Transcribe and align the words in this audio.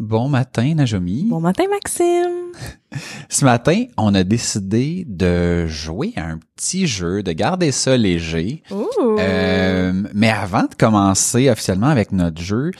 Bon 0.00 0.28
matin, 0.28 0.74
Najomi. 0.74 1.26
Bon 1.28 1.38
matin, 1.38 1.66
Maxime. 1.70 2.50
Ce 3.28 3.44
matin, 3.44 3.84
on 3.96 4.12
a 4.12 4.24
décidé 4.24 5.04
de 5.06 5.68
jouer 5.68 6.12
à 6.16 6.24
un 6.24 6.40
petit 6.56 6.88
jeu, 6.88 7.22
de 7.22 7.30
garder 7.30 7.70
ça 7.70 7.96
léger. 7.96 8.64
Euh, 8.72 10.02
mais 10.12 10.30
avant 10.30 10.64
de 10.64 10.74
commencer 10.76 11.48
officiellement 11.48 11.86
avec 11.86 12.10
notre 12.10 12.42
jeu, 12.42 12.72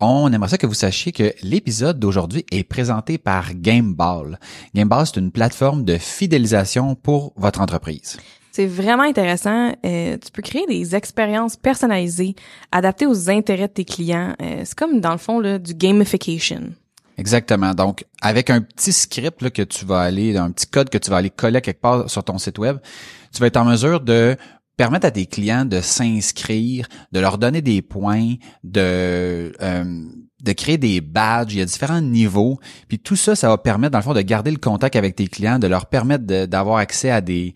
on 0.00 0.32
aimerait 0.32 0.48
ça 0.48 0.56
que 0.56 0.66
vous 0.66 0.72
sachiez 0.72 1.12
que 1.12 1.34
l'épisode 1.42 1.98
d'aujourd'hui 1.98 2.46
est 2.50 2.64
présenté 2.64 3.18
par 3.18 3.52
Gameball. 3.52 4.38
Gameball, 4.74 5.06
c'est 5.06 5.20
une 5.20 5.32
plateforme 5.32 5.84
de 5.84 5.98
fidélisation 5.98 6.94
pour 6.94 7.34
votre 7.36 7.60
entreprise. 7.60 8.16
C'est 8.54 8.66
vraiment 8.66 9.02
intéressant. 9.02 9.74
Euh, 9.84 10.16
tu 10.16 10.30
peux 10.32 10.40
créer 10.40 10.64
des 10.68 10.94
expériences 10.94 11.56
personnalisées, 11.56 12.36
adaptées 12.70 13.04
aux 13.04 13.28
intérêts 13.28 13.66
de 13.66 13.72
tes 13.72 13.84
clients. 13.84 14.36
Euh, 14.40 14.62
c'est 14.64 14.76
comme, 14.76 15.00
dans 15.00 15.10
le 15.10 15.18
fond, 15.18 15.40
là, 15.40 15.58
du 15.58 15.74
gamification. 15.74 16.72
Exactement. 17.18 17.74
Donc, 17.74 18.04
avec 18.22 18.50
un 18.50 18.60
petit 18.60 18.92
script 18.92 19.42
là, 19.42 19.50
que 19.50 19.62
tu 19.62 19.84
vas 19.84 20.02
aller, 20.02 20.36
un 20.36 20.52
petit 20.52 20.68
code 20.68 20.88
que 20.88 20.98
tu 20.98 21.10
vas 21.10 21.16
aller 21.16 21.30
coller 21.30 21.60
quelque 21.62 21.80
part 21.80 22.08
sur 22.08 22.22
ton 22.22 22.38
site 22.38 22.60
web, 22.60 22.78
tu 23.32 23.40
vas 23.40 23.48
être 23.48 23.56
en 23.56 23.64
mesure 23.64 24.00
de 24.00 24.36
permettre 24.76 25.06
à 25.06 25.10
tes 25.10 25.26
clients 25.26 25.64
de 25.64 25.80
s'inscrire, 25.80 26.86
de 27.10 27.18
leur 27.18 27.38
donner 27.38 27.60
des 27.60 27.82
points, 27.82 28.34
de 28.62 29.52
euh, 29.60 30.04
de 30.44 30.52
créer 30.52 30.78
des 30.78 31.00
badges. 31.00 31.54
Il 31.54 31.58
y 31.58 31.62
a 31.62 31.64
différents 31.64 32.00
niveaux. 32.00 32.58
Puis 32.88 32.98
tout 32.98 33.16
ça, 33.16 33.34
ça 33.34 33.48
va 33.48 33.58
permettre, 33.58 33.92
dans 33.92 33.98
le 33.98 34.04
fond, 34.04 34.14
de 34.14 34.20
garder 34.20 34.50
le 34.50 34.58
contact 34.58 34.94
avec 34.96 35.16
tes 35.16 35.26
clients, 35.26 35.58
de 35.58 35.66
leur 35.66 35.86
permettre 35.86 36.24
d'avoir 36.24 36.78
accès 36.78 37.10
à 37.10 37.20
des 37.20 37.54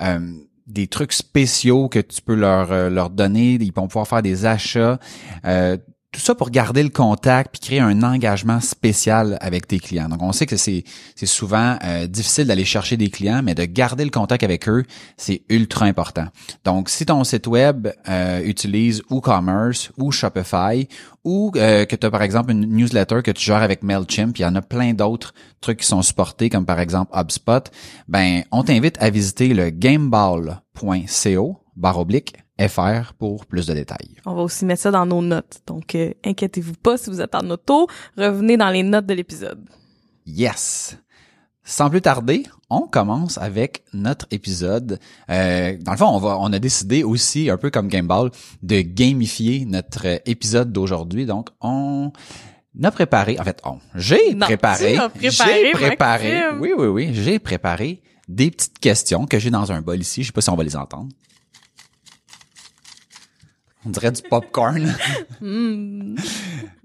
euh, 0.00 0.18
des 0.66 0.86
trucs 0.86 1.12
spéciaux 1.12 1.88
que 1.88 1.98
tu 1.98 2.22
peux 2.22 2.34
leur 2.34 2.72
euh, 2.72 2.88
leur 2.88 3.10
donner. 3.10 3.58
Ils 3.60 3.72
vont 3.72 3.88
pouvoir 3.88 4.08
faire 4.08 4.22
des 4.22 4.46
achats. 4.46 4.98
Euh, 5.44 5.76
tout 6.12 6.20
ça 6.20 6.34
pour 6.34 6.50
garder 6.50 6.82
le 6.82 6.88
contact 6.88 7.52
puis 7.52 7.60
créer 7.60 7.80
un 7.80 8.02
engagement 8.02 8.60
spécial 8.60 9.38
avec 9.40 9.68
tes 9.68 9.78
clients. 9.78 10.08
Donc 10.08 10.22
on 10.22 10.32
sait 10.32 10.46
que 10.46 10.56
c'est 10.56 10.84
souvent 11.24 11.78
euh, 11.84 12.06
difficile 12.06 12.46
d'aller 12.46 12.64
chercher 12.64 12.96
des 12.96 13.10
clients, 13.10 13.42
mais 13.42 13.54
de 13.54 13.64
garder 13.64 14.04
le 14.04 14.10
contact 14.10 14.42
avec 14.42 14.68
eux, 14.68 14.84
c'est 15.16 15.42
ultra 15.48 15.86
important. 15.86 16.26
Donc 16.64 16.88
si 16.88 17.06
ton 17.06 17.22
site 17.22 17.46
web 17.46 17.88
euh, 18.08 18.42
utilise 18.42 19.02
WooCommerce 19.10 19.92
ou 19.98 20.10
Shopify 20.10 20.88
ou 21.24 21.52
euh, 21.56 21.84
que 21.84 21.94
tu 21.94 22.06
as 22.06 22.10
par 22.10 22.22
exemple 22.22 22.50
une 22.50 22.66
newsletter 22.66 23.22
que 23.22 23.30
tu 23.30 23.44
gères 23.44 23.62
avec 23.62 23.82
Mailchimp, 23.82 24.38
il 24.38 24.42
y 24.42 24.46
en 24.46 24.56
a 24.56 24.62
plein 24.62 24.94
d'autres 24.94 25.32
trucs 25.60 25.78
qui 25.78 25.86
sont 25.86 26.02
supportés 26.02 26.50
comme 26.50 26.66
par 26.66 26.80
exemple 26.80 27.16
HubSpot, 27.16 27.70
ben 28.08 28.42
on 28.50 28.64
t'invite 28.64 28.96
à 29.00 29.10
visiter 29.10 29.54
le 29.54 29.70
gameball.co 29.70 31.56
barre 31.76 31.98
oblique 31.98 32.34
FR 32.68 33.14
pour 33.18 33.46
plus 33.46 33.66
de 33.66 33.74
détails. 33.74 34.16
On 34.26 34.34
va 34.34 34.42
aussi 34.42 34.64
mettre 34.64 34.82
ça 34.82 34.90
dans 34.90 35.06
nos 35.06 35.22
notes. 35.22 35.60
Donc, 35.66 35.94
euh, 35.94 36.12
inquiétez-vous 36.24 36.74
pas 36.74 36.96
si 36.96 37.10
vous 37.10 37.20
êtes 37.20 37.34
en 37.34 37.48
auto. 37.50 37.88
Revenez 38.16 38.56
dans 38.56 38.70
les 38.70 38.82
notes 38.82 39.06
de 39.06 39.14
l'épisode. 39.14 39.64
Yes. 40.26 40.98
Sans 41.64 41.90
plus 41.90 42.00
tarder, 42.00 42.44
on 42.68 42.80
commence 42.80 43.38
avec 43.38 43.84
notre 43.92 44.26
épisode. 44.30 44.98
Euh, 45.30 45.76
dans 45.80 45.92
le 45.92 45.98
fond, 45.98 46.08
on 46.08 46.18
va, 46.18 46.38
on 46.38 46.52
a 46.52 46.58
décidé 46.58 47.04
aussi, 47.04 47.50
un 47.50 47.56
peu 47.56 47.70
comme 47.70 47.88
Gameball, 47.88 48.30
de 48.62 48.80
gamifier 48.80 49.64
notre 49.66 50.20
épisode 50.26 50.72
d'aujourd'hui. 50.72 51.26
Donc, 51.26 51.50
on 51.60 52.12
a 52.82 52.90
préparé, 52.90 53.38
en 53.38 53.44
fait, 53.44 53.60
on, 53.64 53.78
j'ai 53.94 54.34
préparé, 54.34 54.94
préparé, 54.94 55.30
j'ai 55.30 55.72
préparé, 55.72 56.42
oui, 56.60 56.72
oui, 56.76 56.86
oui, 56.86 57.10
j'ai 57.12 57.38
préparé 57.38 58.02
des 58.28 58.50
petites 58.50 58.78
questions 58.78 59.26
que 59.26 59.38
j'ai 59.38 59.50
dans 59.50 59.70
un 59.70 59.82
bol 59.82 60.00
ici. 60.00 60.22
Je 60.22 60.28
sais 60.28 60.32
pas 60.32 60.40
si 60.40 60.50
on 60.50 60.56
va 60.56 60.64
les 60.64 60.76
entendre. 60.76 61.08
On 63.86 63.90
dirait 63.90 64.12
du 64.12 64.22
popcorn. 64.22 64.94
Hmm. 65.42 66.16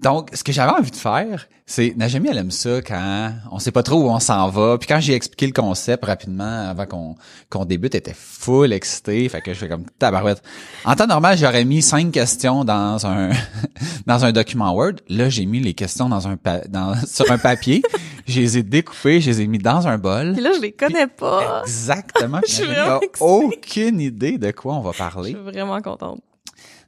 Donc, 0.00 0.30
ce 0.32 0.42
que 0.42 0.50
j'avais 0.50 0.72
envie 0.72 0.90
de 0.90 0.96
faire, 0.96 1.46
c'est 1.66 1.92
Najami, 1.94 2.28
elle 2.30 2.38
aime 2.38 2.50
ça 2.50 2.80
quand 2.80 3.32
on 3.52 3.58
sait 3.58 3.70
pas 3.70 3.82
trop 3.82 4.02
où 4.04 4.08
on 4.08 4.18
s'en 4.18 4.48
va. 4.48 4.78
Puis 4.78 4.86
quand 4.88 4.98
j'ai 4.98 5.12
expliqué 5.12 5.46
le 5.46 5.52
concept 5.52 6.06
rapidement 6.06 6.70
avant 6.70 6.86
qu'on 6.86 7.16
qu'on 7.50 7.66
débute, 7.66 7.94
elle 7.94 7.98
était 7.98 8.14
full 8.16 8.72
excitée. 8.72 9.28
Fait 9.28 9.42
que 9.42 9.52
je 9.52 9.58
fais 9.58 9.68
comme 9.68 9.84
tabarouette. 9.98 10.42
En 10.86 10.94
temps 10.94 11.06
normal, 11.06 11.36
j'aurais 11.36 11.66
mis 11.66 11.82
cinq 11.82 12.12
questions 12.12 12.64
dans 12.64 13.04
un 13.06 13.28
dans 14.06 14.24
un 14.24 14.32
document 14.32 14.72
Word. 14.74 14.94
Là, 15.10 15.28
j'ai 15.28 15.44
mis 15.44 15.60
les 15.60 15.74
questions 15.74 16.08
dans 16.08 16.28
un 16.28 16.38
pa- 16.38 16.66
dans 16.66 16.94
sur 17.06 17.30
un 17.30 17.36
papier. 17.38 17.82
je 18.26 18.40
les 18.40 18.56
ai 18.56 18.62
découpées, 18.62 19.20
je 19.20 19.30
les 19.32 19.42
ai 19.42 19.46
mis 19.46 19.58
dans 19.58 19.86
un 19.86 19.98
bol. 19.98 20.32
Puis 20.32 20.42
là, 20.42 20.52
je 20.56 20.60
les 20.62 20.72
connais 20.72 21.08
pas. 21.08 21.60
Exactement. 21.62 22.40
Je 22.48 22.62
excitée. 23.04 23.20
aucune 23.20 24.00
idée 24.00 24.38
de 24.38 24.50
quoi 24.50 24.76
on 24.76 24.80
va 24.80 24.92
Je 24.92 24.98
parler. 24.98 25.30
suis 25.32 25.40
vraiment 25.42 25.82
contente. 25.82 26.20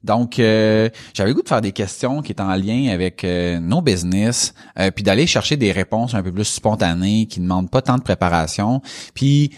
Donc, 0.04 0.38
euh, 0.38 0.88
j'avais 1.14 1.32
goût 1.32 1.42
de 1.42 1.48
faire 1.48 1.60
des 1.60 1.72
questions 1.72 2.22
qui 2.22 2.32
étaient 2.32 2.42
en 2.42 2.54
lien 2.54 2.90
avec 2.92 3.24
euh, 3.24 3.58
nos 3.60 3.82
business, 3.82 4.54
euh, 4.78 4.90
puis 4.90 5.02
d'aller 5.02 5.26
chercher 5.26 5.56
des 5.56 5.72
réponses 5.72 6.14
un 6.14 6.22
peu 6.22 6.32
plus 6.32 6.44
spontanées, 6.44 7.26
qui 7.26 7.40
ne 7.40 7.44
demandent 7.44 7.70
pas 7.70 7.82
tant 7.82 7.96
de 7.96 8.02
préparation. 8.02 8.80
Puis, 9.14 9.50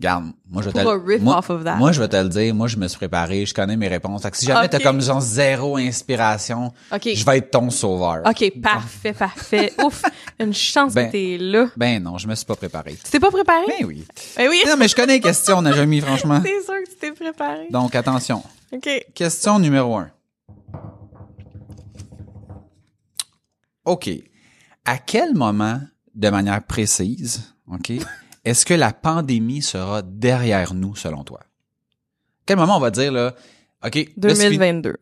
regarde, 0.00 0.32
moi 0.48 0.62
je 0.62 0.68
vais 0.70 0.72
te 0.72 0.78
le- 0.78 1.18
moi, 1.18 1.40
moi 1.78 1.92
je 1.92 2.00
vais 2.00 2.08
te 2.08 2.16
le 2.16 2.28
dire, 2.28 2.54
moi 2.54 2.66
je 2.68 2.76
me 2.76 2.88
suis 2.88 2.96
préparé, 2.96 3.44
je 3.46 3.52
connais 3.54 3.76
mes 3.76 3.88
réponses. 3.88 4.22
Fait 4.22 4.30
que 4.30 4.36
si 4.36 4.46
jamais 4.46 4.68
t'as 4.68 4.80
comme 4.80 5.00
genre 5.00 5.20
zéro 5.20 5.76
inspiration, 5.76 6.72
je 6.92 7.24
vais 7.24 7.38
être 7.38 7.50
ton 7.50 7.70
sauveur. 7.70 8.22
OK, 8.26 8.60
parfait, 8.60 9.12
parfait. 9.12 9.72
Ouf, 9.84 10.02
une 10.38 10.54
chance 10.54 10.94
Ben- 10.94 11.06
que 11.06 11.12
t'es 11.12 11.38
là. 11.38 11.66
Ben 11.76 12.02
non, 12.02 12.18
je 12.18 12.26
me 12.26 12.34
suis 12.34 12.46
pas 12.46 12.56
préparé. 12.56 12.96
Tu 13.04 13.10
t'es 13.10 13.20
pas 13.20 13.30
préparé? 13.30 13.64
Ben 13.68 13.86
oui. 13.86 14.04
Eh 14.38 14.48
oui. 14.48 14.62
Non, 14.66 14.76
mais 14.78 14.88
je 14.88 14.96
connais 14.96 15.14
les 15.14 15.20
questions, 15.20 15.60
Najami, 15.62 16.00
franchement. 16.00 16.40
C'est 16.42 16.64
sûr 16.64 16.74
que 16.84 16.88
tu 16.90 16.96
t'es 16.96 17.12
préparé. 17.12 17.68
Donc 17.70 17.94
attention. 17.94 18.42
OK. 18.72 18.88
Question 19.14 19.58
numéro 19.58 19.96
un. 19.96 20.10
OK. 23.84 24.08
À 24.84 24.98
quel 24.98 25.34
moment, 25.34 25.80
de 26.14 26.28
manière 26.30 26.62
précise, 26.64 27.54
OK, 27.72 27.92
est-ce 28.44 28.64
que 28.66 28.74
la 28.74 28.92
pandémie 28.92 29.62
sera 29.62 30.02
derrière 30.02 30.74
nous, 30.74 30.94
selon 30.96 31.24
toi? 31.24 31.40
Quel 32.46 32.56
moment 32.56 32.76
on 32.76 32.80
va 32.80 32.90
dire, 32.90 33.12
là, 33.12 33.34
OK, 33.84 33.94
là, 33.94 34.02
c'est 34.34 34.48
fini. 34.50 34.58
2022. 34.58 34.96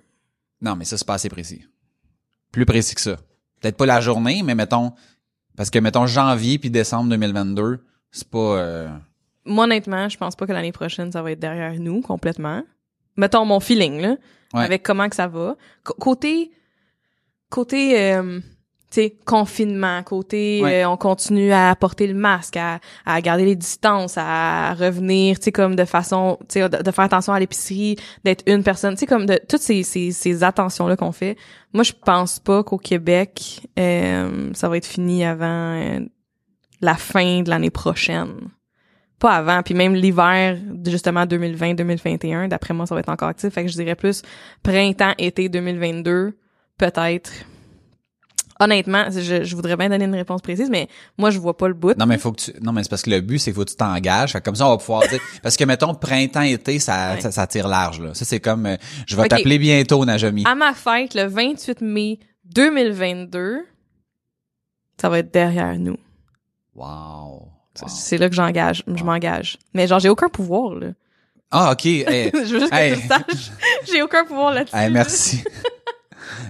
Non, 0.60 0.76
mais 0.76 0.84
ça, 0.84 0.96
c'est 0.98 1.06
pas 1.06 1.14
assez 1.14 1.28
précis. 1.28 1.64
Plus 2.52 2.66
précis 2.66 2.94
que 2.94 3.00
ça. 3.00 3.16
Peut-être 3.60 3.76
pas 3.76 3.86
la 3.86 4.00
journée, 4.00 4.42
mais 4.42 4.54
mettons, 4.54 4.92
parce 5.56 5.70
que, 5.70 5.78
mettons, 5.78 6.06
janvier 6.06 6.58
puis 6.58 6.70
décembre 6.70 7.10
2022, 7.10 7.84
c'est 8.10 8.28
pas... 8.28 8.38
euh, 8.38 8.88
Moi, 9.44 9.64
honnêtement, 9.64 10.08
je 10.08 10.16
pense 10.16 10.36
pas 10.36 10.46
que 10.46 10.52
l'année 10.52 10.72
prochaine, 10.72 11.10
ça 11.12 11.22
va 11.22 11.32
être 11.32 11.40
derrière 11.40 11.74
nous 11.80 12.00
complètement. 12.00 12.62
Mettons 13.16 13.44
mon 13.44 13.60
feeling, 13.60 14.00
là, 14.00 14.16
Ouais. 14.54 14.64
avec 14.64 14.82
comment 14.82 15.08
que 15.08 15.16
ça 15.16 15.26
va. 15.28 15.56
C- 15.86 15.92
côté, 15.98 16.50
côté, 17.50 18.00
euh, 18.14 18.40
sais, 18.90 19.16
confinement, 19.26 20.02
côté, 20.02 20.60
Ouais. 20.62 20.82
euh, 20.84 20.88
on 20.88 20.96
continue 20.96 21.52
à 21.52 21.74
porter 21.76 22.06
le 22.06 22.14
masque, 22.14 22.56
à, 22.56 22.80
à 23.04 23.20
garder 23.20 23.44
les 23.44 23.56
distances, 23.56 24.14
à 24.16 24.74
revenir, 24.74 25.38
tu 25.38 25.44
sais, 25.44 25.52
comme 25.52 25.76
de 25.76 25.84
façon, 25.84 26.38
tu 26.48 26.60
sais, 26.60 26.68
de, 26.68 26.82
de 26.82 26.90
faire 26.90 27.04
attention 27.04 27.32
à 27.32 27.40
l'épicerie, 27.40 27.96
d'être 28.24 28.42
une 28.46 28.62
personne, 28.62 28.94
tu 28.94 29.00
sais, 29.00 29.06
comme 29.06 29.26
de 29.26 29.38
toutes 29.48 29.60
ces, 29.60 29.82
ces, 29.82 30.10
ces 30.12 30.42
attentions-là 30.42 30.96
qu'on 30.96 31.12
fait. 31.12 31.36
Moi, 31.72 31.84
je 31.84 31.92
pense 31.92 32.38
pas 32.38 32.62
qu'au 32.64 32.78
Québec, 32.78 33.60
euh, 33.78 34.50
ça 34.54 34.68
va 34.68 34.76
être 34.78 34.86
fini 34.86 35.24
avant 35.24 35.74
euh, 35.74 36.00
la 36.80 36.94
fin 36.94 37.42
de 37.42 37.50
l'année 37.50 37.70
prochaine. 37.70 38.48
Pas 39.18 39.32
avant, 39.32 39.62
puis 39.64 39.74
même 39.74 39.94
l'hiver, 39.96 40.56
justement 40.86 41.24
2020-2021, 41.24 42.48
d'après 42.48 42.72
moi, 42.72 42.86
ça 42.86 42.94
va 42.94 43.00
être 43.00 43.08
encore 43.08 43.28
actif. 43.28 43.52
Fait 43.52 43.64
que 43.64 43.68
je 43.68 43.74
dirais 43.74 43.96
plus 43.96 44.22
printemps, 44.62 45.12
été 45.18 45.48
2022, 45.48 46.38
peut-être 46.78 47.32
Honnêtement, 48.60 49.04
je, 49.10 49.44
je 49.44 49.54
voudrais 49.56 49.76
bien 49.76 49.88
donner 49.88 50.04
une 50.06 50.14
réponse 50.16 50.42
précise, 50.42 50.68
mais 50.68 50.88
moi, 51.16 51.30
je 51.30 51.38
vois 51.38 51.56
pas 51.56 51.68
le 51.68 51.74
bout. 51.74 51.96
Non, 51.96 52.06
mais 52.06 52.18
faut 52.18 52.32
que 52.32 52.40
tu, 52.40 52.52
non, 52.60 52.72
mais 52.72 52.82
c'est 52.82 52.88
parce 52.88 53.02
que 53.02 53.10
le 53.10 53.20
but, 53.20 53.38
c'est 53.38 53.52
faut 53.52 53.64
que 53.64 53.70
tu 53.70 53.76
t'engages. 53.76 54.36
Comme 54.44 54.56
ça, 54.56 54.66
on 54.66 54.70
va 54.70 54.78
pouvoir 54.78 55.06
dire, 55.08 55.20
parce 55.44 55.56
que 55.56 55.62
mettons, 55.64 55.94
printemps, 55.94 56.42
été, 56.42 56.80
ça, 56.80 57.14
Ouais. 57.14 57.20
ça, 57.20 57.30
ça 57.30 57.46
tire 57.46 57.68
large, 57.68 58.00
là. 58.00 58.14
Ça, 58.14 58.24
c'est 58.24 58.40
comme, 58.40 58.66
euh, 58.66 58.76
je 59.06 59.14
vais 59.16 59.28
t'appeler 59.28 59.58
bientôt, 59.58 60.04
Najami. 60.04 60.42
À 60.44 60.56
ma 60.56 60.74
fête, 60.74 61.14
le 61.14 61.24
28 61.26 61.82
mai 61.82 62.18
2022, 62.46 63.64
ça 65.00 65.08
va 65.08 65.18
être 65.20 65.32
derrière 65.32 65.78
nous. 65.78 65.96
Wow. 66.74 67.48
C'est- 67.74 67.84
Wow. 67.84 67.88
C'est 67.90 68.18
là 68.18 68.28
que 68.28 68.34
j'engage, 68.34 68.82
je 68.92 69.04
m'engage. 69.04 69.56
Mais 69.72 69.86
genre, 69.86 70.00
j'ai 70.00 70.08
aucun 70.08 70.28
pouvoir, 70.28 70.74
là. 70.74 70.88
Ah, 71.52 71.70
ok. 71.72 71.86
Hey, 71.86 72.30
je 72.34 72.38
veux 72.54 72.58
juste 72.60 72.70
que 72.72 72.76
Hey. 72.76 72.94
tu 72.96 73.02
le 73.02 73.08
saches. 73.08 73.50
J'ai 73.90 74.02
aucun 74.02 74.24
pouvoir 74.24 74.52
là-dessus. 74.52 74.76
hey, 74.76 74.90
merci. 74.90 75.44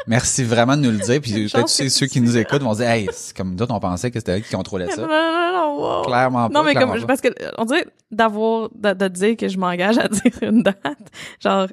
merci 0.06 0.44
vraiment 0.44 0.76
de 0.76 0.82
nous 0.82 0.90
le 0.90 0.98
dire. 0.98 1.20
Puis 1.20 1.32
peut-être 1.50 1.68
ceux, 1.68 1.84
que 1.84 1.90
ceux 1.90 2.06
tu 2.06 2.12
qui 2.12 2.20
nous 2.20 2.32
sais. 2.32 2.40
écoutent 2.42 2.62
vont 2.62 2.74
dire, 2.74 2.88
hey, 2.88 3.08
c'est 3.12 3.36
comme 3.36 3.56
d'autres, 3.56 3.74
on 3.74 3.80
pensait 3.80 4.10
que 4.10 4.18
c'était 4.18 4.38
eux 4.38 4.40
qui 4.40 4.54
contrôlaient 4.54 4.90
ça. 4.90 5.02
non, 5.02 5.08
non, 5.08 5.52
non, 5.52 5.80
wow. 5.98 6.02
Clairement 6.04 6.48
pas. 6.48 6.54
Non, 6.58 6.64
mais 6.64 6.74
comme, 6.74 6.90
pas. 6.98 7.06
parce 7.06 7.20
que, 7.20 7.28
on 7.58 7.64
dirait 7.64 7.86
d'avoir, 8.10 8.68
de, 8.74 8.92
de 8.92 9.08
dire 9.08 9.36
que 9.36 9.48
je 9.48 9.58
m'engage 9.58 9.98
à 9.98 10.08
dire 10.08 10.32
une 10.42 10.62
date, 10.62 10.78
genre, 11.40 11.66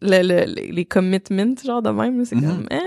le, 0.00 0.22
le, 0.22 0.44
les, 0.52 0.72
les 0.72 0.84
commitments, 0.84 1.54
genre, 1.64 1.82
de 1.82 1.90
même, 1.90 2.24
c'est 2.24 2.36
Mhm. 2.36 2.42
comme, 2.48 2.66
eh, 2.70 2.78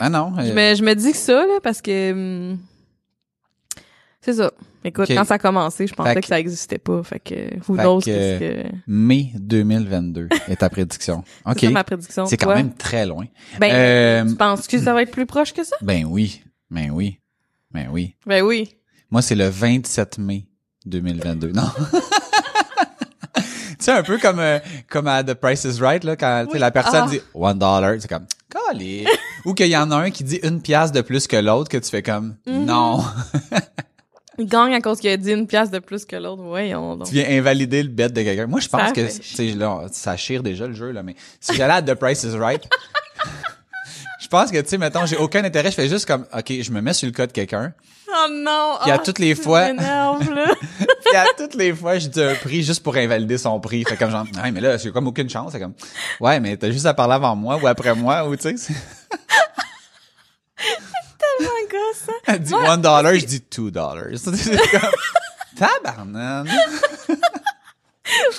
Ah 0.00 0.08
non. 0.08 0.32
je 0.38 0.50
euh, 0.50 0.54
me, 0.54 0.74
je 0.76 0.82
me 0.82 0.94
dis 0.94 1.12
que 1.12 1.16
ça, 1.18 1.46
là, 1.46 1.58
parce 1.62 1.80
que, 1.82 2.12
hum, 2.12 2.58
c'est 4.20 4.34
ça. 4.34 4.50
Écoute, 4.84 5.08
quand 5.08 5.24
ça 5.24 5.34
a 5.34 5.38
commencé, 5.38 5.86
je 5.86 5.94
pensais 5.94 6.14
Fait 6.14 6.20
que, 6.20 6.26
ça 6.28 6.38
existait 6.38 6.78
pas, 6.78 7.02
fait 7.02 7.18
que, 7.20 7.34
who 7.68 7.76
Fait 7.76 7.82
knows 7.82 7.98
que- 8.00 8.04
qu'est-ce 8.06 8.38
que, 8.62 8.68
Mai 8.86 9.32
2022 9.34 10.28
est 10.48 10.56
ta 10.56 10.70
prédiction. 10.70 11.24
OK. 11.46 11.56
c'est 11.60 11.68
ma 11.70 11.84
prédiction. 11.84 12.26
C'est 12.26 12.36
quand 12.36 12.54
même 12.54 12.72
très 12.74 13.04
loin. 13.06 13.26
Ben, 13.58 13.70
Euh, 13.72 14.24
tu 14.28 14.36
penses 14.36 14.66
que 14.66 14.78
ça 14.78 14.94
va 14.94 15.02
être 15.02 15.10
plus 15.10 15.26
proche 15.26 15.52
que 15.52 15.64
ça? 15.64 15.76
Ben 15.82 16.04
oui. 16.04 16.42
Ben 16.70 16.90
oui. 16.92 17.18
Ben 17.72 17.88
oui. 17.90 18.14
Ben 18.26 18.42
oui. 18.42 18.76
Moi, 19.10 19.20
c'est 19.22 19.34
le 19.34 19.48
27 19.48 20.18
mai 20.18 20.46
2022. 20.86 21.50
Non. 21.52 21.68
tu 23.34 23.42
sais, 23.80 23.92
un 23.92 24.02
peu 24.02 24.18
comme, 24.18 24.38
euh, 24.38 24.58
comme 24.88 25.06
à 25.08 25.22
The 25.24 25.34
Price 25.34 25.64
is 25.64 25.80
Right, 25.80 26.04
là, 26.04 26.16
quand 26.16 26.46
Oui. 26.52 26.58
la 26.58 26.70
personne 26.70 27.04
Ah. 27.06 27.10
dit 27.10 27.20
one 27.34 27.58
dollar, 27.58 27.94
c'est 28.00 28.08
comme, 28.08 28.26
calé. 28.50 29.06
Ou 29.44 29.54
qu'il 29.54 29.68
y 29.68 29.76
en 29.76 29.90
a 29.90 29.96
un 29.96 30.10
qui 30.10 30.24
dit 30.24 30.40
une 30.42 30.60
pièce 30.62 30.92
de 30.92 31.00
plus 31.00 31.26
que 31.26 31.36
l'autre, 31.36 31.68
que 31.70 31.78
tu 31.78 31.88
fais 31.90 32.02
comme, 32.02 32.36
Mhm. 32.46 32.64
non. 32.64 33.04
Il 34.38 34.46
gagne 34.46 34.74
à 34.74 34.80
cause 34.80 35.00
qu'il 35.00 35.10
a 35.10 35.16
dit 35.16 35.32
une 35.32 35.46
pièce 35.46 35.70
de 35.70 35.78
plus 35.78 36.04
que 36.04 36.16
l'autre. 36.16 36.42
Voyons 36.42 36.96
donc. 36.96 37.08
tu 37.08 37.14
viens 37.14 37.28
invalider 37.28 37.82
le 37.82 37.88
bet 37.88 38.08
de 38.08 38.22
quelqu'un. 38.22 38.46
Moi, 38.46 38.60
je 38.60 38.68
pense 38.68 38.80
Ça 38.80 38.92
que, 38.92 39.00
tu 39.00 39.22
sais, 39.22 39.46
là, 39.54 39.86
ça 39.90 40.16
chire 40.16 40.42
déjà 40.42 40.66
le 40.66 40.74
jeu, 40.74 40.92
là, 40.92 41.02
mais 41.02 41.16
si 41.40 41.54
j'allais 41.54 41.74
à 41.74 41.82
The 41.82 41.94
Price 41.94 42.22
is 42.22 42.36
Right, 42.36 42.62
je 44.20 44.28
pense 44.28 44.50
que, 44.50 44.60
tu 44.60 44.68
sais, 44.68 44.78
mettons, 44.78 45.06
j'ai 45.06 45.16
aucun 45.16 45.42
intérêt, 45.44 45.70
je 45.70 45.76
fais 45.76 45.88
juste 45.88 46.06
comme, 46.06 46.24
OK, 46.32 46.52
je 46.60 46.70
me 46.70 46.80
mets 46.80 46.92
sur 46.92 47.06
le 47.06 47.12
cas 47.12 47.26
de 47.26 47.32
quelqu'un, 47.32 47.72
Oh 48.10 48.26
non! 48.30 48.78
Puis 48.82 48.90
à 48.90 48.94
ah, 48.94 48.98
toutes 48.98 49.18
les 49.18 49.34
fois- 49.34 49.72
là. 49.72 50.16
Puis 50.18 51.16
à 51.16 51.26
toutes 51.36 51.54
les 51.54 51.74
fois, 51.74 51.98
je 51.98 52.08
dis 52.08 52.22
un 52.22 52.34
prix 52.34 52.62
juste 52.62 52.82
pour 52.82 52.96
invalider 52.96 53.36
son 53.38 53.60
prix. 53.60 53.84
Fait 53.84 53.96
comme 53.96 54.10
genre, 54.10 54.24
ouais, 54.42 54.50
mais 54.50 54.60
là, 54.60 54.76
j'ai 54.78 54.90
comme 54.90 55.06
aucune 55.06 55.28
chance. 55.28 55.52
C'est 55.52 55.60
comme, 55.60 55.74
ouais, 56.20 56.40
mais 56.40 56.56
t'as 56.56 56.70
juste 56.70 56.86
à 56.86 56.94
parler 56.94 57.14
avant 57.14 57.36
moi 57.36 57.58
ou 57.62 57.66
après 57.66 57.94
moi, 57.94 58.26
ou 58.26 58.34
tu 58.36 58.42
sais. 58.42 58.56
c'est- 58.56 58.74
Oh 61.40 61.42
my 61.42 61.68
God, 61.70 61.78
ça? 61.98 62.12
Elle 62.26 62.40
dit 62.40 62.54
one 62.54 62.80
dollar, 62.80 63.14
je 63.14 63.26
dis 63.26 63.40
two 63.40 63.70
dollars. 63.70 64.06
C'est 64.16 64.70
comme, 64.70 64.90
tabarnane. 65.56 66.48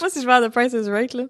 Moi, 0.02 0.10
si 0.10 0.22
je 0.22 0.26
vais 0.26 0.34
à 0.34 0.42
The 0.42 0.52
Price 0.52 0.74
is 0.74 0.90
Right, 0.90 1.14
là, 1.14 1.26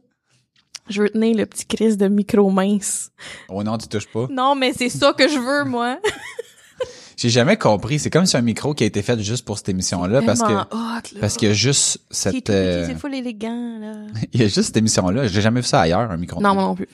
je 0.89 1.01
veux 1.01 1.09
tenir 1.09 1.35
le 1.37 1.45
petit 1.45 1.65
Chris 1.65 1.97
de 1.97 2.07
micro 2.07 2.49
mince. 2.49 3.11
Oh 3.47 3.63
non, 3.63 3.77
tu 3.77 3.87
touches 3.87 4.07
pas. 4.07 4.27
Non, 4.29 4.55
mais 4.55 4.73
c'est 4.73 4.89
ça 4.89 5.13
que 5.13 5.27
je 5.27 5.37
veux, 5.37 5.63
moi. 5.65 5.97
J'ai 7.17 7.29
jamais 7.29 7.57
compris. 7.57 7.99
C'est 7.99 8.09
comme 8.09 8.25
si 8.25 8.37
un 8.37 8.41
micro 8.41 8.73
qui 8.73 8.85
a 8.85 8.87
été 8.87 9.01
fait 9.01 9.19
juste 9.19 9.43
pour 9.43 9.57
cette 9.57 9.67
émission-là, 9.67 10.21
parce 10.21 10.39
que, 10.39 10.53
hot, 10.53 10.65
là. 10.71 11.01
parce 11.19 11.35
qu'il 11.35 11.49
y 11.49 11.51
a 11.51 11.53
juste 11.53 11.99
C'est 12.09 12.31
cette, 12.31 12.45
tout 12.45 12.51
euh, 12.53 12.85
c'est 12.87 12.95
full 12.95 13.13
élégant, 13.13 13.77
là. 13.79 13.93
il 14.31 14.39
y 14.39 14.43
a 14.43 14.47
juste 14.47 14.63
cette 14.63 14.77
émission-là. 14.77 15.27
J'ai 15.27 15.41
jamais 15.41 15.59
vu 15.59 15.67
ça 15.67 15.81
ailleurs, 15.81 15.99
un 15.99 16.15
micro. 16.17 16.41
Non, 16.41 16.53
moi 16.53 16.63
non 16.63 16.75
plus. 16.75 16.87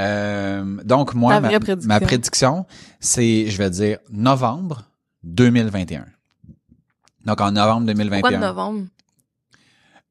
Euh, 0.00 0.82
donc 0.84 1.14
moi, 1.14 1.40
ma, 1.40 1.48
prédiction. 1.60 1.88
ma 1.88 2.00
prédiction, 2.00 2.66
c'est, 3.00 3.48
je 3.48 3.58
vais 3.58 3.70
dire, 3.70 3.98
novembre 4.10 4.84
2021. 5.24 6.06
Donc 7.26 7.40
en 7.40 7.52
novembre 7.52 7.86
2021. 7.86 8.20
Pourquoi 8.20 8.38
de 8.38 8.42
novembre? 8.42 8.86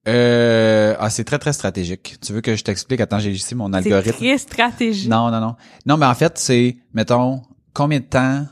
Euh, 0.07 0.95
ah, 0.99 1.09
c'est 1.09 1.23
très 1.23 1.39
très 1.39 1.53
stratégique. 1.53 2.17
Tu 2.21 2.33
veux 2.33 2.41
que 2.41 2.55
je 2.55 2.63
t'explique? 2.63 3.01
Attends, 3.01 3.19
j'ai 3.19 3.31
ici 3.31 3.55
mon 3.55 3.69
C'est 3.71 3.77
algorithme. 3.77 4.17
très 4.17 4.37
stratégique. 4.37 5.09
Non, 5.09 5.29
non, 5.29 5.39
non. 5.39 5.55
Non, 5.85 5.97
mais 5.97 6.05
en 6.05 6.15
fait, 6.15 6.37
c'est 6.37 6.77
mettons 6.93 7.41
combien 7.73 7.99
de 7.99 8.05
temps 8.05 8.45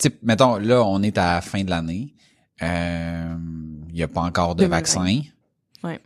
sais, 0.00 0.18
mettons 0.22 0.56
là, 0.56 0.82
on 0.84 1.02
est 1.02 1.16
à 1.18 1.34
la 1.34 1.40
fin 1.40 1.62
de 1.62 1.70
l'année. 1.70 2.14
Euh, 2.62 3.36
il 3.90 3.96
y 3.96 4.02
a 4.02 4.08
pas 4.08 4.22
encore 4.22 4.54
de 4.54 4.64
2020. 4.64 4.76
vaccin. 4.76 5.20
Ouais. 5.82 6.00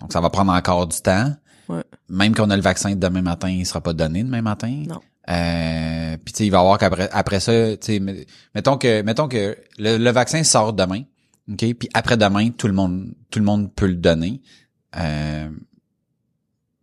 Donc 0.00 0.12
ça 0.12 0.20
va 0.20 0.30
prendre 0.30 0.52
encore 0.52 0.86
du 0.86 1.00
temps. 1.00 1.34
Ouais. 1.68 1.82
Même 2.08 2.34
qu'on 2.34 2.50
a 2.50 2.56
le 2.56 2.62
vaccin 2.62 2.94
demain 2.96 3.22
matin, 3.22 3.48
il 3.50 3.64
sera 3.66 3.80
pas 3.80 3.92
donné 3.92 4.22
demain 4.22 4.42
matin. 4.42 4.82
Non. 4.88 5.00
Euh, 5.30 6.16
puis 6.24 6.32
tu 6.32 6.38
sais, 6.38 6.46
il 6.46 6.50
va 6.50 6.58
y 6.58 6.60
avoir 6.60 6.78
qu'après 6.78 7.08
après 7.12 7.38
ça, 7.40 7.52
tu 7.76 7.86
sais, 7.86 8.00
met- 8.00 8.26
mettons 8.54 8.76
que 8.76 9.02
mettons 9.02 9.28
que 9.28 9.56
le, 9.78 9.96
le 9.96 10.10
vaccin 10.10 10.42
sort 10.42 10.72
demain, 10.72 11.02
ok, 11.50 11.58
puis 11.74 11.88
après 11.94 12.16
demain, 12.16 12.50
tout 12.50 12.66
le 12.66 12.72
monde 12.72 13.14
tout 13.30 13.38
le 13.38 13.44
monde 13.44 13.72
peut 13.72 13.86
le 13.86 13.94
donner. 13.94 14.40
Euh, 14.96 15.48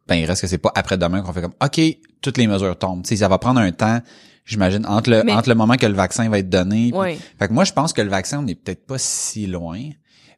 ben 0.08 0.16
il 0.16 0.26
reste 0.26 0.42
que 0.42 0.48
c'est 0.48 0.58
pas 0.58 0.72
après 0.74 0.98
demain 0.98 1.22
qu'on 1.22 1.34
fait 1.34 1.42
comme 1.42 1.54
ok, 1.64 1.82
toutes 2.22 2.38
les 2.38 2.48
mesures 2.48 2.78
tombent. 2.78 3.04
Tu 3.04 3.10
sais, 3.10 3.18
ça 3.18 3.28
va 3.28 3.38
prendre 3.38 3.60
un 3.60 3.72
temps, 3.74 4.00
j'imagine, 4.46 4.86
entre 4.86 5.10
le 5.10 5.24
Mais- 5.24 5.34
entre 5.34 5.50
le 5.50 5.56
moment 5.56 5.76
que 5.76 5.86
le 5.86 5.94
vaccin 5.94 6.30
va 6.30 6.40
être 6.40 6.50
donné. 6.50 6.92
Oui. 6.94 7.18
fait 7.38 7.48
que 7.50 7.54
moi, 7.54 7.66
je 7.66 7.74
pense 7.74 7.92
que 7.94 8.02
le 8.02 8.10
vaccin, 8.10 8.40
on 8.40 8.44
n'est 8.44 8.56
peut-être 8.56 8.86
pas 8.88 8.98
si 8.98 9.46
loin, 9.48 9.82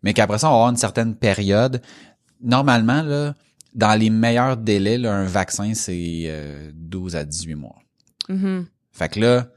mais 0.03 0.13
qu'après 0.13 0.39
ça, 0.39 0.47
on 0.47 0.51
va 0.51 0.55
avoir 0.57 0.69
une 0.71 0.77
certaine 0.77 1.15
période. 1.15 1.81
Normalement, 2.41 3.03
là, 3.03 3.35
dans 3.73 3.97
les 3.99 4.09
meilleurs 4.09 4.57
délais, 4.57 4.97
là, 4.97 5.13
un 5.15 5.25
vaccin, 5.25 5.73
c'est 5.73 6.23
euh, 6.25 6.71
12 6.73 7.15
à 7.15 7.23
18 7.23 7.55
mois. 7.55 7.77
Mhm. 8.29 8.65
Fait 8.91 9.09
que 9.09 9.19
là, 9.19 9.47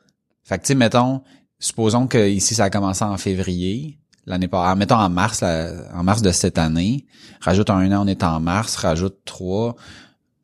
fait 0.44 0.58
que 0.58 0.62
tu 0.62 0.68
sais, 0.68 0.74
mettons, 0.74 1.22
supposons 1.58 2.06
que 2.06 2.28
ici, 2.28 2.54
ça 2.54 2.64
a 2.64 2.70
commencé 2.70 3.02
en 3.04 3.16
février, 3.16 3.98
l'année 4.26 4.48
pas, 4.48 4.74
mettons 4.76 4.96
en 4.96 5.08
mars, 5.10 5.40
là, 5.40 5.70
en 5.94 6.02
mars 6.04 6.22
de 6.22 6.30
cette 6.30 6.58
année, 6.58 7.06
rajoute 7.40 7.70
un 7.70 7.90
an, 7.92 8.04
on 8.04 8.06
est 8.06 8.22
en 8.22 8.40
mars, 8.40 8.76
rajoute 8.76 9.18
trois, 9.24 9.74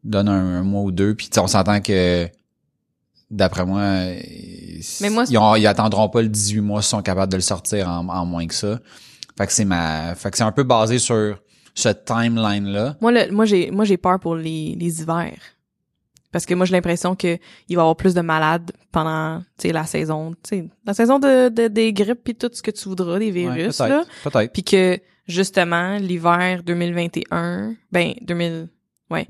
donne 0.02 0.28
un, 0.28 0.58
un 0.58 0.62
mois 0.62 0.82
ou 0.82 0.90
deux, 0.92 1.14
puis 1.14 1.28
on 1.38 1.46
s'entend 1.46 1.80
que 1.80 2.28
d'après 3.30 3.64
moi, 3.64 3.84
ils, 5.30 5.38
ont- 5.38 5.54
ils 5.56 5.66
attendront 5.66 6.08
pas 6.08 6.22
le 6.22 6.28
18 6.28 6.60
mois 6.60 6.82
s'ils 6.82 6.90
sont 6.90 7.02
capables 7.02 7.30
de 7.30 7.36
le 7.36 7.42
sortir 7.42 7.88
en, 7.88 8.08
en 8.08 8.26
moins 8.26 8.46
que 8.46 8.54
ça. 8.54 8.80
Fait 9.38 9.46
que 9.46 9.52
c'est 9.52 9.64
ma, 9.64 10.14
fait 10.16 10.30
que 10.30 10.36
c'est 10.36 10.42
un 10.44 10.52
peu 10.52 10.64
basé 10.64 10.98
sur 10.98 11.38
ce 11.74 11.88
timeline 11.88 12.66
là. 12.66 12.96
Moi, 13.00 13.12
le, 13.12 13.30
moi, 13.32 13.44
j'ai, 13.44 13.70
moi, 13.70 13.84
j'ai 13.84 13.96
peur 13.96 14.18
pour 14.20 14.34
les, 14.36 14.76
les 14.78 15.00
hivers. 15.02 15.38
Parce 16.32 16.46
que 16.46 16.54
moi, 16.54 16.64
j'ai 16.64 16.72
l'impression 16.72 17.16
que 17.16 17.38
il 17.68 17.74
va 17.76 17.80
y 17.80 17.82
avoir 17.82 17.96
plus 17.96 18.14
de 18.14 18.20
malades 18.20 18.70
pendant, 18.92 19.40
tu 19.58 19.66
sais, 19.68 19.72
la 19.72 19.84
saison, 19.84 20.32
tu 20.34 20.38
sais, 20.58 20.68
la 20.86 20.94
saison 20.94 21.18
de, 21.18 21.48
de, 21.48 21.66
des 21.66 21.92
grippes 21.92 22.22
puis 22.22 22.34
tout 22.36 22.50
ce 22.52 22.62
que 22.62 22.70
tu 22.70 22.88
voudras, 22.88 23.18
des 23.18 23.32
virus, 23.32 23.80
là. 23.80 24.04
peut-être, 24.22 24.30
peut-être. 24.30 24.52
Puis 24.52 24.62
que, 24.62 25.00
justement, 25.26 25.96
l'hiver 25.98 26.62
2021, 26.64 27.74
ben, 27.90 28.12
2000, 28.22 28.68
Ouais. 29.10 29.26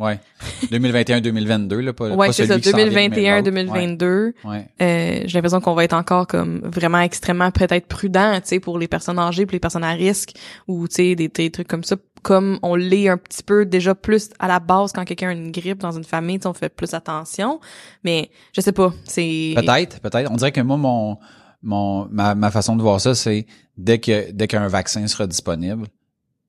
2021-2022 0.71 1.81
là, 1.81 1.93
pas, 1.95 2.11
ouais, 2.11 2.27
pas 2.27 2.33
c'est 2.33 2.47
ça, 2.47 2.59
qui 2.59 2.69
s'en 2.69 2.77
vient, 2.77 3.09
mais 3.09 3.41
l'autre. 3.43 3.51
2021-2022, 3.51 4.05
Ouais. 4.45 4.51
ouais. 4.51 4.67
euh, 4.83 5.23
j'ai 5.25 5.39
l'impression 5.39 5.61
qu'on 5.61 5.75
va 5.75 5.85
être 5.85 5.95
encore 5.95 6.27
comme 6.27 6.61
vraiment 6.65 7.01
extrêmement 7.01 7.51
peut-être 7.51 7.87
prudent, 7.87 8.35
tu 8.43 8.49
sais, 8.49 8.61
pour 8.61 8.79
les 8.79 8.89
personnes 8.89 9.19
âgées, 9.19 9.47
pour 9.47 9.55
les 9.55 9.61
personnes 9.61 9.85
à 9.85 9.93
risque, 9.93 10.33
ou 10.69 10.87
tu 10.89 10.97
sais, 10.97 11.15
des, 11.15 11.29
des 11.29 11.51
trucs 11.51 11.69
comme 11.69 11.85
ça, 11.85 11.97
comme 12.23 12.59
on 12.63 12.75
l'est 12.75 13.09
un 13.09 13.17
petit 13.17 13.43
peu 13.43 13.65
déjà 13.67 13.95
plus 13.95 14.31
à 14.39 14.49
la 14.49 14.61
base 14.61 14.93
quand 14.93 15.05
quelqu'un 15.05 15.29
a 15.31 15.33
une 15.33 15.51
grippe 15.53 15.79
dans 15.79 15.93
une 15.93 16.05
famille, 16.05 16.41
on 16.45 16.53
fait 16.53 16.69
plus 16.69 16.95
attention, 16.95 17.61
mais 18.05 18.31
je 18.53 18.61
sais 18.61 18.73
pas, 18.73 18.93
c'est... 19.05 19.55
Peut-être, 19.57 20.01
peut-être. 20.01 20.31
On 20.31 20.37
dirait 20.37 20.53
que 20.53 20.61
moi, 20.61 20.77
mon, 20.77 21.19
mon, 21.63 22.07
ma, 22.11 22.35
ma 22.35 22.51
façon 22.51 22.77
de 22.77 22.83
voir 22.83 23.01
ça, 23.01 23.15
c'est 23.15 23.47
dès 23.77 23.99
que, 23.99 24.31
dès 24.33 24.47
qu'un 24.49 24.69
vaccin 24.69 25.07
sera 25.07 25.27
disponible, 25.27 25.87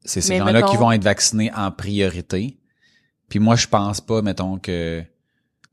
c'est 0.03 0.21
ces 0.21 0.37
gens-là 0.37 0.53
mettons- 0.53 0.67
qui 0.71 0.77
vont 0.77 0.91
être 0.91 1.03
vaccinés 1.03 1.51
en 1.55 1.71
priorité. 1.71 2.57
Puis 3.29 3.39
moi, 3.39 3.55
je 3.55 3.67
pense 3.67 4.01
pas, 4.01 4.21
mettons 4.21 4.57
que, 4.57 5.01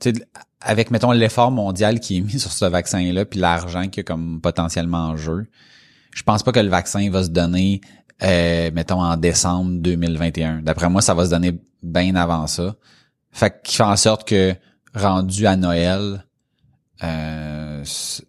tu 0.01 0.13
sais, 0.13 0.27
avec, 0.61 0.91
mettons, 0.91 1.13
l'effort 1.13 1.51
mondial 1.51 2.01
qui 2.01 2.19
est 2.19 2.21
mis 2.21 2.39
sur 2.39 2.53
ce 2.53 2.65
vaccin-là, 2.65 3.25
puis 3.25 3.41
l'argent 3.41 3.89
qui 3.89 4.01
est 4.01 4.05
comme 4.05 4.41
potentiellement 4.41 5.09
en 5.09 5.17
jeu, 5.17 5.47
je 6.13 6.23
pense 6.23 6.43
pas 6.43 6.53
que 6.53 6.61
le 6.61 6.69
vaccin 6.69 7.09
va 7.11 7.23
se 7.23 7.29
donner, 7.31 7.81
euh, 8.23 8.71
mettons, 8.73 9.01
en 9.03 9.17
décembre 9.17 9.81
2021. 9.81 10.63
D'après 10.63 10.89
moi, 10.89 11.03
ça 11.03 11.15
va 11.15 11.25
se 11.25 11.31
donner 11.31 11.59
bien 11.83 12.15
avant 12.17 12.47
ça. 12.47 12.75
Fait 13.31 13.63
qu'il 13.63 13.77
fait 13.77 13.83
en 13.85 13.97
sorte 13.97 14.27
que, 14.27 14.55
rendu 14.95 15.47
à 15.47 15.57
Noël, 15.57 16.25
euh, 17.05 17.83
c'est- 17.85 18.23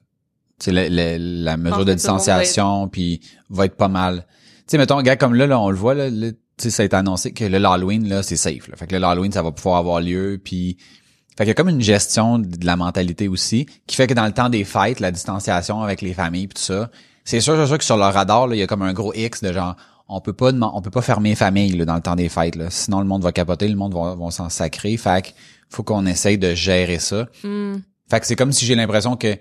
tu 0.59 0.65
sais, 0.65 0.71
la, 0.71 0.89
la- 0.89 1.17
la 1.17 1.57
mesure 1.57 1.85
de 1.85 1.93
distanciation, 1.93 2.87
puis 2.89 3.21
va 3.49 3.65
être 3.65 3.75
pas 3.77 3.87
mal. 3.87 4.25
Tu 4.27 4.63
sais, 4.67 4.77
mettons, 4.77 5.01
gars 5.01 5.15
comme 5.15 5.33
là, 5.33 5.47
là, 5.47 5.59
on 5.59 5.69
le 5.69 5.77
voit, 5.77 5.93
là, 5.95 6.09
là, 6.09 6.31
tu 6.31 6.37
sais, 6.57 6.69
ça 6.69 6.83
a 6.83 6.85
été 6.85 6.95
annoncé 6.95 7.31
que 7.31 7.45
le 7.45 7.57
l'Halloween, 7.57 8.07
là, 8.07 8.21
c'est 8.21 8.35
safe. 8.35 8.67
Là. 8.67 8.75
Fait 8.75 8.85
que 8.85 8.93
le 8.93 8.99
l'Halloween, 9.01 9.31
ça 9.31 9.41
va 9.41 9.51
pouvoir 9.51 9.77
avoir 9.77 10.01
lieu, 10.01 10.39
puis... 10.43 10.77
Fait 11.37 11.45
qu'il 11.45 11.47
y 11.47 11.51
a 11.51 11.53
comme 11.53 11.69
une 11.69 11.79
gestion 11.81 12.37
de 12.37 12.65
la 12.65 12.75
mentalité 12.75 13.29
aussi, 13.29 13.65
qui 13.87 13.95
fait 13.95 14.07
que 14.07 14.13
dans 14.13 14.25
le 14.25 14.33
temps 14.33 14.49
des 14.49 14.65
fêtes, 14.65 14.99
la 14.99 15.09
distanciation 15.11 15.81
avec 15.81 16.01
les 16.01 16.13
familles 16.13 16.47
pis 16.47 16.55
tout 16.55 16.61
ça, 16.61 16.91
c'est 17.29 17.41
sûr, 17.41 17.55
c'est 17.57 17.67
sûr 17.67 17.77
que 17.77 17.83
sur 17.83 17.95
le 17.95 18.05
radar, 18.05 18.47
là, 18.47 18.55
il 18.55 18.59
y 18.59 18.63
a 18.63 18.65
comme 18.65 18.81
un 18.81 18.91
gros 18.91 19.13
X 19.13 19.43
de 19.43 19.53
genre, 19.53 19.75
on 20.07 20.19
peut 20.19 20.33
pas, 20.33 20.51
on 20.51 20.81
peut 20.81 20.89
pas 20.89 21.03
fermer 21.03 21.35
famille 21.35 21.73
là, 21.73 21.85
dans 21.85 21.93
le 21.93 22.01
temps 22.01 22.15
des 22.15 22.27
fêtes. 22.27 22.55
Là. 22.55 22.71
Sinon, 22.71 23.01
le 23.01 23.05
monde 23.05 23.21
va 23.21 23.31
capoter, 23.31 23.67
le 23.67 23.75
monde 23.75 23.93
va, 23.93 24.15
va 24.15 24.31
s'en 24.31 24.49
sacrer. 24.49 24.97
Fait 24.97 25.21
que 25.21 25.27
faut 25.69 25.83
qu'on 25.83 26.07
essaye 26.07 26.39
de 26.39 26.55
gérer 26.55 26.97
ça. 26.97 27.27
Hmm. 27.43 27.75
Fait 28.09 28.19
que 28.19 28.25
c'est 28.25 28.35
comme 28.35 28.51
si 28.51 28.65
j'ai 28.65 28.73
l'impression 28.73 29.15
que 29.15 29.37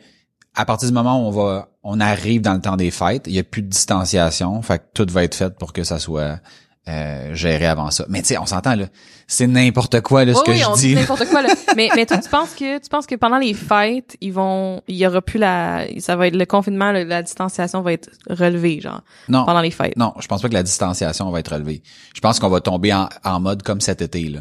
à 0.55 0.67
partir 0.67 0.87
du 0.87 0.95
moment 0.95 1.19
où 1.25 1.29
on 1.29 1.31
va, 1.31 1.71
on 1.83 1.99
arrive 1.99 2.43
dans 2.43 2.53
le 2.53 2.61
temps 2.61 2.77
des 2.77 2.91
fêtes, 2.91 3.25
il 3.27 3.33
y 3.33 3.39
a 3.39 3.43
plus 3.43 3.63
de 3.63 3.69
distanciation. 3.69 4.61
Fait 4.61 4.81
que 4.81 4.85
tout 4.93 5.07
va 5.11 5.25
être 5.25 5.35
fait 5.35 5.57
pour 5.57 5.73
que 5.73 5.83
ça 5.83 5.99
soit 5.99 6.41
euh, 6.89 7.35
géré 7.35 7.67
avant 7.67 7.91
ça. 7.91 8.05
Mais 8.09 8.23
tu 8.23 8.29
sais, 8.29 8.39
on 8.39 8.47
s'entend 8.47 8.75
là, 8.75 8.87
c'est 9.27 9.47
n'importe 9.47 10.01
quoi 10.01 10.25
là 10.25 10.33
ce 10.33 10.39
Oui, 10.39 10.45
que 10.47 10.51
oui, 10.53 10.59
je 10.59 10.67
on 10.67 10.75
dis. 10.75 10.95
n'importe 10.95 11.27
quoi 11.29 11.43
là. 11.43 11.49
mais 11.77 11.89
mais 11.95 12.07
toi 12.07 12.17
tu 12.19 12.29
penses 12.31 12.55
que 12.55 12.79
tu 12.79 12.89
penses 12.89 13.07
que 13.07 13.15
pendant 13.15 13.39
les 13.39 13.53
fêtes, 13.55 14.17
ils 14.21 14.33
vont 14.33 14.81
il 14.89 14.97
y 14.97 15.07
aura 15.07 15.21
plus 15.21 15.39
la 15.39 15.85
ça 15.99 16.17
va 16.17 16.27
être 16.29 16.37
le 16.37 16.47
confinement, 16.47 16.93
le- 16.93 17.05
la 17.05 17.23
distanciation 17.23 17.83
va 17.83 17.93
être 17.93 18.09
relevée 18.31 18.81
genre 18.81 19.03
Non, 19.29 19.45
pendant 19.45 19.61
les 19.61 19.71
fêtes? 19.71 19.97
non, 19.97 20.15
je 20.19 20.27
pense 20.29 20.41
pas 20.43 20.49
que 20.49 20.55
la 20.55 20.63
distanciation 20.63 21.31
va 21.31 21.41
être 21.41 21.53
relevée. 21.53 21.83
Je 22.15 22.21
pense 22.21 22.39
qu'on 22.41 22.49
va 22.49 22.61
tomber 22.61 22.93
en, 22.95 23.09
en 23.25 23.41
mode 23.41 23.63
comme 23.63 23.81
cet 23.81 24.01
été 24.03 24.29
là. 24.29 24.41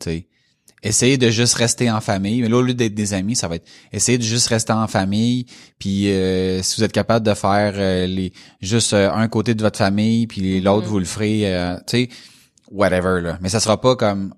Tu 0.00 0.10
sais, 0.10 0.26
essayer 0.82 1.18
de 1.18 1.30
juste 1.30 1.54
rester 1.54 1.90
en 1.90 2.00
famille. 2.00 2.42
Mais 2.42 2.48
là, 2.48 2.56
au 2.56 2.62
lieu 2.62 2.74
d'être 2.74 2.94
des 2.94 3.14
amis, 3.14 3.36
ça 3.36 3.48
va 3.48 3.56
être 3.56 3.66
essayer 3.92 4.18
de 4.18 4.22
juste 4.22 4.48
rester 4.48 4.72
en 4.72 4.86
famille. 4.88 5.46
Puis 5.78 6.10
euh, 6.10 6.62
si 6.62 6.76
vous 6.80 6.84
êtes 6.84 6.92
capable 6.92 7.24
de 7.26 7.34
faire 7.34 7.74
euh, 7.76 8.06
les 8.06 8.32
juste 8.60 8.92
euh, 8.92 9.10
un 9.12 9.28
côté 9.28 9.54
de 9.54 9.62
votre 9.62 9.78
famille, 9.78 10.26
puis 10.26 10.60
l'autre 10.60 10.86
Mhm. 10.86 10.90
vous 10.92 10.98
le 10.98 11.04
ferez, 11.04 11.54
euh, 11.54 11.76
tu 11.86 12.04
sais, 12.04 12.08
whatever 12.70 13.20
là. 13.20 13.38
Mais 13.40 13.48
ça 13.48 13.60
sera 13.60 13.80
pas 13.80 13.96
comme 13.96 14.34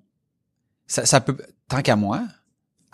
ça, 0.86 1.06
ça 1.06 1.20
peut 1.20 1.36
tant 1.68 1.82
qu'à 1.82 1.96
moi. 1.96 2.22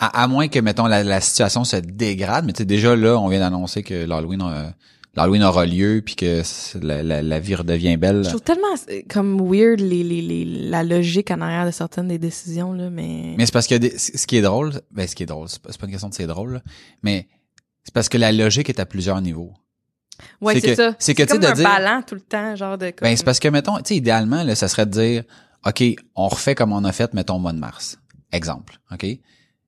À, 0.02 0.22
à 0.22 0.26
moins 0.28 0.48
que 0.48 0.58
mettons 0.58 0.86
la, 0.86 1.04
la 1.04 1.20
situation 1.20 1.62
se 1.64 1.76
dégrade, 1.76 2.46
mais 2.46 2.54
tu 2.54 2.58
sais 2.58 2.64
déjà 2.64 2.96
là, 2.96 3.18
on 3.18 3.28
vient 3.28 3.40
d'annoncer 3.40 3.82
que 3.82 4.06
l'Halloween 4.06 4.40
euh, 4.42 4.70
l'Halloween 5.16 5.42
aura 5.42 5.66
lieu 5.66 6.02
puis 6.04 6.14
que 6.16 6.42
la, 6.80 7.02
la, 7.02 7.22
la 7.22 7.40
vie 7.40 7.54
redevient 7.54 7.96
belle. 7.96 8.22
Je 8.24 8.28
trouve 8.28 8.42
tellement 8.42 8.66
euh, 8.90 9.00
comme 9.08 9.40
weird 9.40 9.80
les, 9.80 10.02
les, 10.04 10.22
les 10.22 10.44
la 10.44 10.82
logique 10.84 11.30
en 11.30 11.40
arrière 11.40 11.66
de 11.66 11.70
certaines 11.72 12.08
des 12.08 12.18
décisions 12.18 12.72
là, 12.72 12.90
mais, 12.90 13.34
Mais 13.36 13.46
c'est 13.46 13.52
parce 13.52 13.66
que 13.66 13.74
des- 13.76 13.98
ce 13.98 14.26
qui 14.26 14.36
est 14.36 14.42
drôle, 14.42 14.72
ben 14.90 15.06
ce 15.08 15.14
qui 15.16 15.24
est 15.24 15.26
drôle, 15.26 15.48
c'est 15.48 15.60
pas, 15.62 15.70
une 15.84 15.90
question 15.90 16.08
de 16.08 16.14
c'est 16.14 16.26
drôle, 16.26 16.54
là, 16.54 16.62
mais 17.02 17.28
c'est 17.84 17.92
parce 17.94 18.08
que 18.08 18.18
la 18.18 18.30
logique 18.32 18.68
est 18.68 18.78
à 18.80 18.86
plusieurs 18.86 19.20
niveaux. 19.20 19.52
ouais 20.40 20.60
c'est 20.60 20.74
ça. 20.74 20.94
c'est 20.98 21.14
que, 21.14 21.22
tu 21.22 21.34
un 21.34 21.52
dire- 21.52 21.64
ballon 21.64 22.02
tout 22.06 22.14
le 22.14 22.20
temps 22.20 22.54
genre 22.54 22.78
de 22.78 22.90
comme, 22.90 23.08
Ben 23.08 23.16
c'est 23.16 23.24
parce 23.24 23.40
que 23.40 23.48
mettons, 23.48 23.76
tu 23.78 23.82
sais 23.86 23.96
idéalement 23.96 24.42
là, 24.44 24.54
ça 24.54 24.68
serait 24.68 24.86
de 24.86 24.90
dire 24.92 25.24
OK, 25.66 25.82
on 26.14 26.28
refait 26.28 26.54
comme 26.54 26.72
on 26.72 26.84
a 26.84 26.92
fait 26.92 27.12
mettons 27.14 27.34
au 27.36 27.38
mois 27.38 27.52
de 27.52 27.58
mars. 27.58 27.98
Exemple, 28.32 28.78
OK? 28.92 29.06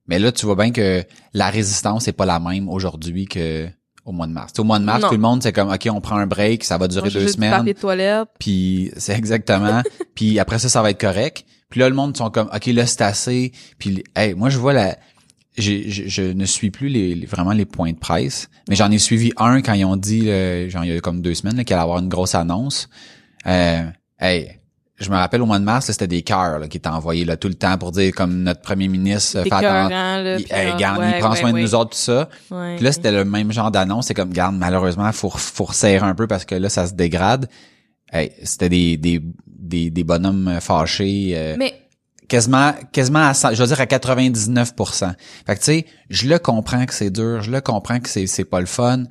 Mais 0.06 0.18
là 0.18 0.30
tu 0.30 0.46
vois 0.46 0.56
bien 0.56 0.70
que 0.70 1.04
la 1.32 1.50
résistance 1.50 2.06
est 2.06 2.12
pas 2.12 2.26
la 2.26 2.38
même 2.38 2.68
aujourd'hui 2.68 3.24
que 3.26 3.68
au 4.04 4.12
mois 4.12 4.26
de 4.26 4.32
mars. 4.32 4.52
Au 4.58 4.64
mois 4.64 4.78
de 4.78 4.84
mars, 4.84 5.02
Non. 5.02 5.08
tout 5.08 5.14
le 5.14 5.20
monde 5.20 5.42
c'est 5.42 5.52
comme 5.52 5.70
OK, 5.70 5.88
on 5.92 6.00
prend 6.00 6.16
un 6.16 6.26
break, 6.26 6.64
ça 6.64 6.76
va 6.78 6.88
durer 6.88 7.04
manger 7.04 7.18
deux 7.20 7.26
du 7.26 7.32
semaines. 7.32 7.64
de 7.64 7.72
toilette. 7.72 8.28
puis 8.38 8.90
c'est 8.96 9.14
exactement 9.16 9.82
puis 10.14 10.38
après 10.38 10.58
ça 10.58 10.68
ça 10.68 10.82
va 10.82 10.90
être 10.90 11.00
correct 11.00 11.44
puis 11.70 11.80
là 11.80 11.88
le 11.88 11.94
monde 11.94 12.16
sont 12.16 12.30
comme 12.30 12.48
ok 12.54 12.66
là 12.66 12.86
c'est 12.86 13.02
assez 13.02 13.52
puis 13.78 14.02
hey 14.16 14.34
moi 14.34 14.48
je 14.50 14.58
vois 14.58 14.72
la 14.72 14.96
j'ai- 15.56 15.88
je, 15.90 16.08
je 16.08 16.22
ne 16.22 16.44
suis 16.46 16.70
plus 16.70 16.88
les, 16.88 17.14
les- 17.14 17.26
vraiment 17.26 17.52
les 17.52 17.64
points 17.66 17.92
de 17.92 17.98
presse 17.98 18.48
mais 18.68 18.74
j'en 18.74 18.90
ai 18.90 18.98
suivi 18.98 19.32
un 19.36 19.60
quand 19.62 19.74
ils 19.74 19.84
ont 19.84 19.96
dit 19.96 20.22
là, 20.22 20.68
genre 20.68 20.84
il 20.84 20.92
y 20.92 20.96
a 20.96 21.00
comme 21.00 21.20
deux 21.22 21.34
semaines 21.34 21.62
qu'il 21.64 21.74
allait 21.74 21.82
avoir 21.82 21.98
une 21.98 22.08
grosse 22.08 22.34
annonce 22.34 22.88
euh, 23.46 23.82
hey 24.18 24.58
je 25.02 25.10
me 25.10 25.16
rappelle 25.16 25.42
au 25.42 25.46
mois 25.46 25.58
de 25.58 25.64
mars 25.64 25.86
c'était 25.86 26.06
des 26.06 26.22
cœurs 26.22 26.58
là, 26.58 26.68
qui 26.68 26.76
étaient 26.78 26.88
envoyés 26.88 27.24
là 27.24 27.36
tout 27.36 27.48
le 27.48 27.54
temps 27.54 27.76
pour 27.78 27.92
dire 27.92 28.12
comme 28.14 28.42
notre 28.42 28.60
premier 28.62 28.88
ministre 28.88 29.38
euh, 29.38 29.42
Des 29.44 29.50
fait 29.50 29.60
là. 29.62 30.38
il, 30.38 30.46
hey, 30.50 30.68
genre, 30.68 30.76
garde, 30.78 30.98
ouais, 31.00 31.12
il 31.14 31.18
prend 31.20 31.30
ouais, 31.32 31.36
soin 31.36 31.52
de 31.52 31.58
nous 31.58 31.74
autres 31.74 31.90
tout 31.90 31.96
ça 31.98 32.28
Ouais. 32.50 32.76
puis 32.76 32.84
là, 32.84 32.92
c'était 32.92 33.12
le 33.12 33.24
même 33.24 33.52
genre 33.52 33.70
d'annonce. 33.70 34.06
C'est 34.06 34.14
comme, 34.14 34.32
garde, 34.32 34.56
malheureusement, 34.56 35.10
faut, 35.12 35.30
faut 35.30 35.64
resserrer 35.64 36.06
un 36.06 36.14
peu 36.14 36.26
parce 36.26 36.44
que 36.44 36.54
là, 36.54 36.68
ça 36.68 36.86
se 36.86 36.94
dégrade. 36.94 37.48
Hey, 38.12 38.30
c'était 38.44 38.68
des, 38.68 38.96
des, 38.96 39.22
des, 39.46 39.90
des 39.90 40.04
bonhommes 40.04 40.58
fâchés, 40.60 41.32
euh, 41.34 41.56
Mais 41.58 41.74
quasiment, 42.28 42.72
quasiment 42.92 43.26
à, 43.26 43.34
cent- 43.34 43.54
je 43.54 43.62
veux 43.62 43.66
dire 43.68 43.80
à 43.80 43.86
99%. 43.86 45.14
Fait 45.46 45.54
que 45.54 45.58
tu 45.60 45.64
sais, 45.64 45.86
je 46.10 46.28
le 46.28 46.38
comprends 46.38 46.84
que 46.86 46.94
c'est 46.94 47.10
dur, 47.10 47.42
je 47.42 47.50
le 47.50 47.60
comprends 47.60 48.00
que 48.00 48.08
c'est, 48.08 48.26
c'est 48.26 48.44
pas 48.44 48.60
le 48.60 48.66
fun. 48.66 49.04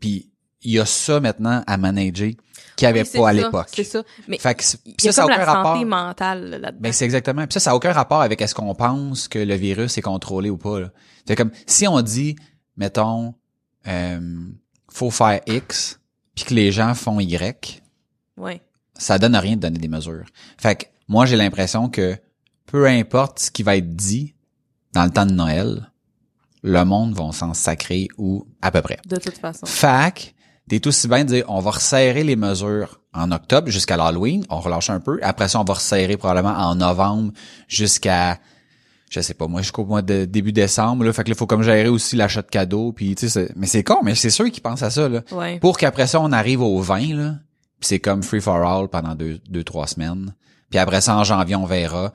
Puis 0.00 0.30
il 0.62 0.72
y 0.72 0.78
a 0.78 0.86
ça 0.86 1.20
maintenant 1.20 1.62
à 1.66 1.76
manager 1.76 2.30
qu'il 2.76 2.86
n'y 2.86 2.90
avait 2.90 3.02
oui, 3.02 3.20
pas 3.20 3.28
à 3.28 3.32
l'époque. 3.32 3.68
C'est 3.74 3.84
ça. 3.84 4.02
Mais 4.28 4.38
Fait 4.38 4.54
que 4.54 4.64
ça, 4.64 4.78
a 5.08 5.12
ça 5.12 5.22
a 5.22 5.24
aucun 5.26 5.36
la 5.36 5.44
rapport. 5.44 5.74
santé 5.74 5.84
mentale 5.84 6.50
là-dedans. 6.50 6.78
Ben 6.80 6.92
c'est 6.92 7.04
exactement. 7.04 7.44
Puis 7.46 7.54
ça, 7.54 7.60
ça 7.60 7.70
a 7.72 7.74
aucun 7.74 7.92
rapport 7.92 8.22
avec 8.22 8.40
est-ce 8.40 8.54
qu'on 8.54 8.74
pense 8.74 9.28
que 9.28 9.38
le 9.38 9.54
virus 9.54 9.98
est 9.98 10.02
contrôlé 10.02 10.50
ou 10.50 10.56
pas. 10.56 10.80
C'est 11.26 11.36
comme 11.36 11.50
si 11.66 11.86
on 11.86 12.00
dit, 12.00 12.36
mettons, 12.76 13.34
euh, 13.86 14.20
faut 14.90 15.10
faire 15.10 15.40
X, 15.46 16.00
puis 16.34 16.44
que 16.44 16.54
les 16.54 16.72
gens 16.72 16.94
font 16.94 17.20
Y, 17.20 17.82
ouais. 18.36 18.60
ça 18.96 19.18
donne 19.18 19.36
rien 19.36 19.56
de 19.56 19.60
donner 19.60 19.78
des 19.78 19.88
mesures. 19.88 20.24
Fait 20.58 20.76
que 20.76 20.84
moi 21.08 21.26
j'ai 21.26 21.36
l'impression 21.36 21.88
que 21.88 22.16
peu 22.66 22.86
importe 22.86 23.38
ce 23.38 23.50
qui 23.50 23.62
va 23.62 23.76
être 23.76 23.94
dit 23.94 24.34
dans 24.92 25.04
le 25.04 25.10
temps 25.10 25.26
de 25.26 25.32
Noël, 25.32 25.90
le 26.62 26.84
monde 26.84 27.14
va 27.14 27.32
s'en 27.32 27.54
sacrer 27.54 28.08
ou 28.18 28.46
à 28.62 28.70
peu 28.70 28.82
près. 28.82 28.98
De 29.06 29.16
toute 29.16 29.38
façon. 29.38 29.66
Fac, 29.66 30.34
t'es 30.80 30.88
aussi 30.88 31.06
bien 31.06 31.24
de 31.24 31.28
dire 31.28 31.44
on 31.48 31.60
va 31.60 31.72
resserrer 31.72 32.24
les 32.24 32.36
mesures 32.36 33.00
en 33.12 33.30
octobre 33.30 33.68
jusqu'à 33.68 33.98
l'Halloween, 33.98 34.44
on 34.48 34.58
relâche 34.60 34.88
un 34.88 35.00
peu. 35.00 35.18
Après 35.22 35.48
ça, 35.48 35.60
on 35.60 35.64
va 35.64 35.74
resserrer 35.74 36.16
probablement 36.16 36.54
en 36.56 36.74
novembre 36.74 37.32
jusqu'à 37.68 38.38
je 39.10 39.20
sais 39.20 39.34
pas 39.34 39.46
moi 39.46 39.60
jusqu'au 39.60 39.84
mois 39.84 40.00
de 40.00 40.24
début 40.24 40.52
décembre 40.52 41.04
là. 41.04 41.12
Fait 41.12 41.24
que 41.24 41.28
là 41.28 41.34
faut 41.34 41.46
comme 41.46 41.62
gérer 41.62 41.88
aussi 41.88 42.16
l'achat 42.16 42.40
de 42.40 42.46
cadeaux 42.46 42.92
puis 42.92 43.14
tu 43.14 43.28
sais 43.28 43.50
mais 43.54 43.66
c'est 43.66 43.82
con 43.82 43.98
mais 44.02 44.14
c'est 44.14 44.30
sûr 44.30 44.50
qu'ils 44.50 44.62
pensent 44.62 44.82
à 44.82 44.88
ça 44.88 45.06
là. 45.10 45.20
Ouais. 45.32 45.58
pour 45.58 45.76
qu'après 45.76 46.06
ça 46.06 46.18
on 46.18 46.32
arrive 46.32 46.62
au 46.62 46.80
20 46.80 47.14
là 47.14 47.34
puis 47.78 47.88
c'est 47.88 48.00
comme 48.00 48.22
free 48.22 48.40
for 48.40 48.56
all 48.56 48.88
pendant 48.88 49.14
deux 49.14 49.40
deux 49.50 49.64
trois 49.64 49.86
semaines. 49.86 50.34
Puis 50.70 50.78
après 50.78 51.02
ça 51.02 51.14
en 51.18 51.24
janvier 51.24 51.56
on 51.56 51.66
verra. 51.66 52.14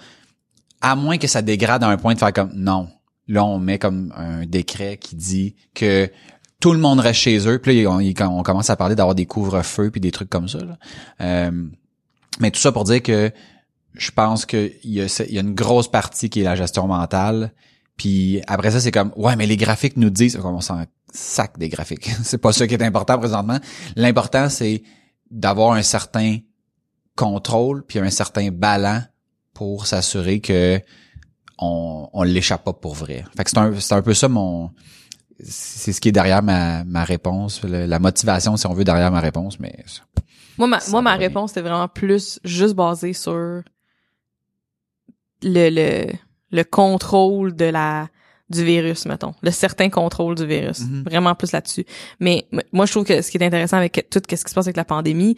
À 0.82 0.96
moins 0.96 1.20
que 1.20 1.28
ça 1.28 1.44
dégrade 1.44 1.84
à 1.84 1.88
un 1.88 1.98
point 1.98 2.16
de 2.16 2.20
faire 2.20 2.34
comme 2.34 2.54
non. 2.56 2.90
Là 3.28 3.46
on 3.46 3.60
met 3.60 3.78
comme 3.78 4.12
un 4.18 4.48
décret 4.48 4.98
qui 4.98 5.16
dit 5.16 5.56
que 5.76 6.10
tout 6.60 6.74
le 6.74 6.80
monde 6.80 7.00
reste 7.00 7.20
chez 7.20 7.48
eux 7.48 7.60
puis 7.60 7.84
là 7.84 7.92
on, 8.30 8.44
commence 8.44 8.70
à 8.70 8.76
parler 8.76 8.96
d'avoir 8.96 9.16
des 9.16 9.26
couvre-feux 9.26 9.92
puis 9.92 10.02
des 10.02 10.12
trucs 10.12 10.30
comme 10.30 10.48
ça. 10.48 10.60
Euh, 11.22 11.52
mais 12.40 12.52
tout 12.52 12.60
ça 12.60 12.72
pour 12.72 12.84
dire 12.84 13.02
que 13.02 13.32
je 13.94 14.12
pense 14.12 14.46
qu'il 14.46 14.78
y, 14.84 15.02
a 15.02 15.42
une 15.42 15.56
grosse 15.56 15.90
partie 15.90 16.30
qui 16.30 16.42
est 16.42 16.44
la 16.44 16.56
gestion 16.56 16.88
mentale. 16.88 17.54
Puis 17.96 18.42
après 18.48 18.72
ça, 18.72 18.80
c'est 18.80 18.92
comme 18.92 19.12
ouais, 19.16 19.36
mais 19.36 19.48
les 19.48 19.58
graphiques 19.58 19.98
nous 19.98 20.12
disent 20.12 20.38
comme 20.38 20.56
on 20.56 20.62
s'en 20.62 20.84
sac 21.12 21.58
des 21.58 21.70
graphiques. 21.70 22.12
c'est 22.24 22.38
pas 22.38 22.52
ça 22.52 22.68
qui 22.68 22.76
est 22.76 22.84
important 22.84 23.18
présentement. 23.18 23.60
L'important, 23.96 24.50
c'est 24.50 24.84
d'avoir 25.32 25.74
un 25.74 25.82
certain 25.82 26.38
contrôle 27.16 27.84
puis 27.86 28.00
un 28.00 28.12
certain 28.12 28.50
ballon 28.52 29.02
pour 29.54 29.88
s'assurer 29.88 30.40
que 30.40 30.80
on, 31.58 32.08
on 32.14 32.22
l'échappe 32.22 32.64
pas 32.64 32.74
pour 32.74 32.94
vrai. 32.94 33.26
Fait 33.36 33.44
que 33.44 33.80
c'est 33.80 33.94
un 33.94 34.02
peu 34.04 34.14
ça 34.14 34.30
mon 34.30 34.70
c'est 35.44 35.94
ce 35.94 36.02
qui 36.02 36.10
est 36.10 36.12
derrière 36.14 36.42
ma, 36.44 36.84
ma 36.84 37.04
réponse, 37.04 37.64
le- 37.64 37.86
la 37.86 38.00
motivation 38.00 38.58
si 38.58 38.66
on 38.68 38.74
veut 38.74 38.84
derrière 38.84 39.12
ma 39.12 39.20
réponse, 39.20 39.60
mais 39.60 39.76
Moi, 40.58 40.68
ma, 40.68 40.80
moi, 40.90 41.02
ma 41.02 41.16
réponse 41.16 41.52
était 41.52 41.62
vraiment 41.62 41.88
plus 41.88 42.40
juste 42.44 42.74
basée 42.76 43.14
sur 43.14 43.34
le, 43.36 43.64
le, 45.44 46.08
le 46.52 46.64
contrôle 46.64 47.56
de 47.56 47.66
la, 47.66 48.10
du 48.50 48.64
virus, 48.64 49.06
mettons. 49.06 49.34
Le 49.42 49.52
certain 49.52 49.90
contrôle 49.90 50.36
du 50.36 50.46
virus. 50.46 50.80
Mhm. 50.82 51.04
Vraiment 51.04 51.36
plus 51.36 51.52
là-dessus. 51.52 51.86
Mais 52.20 52.48
moi, 52.72 52.86
je 52.86 52.92
trouve 52.92 53.06
que 53.06 53.22
ce 53.22 53.30
qui 53.30 53.38
est 53.38 53.46
intéressant 53.46 53.78
avec 53.78 54.08
tout 54.10 54.20
ce 54.24 54.28
qui 54.28 54.38
se 54.38 54.44
passe 54.56 54.66
avec 54.68 54.78
la 54.78 54.86
pandémie, 54.86 55.38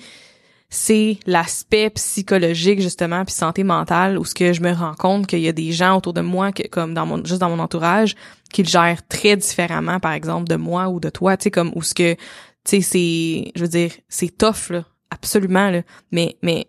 c'est 0.69 1.17
l'aspect 1.25 1.89
psychologique, 1.89 2.79
justement, 2.79 3.25
puis 3.25 3.33
santé 3.33 3.63
mentale, 3.63 4.19
où 4.19 4.25
ce 4.25 4.35
que 4.35 4.53
je 4.53 4.61
me 4.61 4.71
rends 4.71 4.93
compte 4.93 5.25
qu'il 5.25 5.39
y 5.39 5.47
a 5.47 5.51
des 5.51 5.71
gens 5.71 5.97
autour 5.97 6.13
de 6.13 6.21
moi, 6.21 6.51
comme 6.69 6.93
dans 6.93 7.07
mon, 7.07 7.25
juste 7.25 7.41
dans 7.41 7.49
mon 7.49 7.59
entourage, 7.59 8.15
qui 8.53 8.61
le 8.61 8.69
gèrent 8.69 9.05
très 9.07 9.35
différemment, 9.35 9.99
par 9.99 10.11
exemple, 10.11 10.47
de 10.47 10.55
moi 10.55 10.89
ou 10.89 10.99
de 10.99 11.09
toi, 11.09 11.37
tu 11.37 11.45
sais, 11.45 11.51
comme, 11.51 11.71
où 11.75 11.81
ce 11.81 11.95
que, 11.95 12.13
tu 12.13 12.19
sais, 12.65 12.81
c'est, 12.81 13.51
je 13.55 13.61
veux 13.61 13.67
dire, 13.67 13.91
c'est 14.09 14.37
tough, 14.37 14.69
là, 14.69 14.85
absolument, 15.09 15.71
là, 15.71 15.81
mais, 16.11 16.37
mais, 16.43 16.67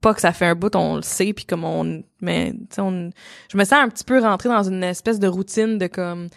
pas 0.00 0.12
que 0.14 0.20
ça 0.20 0.32
fait 0.32 0.46
un 0.46 0.54
bout, 0.56 0.74
on 0.74 0.96
le 0.96 1.02
sait, 1.02 1.32
puis 1.32 1.44
comme 1.44 1.62
on, 1.62 2.02
mais, 2.20 2.52
tu 2.52 2.58
sais, 2.70 2.80
on, 2.80 3.10
je 3.52 3.56
me 3.56 3.64
sens 3.64 3.74
un 3.74 3.88
petit 3.88 4.04
peu 4.04 4.18
rentrée 4.20 4.48
dans 4.48 4.64
une 4.64 4.82
espèce 4.82 5.20
de 5.20 5.28
routine 5.28 5.78
de 5.78 5.86
comme, 5.86 6.28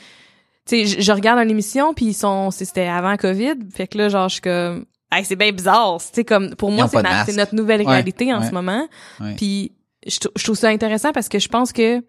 tu 0.67 0.85
sais, 0.85 0.85
je, 0.85 1.01
je 1.01 1.11
regarde 1.11 1.39
une 1.39 1.49
émission, 1.49 1.95
puis 1.95 2.05
ils 2.05 2.13
sont, 2.13 2.51
c'était 2.51 2.85
avant 2.85 3.17
Covid, 3.17 3.55
fait 3.73 3.87
que 3.87 3.97
là, 3.97 4.09
genre, 4.09 4.29
je 4.29 4.33
suis 4.33 4.41
comme, 4.41 4.85
hey, 5.17 5.25
c'est 5.25 5.35
bien 5.35 5.51
bizarre, 5.51 5.99
sais, 6.13 6.23
comme, 6.23 6.55
pour 6.55 6.71
moi, 6.71 6.87
c'est 6.87 6.97
c'est 7.25 7.37
notre 7.37 7.55
nouvelle 7.55 7.81
Ouais, 7.81 7.87
réalité 7.93 8.33
en 8.33 8.41
ouais. 8.41 8.47
ce 8.47 8.51
moment, 8.51 8.87
ouais. 9.19 9.35
puis 9.35 9.71
je, 10.07 10.19
trou- 10.19 10.31
je 10.35 10.43
trouve 10.43 10.57
ça 10.57 10.69
intéressant 10.69 11.11
parce 11.11 11.29
que 11.29 11.39
je 11.39 11.47
pense 11.47 11.71
que 11.71 12.03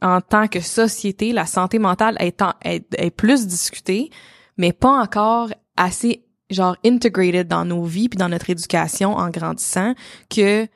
en 0.00 0.20
tant 0.20 0.48
que 0.48 0.60
société, 0.60 1.32
la 1.32 1.46
santé 1.46 1.78
mentale 1.78 2.16
est, 2.18 2.42
en- 2.42 2.54
est, 2.64 2.84
est 2.98 3.10
plus 3.12 3.46
discutée, 3.46 4.10
mais 4.56 4.72
pas 4.72 5.00
encore 5.00 5.50
assez 5.76 6.24
genre 6.50 6.76
integrated 6.84 7.46
dans 7.48 7.64
nos 7.64 7.84
vies 7.84 8.08
puis 8.08 8.18
dans 8.18 8.28
notre 8.28 8.50
éducation 8.50 9.14
en 9.14 9.30
grandissant 9.30 9.94
que 10.28 10.66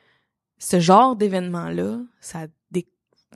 ce 0.57 0.79
genre 0.79 1.15
d'événement 1.15 1.69
là, 1.69 1.97
ça 2.19 2.47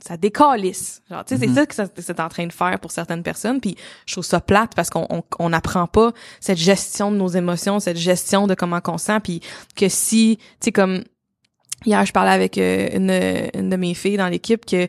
ça 0.06 0.16
décalisse. 0.16 1.00
Genre, 1.10 1.24
tu 1.24 1.36
sais, 1.36 1.46
Mhm. 1.46 1.54
c'est 1.54 1.72
ça 1.74 1.86
que 1.86 2.02
c'est 2.02 2.20
en 2.20 2.28
train 2.28 2.46
de 2.46 2.52
faire 2.52 2.78
pour 2.80 2.90
certaines 2.90 3.22
personnes. 3.22 3.60
Puis 3.60 3.76
je 4.06 4.14
trouve 4.14 4.24
ça 4.24 4.40
plate 4.40 4.72
parce 4.74 4.90
qu'on 4.90 5.06
on, 5.10 5.22
on 5.38 5.50
n'apprend 5.50 5.86
pas 5.86 6.12
cette 6.40 6.58
gestion 6.58 7.12
de 7.12 7.16
nos 7.16 7.28
émotions, 7.28 7.78
cette 7.80 7.96
gestion 7.98 8.46
de 8.46 8.54
comment 8.54 8.80
on 8.88 8.98
sent. 8.98 9.20
Puis 9.20 9.40
que 9.76 9.88
si, 9.88 10.38
tu 10.38 10.44
sais, 10.64 10.72
comme 10.72 11.04
hier, 11.86 12.04
je 12.04 12.12
parlais 12.12 12.32
avec 12.32 12.58
euh, 12.58 12.88
une, 12.94 13.60
une 13.60 13.70
de 13.70 13.76
mes 13.76 13.94
filles 13.94 14.16
dans 14.16 14.28
l'équipe 14.28 14.64
que 14.66 14.88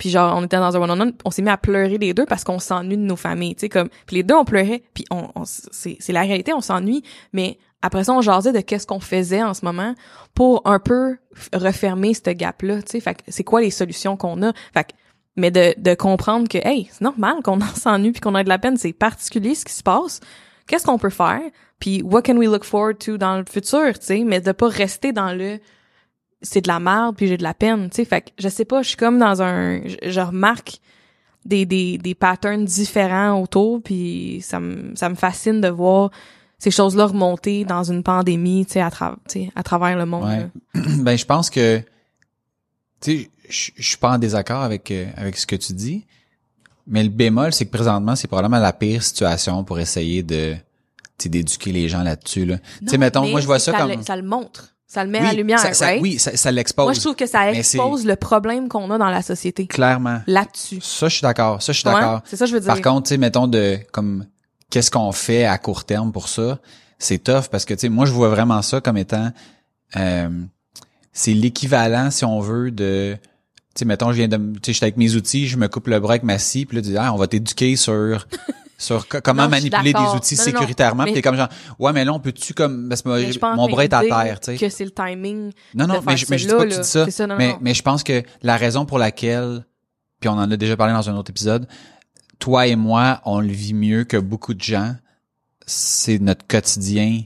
puis 0.00 0.10
genre 0.10 0.34
on 0.36 0.42
était 0.44 0.56
dans 0.56 0.76
un 0.76 0.80
one-on-one, 0.80 1.12
on 1.24 1.30
s'est 1.30 1.42
mis 1.42 1.50
à 1.50 1.56
pleurer 1.56 1.98
les 1.98 2.12
deux 2.14 2.24
parce 2.26 2.42
qu'on 2.42 2.58
s'ennuie 2.58 2.96
de 2.96 3.02
nos 3.02 3.14
familles, 3.16 3.54
tu 3.54 3.60
sais 3.60 3.68
comme 3.68 3.88
puis 4.06 4.16
les 4.16 4.22
deux 4.24 4.34
on 4.34 4.44
pleurait, 4.44 4.82
puis 4.94 5.04
on, 5.12 5.28
on- 5.36 5.44
c'est 5.44 5.96
c'est 6.00 6.12
la 6.12 6.22
réalité, 6.22 6.52
on 6.52 6.60
s'ennuie, 6.62 7.04
mais 7.32 7.58
après 7.82 8.02
ça 8.04 8.12
on 8.14 8.20
jasait 8.22 8.52
de 8.52 8.60
qu'est-ce 8.60 8.86
qu'on 8.86 8.98
faisait 9.00 9.42
en 9.42 9.54
ce 9.54 9.64
moment 9.64 9.94
pour 10.34 10.62
un 10.64 10.78
peu 10.80 11.18
refermer 11.52 12.14
ce 12.14 12.30
gap 12.30 12.62
là, 12.62 12.82
tu 12.82 12.88
sais, 12.92 13.00
fait 13.00 13.18
c'est 13.28 13.44
quoi 13.44 13.60
les 13.60 13.70
solutions 13.70 14.16
qu'on 14.16 14.42
a, 14.42 14.52
fait 14.74 14.88
mais 15.36 15.50
de, 15.50 15.74
de 15.78 15.94
comprendre 15.94 16.48
que 16.48 16.58
hey, 16.58 16.88
c'est 16.90 17.02
normal 17.02 17.36
qu'on 17.44 17.60
en 17.60 17.74
s'ennuie 17.74 18.12
puis 18.12 18.20
qu'on 18.20 18.34
ait 18.36 18.42
de 18.44 18.48
la 18.48 18.58
peine, 18.58 18.76
c'est 18.76 18.92
particulier 18.92 19.54
ce 19.54 19.64
qui 19.64 19.72
se 19.72 19.82
passe. 19.82 20.20
Qu'est-ce 20.66 20.84
qu'on 20.86 20.98
peut 20.98 21.08
faire? 21.10 21.40
Puis 21.78 22.02
what 22.02 22.22
can 22.22 22.36
we 22.36 22.46
look 22.48 22.64
forward 22.64 22.98
to 22.98 23.16
dans 23.16 23.36
le 23.38 23.44
futur, 23.50 23.98
tu 23.98 24.06
sais, 24.06 24.24
mais 24.24 24.40
de 24.40 24.52
pas 24.52 24.68
rester 24.68 25.12
dans 25.12 25.32
le 25.32 25.58
c'est 26.42 26.60
de 26.62 26.68
la 26.68 26.80
merde 26.80 27.16
puis 27.16 27.26
j'ai 27.26 27.36
de 27.36 27.42
la 27.42 27.54
peine, 27.54 27.90
tu 27.90 27.96
sais. 27.96 28.04
Fait 28.04 28.22
que 28.22 28.30
je 28.38 28.48
sais 28.48 28.64
pas, 28.64 28.82
je 28.82 28.88
suis 28.88 28.96
comme 28.96 29.18
dans 29.18 29.42
un 29.42 29.80
je, 29.86 30.10
je 30.10 30.20
remarque 30.20 30.78
des, 31.44 31.64
des 31.66 31.98
des 31.98 32.14
patterns 32.14 32.64
différents 32.64 33.40
autour 33.40 33.82
puis 33.82 34.40
ça 34.42 34.60
me 34.60 34.94
ça 34.96 35.08
me 35.08 35.14
fascine 35.14 35.60
de 35.60 35.68
voir 35.68 36.10
ces 36.58 36.70
choses-là 36.70 37.06
remonter 37.06 37.64
dans 37.64 37.84
une 37.84 38.02
pandémie, 38.02 38.66
tu 38.66 38.72
sais 38.74 38.80
à 38.82 38.90
travers 38.90 39.16
tu 39.28 39.44
sais 39.44 39.50
à 39.54 39.62
travers 39.62 39.96
le 39.96 40.04
monde. 40.06 40.24
Ouais. 40.24 40.48
ben 40.98 41.16
je 41.16 41.24
pense 41.24 41.48
que 41.50 41.80
tu 43.00 43.18
sais 43.18 43.30
je 43.48 43.70
je 43.76 43.88
suis 43.88 43.96
pas 43.96 44.12
en 44.12 44.18
désaccord 44.18 44.62
avec 44.62 44.90
euh, 44.90 45.06
avec 45.16 45.36
ce 45.36 45.46
que 45.46 45.56
tu 45.56 45.72
dis 45.72 46.06
mais 46.86 47.02
le 47.02 47.08
bémol 47.08 47.52
c'est 47.52 47.66
que 47.66 47.70
présentement 47.70 48.16
c'est 48.16 48.28
probablement 48.28 48.60
la 48.60 48.72
pire 48.72 49.02
situation 49.02 49.64
pour 49.64 49.78
essayer 49.80 50.22
de 50.22 50.54
tu 51.18 51.24
sais, 51.24 51.28
d'éduquer 51.28 51.72
les 51.72 51.88
gens 51.88 52.02
là-dessus 52.02 52.44
là. 52.46 52.58
Tu 52.80 52.88
sais 52.88 52.98
mettons 52.98 53.26
moi 53.28 53.40
je 53.40 53.46
vois 53.46 53.58
ça 53.58 53.72
que 53.72 53.78
comme 53.78 53.90
le- 53.92 54.02
ça 54.02 54.16
le 54.16 54.22
montre. 54.22 54.74
Ça 54.92 55.04
le 55.04 55.10
met 55.10 55.20
oui, 55.20 55.24
à 55.26 55.28
la 55.28 55.34
lumière, 55.34 55.60
ça, 55.60 55.72
ça- 55.72 55.84
right? 55.84 56.02
oui, 56.02 56.18
ça, 56.18 56.36
ça 56.36 56.50
l'expose 56.50 56.84
Moi 56.84 56.94
je 56.94 56.98
trouve 57.00 57.14
que 57.14 57.26
ça 57.26 57.52
expose 57.52 58.04
le 58.04 58.16
problème 58.16 58.68
qu'on 58.68 58.90
a 58.90 58.98
dans 58.98 59.08
la 59.08 59.22
société 59.22 59.68
clairement. 59.68 60.20
là-dessus. 60.26 60.80
Ça 60.82 61.06
je 61.06 61.14
suis 61.14 61.22
d'accord, 61.22 61.62
ça 61.62 61.72
je 61.72 61.78
suis 61.78 61.88
Ouais, 61.88 61.94
d'accord. 61.94 62.22
C'est 62.24 62.34
ça 62.36 62.46
que 62.46 62.50
je 62.50 62.54
veux 62.56 62.60
dire. 62.60 62.74
Par 62.74 62.82
contre, 62.82 63.04
tu 63.06 63.10
sais 63.10 63.16
mettons 63.16 63.46
de 63.46 63.78
comme 63.92 64.26
qu'est-ce 64.68 64.90
qu'on 64.90 65.12
fait 65.12 65.44
à 65.44 65.58
court 65.58 65.84
terme 65.84 66.10
pour 66.10 66.28
ça? 66.28 66.58
C'est 66.98 67.22
tough 67.22 67.44
parce 67.52 67.64
que 67.64 67.72
tu 67.74 67.82
sais 67.82 67.88
moi 67.88 68.04
je 68.04 68.10
vois 68.10 68.30
vraiment 68.30 68.62
ça 68.62 68.80
comme 68.80 68.96
étant 68.96 69.30
euh, 69.96 70.28
c'est 71.12 71.34
l'équivalent 71.34 72.10
si 72.10 72.24
on 72.24 72.40
veut 72.40 72.72
de 72.72 73.16
tu 73.22 73.78
sais 73.78 73.84
mettons 73.84 74.10
je 74.10 74.16
viens 74.16 74.26
de 74.28 74.38
tu 74.54 74.58
sais 74.66 74.72
j'étais 74.72 74.86
avec 74.86 74.96
mes 74.96 75.14
outils, 75.14 75.46
je 75.46 75.56
me 75.56 75.68
coupe 75.68 75.86
le 75.86 76.00
bras 76.00 76.14
avec 76.14 76.24
ma 76.24 76.38
scie 76.40 76.66
puis 76.66 76.76
là 76.76 76.82
tu 76.82 76.88
dis 76.88 76.96
ah, 76.98 77.14
on 77.14 77.16
va 77.16 77.28
t'éduquer 77.28 77.76
sur 77.76 78.26
sur 78.80 79.06
co- 79.06 79.18
comment 79.22 79.42
Non, 79.44 79.48
manipuler 79.50 79.92
des 79.92 79.98
outils 80.16 80.36
Non, 80.36 80.42
sécuritairement 80.42 81.04
puis 81.04 81.12
t'es 81.12 81.22
comme 81.22 81.36
genre 81.36 81.48
ouais 81.78 81.92
mais 81.92 82.04
là 82.04 82.12
on 82.14 82.18
peut-tu 82.20 82.54
comme 82.54 82.88
parce 82.88 83.02
que 83.02 83.54
mon 83.56 83.68
bras 83.68 83.84
est 83.84 83.92
à 83.92 84.00
terre 84.00 84.40
tu 84.40 84.52
sais 84.52 84.56
Que 84.58 84.68
c'est 84.70 84.84
le 84.84 84.90
timing. 84.90 85.52
non, 85.74 85.86
non, 85.86 85.94
de 85.94 85.98
mais 86.00 86.16
faire 86.16 86.16
je, 86.16 86.26
mais 86.30 86.38
je 86.38 86.46
dis 86.48 86.54
pas 86.54 86.64
que 86.66 86.74
tu 86.74 86.80
dis 86.80 87.12
ça. 87.12 87.26
Mais, 87.36 87.56
mais 87.60 87.74
je 87.74 87.82
pense 87.82 88.02
que 88.02 88.22
la 88.42 88.56
raison 88.56 88.86
pour 88.86 88.98
laquelle, 88.98 89.64
puis 90.18 90.28
on 90.28 90.32
en 90.32 90.50
a 90.50 90.56
déjà 90.56 90.76
parlé 90.76 90.92
dans 90.94 91.08
un 91.10 91.16
autre 91.16 91.30
épisode, 91.30 91.66
toi 92.38 92.66
et 92.66 92.74
moi, 92.76 93.20
on 93.26 93.40
le 93.40 93.48
vit 93.52 93.74
mieux 93.74 94.04
que 94.04 94.16
beaucoup 94.16 94.54
de 94.54 94.62
gens. 94.62 94.94
C'est 95.66 96.18
notre 96.18 96.46
quotidien 96.46 97.22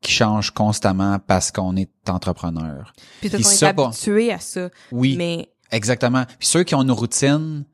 qui 0.00 0.12
change 0.12 0.50
constamment 0.52 1.18
parce 1.26 1.50
qu'on 1.50 1.74
est 1.76 1.90
entrepreneur. 2.08 2.92
Puis 3.20 3.30
parce 3.30 3.42
qu'on 3.42 3.66
est 3.66 3.68
habitué 3.68 4.32
à 4.32 4.38
ça. 4.38 4.68
Oui, 4.92 5.16
Mais 5.16 5.48
exactement. 5.72 6.24
Puis 6.38 6.48
ceux 6.48 6.62
qui 6.64 6.74
ont 6.74 6.82
une 6.82 6.92
routine, 6.92 7.64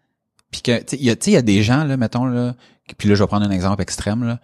puis 0.50 0.62
que, 0.62 0.79
tu 0.79 0.85
sais, 0.91 0.97
il 0.97 1.05
y 1.05 1.11
a, 1.11 1.17
tu 1.17 1.25
sais, 1.26 1.31
il 1.33 1.35
y 1.35 1.37
a 1.37 1.43
des 1.43 1.62
gens, 1.62 1.85
là, 1.85 1.97
mettons, 1.97 2.25
là, 2.25 2.55
puis 2.99 3.09
là, 3.09 3.14
je 3.14 3.23
vais 3.23 3.26
prendre 3.26 3.47
un 3.47 3.50
exemple 3.50 3.83
extrême, 3.83 4.25
là, 4.25 4.38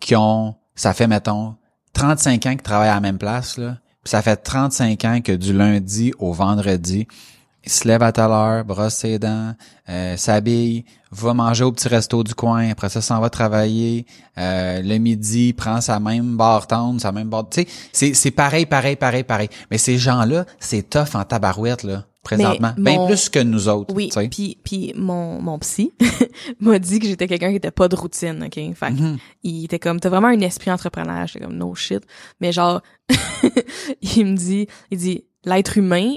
qui 0.00 0.14
ont, 0.16 0.56
ça 0.74 0.92
fait, 0.92 1.06
mettons, 1.06 1.56
35 1.92 2.46
ans 2.46 2.50
qu'ils 2.50 2.62
travaillent 2.62 2.88
à 2.88 2.94
la 2.94 3.00
même 3.00 3.18
place, 3.18 3.58
là, 3.58 3.78
puis 4.02 4.10
ça 4.10 4.22
fait 4.22 4.36
35 4.36 5.04
ans 5.04 5.20
que 5.20 5.32
du 5.32 5.52
lundi 5.52 6.12
au 6.18 6.32
vendredi, 6.32 7.06
se 7.70 7.86
lèvent 7.88 8.02
à 8.02 8.12
telle 8.12 8.30
heure, 8.30 8.64
brosse 8.64 8.94
ses 8.94 9.18
dents, 9.18 9.54
euh, 9.88 10.16
s'habille, 10.16 10.84
va 11.10 11.34
manger 11.34 11.64
au 11.64 11.72
petit 11.72 11.88
resto 11.88 12.22
du 12.24 12.34
coin, 12.34 12.70
après 12.70 12.88
ça 12.88 13.00
s'en 13.00 13.20
va 13.20 13.30
travailler, 13.30 14.06
euh, 14.38 14.80
le 14.82 14.98
midi, 14.98 15.52
prend 15.52 15.80
sa 15.80 15.98
même 16.00 16.36
barre 16.36 16.66
tendre, 16.66 17.00
sa 17.00 17.12
même 17.12 17.28
barre, 17.28 17.48
tu 17.50 17.62
sais, 17.62 17.68
c'est, 17.92 18.14
c'est 18.14 18.30
pareil, 18.30 18.66
pareil, 18.66 18.96
pareil, 18.96 19.24
pareil. 19.24 19.48
Mais 19.70 19.78
ces 19.78 19.98
gens-là, 19.98 20.44
c'est 20.58 20.88
tough 20.88 21.14
en 21.14 21.24
tabarouette, 21.24 21.82
là, 21.82 22.04
présentement. 22.22 22.72
Bien 22.76 22.96
mon- 22.98 23.06
plus 23.06 23.28
que 23.28 23.38
nous 23.40 23.68
autres, 23.68 23.94
oui, 23.94 24.10
puis 24.30 24.58
puis 24.62 24.92
mon 24.94 25.40
mon 25.40 25.58
psy 25.58 25.90
m'a 26.60 26.78
dit 26.78 26.98
que 26.98 27.06
j'étais 27.06 27.26
quelqu'un 27.26 27.50
qui 27.50 27.56
était 27.56 27.70
pas 27.70 27.88
de 27.88 27.96
routine, 27.96 28.42
OK? 28.44 28.54
Fait 28.54 28.74
que 28.74 29.00
Mhm. 29.00 29.18
il 29.42 29.64
était 29.64 29.78
comme 29.78 29.98
t'as 30.00 30.10
vraiment 30.10 30.28
un 30.28 30.40
esprit 30.40 30.70
entrepreneur, 30.70 31.26
j'étais 31.26 31.44
comme 31.44 31.56
no 31.56 31.74
shit, 31.74 32.02
mais 32.40 32.52
genre 32.52 32.82
il 34.02 34.26
me 34.26 34.36
dit 34.36 34.66
il 34.90 34.98
dit 34.98 35.24
l'être 35.44 35.78
humain 35.78 36.14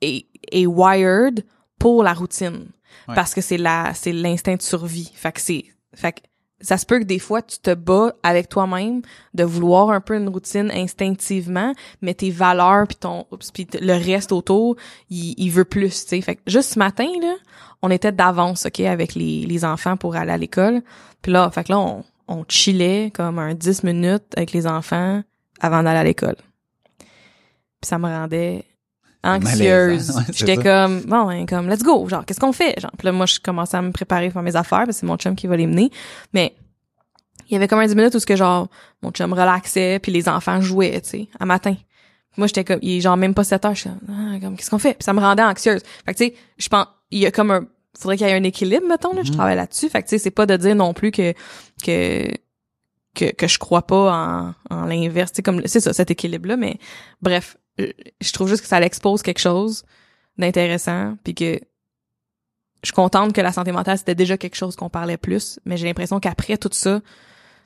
est 0.00 0.26
est 0.52 0.66
wired 0.66 1.44
pour 1.78 2.02
la 2.02 2.12
routine 2.12 2.66
Ouais. 3.06 3.14
parce 3.14 3.32
que 3.34 3.40
c'est 3.40 3.58
la 3.58 3.92
c'est 3.94 4.12
l'instinct 4.12 4.56
de 4.56 4.62
survie. 4.62 5.10
Fait 5.14 5.32
que 5.32 5.40
c'est 5.40 5.64
fait 5.94 6.12
que 6.12 6.20
ça 6.60 6.76
se 6.76 6.84
peut 6.84 6.98
que 6.98 7.04
des 7.04 7.18
fois 7.18 7.40
tu 7.42 7.58
te 7.58 7.72
bats 7.72 8.12
avec 8.22 8.48
toi-même 8.48 9.02
de 9.34 9.44
vouloir 9.44 9.90
un 9.90 10.00
peu 10.00 10.16
une 10.16 10.28
routine 10.28 10.70
instinctivement, 10.72 11.72
mais 12.02 12.14
tes 12.14 12.30
valeurs 12.30 12.86
puis 12.86 12.96
ton 12.96 13.26
puis 13.54 13.66
le 13.80 13.92
reste 13.92 14.32
autour, 14.32 14.76
il, 15.10 15.34
il 15.38 15.50
veut 15.50 15.64
plus, 15.64 16.02
tu 16.04 16.08
sais. 16.08 16.20
Fait 16.20 16.36
que 16.36 16.42
juste 16.46 16.74
ce 16.74 16.78
matin 16.78 17.06
là, 17.22 17.34
on 17.82 17.90
était 17.90 18.12
d'avance, 18.12 18.66
OK, 18.66 18.80
avec 18.80 19.14
les, 19.14 19.46
les 19.46 19.64
enfants 19.64 19.96
pour 19.96 20.16
aller 20.16 20.32
à 20.32 20.38
l'école. 20.38 20.82
Puis 21.22 21.30
là, 21.32 21.50
fait 21.50 21.64
que 21.64 21.72
là 21.72 21.78
on 21.78 22.04
on 22.26 22.44
chillait 22.48 23.10
comme 23.14 23.38
un 23.38 23.54
10 23.54 23.84
minutes 23.84 24.34
avec 24.36 24.52
les 24.52 24.66
enfants 24.66 25.22
avant 25.60 25.82
d'aller 25.82 25.98
à 26.00 26.04
l'école. 26.04 26.36
Puis 26.98 27.88
ça 27.88 27.98
me 27.98 28.06
rendait 28.06 28.64
anxieuse. 29.36 30.10
Ouais, 30.16 30.22
J'étais 30.32 30.56
comme 30.56 31.02
bon, 31.02 31.26
ben, 31.26 31.46
comme 31.46 31.68
let's 31.68 31.82
go, 31.82 32.08
genre 32.08 32.24
qu'est-ce 32.24 32.40
qu'on 32.40 32.52
fait? 32.52 32.78
Genre. 32.80 32.90
Puis 32.96 33.06
là 33.06 33.12
moi 33.12 33.26
je 33.26 33.38
commençais 33.40 33.76
à 33.76 33.82
me 33.82 33.92
préparer 33.92 34.30
pour 34.30 34.42
mes 34.42 34.56
affaires 34.56 34.78
parce 34.84 34.88
que 34.88 34.94
c'est 35.00 35.06
mon 35.06 35.16
chum 35.16 35.34
qui 35.36 35.46
va 35.46 35.56
les 35.56 35.66
mener. 35.66 35.90
Mais 36.32 36.54
il 37.48 37.54
y 37.54 37.56
avait 37.56 37.68
comme 37.68 37.78
un 37.78 37.86
10 37.86 37.94
minutes 37.96 38.14
où 38.14 38.20
ce 38.20 38.26
que 38.26 38.36
genre 38.36 38.68
mon 39.02 39.10
chum 39.10 39.32
relaxait 39.32 39.98
puis 40.00 40.12
les 40.12 40.28
enfants 40.28 40.60
jouaient, 40.60 41.00
tu 41.00 41.08
sais, 41.10 41.28
à 41.40 41.46
matin. 41.46 41.74
Moi 42.36 42.46
j'étais 42.46 42.64
comme 42.64 42.78
il 42.82 42.98
est 42.98 43.00
genre 43.00 43.16
même 43.16 43.34
pas 43.34 43.44
7 43.44 43.64
heures, 43.64 43.74
je 43.74 43.80
suis 43.80 43.90
comme, 43.90 44.00
ah, 44.14 44.38
comme 44.40 44.56
qu'est-ce 44.56 44.70
qu'on 44.70 44.78
fait? 44.78 44.94
Puis 44.94 45.04
ça 45.04 45.12
me 45.12 45.20
rendait 45.20 45.42
anxieuse. 45.42 45.82
Fait 46.04 46.12
que 46.14 46.18
tu 46.18 46.24
sais, 46.26 46.34
je 46.58 46.68
pense 46.68 46.86
il 47.10 47.20
y 47.20 47.26
a 47.26 47.30
comme 47.30 47.50
un 47.50 47.66
faudrait 47.98 48.16
qu'il 48.16 48.26
y 48.28 48.30
ait 48.30 48.34
un 48.34 48.44
équilibre 48.44 48.86
mettons 48.86 49.12
là, 49.14 49.22
je 49.24 49.30
Mhm. 49.30 49.36
travaille 49.36 49.56
là-dessus. 49.56 49.88
Fait 49.88 50.02
que 50.02 50.08
tu 50.08 50.10
sais 50.10 50.18
c'est 50.18 50.30
pas 50.30 50.46
de 50.46 50.56
dire 50.56 50.74
non 50.76 50.92
plus 50.94 51.10
que 51.10 51.32
que 51.84 52.28
que, 53.14 53.32
que 53.32 53.48
je 53.48 53.58
crois 53.58 53.82
pas 53.82 54.54
en, 54.70 54.74
en 54.76 54.84
l'inverse, 54.84 55.32
c'est 55.34 55.42
comme 55.42 55.62
c'est 55.66 55.80
ça 55.80 55.92
cet 55.92 56.10
équilibre 56.12 56.48
là 56.50 56.56
mais 56.56 56.78
bref, 57.22 57.56
je 57.78 58.32
trouve 58.32 58.48
juste 58.48 58.62
que 58.62 58.68
ça 58.68 58.80
l'expose 58.80 59.22
quelque 59.22 59.38
chose 59.40 59.84
d'intéressant 60.36 61.16
puis 61.24 61.34
que 61.34 61.58
je 62.82 62.88
suis 62.88 62.94
contente 62.94 63.32
que 63.32 63.40
la 63.40 63.52
santé 63.52 63.72
mentale 63.72 63.98
c'était 63.98 64.14
déjà 64.14 64.36
quelque 64.36 64.54
chose 64.54 64.76
qu'on 64.76 64.88
parlait 64.90 65.16
plus, 65.16 65.58
mais 65.64 65.76
j'ai 65.76 65.86
l'impression 65.86 66.20
qu'après 66.20 66.56
tout 66.58 66.68
ça, 66.72 67.00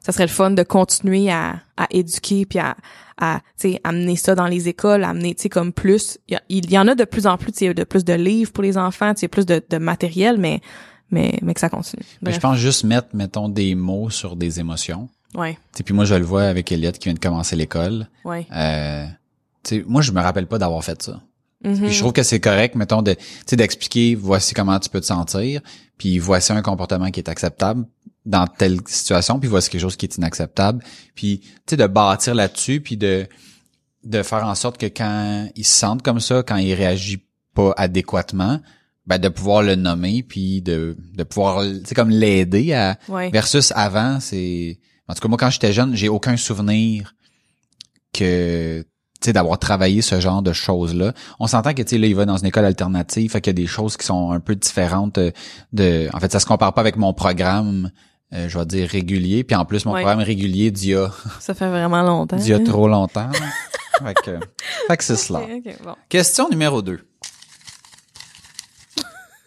ça 0.01 0.11
serait 0.13 0.25
le 0.25 0.31
fun 0.33 0.51
de 0.51 0.63
continuer 0.63 1.31
à, 1.31 1.61
à 1.77 1.87
éduquer 1.91 2.47
puis 2.47 2.59
à, 2.59 2.77
à 3.21 3.41
amener 3.85 4.17
ça 4.17 4.35
dans 4.35 4.47
les 4.47 4.69
écoles, 4.69 5.05
amener 5.05 5.35
tu 5.35 5.43
sais 5.43 5.49
comme 5.49 5.73
plus 5.73 6.19
il 6.29 6.33
y, 6.33 6.37
a- 6.37 6.43
il 6.49 6.71
y 6.71 6.79
en 6.79 6.89
a 6.89 6.95
de 6.95 7.05
plus 7.05 7.27
en 7.27 7.37
plus, 7.37 7.53
tu 7.53 7.59
sais 7.67 7.75
de 7.75 7.85
plus 7.85 8.05
de 8.05 8.15
livres 8.15 8.53
pour 8.53 8.63
les 8.65 8.79
enfants, 8.79 9.13
tu 9.15 9.21
sais 9.21 9.29
plus 9.29 9.47
de, 9.47 9.63
de 9.69 9.79
matériel 9.79 10.39
mais 10.39 10.61
mais 11.11 11.39
mais 11.43 11.53
que 11.53 11.61
ça 11.61 11.69
continue. 11.69 12.03
Bref. 12.23 12.35
je 12.37 12.41
pense 12.41 12.57
juste 12.57 12.85
mettre, 12.85 13.09
mettons, 13.15 13.51
des 13.51 13.75
mots 13.75 14.09
sur 14.09 14.35
des 14.35 14.61
émotions. 14.61 15.11
Ouais, 15.35 15.59
puis 15.85 15.95
moi, 15.95 16.05
je 16.07 16.15
le 16.15 16.25
vois 16.25 16.45
avec 16.45 16.71
Elliot 16.73 16.93
qui 16.93 17.05
vient 17.05 17.15
de 17.15 17.19
commencer 17.19 17.55
l'école. 17.57 18.07
ouais. 18.25 18.47
Euh, 18.55 19.07
tu 19.65 19.77
sais, 19.77 19.85
moi, 19.87 20.03
je 20.03 20.13
me 20.13 20.21
rappelle 20.21 20.47
pas 20.47 20.59
d'avoir 20.59 20.85
fait 20.85 21.03
ça. 21.03 21.23
Mhm. 21.65 21.81
Puis 21.81 21.93
je 21.93 21.99
trouve 22.01 22.13
que 22.13 22.23
c'est 22.23 22.41
correct, 22.41 22.75
mettons, 22.75 23.03
de, 23.03 23.17
d'expliquer 23.53 24.15
voici 24.15 24.55
comment 24.55 24.79
tu 24.81 24.89
peux 24.89 25.01
te 25.01 25.07
sentir, 25.07 25.61
puis 25.97 26.19
voici 26.19 26.53
un 26.53 26.63
comportement 26.63 27.11
qui 27.11 27.21
est 27.21 27.29
acceptable 27.29 27.87
dans 28.25 28.47
telle 28.47 28.81
situation, 28.87 29.39
puis 29.39 29.49
voici 29.49 29.71
quelque 29.71 29.81
chose 29.81 29.97
qui 29.97 30.07
est 30.07 30.17
inacceptable, 30.17 30.83
puis 31.15 31.41
tu 31.41 31.51
sais, 31.71 31.77
de 31.77 31.87
bâtir 31.87 32.35
là-dessus, 32.35 32.81
puis 32.81 32.97
de 32.97 33.27
de 34.05 34.25
faire 34.25 34.45
en 34.45 34.57
sorte 34.57 34.79
que 34.79 34.87
quand 34.87 35.49
il 35.55 35.65
se 35.65 35.79
sente 35.79 36.03
comme 36.03 36.19
ça, 36.19 36.43
quand 36.43 36.57
il 36.57 36.75
réagit 36.75 37.25
pas 37.55 37.73
adéquatement, 37.77 38.61
ben 39.07 39.19
de 39.19 39.29
pouvoir 39.29 39.63
le 39.63 39.77
nommer, 39.77 40.25
puis 40.25 40.63
de 40.63 40.97
de 41.15 41.23
pouvoir, 41.23 41.65
sais, 41.85 41.95
comme 41.95 42.11
l'aider 42.11 42.73
à 42.73 42.99
Ouais. 43.09 43.31
Versus 43.31 43.73
avant, 43.77 44.19
c'est. 44.21 44.79
En 45.09 45.15
tout 45.15 45.21
cas, 45.21 45.29
moi, 45.29 45.39
quand 45.39 45.51
j'étais 45.51 45.73
jeune, 45.73 45.95
j'ai 45.95 46.09
aucun 46.09 46.37
souvenir 46.37 47.15
que 48.13 48.85
d'avoir 49.31 49.59
travaillé 49.61 50.03
ce 50.03 50.19
genre 50.21 50.43
de 50.43 50.53
choses 50.53 50.95
là 50.95 51.13
on 51.39 51.47
s'entend 51.47 51.75
que 51.75 51.83
tu 51.83 51.91
sais 51.91 51.99
là 51.99 52.09
il 52.09 52.17
va 52.17 52.25
dans 52.25 52.37
une 52.39 52.47
école 52.47 52.65
alternative 52.65 53.31
fait 53.31 53.41
qu'il 53.41 53.51
y 53.51 53.55
a 53.57 53.63
des 53.63 53.69
choses 53.69 53.97
qui 53.97 54.05
sont 54.05 54.33
un 54.33 54.41
peu 54.41 54.57
différentes 54.57 55.19
euh, 55.19 55.31
de 55.73 56.09
en 56.13 56.19
fait 56.19 56.33
ça 56.33 56.41
se 56.41 56.47
compare 56.47 56.75
pas 56.75 56.81
avec 56.81 56.97
mon 56.97 57.15
programme 57.15 57.93
euh, 58.33 58.49
je 58.49 58.59
vais 58.59 58.67
dire 58.67 58.89
régulier 58.89 59.45
puis 59.45 59.55
en 59.55 59.65
plus 59.65 59.85
mon 59.85 59.93
Ouais. 59.93 60.01
programme 60.03 60.25
régulier 60.25 60.73
d'il 60.73 60.91
y 60.91 60.95
a 60.97 61.11
Ça 61.41 61.55
fait 61.55 61.69
vraiment 61.69 62.03
longtemps. 62.03 62.37
d'il 62.37 62.49
y 62.49 62.53
a 62.55 62.59
trop 62.61 62.89
longtemps 62.89 63.31
fait 64.03 64.15
que 64.25 64.41
fait 64.89 64.97
que 64.97 65.05
c'est 65.05 65.17
cela 65.17 65.41
Ok, 65.43 65.51
ok, 65.67 65.77
bon. 65.85 65.95
question 66.09 66.49
numéro 66.49 66.83
2 66.83 66.99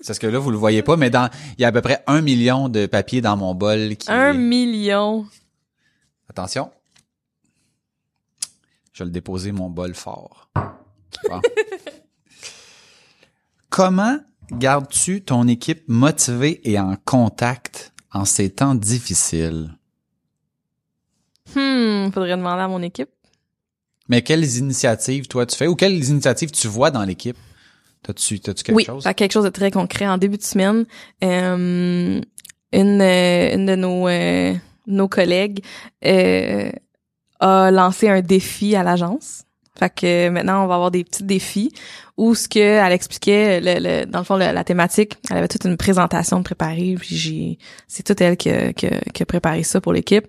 Parce 0.07 0.19
que 0.19 0.27
là, 0.27 0.38
vous 0.38 0.51
le 0.51 0.57
voyez 0.57 0.83
pas, 0.83 0.97
mais 0.97 1.09
dans, 1.09 1.29
il 1.57 1.63
y 1.63 1.65
a 1.65 1.69
à 1.69 1.71
peu 1.71 1.81
près 1.81 2.03
un 2.05 2.21
million 2.21 2.69
de 2.69 2.85
papiers 2.85 3.21
dans 3.21 3.35
mon 3.38 3.55
bol 3.55 3.95
qui. 3.95 4.11
Un 4.11 4.33
million. 4.33 5.25
Attention. 6.29 6.69
Je 8.95 9.03
vais 9.03 9.08
le 9.08 9.12
déposer 9.12 9.51
mon 9.51 9.69
bol 9.69 9.93
fort. 9.93 10.49
Bon. 11.29 11.41
Comment 13.69 14.19
gardes-tu 14.53 15.21
ton 15.21 15.49
équipe 15.49 15.84
motivée 15.89 16.62
et 16.63 16.79
en 16.79 16.95
contact 17.03 17.91
en 18.13 18.23
ces 18.23 18.49
temps 18.49 18.73
difficiles? 18.73 19.75
Hmm, 21.53 22.10
faudrait 22.12 22.38
demander 22.38 22.62
à 22.62 22.69
mon 22.69 22.81
équipe. 22.81 23.10
Mais 24.08 24.21
quelles 24.21 24.55
initiatives, 24.55 25.27
toi, 25.27 25.45
tu 25.45 25.58
fais? 25.58 25.67
Ou 25.67 25.75
quelles 25.75 26.01
initiatives 26.01 26.51
tu 26.51 26.69
vois 26.69 26.89
dans 26.89 27.03
l'équipe? 27.03 27.38
T'as-tu, 28.01 28.39
t'as-tu 28.39 28.63
quelque 28.63 28.77
oui, 28.77 28.86
chose? 28.86 29.03
fait 29.03 29.13
quelque 29.13 29.34
chose 29.34 29.43
de 29.43 29.49
très 29.49 29.71
concret. 29.71 30.08
En 30.08 30.17
début 30.17 30.38
de 30.38 30.43
semaine, 30.43 30.86
euh, 31.21 32.21
une, 32.71 33.01
euh, 33.01 33.55
une 33.55 33.65
de 33.65 33.75
nos, 33.75 34.08
euh, 34.08 34.53
nos 34.88 35.10
collègues 35.10 35.65
a 37.39 37.71
lancé 37.71 38.10
un 38.10 38.21
défi 38.21 38.76
à 38.76 38.84
l'agence. 38.84 39.43
Fait 39.78 39.89
que 39.93 40.30
maintenant, 40.30 40.63
on 40.63 40.67
va 40.67 40.76
avoir 40.76 40.89
des 40.89 41.04
petits 41.04 41.24
défis 41.26 41.69
où 42.15 42.34
ce 42.34 42.48
que 42.48 42.60
elle 42.60 42.93
expliquait, 42.93 43.60
le, 43.60 43.74
le- 43.80 44.06
dans 44.06 44.19
le 44.19 44.24
fond, 44.26 44.38
la 44.38 44.63
thématique, 44.63 45.17
elle 45.30 45.36
avait 45.39 45.50
toute 45.50 45.65
une 45.65 45.76
présentation 45.76 46.38
de 46.38 46.43
préparer, 46.45 46.95
puis 46.98 47.17
j'ai, 47.17 47.58
c'est 47.89 48.04
toute 48.04 48.21
elle 48.21 48.38
qui 48.38 48.50
a, 48.50 48.71
qui 48.71 48.88
a- 48.88 49.02
qui 49.13 49.21
a 49.21 49.26
préparé 49.26 49.63
ça 49.63 49.82
pour 49.82 49.91
l'équipe. 49.91 50.26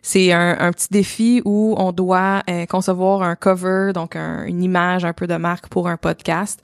C'est 0.00 0.32
un, 0.32 0.56
un 0.58 0.72
petit 0.72 0.88
défi 0.90 1.42
où 1.44 1.74
on 1.76 1.92
doit 1.92 2.42
euh, 2.48 2.64
concevoir 2.64 3.22
un 3.22 3.36
cover, 3.36 3.90
donc 3.92 4.16
un- 4.16 4.44
une 4.46 4.62
image 4.62 5.04
un 5.04 5.12
peu 5.12 5.26
de 5.26 5.36
marque 5.36 5.68
pour 5.68 5.88
un 5.88 5.98
podcast. 5.98 6.62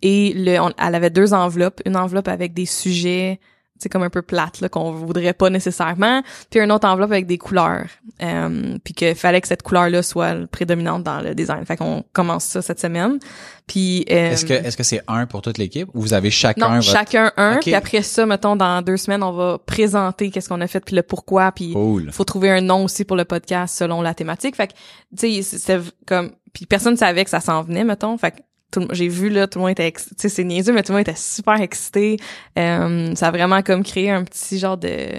Et 0.00 0.32
le, 0.34 0.52
elle 0.78 0.94
avait 0.94 1.10
deux 1.10 1.34
enveloppes, 1.34 1.82
une 1.84 1.96
enveloppe 1.98 2.28
avec 2.28 2.54
des 2.54 2.66
sujets 2.66 3.40
c'est 3.78 3.88
comme 3.88 4.02
un 4.02 4.10
peu 4.10 4.22
plate 4.22 4.60
là 4.60 4.68
qu'on 4.68 4.92
voudrait 4.92 5.32
pas 5.32 5.50
nécessairement 5.50 6.22
puis 6.50 6.60
une 6.60 6.70
autre 6.72 6.86
enveloppe 6.88 7.10
avec 7.10 7.26
des 7.26 7.38
couleurs 7.38 7.86
euh, 8.22 8.78
puis 8.84 8.94
qu'il 8.94 9.14
fallait 9.14 9.40
que 9.40 9.48
cette 9.48 9.62
couleur 9.62 9.90
là 9.90 10.02
soit 10.02 10.46
prédominante 10.50 11.02
dans 11.02 11.20
le 11.20 11.34
design 11.34 11.64
fait 11.66 11.76
qu'on 11.76 12.04
commence 12.12 12.44
ça 12.44 12.62
cette 12.62 12.80
semaine 12.80 13.18
puis 13.66 14.04
euh, 14.10 14.30
Est-ce 14.32 14.44
que, 14.44 14.52
est-ce 14.52 14.76
que 14.76 14.82
c'est 14.82 15.00
un 15.08 15.26
pour 15.26 15.42
toute 15.42 15.58
l'équipe 15.58 15.88
ou 15.94 16.00
vous 16.00 16.14
avez 16.14 16.30
chacun 16.30 16.68
non 16.68 16.74
votre... 16.76 16.82
chacun 16.88 17.32
un 17.36 17.56
puis 17.60 17.74
après 17.74 18.02
ça 18.02 18.26
mettons 18.26 18.56
dans 18.56 18.80
deux 18.82 18.96
semaines 18.96 19.22
on 19.22 19.32
va 19.32 19.58
présenter 19.58 20.30
qu'est-ce 20.30 20.48
qu'on 20.48 20.60
a 20.60 20.66
fait 20.66 20.80
puis 20.84 20.94
le 20.96 21.02
pourquoi 21.02 21.50
puis 21.52 21.72
Cool. 21.72 22.10
faut 22.12 22.24
trouver 22.24 22.50
un 22.50 22.60
nom 22.60 22.84
aussi 22.84 23.04
pour 23.04 23.16
le 23.16 23.24
podcast 23.24 23.76
selon 23.76 24.00
la 24.02 24.14
thématique. 24.14 24.54
Fait 24.56 24.68
que, 24.68 24.72
tu 25.18 25.42
sais, 25.42 25.58
c'est- 25.58 25.80
comme, 26.06 26.32
puis 26.52 26.66
personne 26.66 26.96
savait 26.96 27.24
que 27.24 27.30
ça 27.30 27.40
s'en 27.40 27.62
venait, 27.62 27.84
mettons. 27.84 28.16
Fait 28.18 28.44
j'ai 28.92 29.08
vu 29.08 29.28
là, 29.28 29.46
tout 29.46 29.58
le 29.58 29.62
monde 29.64 29.70
était, 29.72 29.92
tu 29.92 30.02
sais, 30.16 30.28
c'est 30.28 30.44
niaiseux, 30.44 30.72
mais 30.72 30.82
tout 30.82 30.92
le 30.92 30.98
monde 30.98 31.06
était 31.08 31.18
super 31.18 31.60
excité. 31.60 32.16
Euh, 32.58 33.14
ça 33.14 33.28
a 33.28 33.30
vraiment 33.30 33.62
comme 33.62 33.82
créé 33.84 34.10
un 34.10 34.24
petit 34.24 34.58
genre 34.58 34.76
de, 34.76 35.10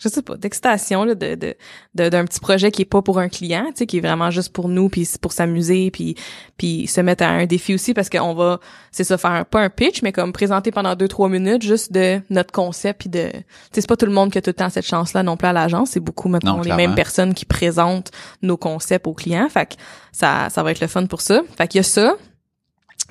je 0.00 0.08
sais 0.08 0.20
pas, 0.22 0.36
d'excitation 0.36 1.04
là, 1.04 1.14
de 1.14 1.36
de 1.36 1.54
de- 1.94 2.08
d'un 2.08 2.24
petit 2.24 2.40
projet 2.40 2.72
qui 2.72 2.82
est 2.82 2.86
pas 2.86 3.02
pour 3.02 3.20
un 3.20 3.28
client, 3.28 3.66
tu 3.68 3.72
sais, 3.76 3.86
qui 3.86 3.98
est 3.98 4.00
vraiment 4.00 4.32
juste 4.32 4.52
pour 4.52 4.68
nous, 4.68 4.88
puis 4.88 5.04
c'est 5.04 5.20
pour 5.20 5.30
s'amuser, 5.32 5.92
puis 5.92 6.16
puis 6.56 6.88
se 6.88 7.00
mettre 7.00 7.22
à 7.22 7.28
un 7.28 7.46
défi 7.46 7.72
aussi 7.74 7.94
parce 7.94 8.10
qu'on 8.10 8.34
va, 8.34 8.58
c'est 8.90 9.04
ça, 9.04 9.16
faire 9.16 9.46
pas 9.46 9.60
un 9.60 9.70
pitch, 9.70 10.02
mais 10.02 10.10
comme 10.10 10.32
présenter 10.32 10.72
pendant 10.72 10.96
deux 10.96 11.06
trois 11.08 11.28
minutes 11.28 11.62
juste 11.62 11.92
de 11.92 12.20
notre 12.30 12.52
concept, 12.52 13.00
puis 13.02 13.10
de, 13.10 13.28
tu 13.30 13.36
sais, 13.72 13.80
c'est 13.82 13.88
pas 13.88 13.96
tout 13.96 14.06
le 14.06 14.12
monde 14.12 14.32
qui 14.32 14.38
a 14.38 14.42
tout 14.42 14.50
le 14.50 14.54
temps 14.54 14.70
cette 14.70 14.86
chance-là 14.86 15.22
non 15.22 15.36
plus 15.36 15.46
à 15.46 15.52
l'agence, 15.52 15.90
c'est 15.90 16.00
beaucoup 16.00 16.28
maintenant 16.28 16.56
Non, 16.56 16.62
les 16.62 16.70
mêmes 16.76 16.90
personnes 16.96 17.32
qui 17.32 17.44
présentent 17.44 18.10
nos 18.42 18.56
concepts 18.56 19.06
aux 19.06 19.14
clients, 19.14 19.48
fait 19.48 19.66
que 19.66 19.74
ça 20.10 20.48
ça 20.50 20.64
va 20.64 20.72
être 20.72 20.80
le 20.80 20.88
fun 20.88 21.06
pour 21.06 21.20
ça. 21.20 21.42
Fait 21.56 21.68
qu'il 21.68 21.78
y 21.78 21.80
a 21.80 21.84
ça. 21.84 22.16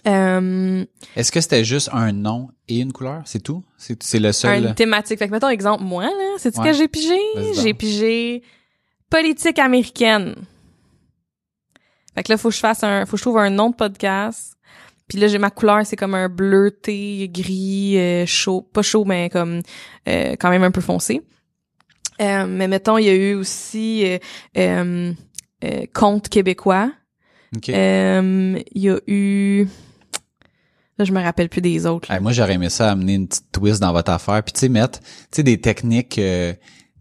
Euh, 0.07 0.85
Est-ce 1.15 1.31
que 1.31 1.39
c'était 1.39 1.63
juste 1.63 1.89
un 1.93 2.11
nom 2.11 2.49
et 2.67 2.79
une 2.79 2.91
couleur? 2.91 3.21
C'est 3.25 3.39
tout? 3.41 3.63
C'est, 3.77 4.19
le 4.19 4.31
seul? 4.33 4.63
une 4.65 4.75
thématique. 4.75 5.17
Fait 5.19 5.27
que 5.27 5.31
mettons 5.31 5.49
exemple 5.49 5.83
moi 5.83 6.03
là, 6.03 6.35
c'est 6.37 6.53
ce 6.53 6.59
Ouais. 6.59 6.71
que 6.71 6.77
j'ai 6.77 6.87
pigé, 6.87 7.17
j'ai 7.61 7.73
pigé 7.73 8.43
politique 9.09 9.59
américaine. 9.59 10.35
Fait 12.15 12.23
que 12.23 12.31
là 12.31 12.37
faut 12.37 12.49
que 12.49 12.55
je 12.55 12.59
fasse 12.59 12.83
un 12.83 13.05
faut 13.05 13.11
que 13.13 13.17
je 13.17 13.23
trouve 13.23 13.37
un 13.37 13.49
nom 13.49 13.69
de 13.69 13.75
podcast. 13.75 14.55
Puis 15.07 15.17
là 15.19 15.27
j'ai 15.27 15.37
ma 15.37 15.49
couleur, 15.51 15.85
c'est 15.85 15.95
comme 15.95 16.15
un 16.15 16.29
bleuté 16.29 17.29
gris 17.29 17.97
euh, 17.97 18.25
chaud, 18.25 18.61
pas 18.61 18.81
chaud 18.81 19.05
mais 19.05 19.29
comme 19.29 19.61
euh, 20.07 20.35
quand 20.39 20.49
même 20.49 20.63
un 20.63 20.71
peu 20.71 20.81
foncé. 20.81 21.21
Euh, 22.21 22.45
mais 22.47 22.67
mettons 22.67 22.97
il 22.97 23.05
y 23.05 23.09
a 23.09 23.13
eu 23.15 23.33
aussi 23.35 24.05
euh, 24.57 25.13
conte 25.93 26.29
québécois. 26.29 26.91
Euh, 27.69 28.59
Il 28.73 28.81
y 28.81 28.89
a 28.89 28.99
eu 29.07 29.67
là 30.97 31.05
je 31.05 31.11
me 31.11 31.21
rappelle 31.21 31.49
plus 31.49 31.61
des 31.61 31.85
autres. 31.85 32.09
Hey, 32.11 32.19
moi, 32.19 32.31
j'aurais 32.31 32.53
aimé 32.53 32.69
ça 32.69 32.91
amener 32.91 33.13
une 33.15 33.27
petite 33.27 33.51
twist 33.51 33.81
dans 33.81 33.91
votre 33.93 34.11
affaire. 34.11 34.41
Puis, 34.43 34.53
tu 34.53 34.59
sais, 34.61 34.69
mettre, 34.69 34.99
tu 34.99 35.05
sais, 35.31 35.43
des 35.43 35.59
techniques, 35.59 36.17
euh, 36.19 36.53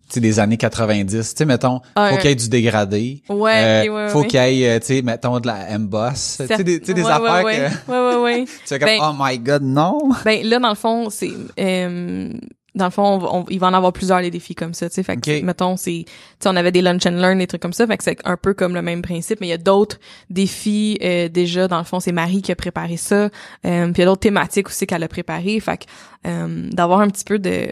tu 0.09 0.15
sais, 0.15 0.21
des 0.21 0.39
années 0.41 0.57
90. 0.59 1.11
Tu 1.31 1.37
sais, 1.39 1.45
mettons, 1.45 1.81
Ah, 1.95 2.11
faut 2.11 2.17
qu'il 2.17 2.31
y 2.31 2.33
ait 2.33 2.37
du 2.37 2.49
dégradé. 2.49 3.23
Ouais, 3.29 3.87
Euh, 3.89 3.89
ouais, 3.89 4.09
faut 4.11 4.21
ouais. 4.23 4.27
qu'il 4.27 4.41
y 4.43 4.63
ait, 4.65 4.77
euh, 4.77 4.79
tu 4.81 4.87
sais, 4.87 5.03
mettons, 5.03 5.41
de 5.41 5.47
la 5.47 5.67
emboss. 5.71 6.37
Tu 6.41 6.47
sais, 6.47 6.63
des, 6.65 6.79
Ouais, 7.03 7.11
affaires 7.11 7.45
ouais, 7.45 7.57
que 7.57 7.91
ouais. 7.93 8.11
Ouais, 8.11 8.17
ouais, 8.17 8.23
ouais. 8.23 8.45
tu 8.47 8.51
fais 8.67 8.79
comme, 8.79 8.87
Ben- 8.87 9.01
oh 9.03 9.13
my 9.19 9.39
god, 9.39 9.63
non! 9.63 9.99
Ben 10.25 10.47
là 10.47 10.59
dans 10.59 10.69
le 10.71 10.75
fond 10.75 11.09
c'est 11.11 11.31
euh, 11.59 12.31
dans 12.75 12.87
le 12.87 12.91
fond 12.91 13.03
on, 13.05 13.19
va- 13.19 13.29
on- 13.35 13.45
il 13.51 13.59
va 13.61 13.67
en 13.69 13.75
avoir 13.75 13.93
plusieurs 13.93 14.21
les 14.21 14.31
défis 14.31 14.55
comme 14.55 14.73
ça 14.75 14.89
tu 14.89 14.95
sais. 14.95 15.03
Fait 15.03 15.17
que 15.17 15.43
mettons 15.43 15.77
c'est 15.77 16.05
tu 16.07 16.13
sais 16.41 16.49
on 16.49 16.57
avait 16.57 16.73
des 16.73 16.81
lunch 16.83 17.05
and 17.07 17.11
learn 17.21 17.39
des 17.39 17.47
trucs 17.47 17.61
comme 17.63 17.73
ça. 17.75 17.87
Fait 17.87 17.97
que 17.99 18.05
c'est 18.05 18.19
un 18.25 18.37
peu 18.37 18.55
comme 18.55 18.75
le 18.75 18.81
même 18.83 19.03
principe 19.03 19.41
mais 19.41 19.49
il 19.49 19.51
y 19.51 19.55
a 19.55 19.59
d'autres 19.59 19.99
défis 20.31 20.99
euh, 21.03 21.29
déjà 21.29 21.69
dans 21.69 21.79
le 21.79 21.85
fond 21.85 22.01
c'est 22.01 22.13
Marie 22.13 22.41
qui 22.43 22.51
a 22.53 22.57
préparé 22.57 22.97
ça. 22.97 23.25
Euh, 23.67 23.85
puis 23.87 23.93
il 23.97 23.99
y 23.99 24.03
a 24.03 24.07
d'autres 24.07 24.21
thématiques 24.21 24.69
aussi 24.69 24.87
qu'elle 24.87 25.03
a 25.03 25.09
préparé 25.09 25.61
fait 25.61 25.79
que 25.79 25.85
euh, 26.29 26.71
d'avoir 26.71 27.01
un 27.01 27.09
petit 27.09 27.25
peu 27.25 27.39
de 27.39 27.71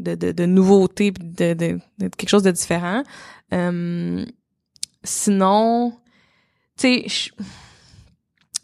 de, 0.00 0.14
de, 0.14 0.32
de 0.32 0.46
nouveauté 0.46 1.10
de, 1.10 1.54
de, 1.54 1.78
de 1.98 2.08
quelque 2.08 2.28
chose 2.28 2.42
de 2.44 2.50
différent. 2.52 3.02
Euh, 3.52 4.24
sinon 5.04 5.92
tu 6.78 7.02
sais 7.02 7.04
je- 7.08 7.30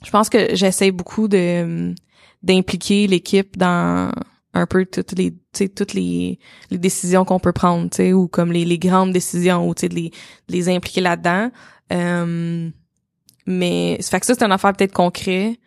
je 0.05 0.11
pense 0.11 0.29
que 0.29 0.55
j'essaie 0.55 0.91
beaucoup 0.91 1.29
de 1.29 1.95
d'impliquer 2.43 3.07
l'équipe 3.07 3.57
dans 3.57 4.13
un 4.55 4.67
peu 4.67 4.85
toutes 4.87 5.13
les 5.13 5.33
tu 5.33 5.39
sais 5.53 5.69
toutes 5.69 5.95
les, 5.95 6.39
les 6.71 6.79
décisions 6.79 7.25
qu'on 7.25 7.39
peut 7.39 7.53
prendre 7.53 7.91
tu 7.91 7.97
sais 7.97 8.13
ou 8.13 8.29
comme 8.29 8.53
les, 8.53 8.65
les 8.65 8.79
grandes 8.79 9.13
décisions 9.13 9.69
ou 9.69 9.75
tu 9.75 9.83
sais 9.83 9.89
de 9.89 9.95
les 9.95 10.11
de 10.49 10.53
les 10.53 10.69
impliquer 10.69 11.01
là-dedans 11.01 11.51
euh, 11.93 12.71
mais 13.47 13.99
ça 14.01 14.11
fait 14.11 14.21
que 14.21 14.27
ça 14.27 14.35
c'est 14.35 14.45
une 14.45 14.53
affaire 14.53 14.73
peut-être 14.73 14.93
concret 14.93 15.59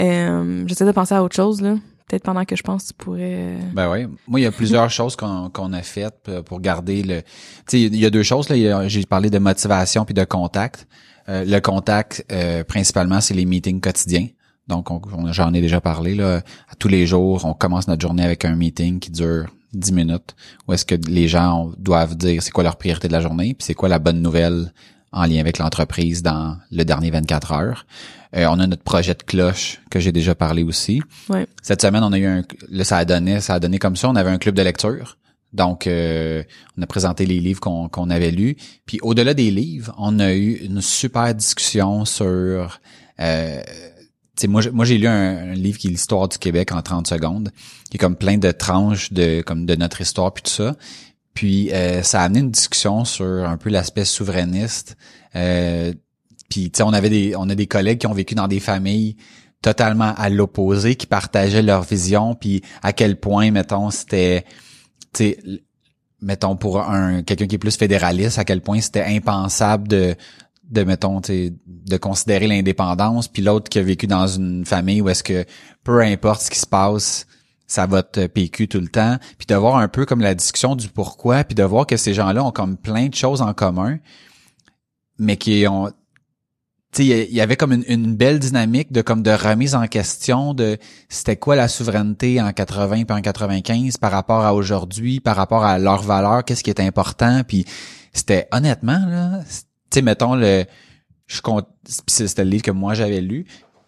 euh, 0.00 0.64
j'essaie 0.66 0.86
de 0.86 0.92
penser 0.92 1.14
à 1.14 1.22
autre 1.22 1.36
chose 1.36 1.60
là 1.60 1.76
peut-être 2.08 2.24
pendant 2.24 2.44
que 2.44 2.56
je 2.56 2.62
pense 2.62 2.86
tu 2.86 2.94
pourrais 2.94 3.56
euh, 3.56 3.58
Ben 3.72 3.90
oui. 3.90 4.06
Moi, 4.26 4.40
il 4.40 4.42
y 4.42 4.46
a 4.46 4.52
plusieurs 4.52 4.90
choses 4.98 5.16
qu'on 5.16 5.48
qu'on 5.50 5.72
a 5.72 5.82
faites 5.82 6.30
pour 6.44 6.60
garder 6.60 7.02
le. 7.02 7.22
Tu 7.22 7.28
sais, 7.68 7.80
il 7.80 7.96
y 7.96 8.04
a 8.04 8.10
deux 8.10 8.22
choses 8.22 8.50
là. 8.50 8.88
J'ai 8.88 9.06
parlé 9.06 9.30
de 9.30 9.38
motivation 9.38 10.04
puis 10.04 10.12
de 10.12 10.24
contact. 10.24 10.86
Euh, 11.28 11.44
le 11.44 11.60
contact, 11.60 12.24
euh, 12.32 12.64
principalement, 12.64 13.20
c'est 13.20 13.34
les 13.34 13.44
meetings 13.44 13.80
quotidiens. 13.80 14.28
Donc, 14.68 14.90
on, 14.90 15.00
on- 15.12 15.32
j'en 15.32 15.52
ai 15.54 15.60
déjà 15.60 15.80
parlé 15.80 16.14
là. 16.14 16.42
À 16.68 16.74
tous 16.78 16.88
les 16.88 17.06
jours, 17.06 17.44
on 17.44 17.54
commence 17.54 17.88
notre 17.88 18.02
journée 18.02 18.24
avec 18.24 18.44
un 18.44 18.54
meeting 18.54 19.00
qui 19.00 19.10
dure 19.10 19.46
10 19.74 19.92
minutes. 19.92 20.34
Où 20.68 20.72
est-ce 20.72 20.84
que 20.84 20.94
les 20.94 21.28
gens 21.28 21.72
doivent 21.78 22.16
dire 22.16 22.42
c'est 22.42 22.50
quoi 22.52 22.62
leur 22.64 22.76
priorité 22.76 23.08
de 23.08 23.12
la 23.12 23.20
journée, 23.20 23.54
puis 23.54 23.64
c'est 23.64 23.74
quoi 23.74 23.88
la 23.88 23.98
bonne 23.98 24.20
nouvelle 24.22 24.72
en 25.12 25.24
lien 25.26 25.40
avec 25.40 25.58
l'entreprise 25.58 26.22
dans 26.22 26.56
le 26.70 26.84
dernier 26.84 27.10
24 27.10 27.52
heures. 27.52 27.86
Euh, 28.34 28.46
on 28.48 28.58
a 28.60 28.66
notre 28.66 28.82
projet 28.82 29.12
de 29.12 29.22
cloche 29.22 29.80
que 29.90 30.00
j'ai 30.00 30.10
déjà 30.12 30.34
parlé 30.34 30.62
aussi. 30.62 31.02
ouais 31.28 31.46
Cette 31.60 31.82
semaine, 31.82 32.02
on 32.02 32.12
a 32.12 32.18
eu 32.18 32.24
un, 32.24 32.42
là, 32.70 32.82
ça 32.84 32.96
a 32.96 33.04
donné, 33.04 33.40
ça 33.40 33.54
a 33.54 33.60
donné 33.60 33.78
comme 33.78 33.94
ça. 33.96 34.08
On 34.08 34.16
avait 34.16 34.30
un 34.30 34.38
club 34.38 34.54
de 34.54 34.62
lecture. 34.62 35.18
Donc, 35.52 35.86
euh, 35.86 36.42
on 36.78 36.82
a 36.82 36.86
présenté 36.86 37.26
les 37.26 37.40
livres 37.40 37.60
qu'on 37.60 37.90
qu'on 37.90 38.08
avait 38.08 38.30
lus. 38.30 38.56
Puis, 38.86 38.98
au-delà 39.02 39.34
des 39.34 39.50
livres, 39.50 39.94
on 39.98 40.18
a 40.18 40.32
eu 40.32 40.52
une 40.64 40.80
super 40.80 41.34
discussion 41.34 42.06
sur... 42.06 42.80
Euh, 43.20 43.60
tu 44.36 44.42
sais, 44.42 44.48
moi, 44.48 44.62
moi, 44.72 44.84
j'ai 44.84 44.98
lu 44.98 45.06
un, 45.06 45.52
un 45.52 45.54
livre 45.54 45.78
qui 45.78 45.88
est 45.88 45.90
l'histoire 45.90 46.28
du 46.28 46.38
Québec 46.38 46.72
en 46.72 46.80
30 46.80 47.06
secondes, 47.06 47.50
qui 47.90 47.96
est 47.96 48.00
comme 48.00 48.16
plein 48.16 48.38
de 48.38 48.50
tranches 48.50 49.12
de 49.12 49.42
comme 49.42 49.66
de 49.66 49.74
notre 49.74 50.00
histoire 50.00 50.32
puis 50.32 50.42
tout 50.42 50.50
ça. 50.50 50.74
Puis, 51.34 51.72
euh, 51.72 52.02
ça 52.02 52.20
a 52.20 52.24
amené 52.24 52.40
une 52.40 52.50
discussion 52.50 53.04
sur 53.04 53.26
un 53.26 53.56
peu 53.56 53.70
l'aspect 53.70 54.04
souverainiste. 54.04 54.96
Euh, 55.34 55.92
puis, 56.48 56.70
tu 56.70 56.78
sais, 56.78 56.82
on 56.82 56.92
avait 56.92 57.08
des, 57.08 57.34
on 57.36 57.48
a 57.48 57.54
des 57.54 57.66
collègues 57.66 57.98
qui 57.98 58.06
ont 58.06 58.12
vécu 58.12 58.34
dans 58.34 58.48
des 58.48 58.60
familles 58.60 59.16
totalement 59.62 60.12
à 60.16 60.28
l'opposé, 60.28 60.96
qui 60.96 61.06
partageaient 61.06 61.62
leur 61.62 61.82
vision, 61.82 62.34
puis 62.34 62.62
à 62.82 62.92
quel 62.92 63.18
point, 63.18 63.50
mettons, 63.52 63.90
c'était, 63.90 64.44
tu 65.14 65.24
sais, 65.24 65.38
mettons 66.20 66.56
pour 66.56 66.80
un 66.80 67.22
quelqu'un 67.22 67.46
qui 67.46 67.54
est 67.54 67.58
plus 67.58 67.76
fédéraliste, 67.76 68.38
à 68.38 68.44
quel 68.44 68.60
point 68.60 68.80
c'était 68.80 69.04
impensable 69.04 69.88
de 69.88 70.16
de 70.70 70.84
mettons, 70.84 71.20
de 71.20 71.96
considérer 71.96 72.46
l'indépendance, 72.46 73.28
puis 73.28 73.42
l'autre 73.42 73.68
qui 73.68 73.78
a 73.78 73.82
vécu 73.82 74.06
dans 74.06 74.26
une 74.26 74.64
famille 74.64 75.00
où 75.00 75.08
est-ce 75.08 75.22
que 75.22 75.44
peu 75.84 76.00
importe 76.00 76.42
ce 76.42 76.50
qui 76.50 76.58
se 76.58 76.66
passe, 76.66 77.26
ça 77.66 77.86
va 77.86 78.02
te 78.02 78.26
PQ 78.26 78.68
tout 78.68 78.80
le 78.80 78.88
temps, 78.88 79.18
puis 79.38 79.46
de 79.46 79.54
voir 79.54 79.76
un 79.76 79.88
peu 79.88 80.04
comme 80.04 80.20
la 80.20 80.34
discussion 80.34 80.76
du 80.76 80.88
pourquoi, 80.88 81.44
puis 81.44 81.54
de 81.54 81.62
voir 81.62 81.86
que 81.86 81.96
ces 81.96 82.14
gens-là 82.14 82.44
ont 82.44 82.52
comme 82.52 82.76
plein 82.76 83.08
de 83.08 83.14
choses 83.14 83.42
en 83.42 83.54
commun, 83.54 83.98
mais 85.18 85.36
qui 85.36 85.66
ont 85.68 85.90
tu 86.92 87.04
sais, 87.04 87.26
il 87.30 87.34
y 87.34 87.40
avait 87.40 87.56
comme 87.56 87.72
une, 87.72 87.84
une, 87.88 88.14
belle 88.16 88.38
dynamique 88.38 88.92
de 88.92 89.00
comme 89.00 89.22
de 89.22 89.30
remise 89.30 89.74
en 89.74 89.86
question 89.86 90.52
de 90.52 90.76
c'était 91.08 91.36
quoi 91.36 91.56
la 91.56 91.66
souveraineté 91.66 92.38
en 92.38 92.52
80 92.52 93.04
puis 93.04 93.16
en 93.16 93.22
95 93.22 93.96
par 93.96 94.12
rapport 94.12 94.44
à 94.44 94.52
aujourd'hui, 94.52 95.18
par 95.18 95.36
rapport 95.36 95.64
à 95.64 95.78
leurs 95.78 96.02
valeurs, 96.02 96.44
qu'est-ce 96.44 96.62
qui 96.62 96.68
est 96.68 96.80
important, 96.80 97.44
puis 97.48 97.64
c'était 98.12 98.46
honnêtement 98.52 99.06
là, 99.06 99.40
tu 99.92 99.98
sais, 99.98 100.02
mettons 100.02 100.34
le, 100.34 100.64
je 101.26 101.40
compte, 101.40 101.68
c'était 102.06 102.44
le 102.44 102.50
livre 102.50 102.62
que 102.62 102.70
moi 102.70 102.94
j'avais 102.94 103.20
lu, 103.20 103.46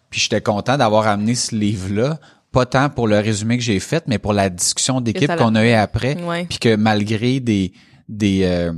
puis 0.09 0.19
j'étais 0.21 0.41
content 0.41 0.77
d'avoir 0.77 1.07
amené 1.07 1.35
ce 1.35 1.55
livre-là 1.55 2.19
pas 2.55 2.65
tant 2.65 2.89
pour 2.89 3.09
le 3.09 3.19
résumé 3.19 3.57
que 3.57 3.63
j'ai 3.63 3.81
fait, 3.81 4.07
mais 4.07 4.17
pour 4.17 4.31
la 4.31 4.49
discussion 4.49 5.01
d'équipe 5.01 5.35
qu'on 5.35 5.55
a 5.55 5.65
eu 5.65 5.73
après, 5.73 6.15
puis 6.47 6.57
que 6.57 6.77
malgré 6.77 7.41
des 7.41 7.73
des 8.07 8.43
euh, 8.45 8.71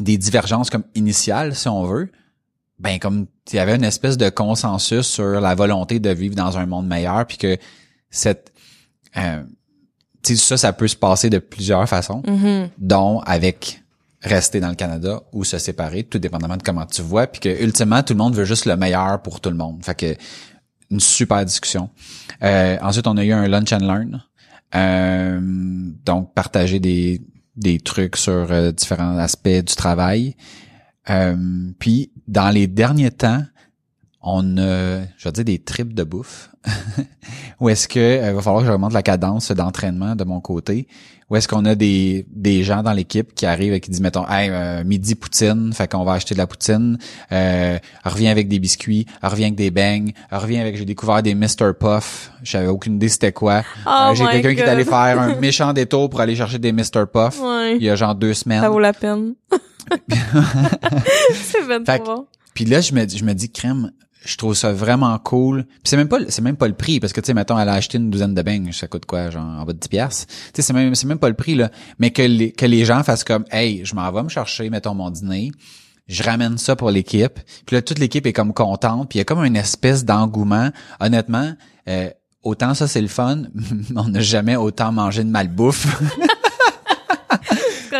des 0.00 0.16
divergences 0.16 0.70
comme 0.70 0.84
initiales, 0.94 1.54
si 1.54 1.68
on 1.68 1.84
veut, 1.84 2.10
ben 2.78 2.98
comme 2.98 3.26
il 3.52 3.56
y 3.56 3.58
avait 3.58 3.76
une 3.76 3.84
espèce 3.84 4.16
de 4.16 4.30
consensus 4.30 5.06
sur 5.06 5.38
la 5.38 5.54
volonté 5.54 6.00
de 6.00 6.08
vivre 6.08 6.34
dans 6.34 6.56
un 6.56 6.64
monde 6.64 6.86
meilleur, 6.86 7.26
puis 7.26 7.36
que 7.36 7.58
cette 8.08 8.54
euh, 9.18 9.42
ça, 10.22 10.56
ça 10.56 10.72
peut 10.72 10.88
se 10.88 10.96
passer 10.96 11.28
de 11.28 11.38
plusieurs 11.38 11.86
façons, 11.86 12.22
mm-hmm. 12.22 12.70
dont 12.78 13.20
avec 13.20 13.83
rester 14.24 14.58
dans 14.58 14.70
le 14.70 14.74
Canada 14.74 15.22
ou 15.32 15.44
se 15.44 15.58
séparer, 15.58 16.04
tout 16.04 16.18
dépendamment 16.18 16.56
de 16.56 16.62
comment 16.62 16.86
tu 16.86 17.02
vois, 17.02 17.26
puis 17.26 17.40
que 17.40 17.62
ultimement 17.62 18.02
tout 18.02 18.14
le 18.14 18.18
monde 18.18 18.34
veut 18.34 18.44
juste 18.44 18.66
le 18.66 18.76
meilleur 18.76 19.22
pour 19.22 19.40
tout 19.40 19.50
le 19.50 19.56
monde. 19.56 19.84
Fait 19.84 19.94
que 19.94 20.16
une 20.90 21.00
super 21.00 21.44
discussion. 21.44 21.90
Euh, 22.42 22.78
ensuite, 22.80 23.06
on 23.06 23.16
a 23.16 23.24
eu 23.24 23.32
un 23.32 23.48
lunch 23.48 23.72
and 23.72 23.78
learn. 23.78 24.22
Euh, 24.74 25.40
donc, 26.04 26.34
partager 26.34 26.80
des, 26.80 27.22
des 27.56 27.80
trucs 27.80 28.16
sur 28.16 28.50
euh, 28.50 28.72
différents 28.72 29.16
aspects 29.18 29.48
du 29.48 29.74
travail. 29.74 30.36
puis, 31.78 32.12
dans 32.26 32.50
les 32.50 32.66
derniers 32.66 33.10
temps, 33.10 33.42
on 34.20 34.56
a, 34.56 35.00
je 35.18 35.24
vais 35.24 35.32
dire, 35.32 35.44
des 35.44 35.58
trips 35.58 35.94
de 35.94 36.02
bouffe. 36.02 36.50
Ou 37.60 37.68
est-ce 37.68 37.86
que 37.86 38.26
il 38.28 38.34
va 38.34 38.40
falloir 38.40 38.62
que 38.62 38.68
j'augmente 38.68 38.94
la 38.94 39.02
cadence 39.02 39.52
d'entraînement 39.52 40.16
de 40.16 40.24
mon 40.24 40.40
côté? 40.40 40.88
Ou 41.30 41.36
est-ce 41.36 41.48
qu'on 41.48 41.64
a 41.64 41.74
des, 41.74 42.26
des 42.30 42.62
gens 42.62 42.82
dans 42.82 42.92
l'équipe 42.92 43.34
qui 43.34 43.46
arrivent 43.46 43.72
et 43.72 43.80
qui 43.80 43.90
disent, 43.90 44.00
mettons, 44.00 44.28
hey, 44.28 44.50
euh, 44.50 44.84
midi 44.84 45.14
poutine, 45.14 45.72
fait 45.72 45.90
qu'on 45.90 46.04
va 46.04 46.12
acheter 46.12 46.34
de 46.34 46.38
la 46.38 46.46
poutine, 46.46 46.98
euh, 47.32 47.78
revient 48.04 48.28
avec 48.28 48.48
des 48.48 48.58
biscuits, 48.58 49.06
revient 49.22 49.44
avec 49.44 49.54
des 49.54 49.70
bangs, 49.70 50.10
revient 50.30 50.58
avec, 50.58 50.76
j'ai 50.76 50.84
découvert 50.84 51.22
des 51.22 51.34
Mr. 51.34 51.72
Puff, 51.78 52.30
j'avais 52.42 52.66
aucune 52.66 52.96
idée 52.96 53.08
c'était 53.08 53.32
quoi. 53.32 53.62
Oh 53.86 53.90
euh, 53.90 54.14
j'ai 54.14 54.24
quelqu'un 54.26 54.54
qui 54.54 54.60
est 54.60 54.70
allé 54.70 54.84
faire 54.84 55.20
un 55.20 55.36
méchant 55.40 55.72
détour 55.72 56.10
pour 56.10 56.20
aller 56.20 56.36
chercher 56.36 56.58
des 56.58 56.72
Mr. 56.72 57.06
Puff. 57.12 57.40
Ouais. 57.40 57.76
Il 57.76 57.82
y 57.82 57.90
a 57.90 57.96
genre 57.96 58.14
deux 58.14 58.34
semaines. 58.34 58.60
Ça 58.60 58.68
vaut 58.68 58.80
la 58.80 58.92
peine. 58.92 59.34
C'est 61.32 61.66
bien 61.66 61.82
trop 61.82 62.28
Puis 62.54 62.64
là, 62.64 62.80
je 62.80 62.92
me, 62.94 63.08
je 63.08 63.24
me 63.24 63.32
dis, 63.32 63.50
crème, 63.50 63.90
je 64.24 64.36
trouve 64.36 64.54
ça 64.54 64.72
vraiment 64.72 65.16
cool. 65.18 65.64
Puis 65.64 65.80
c'est 65.84 65.96
même 65.96 66.08
pas 66.08 66.18
c'est 66.28 66.42
même 66.42 66.56
pas 66.56 66.68
le 66.68 66.74
prix 66.74 66.98
parce 66.98 67.12
que 67.12 67.20
tu 67.20 67.26
sais 67.26 67.34
mettons 67.34 67.58
elle 67.58 67.68
a 67.68 67.74
acheté 67.74 67.98
une 67.98 68.10
douzaine 68.10 68.34
de 68.34 68.42
bangs, 68.42 68.72
ça 68.72 68.86
coûte 68.88 69.04
quoi 69.04 69.30
genre 69.30 69.44
en 69.44 69.64
bas 69.64 69.72
de 69.72 69.78
10 69.78 69.88
pièces. 69.88 70.26
Tu 70.26 70.34
sais 70.54 70.62
c'est 70.62 70.72
même 70.72 70.94
c'est 70.94 71.06
même 71.06 71.18
pas 71.18 71.28
le 71.28 71.34
prix 71.34 71.54
là, 71.54 71.70
mais 71.98 72.10
que 72.10 72.22
les 72.22 72.52
que 72.52 72.66
les 72.66 72.84
gens 72.84 73.02
fassent 73.02 73.24
comme 73.24 73.44
hey, 73.50 73.84
je 73.84 73.94
m'en 73.94 74.10
vais 74.10 74.22
me 74.22 74.28
chercher 74.28 74.70
mettons 74.70 74.94
mon 74.94 75.10
dîner. 75.10 75.52
Je 76.06 76.22
ramène 76.22 76.58
ça 76.58 76.76
pour 76.76 76.90
l'équipe. 76.90 77.38
Puis 77.66 77.76
là 77.76 77.82
toute 77.82 77.98
l'équipe 77.98 78.26
est 78.26 78.32
comme 78.32 78.54
contente, 78.54 79.10
puis 79.10 79.18
il 79.18 79.20
y 79.20 79.22
a 79.22 79.24
comme 79.24 79.44
une 79.44 79.56
espèce 79.56 80.04
d'engouement. 80.04 80.70
Honnêtement, 81.00 81.52
euh, 81.88 82.08
autant 82.42 82.72
ça 82.74 82.88
c'est 82.88 83.02
le 83.02 83.08
fun, 83.08 83.42
on 83.96 84.08
n'a 84.08 84.20
jamais 84.20 84.56
autant 84.56 84.90
mangé 84.90 85.22
de 85.22 85.28
malbouffe. 85.30 85.86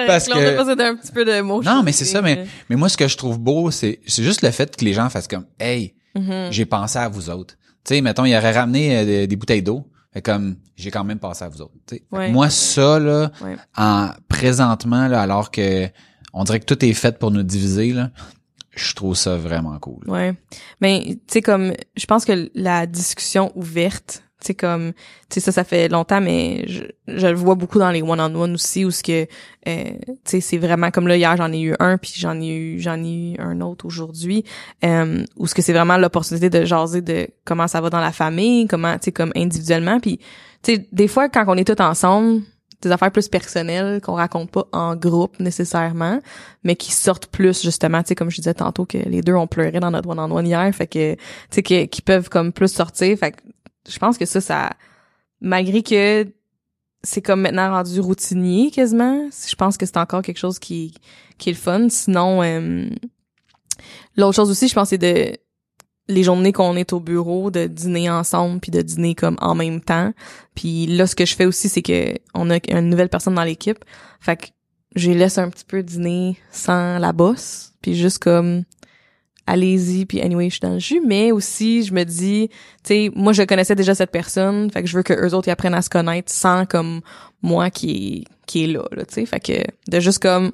parce 0.06 0.26
que 0.26 0.32
un 0.82 0.96
petit 0.96 1.12
peu 1.12 1.24
de 1.24 1.40
Non, 1.62 1.82
mais 1.82 1.92
c'est 1.92 2.06
ça 2.06 2.22
mais 2.22 2.46
mais 2.70 2.76
moi 2.76 2.88
ce 2.88 2.96
que 2.96 3.08
je 3.08 3.16
trouve 3.18 3.38
beau 3.38 3.70
c'est 3.70 4.00
c'est 4.06 4.22
juste 4.22 4.40
le 4.40 4.50
fait 4.50 4.74
que 4.74 4.84
les 4.86 4.94
gens 4.94 5.10
fassent 5.10 5.28
comme 5.28 5.46
hey, 5.60 5.94
Mm-hmm. 6.14 6.52
j'ai 6.52 6.66
pensé 6.66 6.98
à 6.98 7.08
vous 7.08 7.30
autres. 7.30 7.56
Tu 7.84 7.94
sais, 7.94 8.00
mettons, 8.00 8.24
il 8.24 8.34
aurait 8.36 8.52
ramené 8.52 8.98
euh, 8.98 9.26
des, 9.26 9.36
bouteilles 9.36 9.62
d'eau. 9.62 9.90
comme 10.22 10.56
j'ai 10.76 10.90
quand 10.90 11.04
même 11.04 11.18
pensé 11.18 11.44
à 11.44 11.48
vous 11.48 11.60
autres. 11.60 11.74
Moi, 12.10 12.50
ça, 12.50 12.98
là, 12.98 13.30
en 13.76 14.10
présentement, 14.28 15.08
là, 15.08 15.22
alors 15.22 15.50
que 15.50 15.88
on 16.32 16.44
dirait 16.44 16.60
que 16.60 16.66
tout 16.66 16.84
est 16.84 16.92
fait 16.92 17.18
pour 17.18 17.30
nous 17.30 17.42
diviser, 17.42 17.92
là, 17.92 18.10
je 18.74 18.94
trouve 18.94 19.14
ça 19.14 19.36
vraiment 19.36 19.78
cool. 19.78 20.02
Ouais. 20.08 20.34
Mais 20.80 21.02
tu 21.04 21.20
sais 21.28 21.42
comme 21.42 21.72
je 21.96 22.06
pense 22.06 22.24
que 22.24 22.50
la 22.54 22.86
discussion 22.86 23.52
ouverte 23.54 24.24
c'est 24.44 24.54
comme 24.54 24.92
tu 25.28 25.34
sais 25.34 25.40
ça 25.40 25.52
ça 25.52 25.64
fait 25.64 25.88
longtemps 25.88 26.20
mais 26.20 26.64
je, 26.68 26.84
je 27.08 27.26
le 27.26 27.34
vois 27.34 27.54
beaucoup 27.54 27.78
dans 27.78 27.90
les 27.90 28.02
one 28.02 28.20
on 28.20 28.34
one 28.34 28.54
aussi 28.54 28.84
où 28.84 28.90
ce 28.90 29.02
que 29.02 29.22
euh, 29.22 29.26
tu 29.66 30.14
sais 30.24 30.40
c'est 30.40 30.58
vraiment 30.58 30.90
comme 30.90 31.08
là 31.08 31.16
hier 31.16 31.36
j'en 31.36 31.52
ai 31.52 31.60
eu 31.60 31.74
un 31.78 31.98
puis 31.98 32.12
j'en 32.16 32.40
ai 32.40 32.54
eu 32.54 32.80
j'en 32.80 33.02
ai 33.02 33.32
eu 33.32 33.40
un 33.40 33.60
autre 33.60 33.86
aujourd'hui 33.86 34.44
euh, 34.84 35.24
où 35.36 35.46
ce 35.46 35.54
que 35.54 35.62
c'est 35.62 35.72
vraiment 35.72 35.96
l'opportunité 35.96 36.50
de 36.50 36.64
jaser 36.64 37.00
de 37.00 37.28
comment 37.44 37.68
ça 37.68 37.80
va 37.80 37.90
dans 37.90 38.00
la 38.00 38.12
famille 38.12 38.66
comment 38.66 38.94
tu 38.94 39.04
sais 39.06 39.12
comme 39.12 39.32
individuellement 39.36 40.00
puis 40.00 40.18
tu 40.62 40.74
sais 40.74 40.88
des 40.92 41.08
fois 41.08 41.28
quand 41.28 41.44
on 41.48 41.56
est 41.56 41.66
tous 41.66 41.82
ensemble 41.82 42.42
des 42.84 42.92
affaires 42.92 43.10
plus 43.10 43.28
personnelles 43.28 44.00
qu'on 44.00 44.14
raconte 44.14 44.50
pas 44.50 44.66
en 44.72 44.94
groupe 44.94 45.38
nécessairement, 45.40 46.20
mais 46.62 46.76
qui 46.76 46.92
sortent 46.92 47.26
plus 47.26 47.62
justement, 47.62 48.02
tu 48.02 48.08
sais 48.08 48.14
comme 48.14 48.30
je 48.30 48.36
disais 48.36 48.54
tantôt 48.54 48.84
que 48.84 48.98
les 48.98 49.22
deux 49.22 49.34
ont 49.34 49.46
pleuré 49.46 49.80
dans 49.80 49.90
notre 49.90 50.08
one 50.08 50.20
on 50.20 50.30
one 50.30 50.46
hier, 50.46 50.72
fait 50.74 50.86
que 50.86 51.14
tu 51.14 51.20
sais 51.50 51.88
qui 51.88 52.02
peuvent 52.02 52.28
comme 52.28 52.52
plus 52.52 52.72
sortir, 52.72 53.18
fait 53.18 53.32
que 53.32 53.38
je 53.88 53.98
pense 53.98 54.18
que 54.18 54.26
ça, 54.26 54.40
ça, 54.40 54.70
malgré 55.40 55.82
que 55.82 56.26
c'est 57.02 57.22
comme 57.22 57.42
maintenant 57.42 57.70
rendu 57.70 58.00
routinier 58.00 58.70
quasiment, 58.70 59.28
je 59.30 59.54
pense 59.54 59.76
que 59.76 59.86
c'est 59.86 59.98
encore 59.98 60.22
quelque 60.22 60.38
chose 60.38 60.58
qui, 60.58 60.94
qui 61.38 61.50
est 61.50 61.52
le 61.52 61.58
fun. 61.58 61.88
Sinon, 61.88 62.42
euh, 62.42 62.88
l'autre 64.16 64.36
chose 64.36 64.50
aussi, 64.50 64.68
je 64.68 64.74
pense, 64.74 64.88
c'est 64.88 64.98
de 64.98 65.36
les 66.08 66.22
journées 66.22 66.52
qu'on 66.52 66.76
est 66.76 66.92
au 66.92 67.00
bureau, 67.00 67.50
de 67.50 67.66
dîner 67.66 68.10
ensemble, 68.10 68.60
puis 68.60 68.70
de 68.70 68.82
dîner 68.82 69.14
comme 69.14 69.36
en 69.40 69.54
même 69.54 69.80
temps. 69.80 70.12
Puis 70.54 70.86
là, 70.86 71.06
ce 71.06 71.14
que 71.14 71.24
je 71.24 71.34
fais 71.34 71.46
aussi, 71.46 71.68
c'est 71.68 71.82
que 71.82 72.14
on 72.34 72.50
a 72.50 72.58
une 72.68 72.90
nouvelle 72.90 73.08
personne 73.08 73.34
dans 73.34 73.44
l'équipe. 73.44 73.82
Fait 74.20 74.36
que 74.36 74.46
je 74.96 75.10
laisse 75.10 75.38
un 75.38 75.48
petit 75.48 75.64
peu 75.64 75.82
dîner 75.82 76.38
sans 76.50 76.98
la 76.98 77.12
bosse, 77.12 77.72
puis 77.80 77.94
juste 77.94 78.18
comme 78.18 78.64
allez-y 79.46 80.06
puis 80.06 80.20
anyway 80.20 80.48
je 80.48 80.54
suis 80.54 80.60
dans 80.60 80.74
le 80.74 80.78
jus. 80.78 81.00
Mais 81.06 81.32
aussi 81.32 81.82
je 81.82 81.92
me 81.92 82.04
dis 82.04 82.48
tu 82.48 82.54
sais 82.84 83.10
moi 83.14 83.32
je 83.32 83.42
connaissais 83.42 83.74
déjà 83.74 83.94
cette 83.94 84.10
personne 84.10 84.70
fait 84.70 84.82
que 84.82 84.88
je 84.88 84.96
veux 84.96 85.02
que 85.02 85.12
eux 85.12 85.34
autres 85.34 85.48
ils 85.48 85.52
apprennent 85.52 85.74
à 85.74 85.82
se 85.82 85.90
connaître 85.90 86.32
sans 86.32 86.66
comme 86.66 87.00
moi 87.42 87.70
qui 87.70 88.26
qui 88.46 88.64
est 88.64 88.66
là 88.68 88.84
là 88.92 89.04
tu 89.04 89.14
sais. 89.14 89.26
Fait 89.26 89.40
que 89.40 89.62
de 89.90 90.00
juste 90.00 90.20
comme 90.20 90.52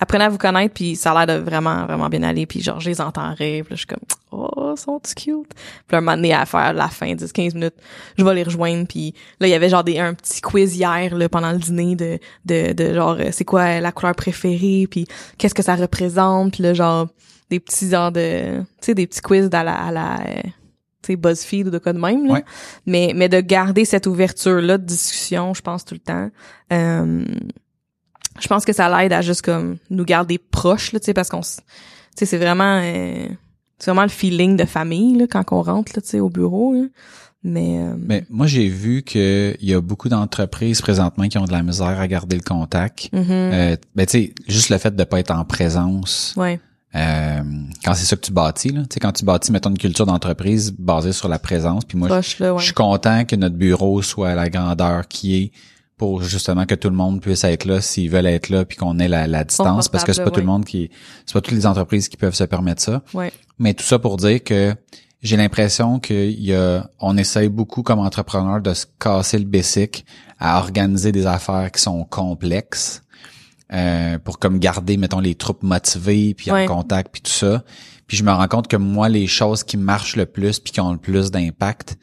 apprenez 0.00 0.24
à 0.24 0.28
vous 0.28 0.38
connaître 0.38 0.74
puis 0.74 0.96
ça 0.96 1.12
a 1.12 1.24
l'air 1.24 1.38
de 1.38 1.44
vraiment 1.44 1.86
vraiment 1.86 2.08
bien 2.08 2.22
aller 2.22 2.46
puis 2.46 2.60
genre 2.60 2.80
je 2.80 2.90
les 2.90 3.00
entendrai 3.00 3.62
puis 3.62 3.70
là, 3.70 3.76
je 3.76 3.76
suis 3.76 3.86
comme 3.86 3.98
oh 4.32 4.74
sont 4.76 4.98
cute. 4.98 5.54
Puis 5.86 5.96
un 5.96 6.00
moment 6.00 6.16
donné 6.16 6.32
à 6.32 6.46
faire 6.46 6.72
la 6.72 6.88
fin 6.88 7.14
10 7.14 7.32
15 7.32 7.54
minutes 7.54 7.76
je 8.16 8.24
vais 8.24 8.34
les 8.34 8.42
rejoindre 8.42 8.86
puis 8.86 9.14
là 9.40 9.46
il 9.46 9.50
y 9.50 9.54
avait 9.54 9.68
genre 9.68 9.84
des 9.84 9.98
un 9.98 10.14
petit 10.14 10.40
quiz 10.40 10.76
hier 10.76 11.14
là 11.14 11.28
pendant 11.28 11.52
le 11.52 11.58
dîner 11.58 11.96
de 11.96 12.18
de 12.46 12.72
de 12.72 12.94
genre 12.94 13.18
c'est 13.30 13.44
quoi 13.44 13.80
la 13.80 13.92
couleur 13.92 14.14
préférée 14.14 14.86
puis 14.90 15.06
qu'est-ce 15.38 15.54
que 15.54 15.62
ça 15.62 15.76
représente 15.76 16.54
puis 16.54 16.62
là 16.62 16.74
genre 16.74 17.08
des 17.52 17.60
petits 17.60 17.90
genre 17.90 18.10
de 18.10 18.60
tu 18.60 18.86
sais 18.86 18.94
des 18.94 19.06
petits 19.06 19.20
quiz 19.20 19.50
à 19.52 19.62
la 19.62 19.74
à 19.74 19.92
la 19.92 20.20
euh, 20.20 20.40
tu 21.02 21.08
sais 21.08 21.16
BuzzFeed 21.16 21.66
ou 21.66 21.70
de 21.70 21.76
quoi 21.76 21.92
de 21.92 21.98
même 21.98 22.26
là. 22.26 22.40
mais 22.86 23.12
mais 23.14 23.28
de 23.28 23.40
garder 23.40 23.84
cette 23.84 24.06
ouverture 24.06 24.62
là 24.62 24.78
de 24.78 24.84
discussion 24.86 25.52
je 25.52 25.60
pense 25.60 25.84
tout 25.84 25.94
le 25.94 26.00
temps 26.00 26.30
euh, 26.72 27.24
je 28.40 28.48
pense 28.48 28.64
que 28.64 28.72
ça 28.72 28.88
l'aide 28.88 29.12
à 29.12 29.20
juste 29.20 29.42
comme 29.42 29.76
nous 29.90 30.06
garder 30.06 30.38
proches 30.38 30.92
là 30.92 31.00
tu 31.00 31.06
sais 31.06 31.14
parce 31.14 31.28
qu'on 31.28 31.42
tu 31.42 31.50
sais 32.16 32.24
c'est 32.24 32.38
vraiment 32.38 32.80
euh, 32.82 33.28
c'est 33.78 33.90
vraiment 33.90 34.04
le 34.04 34.08
feeling 34.08 34.56
de 34.56 34.64
famille 34.64 35.18
là 35.18 35.26
quand 35.30 35.44
on 35.52 35.60
rentre 35.60 35.92
là 35.94 36.00
tu 36.00 36.08
sais 36.08 36.20
au 36.20 36.30
bureau 36.30 36.74
mais 37.42 37.80
euh, 37.80 37.94
mais 37.98 38.24
moi 38.30 38.46
j'ai 38.46 38.68
vu 38.68 39.02
que 39.02 39.54
il 39.60 39.68
y 39.68 39.74
a 39.74 39.80
beaucoup 39.82 40.08
d'entreprises 40.08 40.80
présentement 40.80 41.28
qui 41.28 41.36
ont 41.36 41.44
de 41.44 41.52
la 41.52 41.62
misère 41.62 42.00
à 42.00 42.06
garder 42.06 42.36
le 42.36 42.42
contact. 42.42 43.10
Mm-hmm. 43.12 43.78
ben 43.94 44.06
tu 44.06 44.10
sais 44.10 44.34
juste 44.46 44.70
le 44.70 44.78
fait 44.78 44.94
de 44.96 45.04
pas 45.04 45.18
être 45.20 45.32
en 45.32 45.44
présence. 45.44 46.32
Ouais 46.38 46.60
euh, 46.94 47.42
quand 47.84 47.94
c'est 47.94 48.04
ça 48.04 48.16
que 48.16 48.20
tu 48.20 48.32
bâtis, 48.32 48.70
là, 48.70 48.82
tu 48.82 48.94
sais, 48.94 49.00
quand 49.00 49.12
tu 49.12 49.24
bâtis, 49.24 49.50
mettons, 49.50 49.70
une 49.70 49.78
culture 49.78 50.04
d'entreprise 50.04 50.72
basée 50.72 51.12
sur 51.12 51.28
la 51.28 51.38
présence, 51.38 51.84
puis 51.84 51.96
moi, 51.96 52.20
je, 52.20 52.58
suis 52.58 52.74
content 52.74 53.24
que 53.24 53.34
notre 53.34 53.56
bureau 53.56 54.02
soit 54.02 54.30
à 54.30 54.34
la 54.34 54.50
grandeur 54.50 55.08
qui 55.08 55.36
est 55.36 55.52
pour 55.96 56.22
justement 56.22 56.66
que 56.66 56.74
tout 56.74 56.90
le 56.90 56.96
monde 56.96 57.20
puisse 57.20 57.44
être 57.44 57.64
là 57.64 57.80
s'ils 57.80 58.10
veulent 58.10 58.26
être 58.26 58.50
là, 58.50 58.64
puis 58.64 58.76
qu'on 58.76 58.98
ait 58.98 59.08
la, 59.08 59.44
distance, 59.44 59.88
parce 59.88 60.04
que 60.04 60.12
c'est 60.12 60.24
pas 60.24 60.30
tout 60.30 60.40
le 60.40 60.46
monde 60.46 60.64
qui, 60.64 60.90
c'est 61.24 61.32
pas 61.32 61.40
toutes 61.40 61.54
les 61.54 61.66
entreprises 61.66 62.08
qui 62.08 62.16
peuvent 62.16 62.34
se 62.34 62.44
permettre 62.44 62.82
ça. 62.82 63.02
Mais 63.58 63.72
tout 63.74 63.84
ça 63.84 63.98
pour 63.98 64.16
dire 64.16 64.42
que 64.42 64.74
j'ai 65.22 65.36
l'impression 65.36 66.00
qu'il 66.00 66.40
y 66.40 66.52
a, 66.54 66.90
on 66.98 67.16
essaye 67.16 67.48
beaucoup 67.48 67.82
comme 67.82 68.00
entrepreneur 68.00 68.60
de 68.60 68.74
se 68.74 68.86
casser 68.98 69.38
le 69.38 69.44
basic 69.44 70.04
à 70.40 70.58
organiser 70.58 71.12
des 71.12 71.26
affaires 71.26 71.70
qui 71.70 71.80
sont 71.80 72.04
complexes 72.04 73.02
euh, 73.72 74.18
pour 74.18 74.38
comme 74.38 74.58
garder 74.58 74.96
mettons 74.96 75.20
les 75.20 75.34
troupes 75.34 75.62
motivées 75.62 76.34
puis 76.34 76.50
en 76.50 76.66
contact 76.66 77.10
puis 77.12 77.22
tout 77.22 77.30
ça. 77.30 77.64
Puis 78.06 78.16
je 78.16 78.24
me 78.24 78.30
rends 78.30 78.48
compte 78.48 78.68
que 78.68 78.76
moi 78.76 79.08
les 79.08 79.26
choses 79.26 79.64
qui 79.64 79.76
marchent 79.76 80.16
le 80.16 80.26
plus 80.26 80.58
puis 80.58 80.72
qui 80.72 80.80
ont 80.80 80.92
le 80.92 80.98
plus 80.98 81.30
d'impact, 81.30 81.96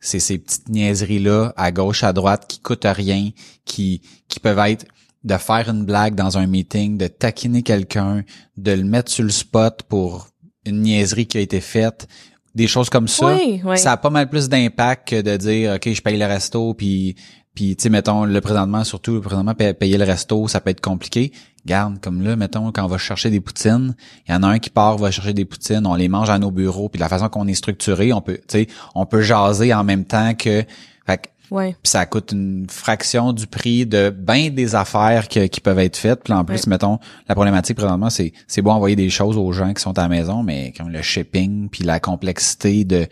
c'est 0.00 0.20
ces 0.20 0.38
petites 0.38 0.68
niaiseries 0.68 1.18
là 1.18 1.52
à 1.56 1.72
gauche 1.72 2.04
à 2.04 2.12
droite 2.12 2.46
qui 2.48 2.60
coûtent 2.60 2.86
rien, 2.86 3.30
qui 3.64 4.02
qui 4.28 4.38
peuvent 4.40 4.58
être 4.58 4.86
de 5.24 5.36
faire 5.38 5.68
une 5.70 5.84
blague 5.84 6.14
dans 6.14 6.36
un 6.36 6.46
meeting, 6.46 6.98
de 6.98 7.06
taquiner 7.06 7.62
quelqu'un, 7.62 8.22
de 8.58 8.72
le 8.72 8.84
mettre 8.84 9.10
sur 9.10 9.24
le 9.24 9.30
spot 9.30 9.82
pour 9.88 10.28
une 10.66 10.82
niaiserie 10.82 11.26
qui 11.26 11.38
a 11.38 11.40
été 11.40 11.60
faite, 11.60 12.06
des 12.54 12.66
choses 12.66 12.90
comme 12.90 13.08
ça, 13.08 13.34
Oui, 13.34 13.60
oui. 13.64 13.78
ça 13.78 13.92
a 13.92 13.96
pas 13.96 14.10
mal 14.10 14.28
plus 14.28 14.48
d'impact 14.48 15.08
que 15.08 15.20
de 15.22 15.36
dire 15.36 15.72
ok 15.74 15.92
je 15.92 16.02
paye 16.02 16.18
le 16.18 16.26
resto 16.26 16.74
puis 16.74 17.16
puis 17.54 17.76
tu 17.76 17.82
sais 17.84 17.88
mettons 17.88 18.24
le 18.24 18.40
présentement 18.40 18.84
surtout 18.84 19.14
le 19.14 19.20
présentement 19.20 19.54
payer, 19.54 19.74
payer 19.74 19.98
le 19.98 20.04
resto 20.04 20.48
ça 20.48 20.60
peut 20.60 20.70
être 20.70 20.80
compliqué. 20.80 21.32
Garde 21.66 22.00
comme 22.00 22.22
là 22.22 22.36
mettons 22.36 22.72
quand 22.72 22.84
on 22.84 22.88
va 22.88 22.98
chercher 22.98 23.30
des 23.30 23.40
poutines, 23.40 23.94
il 24.28 24.32
y 24.32 24.34
en 24.34 24.42
a 24.42 24.48
un 24.48 24.58
qui 24.58 24.70
part 24.70 24.98
va 24.98 25.10
chercher 25.10 25.32
des 25.32 25.44
poutines, 25.44 25.86
on 25.86 25.94
les 25.94 26.08
mange 26.08 26.30
à 26.30 26.38
nos 26.38 26.50
bureaux 26.50 26.88
puis 26.88 26.98
de 26.98 27.02
la 27.04 27.08
façon 27.08 27.28
qu'on 27.28 27.46
est 27.46 27.54
structuré, 27.54 28.12
on 28.12 28.20
peut 28.20 28.38
tu 28.38 28.58
sais 28.58 28.66
on 28.94 29.06
peut 29.06 29.22
jaser 29.22 29.72
en 29.72 29.84
même 29.84 30.04
temps 30.04 30.34
que 30.34 30.64
fait 31.06 31.18
que 31.18 31.28
Ouais. 31.50 31.72
puis 31.82 31.90
ça 31.90 32.06
coûte 32.06 32.32
une 32.32 32.66
fraction 32.70 33.32
du 33.34 33.46
prix 33.46 33.84
de 33.84 34.08
bien 34.10 34.48
des 34.50 34.74
affaires 34.74 35.28
que- 35.28 35.46
qui 35.46 35.60
peuvent 35.60 35.78
être 35.78 35.96
faites. 35.98 36.24
Puis 36.24 36.32
en 36.32 36.42
plus, 36.42 36.54
Ouais. 36.64 36.68
mettons, 36.70 36.98
la 37.28 37.34
problématique 37.34 37.76
présentement, 37.76 38.08
c'est 38.08 38.32
c'est 38.48 38.62
beau 38.62 38.70
envoyer 38.70 38.96
des 38.96 39.10
choses 39.10 39.36
aux 39.36 39.52
gens 39.52 39.72
qui 39.74 39.82
sont 39.82 39.96
à 39.98 40.02
la 40.02 40.08
maison, 40.08 40.42
mais 40.42 40.72
comme 40.76 40.88
le 40.88 41.02
shipping 41.02 41.68
puis 41.68 41.84
la 41.84 42.00
complexité 42.00 42.84
de 42.84 43.06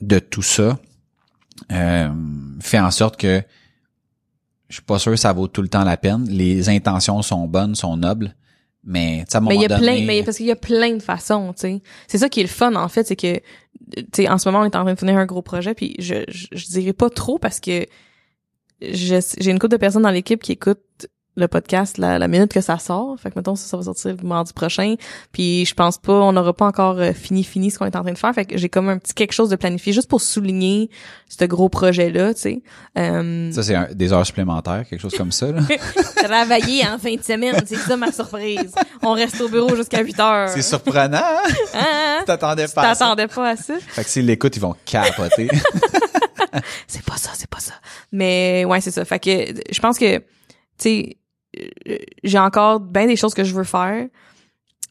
de 0.00 0.18
tout 0.18 0.42
ça 0.42 0.78
euh, 1.72 2.08
fait 2.60 2.78
en 2.80 2.90
sorte 2.90 3.16
que 3.16 3.42
je 4.68 4.74
suis 4.76 4.82
pas 4.84 4.98
sûr 4.98 5.12
que 5.12 5.18
ça 5.18 5.32
vaut 5.32 5.46
tout 5.46 5.62
le 5.62 5.68
temps 5.68 5.84
la 5.84 5.96
peine. 5.96 6.26
Les 6.28 6.68
intentions 6.68 7.22
sont 7.22 7.46
bonnes, 7.46 7.74
sont 7.74 7.96
nobles, 7.96 8.34
mais 8.82 9.24
un 9.32 9.40
Mais 9.40 9.54
il 9.56 9.60
y 9.62 9.64
a 9.66 9.68
moment 9.68 9.80
donné- 9.80 9.96
plein, 9.98 10.06
mais 10.06 10.22
parce 10.22 10.38
qu'il 10.38 10.46
y 10.46 10.50
a 10.50 10.56
plein 10.56 10.94
de 10.94 11.02
façons, 11.02 11.52
tu 11.52 11.60
sais. 11.60 11.82
C'est 12.08 12.18
ça 12.18 12.28
qui 12.28 12.40
est 12.40 12.44
le 12.44 12.48
fun 12.48 12.74
en 12.74 12.88
fait, 12.88 13.06
c'est 13.06 13.16
que 13.16 13.36
tu 13.36 14.04
sais 14.14 14.28
en 14.28 14.38
ce 14.38 14.48
moment 14.48 14.62
on 14.62 14.64
est 14.64 14.74
en 14.76 14.82
train 14.84 14.94
de 14.94 14.98
finir 14.98 15.16
un 15.18 15.26
gros 15.26 15.42
projet 15.42 15.74
puis 15.74 15.94
je 15.98 16.24
je, 16.28 16.46
je 16.52 16.66
dirais 16.66 16.92
pas 16.94 17.10
trop 17.10 17.38
parce 17.38 17.60
que 17.60 17.86
j'ai 18.80 19.20
une 19.50 19.58
couple 19.58 19.72
de 19.72 19.76
personnes 19.76 20.02
dans 20.02 20.10
l'équipe 20.10 20.42
qui 20.42 20.52
écoutent 20.52 21.06
le 21.36 21.48
podcast 21.48 21.98
la, 21.98 22.18
la 22.18 22.28
minute 22.28 22.52
que 22.52 22.60
ça 22.60 22.78
sort. 22.78 23.16
Fait 23.18 23.30
que 23.30 23.38
mettons 23.38 23.56
ça, 23.56 23.66
ça 23.66 23.76
va 23.76 23.82
sortir 23.82 24.14
mardi 24.22 24.52
prochain. 24.52 24.94
Puis 25.32 25.64
je 25.66 25.74
pense 25.74 25.98
pas, 25.98 26.12
on 26.12 26.32
n'aura 26.32 26.52
pas 26.52 26.66
encore 26.66 26.98
euh, 26.98 27.12
fini 27.12 27.44
fini 27.44 27.70
ce 27.70 27.78
qu'on 27.78 27.86
est 27.86 27.96
en 27.96 28.02
train 28.02 28.12
de 28.12 28.18
faire. 28.18 28.34
Fait 28.34 28.44
que 28.44 28.56
j'ai 28.56 28.68
comme 28.68 28.88
un 28.88 28.98
petit 28.98 29.14
quelque 29.14 29.32
chose 29.32 29.48
de 29.50 29.56
planifié 29.56 29.92
juste 29.92 30.08
pour 30.08 30.20
souligner 30.20 30.90
ce 31.28 31.44
gros 31.44 31.68
projet 31.68 32.10
là, 32.10 32.32
tu 32.34 32.40
sais. 32.40 32.62
Euh, 32.98 33.50
ça 33.52 33.62
c'est 33.62 33.94
des 33.94 34.12
heures 34.12 34.26
supplémentaires, 34.26 34.84
quelque 34.88 35.00
chose 35.00 35.14
comme 35.16 35.32
ça. 35.32 35.50
Là. 35.50 35.60
travailler 36.24 36.86
en 36.86 36.98
fin 36.98 37.14
de 37.14 37.22
semaine, 37.22 37.56
c'est 37.66 37.76
ça 37.76 37.96
ma 37.96 38.12
surprise. 38.12 38.72
On 39.02 39.12
reste 39.12 39.40
au 39.40 39.48
bureau 39.48 39.74
jusqu'à 39.76 40.00
8 40.02 40.20
heures. 40.20 40.48
c'est 40.48 40.62
surprenant. 40.62 41.18
Hein? 41.18 41.50
Hein? 41.74 42.18
Tu 42.20 42.24
t'attendais 42.26 42.66
Tu 42.68 42.74
pas 42.74 42.82
à 42.90 42.94
ça. 42.94 43.04
t'attendais 43.04 43.26
pas 43.26 43.50
à 43.50 43.56
ça? 43.56 43.74
Fait 43.80 44.04
que 44.04 44.10
s'ils 44.10 44.26
l'écoutent, 44.26 44.56
ils 44.56 44.60
vont 44.60 44.74
capoter. 44.84 45.48
C'est 46.86 47.02
pas 47.04 47.16
ça, 47.16 47.30
c'est 47.34 47.48
pas 47.50 47.58
ça. 47.58 47.72
Mais 48.12 48.64
ouais, 48.64 48.80
c'est 48.80 48.90
ça. 48.92 49.04
Fait 49.04 49.18
que 49.18 49.30
je 49.70 49.80
pense 49.80 49.98
que, 49.98 50.18
tu 50.18 50.24
sais, 50.78 51.16
j'ai 52.22 52.38
encore 52.38 52.80
bien 52.80 53.06
des 53.06 53.16
choses 53.16 53.34
que 53.34 53.44
je 53.44 53.54
veux 53.54 53.64
faire. 53.64 54.06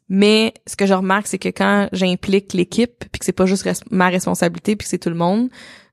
Mais 0.10 0.54
ce 0.68 0.76
que 0.76 0.86
je 0.86 0.94
remarque, 0.94 1.28
c'est 1.28 1.38
que 1.40 1.50
quand 1.50 1.88
j'implique 1.94 2.54
l'équipe, 2.54 3.06
puis 3.12 3.20
que 3.20 3.26
c'est 3.26 3.32
pas 3.32 3.46
juste 3.46 3.64
res- 3.66 3.82
ma 3.90 4.10
responsabilité, 4.10 4.76
puis 4.76 4.86
que 4.86 4.90
c'est 4.90 4.98
tout 5.00 5.10
le 5.10 5.16
monde, 5.16 5.50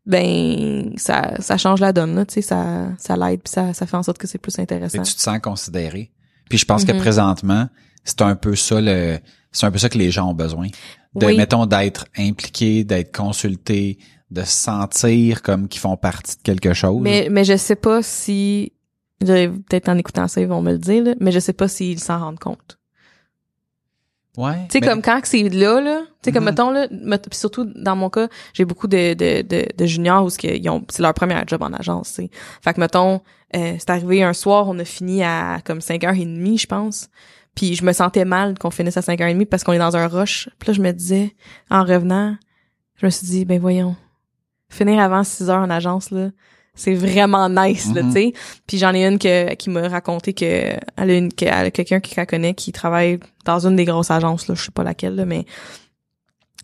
ben 0.06 0.92
ça 0.96 1.34
ça 1.40 1.56
change 1.56 1.80
la 1.80 1.92
donne 1.92 2.14
là, 2.16 2.26
tu 2.26 2.34
sais, 2.34 2.42
ça 2.42 2.88
ça 2.98 3.16
l'aide, 3.16 3.40
puis 3.42 3.52
ça 3.52 3.72
ça 3.72 3.86
fait 3.86 3.96
en 3.96 4.02
sorte 4.02 4.18
que 4.18 4.26
c'est 4.26 4.38
plus 4.38 4.58
Et 4.58 4.62
intéressant. 4.62 5.02
tu 5.02 5.14
te 5.14 5.20
sens 5.20 5.38
considéré. 5.40 6.10
Puis 6.48 6.58
je 6.58 6.64
pense 6.64 6.84
que 6.84 6.92
Mhm. 6.92 6.98
présentement, 6.98 7.68
c'est 8.04 8.22
un 8.22 8.34
peu 8.34 8.56
ça 8.56 8.80
le 8.80 9.18
c'est 9.52 9.66
un 9.66 9.70
peu 9.70 9.78
ça 9.78 9.88
que 9.88 9.98
les 9.98 10.10
gens 10.10 10.30
ont 10.30 10.34
besoin. 10.34 10.68
De 11.14 11.26
Oui. 11.26 11.36
mettons 11.36 11.66
d'être 11.66 12.06
impliqués, 12.16 12.84
d'être 12.84 13.14
consultés, 13.14 13.98
de 14.30 14.42
se 14.42 14.52
sentir 14.52 15.42
comme 15.42 15.68
qu'ils 15.68 15.80
font 15.80 15.96
partie 15.96 16.36
de 16.36 16.42
quelque 16.42 16.72
chose. 16.72 17.00
Mais 17.02 17.28
mais 17.30 17.44
je 17.44 17.56
sais 17.56 17.76
pas 17.76 18.02
si 18.02 18.72
peut-être 19.20 19.88
en 19.88 19.98
écoutant 19.98 20.26
ça 20.28 20.40
ils 20.40 20.46
vont 20.48 20.62
me 20.62 20.72
le 20.72 20.78
dire 20.78 21.04
là, 21.04 21.14
mais 21.20 21.30
je 21.32 21.38
sais 21.38 21.52
pas 21.52 21.68
s'ils 21.68 22.00
s'en 22.00 22.18
rendent 22.18 22.38
compte. 22.38 22.78
ouais. 24.36 24.66
Tu 24.68 24.72
sais, 24.72 24.80
mais- 24.80 24.86
comme 24.88 25.02
quand 25.02 25.20
que 25.20 25.28
c'est 25.28 25.48
là, 25.48 25.80
là, 25.80 26.00
tu 26.00 26.06
sais, 26.24 26.32
comme 26.32 26.44
Mhm. 26.44 26.50
mettons, 26.50 26.70
là, 26.70 26.86
met- 26.90 27.18
puis 27.18 27.38
surtout 27.38 27.64
dans 27.64 27.96
mon 27.96 28.08
cas, 28.10 28.28
j'ai 28.54 28.64
beaucoup 28.64 28.86
de, 28.86 29.14
de, 29.14 29.42
de, 29.42 29.66
de 29.76 29.86
juniors 29.86 30.24
où 30.24 30.28
ils 30.44 30.68
ont, 30.70 30.84
c'est 30.88 31.02
leur 31.02 31.14
premier 31.14 31.36
job 31.46 31.62
en 31.62 31.72
agence, 31.72 32.08
tu 32.14 32.22
sais. 32.22 32.30
Fait 32.62 32.72
que 32.74 32.80
mettons, 32.80 33.20
euh, 33.56 33.74
c'est 33.78 33.90
arrivé 33.90 34.22
un 34.22 34.32
soir, 34.32 34.68
on 34.68 34.78
a 34.78 34.84
fini 34.84 35.22
à 35.22 35.60
comme 35.64 35.80
5h30, 35.80 36.58
je 36.58 36.66
pense. 36.66 37.08
Puis 37.56 37.74
je 37.74 37.84
me 37.84 37.92
sentais 37.92 38.24
mal 38.24 38.56
qu'on 38.58 38.70
finisse 38.70 38.96
à 38.96 39.02
5h30 39.02 39.46
parce 39.46 39.64
qu'on 39.64 39.72
est 39.72 39.78
dans 39.78 39.96
un 39.96 40.06
rush. 40.06 40.48
Puis 40.60 40.68
là, 40.68 40.72
je 40.72 40.80
me 40.80 40.92
disais, 40.92 41.34
en 41.68 41.82
revenant, 41.84 42.36
je 42.94 43.06
me 43.06 43.10
suis 43.10 43.26
dit, 43.26 43.44
ben 43.44 43.60
voyons, 43.60 43.96
finir 44.68 45.00
avant 45.00 45.24
6 45.24 45.50
heures 45.50 45.60
en 45.62 45.68
agence, 45.70 46.12
là, 46.12 46.30
c'est 46.74 46.94
vraiment 46.94 47.48
nice, 47.48 47.92
là, 47.94 48.02
Mhm. 48.02 48.08
tu 48.14 48.20
sais. 48.20 48.32
Puis 48.66 48.78
j'en 48.78 48.94
ai 48.94 49.04
une 49.06 49.18
que, 49.18 49.54
qui 49.54 49.70
m'a 49.70 49.88
raconté 49.88 50.32
que 50.34 50.44
elle 50.44 50.80
a, 51.10 51.14
une, 51.14 51.32
qu'elle 51.32 51.52
a 51.52 51.70
quelqu'un 51.70 52.00
qui 52.00 52.14
la 52.16 52.26
connaît 52.26 52.54
qui 52.54 52.72
travaille 52.72 53.18
dans 53.44 53.66
une 53.66 53.76
des 53.76 53.84
grosses 53.84 54.10
agences, 54.10 54.48
là, 54.48 54.54
je 54.54 54.62
sais 54.64 54.70
pas 54.70 54.84
laquelle, 54.84 55.14
là, 55.16 55.24
mais 55.24 55.44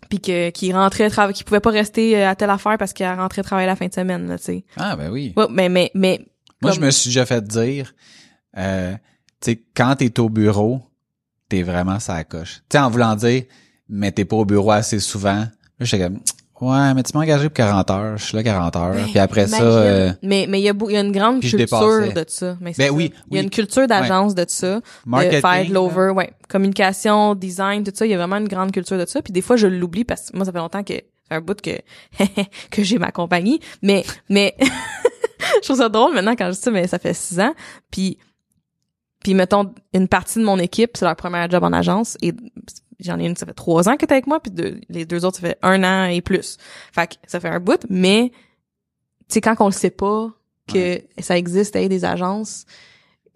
puis 0.09 0.19
que 0.21 0.49
qui 0.51 0.71
rentrait 0.71 1.09
qui 1.33 1.43
pouvait 1.43 1.59
pas 1.59 1.71
rester 1.71 2.17
euh, 2.17 2.29
à 2.29 2.35
telle 2.35 2.49
affaire 2.49 2.77
parce 2.77 2.93
qu'elle 2.93 3.17
rentrait 3.19 3.43
travailler 3.43 3.67
la 3.67 3.75
fin 3.75 3.87
de 3.87 3.93
semaine 3.93 4.27
là 4.27 4.37
tu 4.37 4.45
sais 4.45 4.65
Ah 4.77 4.95
ben 4.95 5.09
oui. 5.11 5.33
ouais, 5.35 5.47
mais 5.49 5.67
mais 5.69 5.91
mais 5.95 6.19
Moi, 6.61 6.71
comme- 6.71 6.79
je 6.81 6.85
me 6.85 6.91
suis 6.91 7.09
déjà 7.09 7.25
fait 7.25 7.43
dire, 7.43 7.93
euh, 8.57 8.93
tu 9.41 9.51
sais, 9.51 9.63
quand 9.75 9.95
t'es 9.97 10.19
au 10.19 10.29
bureau, 10.29 10.81
t'es 11.49 11.61
vraiment 11.63 11.99
ça 11.99 12.23
coche. 12.23 12.61
Tu 12.69 12.77
sais, 12.77 12.79
en 12.79 12.89
voulant 12.89 13.15
dire, 13.15 13.43
mais 13.89 14.11
t'es 14.11 14.25
pas 14.25 14.37
au 14.37 14.45
bureau 14.45 14.71
assez 14.71 14.99
souvent. 14.99 15.39
Là, 15.45 15.49
j'étais 15.81 16.03
comme, 16.05 16.19
ouais, 16.61 16.93
mais 16.93 17.03
tu 17.03 17.15
m'as 17.15 17.23
engagé 17.23 17.49
pour 17.49 17.53
40 17.55 17.91
heures, 17.91 18.17
je 18.17 18.23
suis 18.25 18.35
là 18.37 18.43
40 18.43 18.75
heures. 18.75 18.93
Ben, 18.93 19.05
Puis 19.05 19.19
après 19.19 19.47
ça, 19.47 19.61
euh, 19.63 20.11
mais 20.23 20.45
mais 20.49 20.59
il 20.59 20.63
y 20.63 20.69
a 20.69 20.73
y 20.89 20.97
a 20.97 21.01
une 21.01 21.11
grande 21.11 21.41
culture 21.41 22.13
de 22.13 22.25
ça. 22.27 22.57
Mais 22.61 22.73
Ben 22.77 22.87
ça. 22.87 22.93
oui, 22.93 23.13
il 23.29 23.35
y 23.35 23.37
a 23.37 23.39
oui. 23.39 23.43
une 23.45 23.49
culture 23.49 23.87
d'agence 23.87 24.35
de 24.35 24.45
ça 24.47 24.81
marketing. 25.05 25.35
de 25.37 25.41
faire 25.41 25.65
de 25.67 25.73
l'over 25.73 26.09
ouais. 26.11 26.31
Communication 26.49 27.35
design 27.35 27.83
tout 27.83 27.91
ça. 27.93 28.05
Il 28.05 28.11
y 28.11 28.13
a 28.13 28.17
vraiment 28.17 28.37
une 28.37 28.47
grande 28.47 28.71
culture 28.71 28.97
de 28.97 29.05
ça. 29.05 29.21
Puis 29.21 29.33
des 29.33 29.41
fois 29.41 29.55
je 29.55 29.67
l'oublie 29.67 30.03
parce 30.03 30.29
que 30.31 30.37
moi 30.37 30.45
ça 30.45 30.51
fait 30.51 30.57
longtemps 30.57 30.83
que 30.83 30.93
ça 30.93 31.01
fait 31.29 31.35
un 31.35 31.41
bout 31.41 31.59
que 31.61 31.71
que 32.71 32.83
j'ai 32.83 32.97
ma 32.97 33.11
compagnie. 33.11 33.59
Mais 33.81 34.05
mais 34.29 34.55
je 34.59 35.61
trouve 35.63 35.77
ça 35.77 35.89
drôle 35.89 36.13
maintenant 36.13 36.35
quand 36.35 36.47
je 36.47 36.51
dis 36.55 36.61
ça 36.61 36.71
mais 36.71 36.87
ça 36.87 36.99
fait 36.99 37.13
six 37.13 37.39
ans. 37.39 37.53
Puis 37.91 38.17
puis 39.23 39.33
mettons 39.33 39.73
une 39.93 40.07
partie 40.07 40.39
de 40.39 40.43
mon 40.45 40.57
équipe 40.59 40.91
c'est 40.95 41.05
leur 41.05 41.15
premier 41.15 41.45
job 41.49 41.63
en 41.63 41.73
agence. 41.73 42.17
Et 42.21 42.33
j'en 42.99 43.19
ai 43.19 43.25
une 43.25 43.35
ça 43.35 43.45
fait 43.45 43.53
trois 43.53 43.87
ans 43.89 43.95
que 43.97 44.05
t'es 44.05 44.13
avec 44.13 44.27
moi 44.27 44.39
puis 44.39 44.51
deux- 44.51 44.79
les 44.89 45.05
deux 45.05 45.23
autres 45.25 45.37
ça 45.39 45.47
fait 45.47 45.57
un 45.61 45.83
an 45.83 46.05
et 46.09 46.21
plus 46.21 46.57
fait 46.91 47.07
que 47.07 47.15
ça 47.27 47.39
fait 47.39 47.49
un 47.49 47.59
bout 47.59 47.85
mais 47.89 48.31
tu 48.31 48.35
sais 49.35 49.41
quand 49.41 49.55
on 49.59 49.65
le 49.67 49.71
sait 49.71 49.89
pas 49.91 50.31
que 50.71 51.01
ça 51.19 51.37
existe 51.37 51.75
hey, 51.75 51.89
des 51.89 52.03
agences 52.05 52.65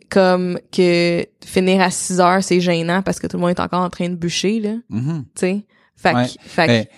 comme 0.10 0.60
que 0.72 1.26
finir 1.46 1.82
à 1.82 1.90
6 1.92 2.20
heures 2.20 2.44
c'est 2.44 2.60
gênant 2.60 3.02
parce 3.02 3.20
que 3.20 3.28
tout 3.28 3.38
le 3.38 3.42
monde 3.42 3.52
est 3.52 3.60
encore 3.60 3.82
en 3.82 3.90
train 3.90 4.10
de 4.10 4.16
bûcher 4.16 4.60
là 4.60 4.76
Mhm. 4.90 5.24
tu 5.36 5.40
sais? 5.40 5.66
Fait 5.96 6.12
que 6.14 6.18
Ouais. 6.18 6.28
fait 6.40 6.66
que- 6.68 6.72
Mais 6.72 6.90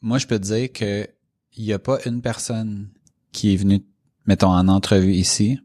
moi, 0.00 0.18
je 0.18 0.26
peux 0.28 0.38
te 0.38 0.44
dire 0.44 0.72
que 0.72 1.08
il 1.56 1.64
y 1.64 1.72
a 1.72 1.78
pas 1.80 1.98
une 2.06 2.22
personne 2.22 2.88
qui 3.32 3.52
est 3.52 3.56
venue, 3.56 3.80
mettons, 4.26 4.50
en 4.52 4.68
entrevue 4.68 5.12
ici, 5.12 5.58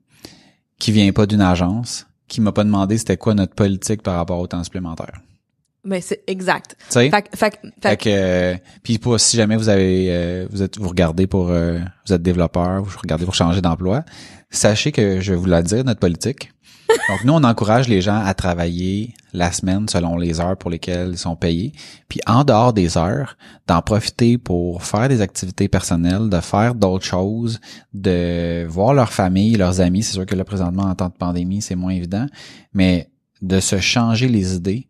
qui 0.80 0.92
vient 0.92 1.12
pas 1.14 1.28
d'une 1.28 1.42
agence, 1.42 2.08
qui 2.28 2.42
m'a 2.42 2.52
pas 2.52 2.64
demandé 2.64 2.98
c'était 2.98 3.16
quoi 3.18 3.36
notre 3.36 3.54
politique 3.54 4.02
par 4.02 4.16
rapport 4.16 4.40
au 4.40 4.48
temps 4.48 4.64
supplémentaire. 4.64 5.22
Mais 5.84 6.02
c'est 6.02 6.24
exact 6.28 6.76
Tu 6.80 6.86
sais? 6.90 7.10
fait 7.10 7.22
que- 7.24 7.38
fait 7.38 7.52
que- 7.52 7.68
fait 7.82 8.00
euh, 8.08 8.56
puis 8.84 8.98
pour 9.00 9.20
si 9.20 9.38
jamais 9.38 9.58
vous 9.58 9.70
avez 9.70 10.08
euh, 10.10 10.48
vous 10.52 10.62
êtes 10.62 10.78
vous 10.78 10.90
regardez 10.90 11.28
pour 11.28 11.50
euh, 11.50 11.80
vous 12.08 12.14
êtes 12.14 12.22
développeur, 12.22 12.84
vous 12.84 12.98
regardez 13.02 13.26
pour 13.26 13.36
changer 13.36 13.62
d'emploi, 13.62 14.04
sachez 14.50 14.92
que 14.92 15.20
je 15.22 15.32
vais 15.34 15.38
vous 15.38 15.46
la 15.46 15.62
dire 15.62 15.84
notre 15.84 16.00
politique. 16.00 16.52
Donc 17.10 17.24
nous 17.24 17.34
on 17.34 17.44
encourage 17.44 17.88
les 17.88 18.02
gens 18.02 18.22
à 18.24 18.34
travailler 18.34 19.14
la 19.32 19.52
semaine 19.52 19.88
selon 19.90 20.18
les 20.18 20.40
heures 20.42 20.58
pour 20.58 20.70
lesquelles 20.70 21.12
ils 21.14 21.18
sont 21.18 21.36
payés, 21.36 21.72
puis 22.08 22.20
en 22.28 22.44
dehors 22.44 22.72
des 22.74 22.98
heures, 22.98 23.36
d'en 23.68 23.82
profiter 23.82 24.38
pour 24.38 24.84
faire 24.84 25.08
des 25.10 25.22
activités 25.22 25.68
personnelles, 25.70 26.30
de 26.30 26.40
faire 26.40 26.76
d'autres 26.76 27.06
choses, 27.06 27.60
de 27.94 28.66
voir 28.68 28.94
leur 28.94 29.12
famille, 29.12 29.56
leurs 29.56 29.82
amis, 29.82 30.04
c'est 30.04 30.14
sûr 30.14 30.26
que 30.26 30.36
là 30.36 30.44
présentement 30.44 30.84
en 30.84 30.94
temps 30.94 31.08
de 31.10 31.14
pandémie, 31.18 31.62
c'est 31.62 31.76
moins 31.76 31.94
évident, 31.94 32.28
mais 32.74 33.10
de 33.42 33.60
se 33.60 33.80
changer 33.80 34.28
les 34.28 34.56
idées 34.56 34.88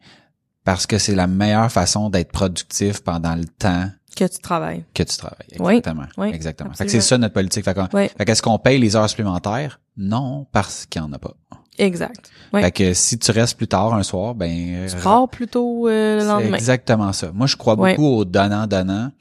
parce 0.64 0.86
que 0.88 0.98
c'est 0.98 1.16
la 1.16 1.28
meilleure 1.28 1.72
façon 1.72 2.10
d'être 2.10 2.32
productif 2.32 3.02
pendant 3.02 3.36
le 3.36 3.46
temps 3.46 3.90
que 4.16 4.26
tu 4.26 4.40
travailles 4.40 4.84
que 4.94 5.02
tu 5.04 5.18
travailles. 5.18 5.48
Exactement. 5.52 6.06
oui, 6.18 6.30
Exactement. 6.30 6.72
Fait 6.74 6.86
que 6.86 6.92
c'est 6.92 7.02
ça 7.02 7.18
notre 7.18 7.34
politique. 7.34 7.66
Fait, 7.66 7.74
qu'on- 7.74 7.88
Oui. 7.94 8.10
fait 8.16 8.26
qu'est-ce 8.26 8.42
qu'on 8.44 8.60
paye 8.60 8.78
les 8.80 8.96
heures 8.96 9.10
supplémentaires? 9.10 9.80
Non, 9.98 10.46
parce 10.52 10.86
qu'il 10.86 11.02
n'y 11.02 11.08
en 11.08 11.14
a 11.14 11.18
pas. 11.20 11.34
exact 11.80 12.30
Fait 12.54 12.72
que 12.72 12.94
si 12.94 13.18
tu 13.18 13.32
restes 13.32 13.58
plus 13.58 13.68
tard 13.68 13.94
un 13.96 14.04
soir, 14.04 14.36
ben, 14.36 14.88
tu 14.88 14.96
pars 14.98 15.28
plutôt 15.28 15.88
euh, 15.88 16.20
le 16.22 16.28
lendemain 16.28 16.56
exactement 16.56 17.12
ça. 17.14 17.32
Moi, 17.34 17.48
je 17.48 17.56
crois 17.56 17.76
beaucoup 17.76 18.06
au 18.06 18.26
donnant-donnant. 18.26 19.12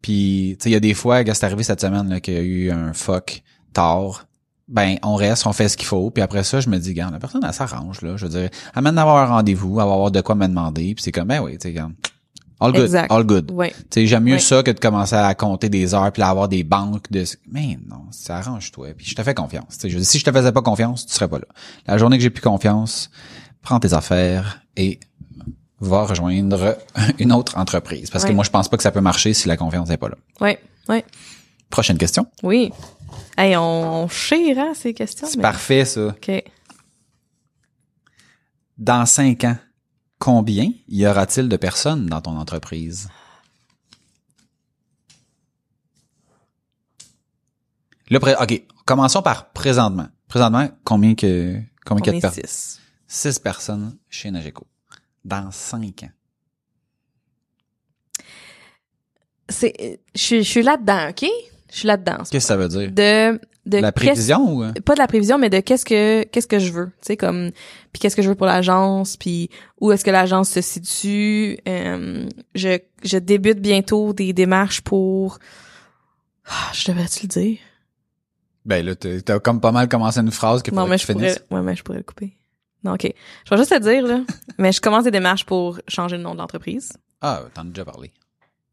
Puis, 0.00 0.56
tu 0.58 0.64
sais, 0.64 0.70
il 0.70 0.72
y 0.72 0.76
a 0.76 0.80
des 0.80 0.94
fois, 0.94 1.22
quand 1.22 1.32
c'est 1.32 1.46
arrivé 1.46 1.62
cette 1.62 1.80
semaine, 1.80 2.08
là, 2.08 2.18
qu'il 2.18 2.34
y 2.34 2.36
a 2.36 2.40
eu 2.40 2.70
un 2.72 2.92
fuck 2.92 3.44
tard, 3.72 4.26
ben, 4.72 4.96
on 5.02 5.14
reste, 5.14 5.46
on 5.46 5.52
fait 5.52 5.68
ce 5.68 5.76
qu'il 5.76 5.86
faut. 5.86 6.10
Puis 6.10 6.22
après 6.22 6.42
ça, 6.42 6.60
je 6.60 6.68
me 6.68 6.78
dis, 6.78 6.88
regarde, 6.90 7.12
la 7.12 7.18
personne, 7.20 7.42
elle 7.46 7.52
s'arrange, 7.52 8.00
là. 8.02 8.16
Je 8.16 8.26
veux 8.26 8.40
dire, 8.40 8.48
amène 8.74 8.94
d'avoir 8.96 9.18
un 9.18 9.26
rendez-vous, 9.36 9.78
elle 9.80 9.86
va 9.86 9.92
avoir 9.92 10.10
de 10.10 10.20
quoi 10.22 10.34
me 10.34 10.46
demander. 10.48 10.94
Puis 10.94 11.04
c'est 11.04 11.12
comme, 11.12 11.28
ben 11.28 11.40
oui, 11.40 11.52
tu 11.52 11.58
sais, 11.62 11.68
regarde. 11.68 11.92
All 12.58 12.70
good, 12.72 12.82
Exact. 12.84 13.10
all 13.10 13.24
good. 13.24 13.52
sais, 13.90 14.06
j'aime 14.06 14.22
mieux 14.22 14.38
ça 14.38 14.62
que 14.62 14.70
de 14.70 14.78
commencer 14.78 15.16
à 15.16 15.34
compter 15.34 15.68
des 15.68 15.94
heures 15.94 16.12
puis 16.12 16.20
là, 16.20 16.28
avoir 16.28 16.48
des 16.48 16.62
banques 16.62 17.10
de 17.10 17.24
mais 17.50 17.76
non, 17.90 18.02
ça 18.12 18.36
arrange-toi 18.36 18.90
puis 18.96 19.04
je 19.04 19.16
te 19.16 19.22
fais 19.24 19.34
confiance. 19.34 19.78
Tu 19.78 19.80
sais, 19.80 19.90
je 19.90 19.98
si 19.98 20.20
je 20.20 20.24
te 20.24 20.30
faisais 20.30 20.52
pas 20.52 20.62
confiance, 20.62 21.04
tu 21.04 21.12
serais 21.12 21.26
pas 21.26 21.38
là. 21.40 21.46
La 21.88 21.98
journée 21.98 22.18
que 22.18 22.22
j'ai 22.22 22.30
plus 22.30 22.40
confiance, 22.40 23.10
prends 23.62 23.80
tes 23.80 23.92
affaires 23.94 24.62
et 24.76 25.00
va 25.80 26.04
rejoindre 26.04 26.76
une 27.18 27.32
autre 27.32 27.58
entreprise. 27.58 28.10
Parce 28.10 28.24
que 28.24 28.30
moi, 28.30 28.44
je 28.44 28.50
pense 28.50 28.68
pas 28.68 28.76
que 28.76 28.84
ça 28.84 28.92
peut 28.92 29.00
marcher 29.00 29.34
si 29.34 29.48
la 29.48 29.56
confiance 29.56 29.88
n'est 29.88 29.96
pas 29.96 30.08
là. 30.10 30.16
Ouais, 30.40 30.60
ouais, 30.88 31.04
Prochaine 31.68 31.98
question. 31.98 32.28
oui. 32.44 32.70
Hey, 33.36 33.56
on, 33.56 34.02
on 34.04 34.08
chire, 34.08 34.58
hein, 34.58 34.72
ces 34.74 34.92
questions. 34.94 35.26
C'est 35.26 35.36
mais- 35.36 35.42
parfait, 35.42 35.84
ça. 35.84 36.08
OK. 36.08 36.30
Dans 38.78 39.06
cinq 39.06 39.44
ans, 39.44 39.56
combien 40.18 40.70
y 40.88 41.06
aura-t-il 41.06 41.48
de 41.48 41.56
personnes 41.56 42.06
dans 42.06 42.20
ton 42.20 42.36
entreprise? 42.36 43.08
Là, 48.10 48.18
OK, 48.42 48.62
commençons 48.84 49.22
par 49.22 49.52
présentement. 49.52 50.08
Présentement, 50.28 50.68
combien 50.84 51.14
que 51.14 51.58
combien, 51.84 52.02
qu'il 52.02 52.12
y 52.14 52.16
a 52.16 52.18
de 52.18 52.20
personnes? 52.22 52.44
six. 52.44 52.80
Six 53.06 53.38
personnes 53.38 53.98
chez 54.08 54.30
Nageco. 54.30 54.66
Dans 55.24 55.50
cinq 55.50 56.02
ans. 56.04 56.10
C'est, 59.48 60.00
je, 60.14 60.20
suis- 60.20 60.42
je 60.44 60.48
suis 60.48 60.62
là-dedans, 60.62 61.10
OK? 61.10 61.26
Je 61.72 61.78
suis 61.78 61.88
là-dedans. 61.88 62.18
Qu'est-ce 62.18 62.30
que 62.30 62.38
ça 62.40 62.56
veut 62.56 62.68
dire? 62.68 62.92
De, 62.92 63.40
de 63.66 63.78
La 63.78 63.92
prévision 63.92 64.56
ou? 64.56 64.62
euh? 64.64 64.72
pas 64.84 64.94
de 64.94 64.98
la 64.98 65.06
prévision 65.06 65.38
mais 65.38 65.48
de 65.50 65.60
qu'est-ce 65.60 65.84
que 65.84 66.24
qu'est-ce 66.24 66.46
que 66.48 66.58
je 66.58 66.70
veux 66.72 66.86
tu 66.86 66.92
sais 67.06 67.16
comme 67.16 67.50
puis 67.92 68.00
qu'est-ce 68.00 68.14
que 68.16 68.20
je 68.22 68.28
veux 68.28 68.34
pour 68.34 68.46
l'agence 68.46 69.16
puis 69.16 69.48
où 69.80 69.90
est-ce 69.92 70.04
que 70.04 70.10
l'agence 70.10 70.50
se 70.50 70.60
situe 70.60 71.58
Euh, 71.68 72.28
je 72.56 72.78
je 73.04 73.18
débute 73.18 73.60
bientôt 73.60 74.12
des 74.12 74.32
démarches 74.32 74.80
pour 74.80 75.38
Ah, 76.46 76.72
je 76.74 76.90
devrais-tu 76.90 77.22
le 77.22 77.28
dire 77.28 77.58
Ben 78.66 78.84
là, 78.84 78.94
t'as 78.96 79.38
comme 79.38 79.60
pas 79.60 79.70
mal 79.72 79.88
commencé 79.88 80.18
une 80.20 80.30
phrase 80.32 80.62
que 80.62 80.70
non 80.72 80.86
mais 80.88 80.98
je 80.98 81.06
pourrais 81.06 81.36
ouais 81.50 81.62
mais 81.62 81.76
je 81.76 81.82
pourrais 81.84 81.98
le 81.98 82.04
couper 82.04 82.36
non 82.84 82.94
ok 82.94 83.12
je 83.44 83.50
vais 83.50 83.56
juste 83.58 83.72
le 83.72 83.80
dire 83.80 84.04
là 84.06 84.20
mais 84.58 84.72
je 84.72 84.80
commence 84.80 85.04
des 85.04 85.10
démarches 85.12 85.46
pour 85.46 85.78
changer 85.88 86.16
le 86.16 86.24
nom 86.24 86.34
de 86.34 86.38
l'entreprise 86.40 86.92
Ah, 87.20 87.42
t'en 87.54 87.62
as 87.62 87.64
déjà 87.66 87.84
parlé. 87.84 88.10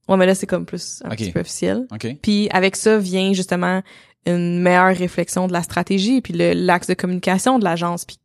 Ouais 0.09 0.17
mais 0.17 0.25
là 0.25 0.35
c'est 0.35 0.47
comme 0.47 0.65
plus 0.65 1.01
un 1.05 1.09
petit 1.11 1.31
peu 1.31 1.39
officiel. 1.39 1.87
OK. 1.93 2.17
Puis 2.21 2.49
avec 2.51 2.75
ça 2.75 2.97
vient 2.97 3.31
justement 3.33 3.81
une 4.25 4.61
meilleure 4.61 4.95
réflexion 4.95 5.47
de 5.47 5.53
la 5.53 5.63
stratégie 5.63 6.21
puis 6.21 6.33
l'axe 6.33 6.87
de 6.87 6.93
communication 6.93 7.57
de 7.57 7.63
l'agence 7.63 8.05
puis 8.05 8.17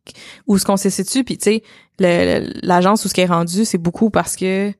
où 0.45 0.57
ce 0.57 0.65
qu'on 0.65 0.77
se 0.77 0.89
situe 0.89 1.23
puis 1.23 1.37
tu 1.37 1.43
sais 1.43 1.63
l'agence 1.99 3.05
où 3.05 3.07
ce 3.07 3.13
qui 3.13 3.21
est 3.21 3.25
rendu 3.25 3.63
c'est 3.63 3.77
beaucoup 3.77 4.09
parce 4.09 4.35
que 4.35 4.71
tu 4.71 4.77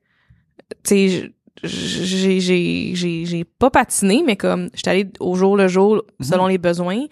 sais 0.84 1.32
j'ai 1.62 2.40
j'ai 2.40 2.94
j'ai 2.94 3.24
j'ai 3.24 3.44
pas 3.44 3.70
patiné 3.70 4.22
mais 4.26 4.36
comme 4.36 4.68
j'étais 4.74 4.90
allée 4.90 5.10
au 5.20 5.36
jour 5.36 5.56
le 5.56 5.68
jour 5.68 6.02
selon 6.20 6.46
les 6.46 6.58
besoins. 6.58 7.04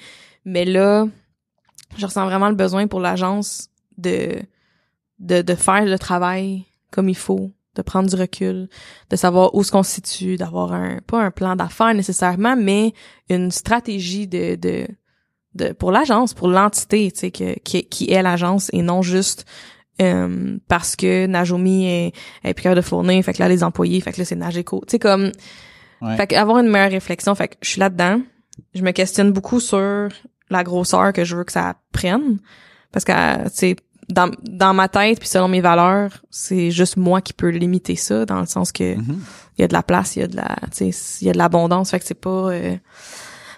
Mais 0.45 0.65
là 0.65 1.07
je 1.97 2.05
ressens 2.05 2.27
vraiment 2.27 2.49
le 2.49 2.55
besoin 2.55 2.87
pour 2.87 3.01
l'agence 3.01 3.69
de 3.97 4.43
de 5.19 5.41
de 5.41 5.55
faire 5.55 5.87
le 5.87 5.99
travail 5.99 6.65
comme 6.91 7.09
il 7.09 7.17
faut 7.17 7.53
de 7.75 7.83
prendre 7.83 8.09
du 8.09 8.17
recul 8.17 8.69
de 9.11 9.17
savoir 9.17 9.55
où 9.55 9.65
se 9.65 9.83
situe, 9.83 10.37
d'avoir 10.37 10.73
un 10.73 10.99
pas 11.07 11.21
un 11.21 11.31
plan 11.31 11.57
d'affaires 11.57 11.95
nécessairement, 11.95 12.57
mais 12.57 12.93
une 13.29 13.51
stratégie 13.51 14.27
de 14.27 14.55
de, 14.57 14.87
de 15.55 15.73
pour 15.73 15.93
l'agence, 15.93 16.35
pour 16.35 16.49
l'entité, 16.49 17.11
tu 17.11 17.21
sais 17.21 17.31
que 17.31 17.59
qui, 17.61 17.85
qui 17.85 18.11
est 18.11 18.23
l'agence 18.23 18.71
et 18.73 18.83
non 18.83 19.03
juste 19.03 19.45
euh, 20.01 20.59
parce 20.67 20.97
que 20.97 21.27
Najomi 21.27 21.87
est, 21.87 22.13
est 22.43 22.55
plus 22.55 22.65
capable 22.65 22.81
de 22.81 22.87
fournir, 22.87 23.25
fait 23.25 23.33
que 23.33 23.39
là 23.39 23.49
les 23.49 23.63
employés, 23.63 24.01
fait 24.01 24.13
que 24.13 24.19
là 24.19 24.25
c'est 24.25 24.37
Nageco, 24.37 24.83
tu 24.87 24.93
sais 24.93 24.99
comme 24.99 25.31
Ouais. 26.03 26.17
fait 26.17 26.35
avoir 26.35 26.59
une 26.59 26.69
meilleure 26.69 26.91
réflexion, 26.91 27.35
fait 27.35 27.49
que 27.49 27.55
je 27.63 27.71
suis 27.71 27.81
là-dedans. 27.81 28.21
Je 28.75 28.83
me 28.83 28.91
questionne 28.91 29.33
beaucoup 29.33 29.59
sur 29.61 30.09
la 30.51 30.63
grosseur 30.63 31.13
que 31.13 31.25
je 31.25 31.35
veux 31.37 31.45
que 31.45 31.53
ça 31.53 31.77
prenne 31.93 32.39
parce 32.93 33.05
que 33.05 33.45
tu 33.45 33.55
sais 33.55 33.77
dans, 34.09 34.31
dans 34.43 34.75
ma 34.75 34.89
tête 34.89 35.19
puis 35.19 35.29
selon 35.29 35.49
mes 35.49 35.61
valeurs, 35.61 36.23
c'est 36.31 36.71
juste 36.71 36.97
moi 36.97 37.21
qui 37.21 37.33
peux 37.33 37.49
limiter 37.49 37.97
ça 37.97 38.27
dans 38.27 38.41
le 38.41 38.47
sens 38.47 38.71
que 38.73 38.97
Mhm. 38.97 39.21
il 39.57 39.63
y 39.63 39.65
a 39.65 39.69
de 39.69 39.73
la 39.73 39.83
place, 39.83 40.17
il 40.17 40.21
y 40.21 40.23
a 40.23 40.27
de 40.27 40.37
la 40.37 40.57
tu 40.75 40.93
sais 40.93 41.21
il 41.23 41.27
y 41.27 41.31
a 41.31 41.33
de 41.33 41.39
l'abondance, 41.39 41.91
fait 41.91 42.01
que 42.01 42.05
c'est 42.07 42.15
pas 42.15 42.51
euh, 42.53 42.77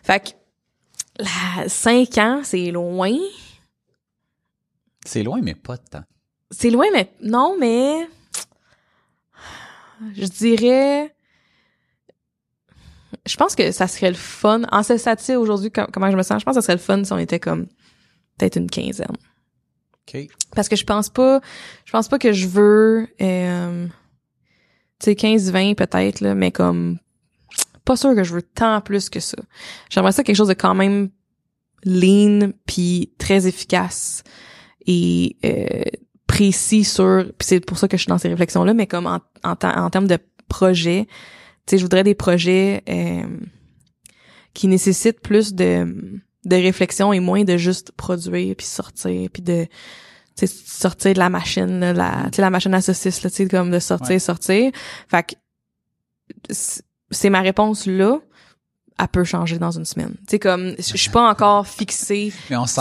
fait 0.02 0.20
que 0.20 1.22
la 1.22 1.68
5 1.68 2.18
ans, 2.18 2.40
c'est 2.44 2.70
loin. 2.70 3.12
C'est 5.04 5.22
loin, 5.22 5.40
mais 5.42 5.54
pas 5.54 5.76
de 5.76 5.82
temps. 5.90 6.04
C'est 6.50 6.70
loin 6.70 6.86
mais 6.92 7.10
non 7.22 7.56
mais 7.58 8.06
je 10.14 10.26
dirais 10.26 11.12
je 13.24 13.36
pense 13.36 13.56
que 13.56 13.72
ça 13.72 13.88
serait 13.88 14.10
le 14.10 14.16
fun 14.16 14.62
en 14.70 14.82
ce 14.82 15.36
aujourd'hui 15.36 15.70
com- 15.70 15.86
comment 15.92 16.10
je 16.10 16.16
me 16.16 16.22
sens, 16.22 16.40
je 16.40 16.44
pense 16.44 16.54
que 16.54 16.60
ça 16.60 16.66
serait 16.66 16.74
le 16.76 16.80
fun 16.80 17.02
si 17.02 17.12
on 17.12 17.18
était 17.18 17.40
comme 17.40 17.66
peut-être 18.38 18.56
une 18.56 18.70
quinzaine. 18.70 19.16
OK. 20.08 20.28
parce 20.54 20.68
que 20.68 20.76
je 20.76 20.84
pense 20.84 21.08
pas 21.08 21.40
je 21.84 21.92
pense 21.92 22.08
pas 22.08 22.18
que 22.18 22.32
je 22.32 22.46
veux 22.46 23.08
euh, 23.20 23.86
tu 25.00 25.04
sais 25.04 25.14
15 25.14 25.50
20 25.50 25.74
peut-être 25.74 26.20
là 26.20 26.34
mais 26.34 26.52
comme 26.52 26.98
pas 27.84 27.96
sûr 27.96 28.14
que 28.14 28.24
je 28.24 28.34
veux 28.34 28.42
tant 28.42 28.80
plus 28.80 29.10
que 29.10 29.20
ça 29.20 29.36
j'aimerais 29.90 30.12
ça 30.12 30.22
quelque 30.22 30.36
chose 30.36 30.48
de 30.48 30.54
quand 30.54 30.74
même 30.74 31.10
lean 31.84 32.52
puis 32.66 33.12
très 33.18 33.46
efficace 33.46 34.22
et 34.86 35.36
euh, 35.44 35.82
précis 36.26 36.84
sur 36.84 37.24
puis 37.38 37.46
c'est 37.46 37.60
pour 37.60 37.78
ça 37.78 37.88
que 37.88 37.96
je 37.96 38.02
suis 38.02 38.08
dans 38.08 38.18
ces 38.18 38.28
réflexions 38.28 38.64
là 38.64 38.74
mais 38.74 38.86
comme 38.86 39.06
en 39.06 39.20
en, 39.44 39.56
en 39.62 39.90
termes 39.90 40.08
de 40.08 40.18
projet 40.48 41.06
tu 41.66 41.72
sais 41.72 41.78
je 41.78 41.82
voudrais 41.82 42.04
des 42.04 42.14
projets 42.14 42.82
euh, 42.88 43.26
qui 44.54 44.68
nécessitent 44.68 45.20
plus 45.20 45.54
de 45.54 46.20
de 46.46 46.56
réflexion 46.56 47.12
et 47.12 47.20
moins 47.20 47.44
de 47.44 47.56
juste 47.58 47.92
produire 47.92 48.54
puis 48.56 48.66
sortir 48.66 49.28
puis 49.32 49.42
de 49.42 49.66
sortir 50.46 51.12
de 51.14 51.18
la 51.18 51.28
machine 51.28 51.80
là, 51.80 51.92
la 51.92 52.12
tu 52.30 52.36
sais 52.36 52.42
la 52.42 52.50
machine 52.50 52.72
à 52.74 52.80
saucisse 52.80 53.22
là 53.22 53.30
tu 53.30 53.36
sais 53.36 53.48
comme 53.48 53.70
de 53.70 53.78
sortir 53.78 54.10
Ouais. 54.10 54.18
sortir. 54.18 54.70
Fait 55.08 55.22
que 55.24 55.34
c'est 57.10 57.30
ma 57.30 57.40
réponse 57.40 57.86
là 57.86 58.18
elle 58.98 59.08
peut 59.08 59.24
changer 59.24 59.58
dans 59.58 59.72
une 59.72 59.84
semaine. 59.84 60.14
Tu 60.20 60.30
sais 60.30 60.38
comme 60.38 60.74
je 60.78 60.96
suis 60.96 61.10
pas 61.10 61.28
encore 61.28 61.66
fixée 61.78 62.32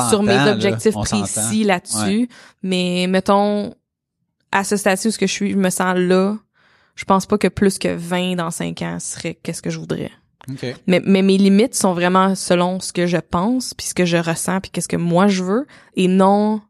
sur 0.10 0.24
mes 0.24 0.32
objectifs 0.50 0.94
précis 0.94 1.64
là-dessus. 1.66 2.30
Mais 2.64 3.06
mettons 3.10 3.74
à 4.52 4.64
ce 4.64 4.78
statut 4.78 5.10
où 5.10 5.12
ce 5.12 5.18
que 5.18 5.28
je 5.28 5.32
suis 5.34 5.52
je 5.52 5.58
me 5.58 5.70
sens 5.70 5.98
là 5.98 6.38
je 6.96 7.04
pense 7.04 7.26
pas 7.26 7.38
que 7.38 7.50
plus 7.50 7.78
que 7.78 7.94
20 7.94 8.36
dans 8.38 8.52
5 8.52 8.82
ans 8.84 9.00
serait 9.02 9.34
qu'est-ce 9.36 9.62
que 9.62 9.70
je 9.70 9.78
voudrais 9.80 10.12
OK. 10.50 10.76
mais, 10.88 11.02
mais 11.06 11.22
mes 11.22 11.38
limites 11.38 11.76
sont 11.76 11.94
vraiment 11.94 12.36
selon 12.36 12.80
ce 12.80 12.94
que 12.94 13.08
je 13.08 13.18
pense, 13.18 13.74
puis 13.74 13.88
ce 13.88 13.94
que 13.94 14.06
je 14.06 14.18
ressens, 14.18 14.62
puis 14.62 14.72
qu'est-ce 14.72 14.88
que 14.88 14.98
moi 14.98 15.28
je 15.28 15.44
veux, 15.44 15.66
et 15.96 16.08
non 16.08 16.62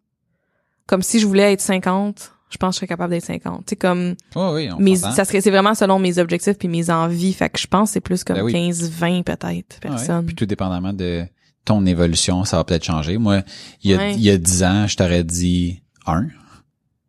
comme 0.88 1.02
si 1.02 1.20
je 1.20 1.26
voulais 1.26 1.54
être 1.54 1.62
50, 1.62 2.32
je 2.50 2.58
pense 2.58 2.70
que 2.70 2.76
je 2.76 2.78
serais 2.78 2.88
capable 2.88 3.12
d'être 3.12 3.26
50. 3.26 3.66
Tu 3.66 3.72
sais 3.72 3.76
comme 3.76 4.16
Oui, 4.36 4.44
oui, 4.54 4.70
on 4.72 4.80
mes, 4.80 4.96
ça 4.96 5.26
serait 5.26 5.42
c'est 5.42 5.50
vraiment 5.50 5.74
selon 5.74 6.00
mes 6.00 6.20
objectifs 6.20 6.58
puis 6.58 6.68
mes 6.68 6.90
envies, 6.90 7.34
fait 7.34 7.50
que 7.50 7.60
je 7.60 7.68
pense 7.68 7.90
que 7.90 7.94
c'est 7.94 8.02
plus 8.02 8.24
comme 8.24 8.38
Ben 8.38 8.44
oui. 8.44 8.54
15 8.54 8.90
20 8.90 9.24
peut-être 9.24 9.80
personnes. 9.80 10.26
Puis 10.26 10.36
tout 10.36 10.46
dépendamment 10.46 10.94
de 10.94 11.26
ton 11.66 11.86
évolution, 11.86 12.46
ça 12.46 12.58
va 12.58 12.64
peut-être 12.64 12.84
changer. 12.84 13.18
Moi, 13.18 13.42
il 13.82 13.92
y 13.92 13.96
a, 13.96 14.12
il 14.12 14.22
y 14.22 14.30
a 14.30 14.38
10 14.38 14.64
ans, 14.64 14.88
je 14.88 14.96
t'aurais 14.96 15.24
dit 15.24 15.82
un. 16.06 16.28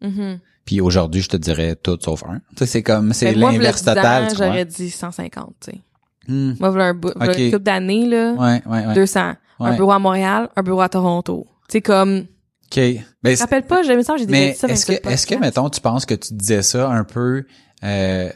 Mhm. 0.00 0.40
Puis 0.64 0.80
aujourd'hui, 0.80 1.20
je 1.20 1.28
te 1.28 1.36
dirais 1.36 1.76
tout 1.76 1.98
sauf 2.00 2.24
un. 2.24 2.38
Tu 2.38 2.58
sais, 2.58 2.66
c'est 2.66 2.82
comme, 2.82 3.12
c'est 3.12 3.36
moi, 3.36 3.52
l'inverse 3.52 3.82
v'là 3.82 3.94
10 3.94 3.94
total. 3.94 4.36
J'aurais 4.36 4.64
dit 4.64 4.90
150, 4.90 5.54
tu 5.60 5.70
sais. 5.70 5.78
Hmm. 6.28 6.54
Moi, 6.58 6.70
voilà 6.70 6.84
un, 6.86 6.94
bout- 6.94 7.12
v'là 7.16 7.30
Ok. 7.32 7.38
une 7.38 7.50
couple 7.52 7.62
d'années 7.62 8.06
là, 8.06 8.32
Ouais, 8.32 8.62
ouais, 8.66 8.86
ouais. 8.88 8.94
200. 8.94 9.34
Un 9.60 9.74
bureau 9.76 9.92
à 9.92 9.98
Montréal, 9.98 10.48
un 10.56 10.62
bureau 10.62 10.80
à 10.82 10.88
Toronto. 10.88 11.46
Tu 11.68 11.72
sais 11.74 11.80
comme 11.80 12.18
OK. 12.18 12.76
Ben, 12.76 13.04
je 13.24 13.30
me 13.30 13.34
c'est- 13.36 13.42
rappelle 13.44 13.62
pas, 13.64 13.82
j'ai 13.82 14.02
semble 14.02 14.18
j'ai 14.18 14.26
déjà 14.26 14.38
mais 14.40 14.52
dit 14.52 14.58
ça 14.58 14.66
dans 14.66 14.72
est-ce 14.74 14.86
que, 14.86 15.08
est-ce 15.08 15.26
que, 15.26 15.34
mettons, 15.36 15.70
tu 15.70 15.80
penses 15.80 16.04
que 16.04 16.14
tu 16.14 16.34
disais 16.34 16.62
ça 16.62 16.88
un 16.90 17.04
peu, 17.04 17.44
euh, 17.84 18.28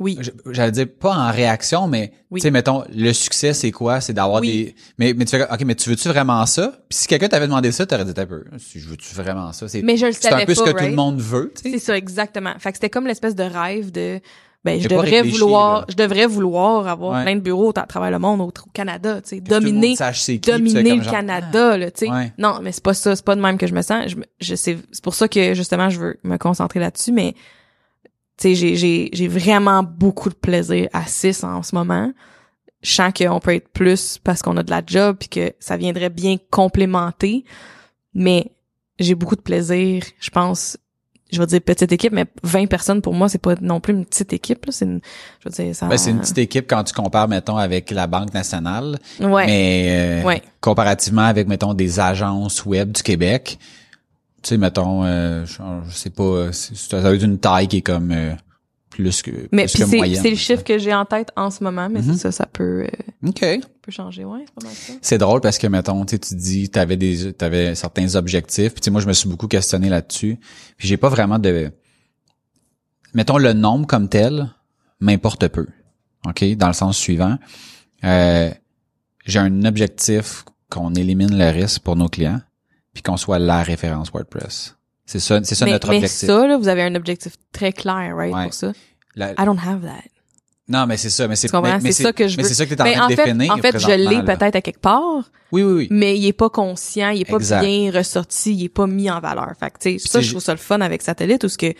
Oui. 0.00 0.16
j'allais 0.52 0.70
dire 0.70 0.86
pas 1.00 1.12
en 1.12 1.32
réaction, 1.32 1.88
mais 1.88 2.12
Oui. 2.30 2.40
tu 2.40 2.44
sais, 2.46 2.52
mettons, 2.52 2.84
le 2.94 3.12
succès, 3.12 3.52
c'est 3.52 3.72
quoi? 3.72 4.00
C'est 4.00 4.12
d'avoir 4.12 4.40
Oui. 4.42 4.48
des. 4.66 4.74
Mais, 4.96 5.12
mais 5.12 5.24
tu 5.24 5.36
fais, 5.36 5.42
OK, 5.42 5.60
mais 5.64 5.74
tu 5.74 5.90
veux-tu 5.90 6.06
vraiment 6.06 6.46
ça? 6.46 6.68
Puis 6.88 6.98
si 7.00 7.06
quelqu'un 7.08 7.26
t'avait 7.28 7.48
demandé 7.48 7.72
ça, 7.72 7.84
t'aurais 7.84 8.04
dit 8.04 8.12
un 8.16 8.26
peu. 8.26 8.44
Si 8.58 8.78
je 8.78 8.88
veux-tu 8.88 9.12
vraiment 9.16 9.52
ça? 9.52 9.66
C'est, 9.66 9.82
Mais 9.82 9.96
je 9.96 10.06
le 10.06 10.12
c'est 10.12 10.28
savais 10.28 10.42
un 10.44 10.46
peu 10.46 10.54
ce 10.54 10.60
pas, 10.60 10.66
que 10.66 10.70
tout 10.70 10.76
right? 10.76 10.90
le 10.90 10.96
monde 10.96 11.20
veut, 11.20 11.52
tu 11.60 11.68
C'est 11.72 11.78
ça, 11.80 11.96
exactement. 11.98 12.52
Fait 12.60 12.70
que 12.70 12.76
c'était 12.76 12.90
comme 12.90 13.08
l'espèce 13.08 13.34
de 13.34 13.42
rêve 13.42 13.90
de, 13.90 14.20
ben, 14.64 14.80
je 14.80 14.88
devrais 14.88 15.08
réfléchi, 15.10 15.38
vouloir, 15.38 15.80
là. 15.80 15.86
je 15.88 15.94
devrais 15.94 16.26
vouloir 16.26 16.88
avoir 16.88 17.12
Ouais. 17.18 17.22
plein 17.22 17.36
de 17.36 17.40
bureaux 17.40 17.72
à 17.76 17.86
travers 17.86 18.10
le 18.10 18.18
monde, 18.18 18.40
au, 18.40 18.46
au 18.48 18.70
Canada, 18.72 19.20
tu 19.22 19.28
sais, 19.28 19.40
dominer, 19.40 19.94
qui, 20.12 20.38
dominer 20.40 20.96
le 20.96 21.02
genre, 21.02 21.12
Canada, 21.12 21.76
là, 21.78 21.90
tu 21.90 22.06
sais. 22.06 22.10
Ouais. 22.12 22.32
Non, 22.38 22.58
mais 22.62 22.72
c'est 22.72 22.82
pas 22.82 22.94
ça, 22.94 23.14
c'est 23.16 23.24
pas 23.24 23.36
de 23.36 23.40
même 23.40 23.56
que 23.56 23.66
je 23.66 23.74
me 23.74 23.82
sens. 23.82 24.08
Je, 24.08 24.16
je 24.40 24.54
c'est 24.56 24.76
pour 25.02 25.14
ça 25.14 25.28
que, 25.28 25.54
justement, 25.54 25.88
je 25.90 26.00
veux 26.00 26.18
me 26.24 26.36
concentrer 26.38 26.80
là-dessus, 26.80 27.12
mais, 27.12 27.34
tu 28.36 28.48
sais, 28.48 28.54
j'ai, 28.54 28.76
j'ai, 28.76 29.10
j'ai 29.12 29.28
vraiment 29.28 29.82
beaucoup 29.82 30.28
de 30.28 30.34
plaisir 30.34 30.88
à 30.92 31.06
6 31.06 31.44
en 31.44 31.62
ce 31.62 31.74
moment. 31.74 32.12
Je 32.82 32.92
sens 32.92 33.12
qu'on 33.16 33.40
peut 33.40 33.54
être 33.54 33.68
plus 33.68 34.18
parce 34.22 34.42
qu'on 34.42 34.56
a 34.56 34.62
de 34.62 34.70
la 34.70 34.82
job 34.86 35.16
puis 35.18 35.28
que 35.28 35.52
ça 35.58 35.76
viendrait 35.76 36.10
bien 36.10 36.36
complémenter. 36.50 37.44
Mais 38.14 38.52
j'ai 39.00 39.14
beaucoup 39.16 39.34
de 39.36 39.40
plaisir, 39.40 40.04
je 40.20 40.30
pense, 40.30 40.76
je 41.30 41.38
vais 41.38 41.46
dire 41.46 41.60
petite 41.60 41.92
équipe, 41.92 42.12
mais 42.12 42.24
20 42.42 42.66
personnes 42.66 43.02
pour 43.02 43.14
moi, 43.14 43.28
c'est 43.28 43.38
pas 43.40 43.54
non 43.60 43.80
plus 43.80 43.92
une 43.94 44.04
petite 44.06 44.32
équipe, 44.32 44.64
là. 44.66 44.72
C'est 44.72 44.84
une, 44.86 45.00
je 45.44 45.48
veux 45.48 45.64
dire, 45.64 45.74
ça. 45.74 45.86
Ben, 45.86 45.96
c'est 45.98 46.10
une 46.10 46.20
petite 46.20 46.38
équipe 46.38 46.66
quand 46.68 46.82
tu 46.84 46.94
compares, 46.94 47.28
mettons, 47.28 47.56
avec 47.56 47.90
la 47.90 48.06
Banque 48.06 48.32
nationale. 48.34 48.98
Ouais. 49.20 49.46
Mais 49.46 49.86
euh, 50.22 50.26
Ouais. 50.26 50.42
comparativement 50.60 51.22
avec, 51.26 51.48
mettons, 51.48 51.74
des 51.74 52.00
agences 52.00 52.64
web 52.64 52.92
du 52.92 53.02
Québec, 53.02 53.58
Tu 54.42 54.50
sais, 54.50 54.56
mettons, 54.56 55.04
euh, 55.04 55.44
je, 55.46 55.58
je 55.88 55.94
sais 55.94 56.10
pas, 56.10 56.52
ça 56.52 57.00
va 57.00 57.12
être 57.12 57.22
une 57.24 57.38
taille 57.38 57.66
qui 57.68 57.78
est 57.78 57.82
comme 57.82 58.12
euh, 58.12 58.32
plus 59.02 59.22
que 59.22 59.30
Mais 59.52 59.66
plus 59.66 59.84
puis 59.84 60.00
que 60.00 60.06
c'est 60.06 60.14
c'est 60.22 60.30
le 60.30 60.36
chiffre 60.36 60.64
que 60.64 60.76
j'ai 60.78 60.92
en 60.92 61.04
tête 61.04 61.30
en 61.36 61.50
ce 61.50 61.62
moment, 61.62 61.88
mais 61.88 62.00
Mhm. 62.02 62.12
c'est 62.14 62.18
ça, 62.18 62.32
ça 62.32 62.46
peut, 62.46 62.82
euh, 62.84 63.28
OK. 63.28 63.44
peut 63.82 63.92
changer. 63.92 64.24
Ouais, 64.24 64.40
c'est 64.44 64.54
pas 64.54 64.64
mal 64.66 64.74
ça. 64.74 64.92
C'est 65.00 65.18
drôle 65.18 65.40
parce 65.40 65.56
que 65.56 65.66
mettons, 65.68 66.04
tu 66.04 66.16
sais, 66.16 66.18
tu 66.18 66.34
dis 66.34 66.68
t'avais 66.68 66.96
des 66.96 67.32
t'avais 67.32 67.74
certains 67.76 68.14
objectifs, 68.16 68.72
puis 68.72 68.80
tu 68.80 68.86
sais 68.86 68.90
moi 68.90 69.00
je 69.00 69.06
me 69.06 69.12
suis 69.12 69.28
beaucoup 69.28 69.46
questionné 69.46 69.88
là-dessus, 69.88 70.38
puis 70.76 70.88
j'ai 70.88 70.96
pas 70.96 71.08
vraiment 71.08 71.38
de 71.38 71.70
mettons 73.14 73.38
le 73.38 73.52
nombre 73.52 73.86
comme 73.86 74.08
tel 74.08 74.50
m'importe 75.00 75.46
peu. 75.48 75.66
OK, 76.26 76.44
dans 76.56 76.66
le 76.66 76.72
sens 76.72 76.98
suivant, 76.98 77.38
euh, 78.04 78.50
j'ai 79.24 79.38
un 79.38 79.64
objectif 79.64 80.44
qu'on 80.70 80.92
élimine 80.94 81.38
le 81.38 81.50
risque 81.50 81.82
pour 81.82 81.94
nos 81.96 82.08
clients, 82.08 82.40
puis 82.92 83.02
qu'on 83.02 83.16
soit 83.16 83.38
la 83.38 83.62
référence 83.62 84.10
WordPress. 84.10 84.74
C'est 85.10 85.20
ça, 85.20 85.40
c'est 85.42 85.54
ça 85.54 85.64
mais, 85.64 85.72
notre 85.72 85.88
mais 85.88 85.96
objectif. 85.96 86.28
ça, 86.28 86.46
là, 86.46 86.58
vous 86.58 86.68
avez 86.68 86.82
un 86.82 86.94
objectif 86.94 87.32
très 87.52 87.72
clair, 87.72 88.14
right, 88.14 88.34
Ouais. 88.34 88.44
pour 88.44 88.52
ça. 88.54 88.72
La- 89.16 89.32
I 89.32 89.44
don't 89.46 89.58
have 89.58 89.80
that. 89.82 90.04
non, 90.68 90.84
mais 90.86 90.98
c'est 90.98 91.08
ça, 91.08 91.26
mais 91.26 91.34
c'est 91.34 91.50
mais- 91.52 91.78
mais 91.80 91.92
C'est 91.92 92.02
ça 92.02 92.12
que 92.12 92.28
je 92.28 92.36
Mais 92.36 92.42
veux. 92.42 92.48
c'est 92.50 92.54
ça 92.54 92.66
que 92.66 92.74
tu 92.74 92.76
es 92.76 92.82
en 92.82 92.84
Mais 92.84 92.94
train 92.94 93.08
de 93.08 93.14
fait, 93.14 93.24
définir. 93.24 93.52
en 93.54 93.56
fait, 93.56 93.78
je 93.78 93.90
l'ai 93.90 94.22
peut-être 94.22 94.56
à 94.56 94.60
quelque 94.60 94.80
part, 94.80 95.30
Oui, 95.50 95.62
oui, 95.62 95.72
oui. 95.72 95.88
mais 95.90 96.18
il 96.18 96.26
est 96.26 96.34
pas 96.34 96.50
conscient, 96.50 97.08
il 97.08 97.22
est 97.22 97.24
pas 97.24 97.36
Exact. 97.38 97.60
bien 97.64 97.90
ressorti, 97.90 98.52
il 98.54 98.64
est 98.64 98.68
pas 98.68 98.86
mis 98.86 99.10
en 99.10 99.18
valeur. 99.18 99.50
Fait 99.58 99.70
que, 99.70 99.78
tu 99.78 99.98
sais, 99.98 100.08
ça, 100.08 100.20
je 100.20 100.28
trouve 100.30 100.42
ça 100.42 100.52
le 100.52 100.58
fun 100.58 100.80
avec 100.82 101.00
Satellite, 101.00 101.42
où 101.44 101.48
ce 101.48 101.56
que, 101.56 101.68
tu 101.72 101.76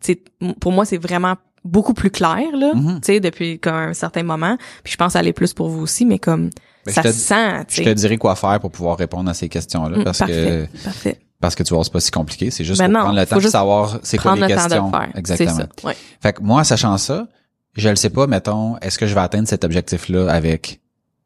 sais, 0.00 0.22
pour 0.60 0.72
moi, 0.72 0.84
c'est 0.84 0.98
vraiment 0.98 1.36
beaucoup 1.64 1.94
plus 1.94 2.10
clair, 2.10 2.48
là, 2.56 2.74
Mhm. 2.74 2.94
tu 3.00 3.06
sais, 3.12 3.20
depuis 3.20 3.60
comme 3.60 3.74
un 3.76 3.94
certain 3.94 4.24
moment. 4.24 4.58
Puis 4.82 4.92
je 4.94 4.96
pense 4.96 5.14
aller 5.14 5.32
plus 5.32 5.54
pour 5.54 5.68
vous 5.68 5.82
aussi, 5.82 6.04
mais 6.04 6.18
comme, 6.18 6.50
Ben, 6.84 6.92
ça 6.92 7.04
se 7.04 7.12
sent, 7.12 7.64
tu 7.68 7.76
Je 7.76 7.82
te 7.84 7.88
sais. 7.90 7.94
dirai 7.94 8.18
quoi 8.18 8.34
faire 8.34 8.58
pour 8.58 8.72
pouvoir 8.72 8.98
répondre 8.98 9.30
à 9.30 9.34
ces 9.34 9.48
questions-là 9.48 9.98
Mm, 9.98 10.02
parce 10.04 10.18
parfait, 10.18 10.68
que 10.74 10.82
parfait. 10.84 11.20
Parce 11.42 11.56
que 11.56 11.64
tu 11.64 11.74
vois 11.74 11.82
c'est 11.84 11.92
pas 11.92 12.00
si 12.00 12.10
compliqué, 12.10 12.50
c'est 12.50 12.64
juste 12.64 12.78
Ben 12.80 12.86
pour 12.86 12.94
non, 12.94 13.00
prendre 13.00 13.18
le 13.20 13.26
temps 13.26 13.36
de 13.36 13.48
savoir 13.48 13.98
c'est 14.02 14.16
quoi 14.16 14.36
les 14.36 14.46
questions. 14.46 14.86
le 14.86 14.90
faire. 14.90 15.08
Exactement. 15.16 15.50
C'est 15.50 15.80
ça. 15.82 15.86
Ouais. 15.86 15.96
Fait 16.22 16.32
que 16.32 16.40
moi 16.40 16.62
sachant 16.64 16.96
ça, 16.96 17.26
je 17.74 17.88
le 17.88 17.96
sais 17.96 18.10
pas 18.10 18.26
mettons, 18.28 18.78
est-ce 18.78 18.96
que 18.96 19.06
je 19.06 19.14
vais 19.14 19.20
atteindre 19.20 19.48
cet 19.48 19.64
objectif 19.64 20.08
là 20.08 20.32
avec 20.32 20.80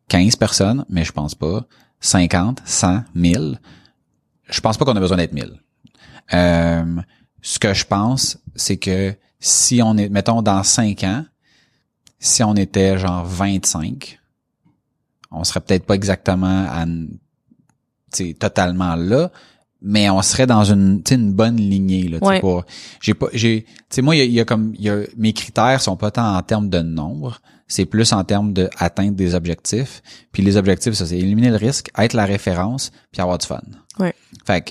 15 0.09 0.37
personnes, 0.37 0.85
mais 0.89 1.05
je 1.05 1.12
pense 1.12 1.35
pas 1.35 1.67
50, 2.01 2.62
100, 2.64 3.03
1000. 3.14 3.61
Je 4.49 4.61
pense 4.61 4.77
pas 4.79 4.85
qu'on 4.85 4.97
a 4.97 5.01
besoin 5.01 5.19
d'être 5.19 5.33
1000. 5.33 5.53
Euh, 6.33 6.97
ce 7.43 7.59
que 7.59 7.75
je 7.75 7.85
pense, 7.85 8.39
c'est 8.55 8.79
que 8.79 9.14
si 9.39 9.83
on 9.83 9.97
est 9.99 10.09
mettons 10.09 10.41
dans 10.41 10.62
5 10.62 11.05
ans, 11.05 11.25
si 12.19 12.43
on 12.43 12.55
était 12.55 12.97
genre 12.99 13.25
25, 13.27 14.19
on 15.31 15.45
serait 15.45 15.61
peut-être 15.61 15.85
pas 15.85 15.95
exactement 15.95 16.67
à 16.71 16.87
totalement 18.39 18.95
là, 18.95 19.31
mais 19.83 20.09
on 20.11 20.22
serait 20.22 20.47
dans 20.47 20.64
une 20.64 21.03
tu 21.03 21.11
sais, 21.11 21.20
une 21.20 21.33
bonne 21.33 21.57
lignée 21.57 22.09
là, 22.09 22.18
Ouais. 22.22 22.41
pour 22.41 22.64
j'ai 23.01 23.14
pas 23.14 23.27
j'ai 23.33 23.64
tu 23.64 23.70
sais 23.91 24.03
moi 24.03 24.16
il 24.16 24.18
y 24.18 24.22
a, 24.22 24.24
il 24.24 24.33
y 24.33 24.41
a 24.41 24.45
comme 24.45 24.72
il 24.79 24.85
y 24.85 24.91
a 24.91 25.01
mes 25.16 25.33
critères 25.33 25.81
sont 25.81 25.97
pas 25.97 26.11
tant 26.11 26.37
en 26.37 26.43
termes 26.43 26.70
de 26.70 26.81
nombre, 26.81 27.41
c'est 27.68 27.85
plus 27.85 28.12
en 28.12 28.24
termes 28.24 28.53
de 28.53 28.70
atteindre 28.79 29.16
des 29.16 29.35
objectifs. 29.35 30.03
Puis 30.33 30.43
les 30.43 30.57
objectifs 30.57 30.95
ça 30.95 31.05
c'est 31.07 31.18
éliminer 31.18 31.51
le 31.51 31.57
risque, 31.57 31.91
être 31.99 32.14
la 32.14 32.24
référence, 32.24 32.91
puis 33.12 33.20
avoir 33.20 33.39
du 33.39 33.47
fun. 33.47 33.61
Ouais. 33.99 34.14
Fait 34.47 34.62
que 34.62 34.70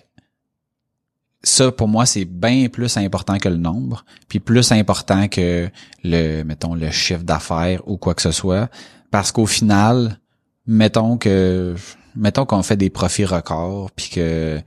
ça 1.43 1.71
pour 1.71 1.87
moi 1.87 2.05
c'est 2.07 2.25
bien 2.25 2.67
plus 2.69 2.97
important 2.97 3.37
que 3.37 3.49
le 3.49 3.57
nombre, 3.57 4.03
puis 4.27 4.39
plus 4.39 4.71
important 4.71 5.27
que 5.27 5.69
le 6.03 6.43
mettons 6.43 6.73
le 6.73 6.89
chiffre 6.89 7.23
d'affaires 7.23 7.87
ou 7.87 7.97
quoi 7.97 8.15
que 8.15 8.21
ce 8.23 8.31
soit 8.31 8.69
parce 9.11 9.31
qu'au 9.31 9.45
final 9.45 10.19
mettons 10.65 11.17
que 11.17 11.75
mettons 12.15 12.45
qu'on 12.45 12.63
fait 12.63 12.77
des 12.77 12.89
profits 12.89 13.25
records 13.25 13.91
puis 13.91 14.09
que 14.09 14.59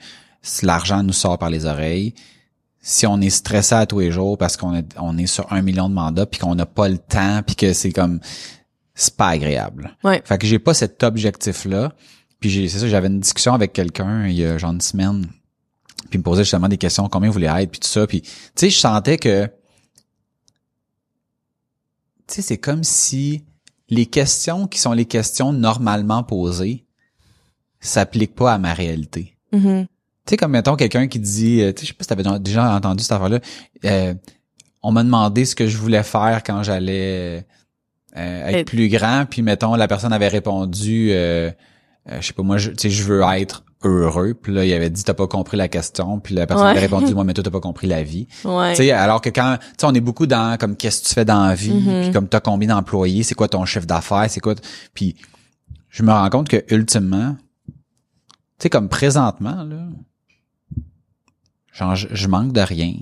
si 0.48 0.64
l'argent 0.66 1.02
nous 1.02 1.12
sort 1.12 1.38
par 1.38 1.50
les 1.50 1.64
oreilles 1.66 2.14
si 2.80 3.06
on 3.06 3.20
est 3.20 3.30
stressé 3.30 3.74
à 3.74 3.86
tous 3.86 3.98
les 4.00 4.10
jours 4.12 4.38
parce 4.38 4.56
qu'on 4.56 4.74
est 4.74 4.86
on 4.98 5.18
est 5.18 5.26
sur 5.26 5.52
un 5.52 5.62
million 5.62 5.88
de 5.88 5.94
mandats 5.94 6.26
puis 6.26 6.40
qu'on 6.40 6.54
n'a 6.54 6.64
pas 6.66 6.88
le 6.88 6.98
temps 6.98 7.42
puis 7.46 7.56
que 7.56 7.72
c'est 7.72 7.92
comme 7.92 8.20
c'est 8.94 9.14
pas 9.16 9.28
agréable 9.28 9.96
Ouais. 10.04 10.22
fait 10.24 10.38
que 10.38 10.46
j'ai 10.46 10.58
pas 10.58 10.74
cet 10.74 11.02
objectif 11.02 11.64
là 11.64 11.92
puis 12.40 12.50
j'ai 12.50 12.68
c'est 12.68 12.78
ça 12.78 12.88
j'avais 12.88 13.08
une 13.08 13.20
discussion 13.20 13.52
avec 13.52 13.72
quelqu'un 13.72 14.26
il 14.26 14.34
y 14.36 14.44
a 14.44 14.56
genre 14.58 14.72
une 14.72 14.80
semaine 14.80 15.26
puis 16.08 16.10
il 16.14 16.18
me 16.18 16.22
posait 16.22 16.44
justement 16.44 16.68
des 16.68 16.78
questions 16.78 17.08
combien 17.08 17.28
vous 17.28 17.34
voulez 17.34 17.46
être 17.48 17.70
puis 17.70 17.80
tout 17.80 17.88
ça 17.88 18.06
puis 18.06 18.22
tu 18.22 18.30
sais 18.56 18.70
je 18.70 18.78
sentais 18.78 19.18
que 19.18 19.46
tu 22.26 22.34
sais 22.34 22.42
c'est 22.42 22.58
comme 22.58 22.84
si 22.84 23.44
les 23.88 24.06
questions 24.06 24.66
qui 24.66 24.78
sont 24.78 24.92
les 24.92 25.06
questions 25.06 25.52
normalement 25.52 26.22
posées 26.22 26.84
s'appliquent 27.80 28.34
pas 28.34 28.54
à 28.54 28.58
ma 28.58 28.72
réalité 28.74 29.34
Mhm. 29.52 29.86
Tu 30.28 30.32
sais, 30.32 30.36
comme 30.36 30.52
mettons 30.52 30.76
quelqu'un 30.76 31.08
qui 31.08 31.18
dit, 31.18 31.62
euh, 31.62 31.72
tu 31.72 31.80
sais, 31.80 31.86
je 31.86 31.88
sais 31.88 31.94
pas 31.94 32.04
si 32.04 32.08
t'avais 32.08 32.38
déjà 32.40 32.74
entendu 32.74 33.02
cette 33.02 33.12
affaire-là, 33.12 33.40
euh, 33.86 34.14
on 34.82 34.92
m'a 34.92 35.02
demandé 35.02 35.44
ce 35.44 35.54
que 35.56 35.66
je 35.66 35.76
voulais 35.78 36.02
faire 36.02 36.42
quand 36.44 36.62
j'allais 36.62 37.46
euh, 38.16 38.46
être 38.48 38.56
Être- 38.58 38.66
plus 38.66 38.88
grand, 38.88 39.24
puis 39.28 39.42
mettons 39.42 39.74
la 39.74 39.88
personne 39.88 40.12
avait 40.12 40.28
répondu, 40.28 41.08
euh, 41.12 41.50
euh, 42.10 42.18
je 42.20 42.26
sais 42.26 42.32
pas 42.34 42.42
moi, 42.42 42.58
je- 42.58 42.70
tu 42.70 42.76
sais, 42.78 42.90
je 42.90 43.02
veux 43.04 43.22
être 43.22 43.64
heureux, 43.84 44.34
puis 44.34 44.52
là 44.52 44.64
il 44.64 44.72
avait 44.72 44.90
dit 44.90 45.04
t'as 45.04 45.14
pas 45.14 45.26
compris 45.28 45.56
la 45.56 45.68
question, 45.68 46.18
puis 46.18 46.34
la 46.34 46.46
personne 46.46 46.66
Ouais. 46.66 46.72
avait 46.72 46.80
répondu 46.80 47.12
moi 47.14 47.22
mais 47.24 47.32
toi 47.34 47.44
t'as 47.44 47.50
pas 47.50 47.60
compris 47.60 47.86
la 47.86 48.02
vie. 48.02 48.26
Ouais. 48.44 48.70
Tu 48.72 48.76
sais, 48.78 48.90
alors 48.92 49.20
que 49.20 49.30
quand, 49.30 49.56
tu 49.60 49.66
sais, 49.78 49.86
on 49.86 49.94
est 49.94 50.00
beaucoup 50.00 50.26
dans 50.26 50.56
comme 50.58 50.74
qu'est-ce 50.76 51.02
que 51.02 51.08
tu 51.08 51.14
fais 51.14 51.24
dans 51.24 51.46
la 51.46 51.54
vie, 51.54 51.72
Mhm. 51.74 52.02
puis 52.02 52.12
comme 52.12 52.28
t'as 52.28 52.40
combien 52.40 52.68
d'employés, 52.68 53.22
c'est 53.22 53.34
quoi 53.34 53.46
ton 53.48 53.64
chiffre 53.64 53.86
d'affaires, 53.86 54.26
c'est 54.28 54.40
quoi, 54.40 54.54
puis 54.94 55.14
je 55.90 56.02
me 56.02 56.10
rends 56.12 56.28
compte 56.30 56.48
que 56.48 56.64
ultimement, 56.74 57.36
tu 57.66 57.74
sais, 58.64 58.70
comme 58.70 58.88
présentement 58.88 59.62
là, 59.64 59.86
genre 61.78 61.94
je, 61.94 62.08
je 62.10 62.26
manque 62.28 62.52
de 62.52 62.60
rien. 62.60 62.94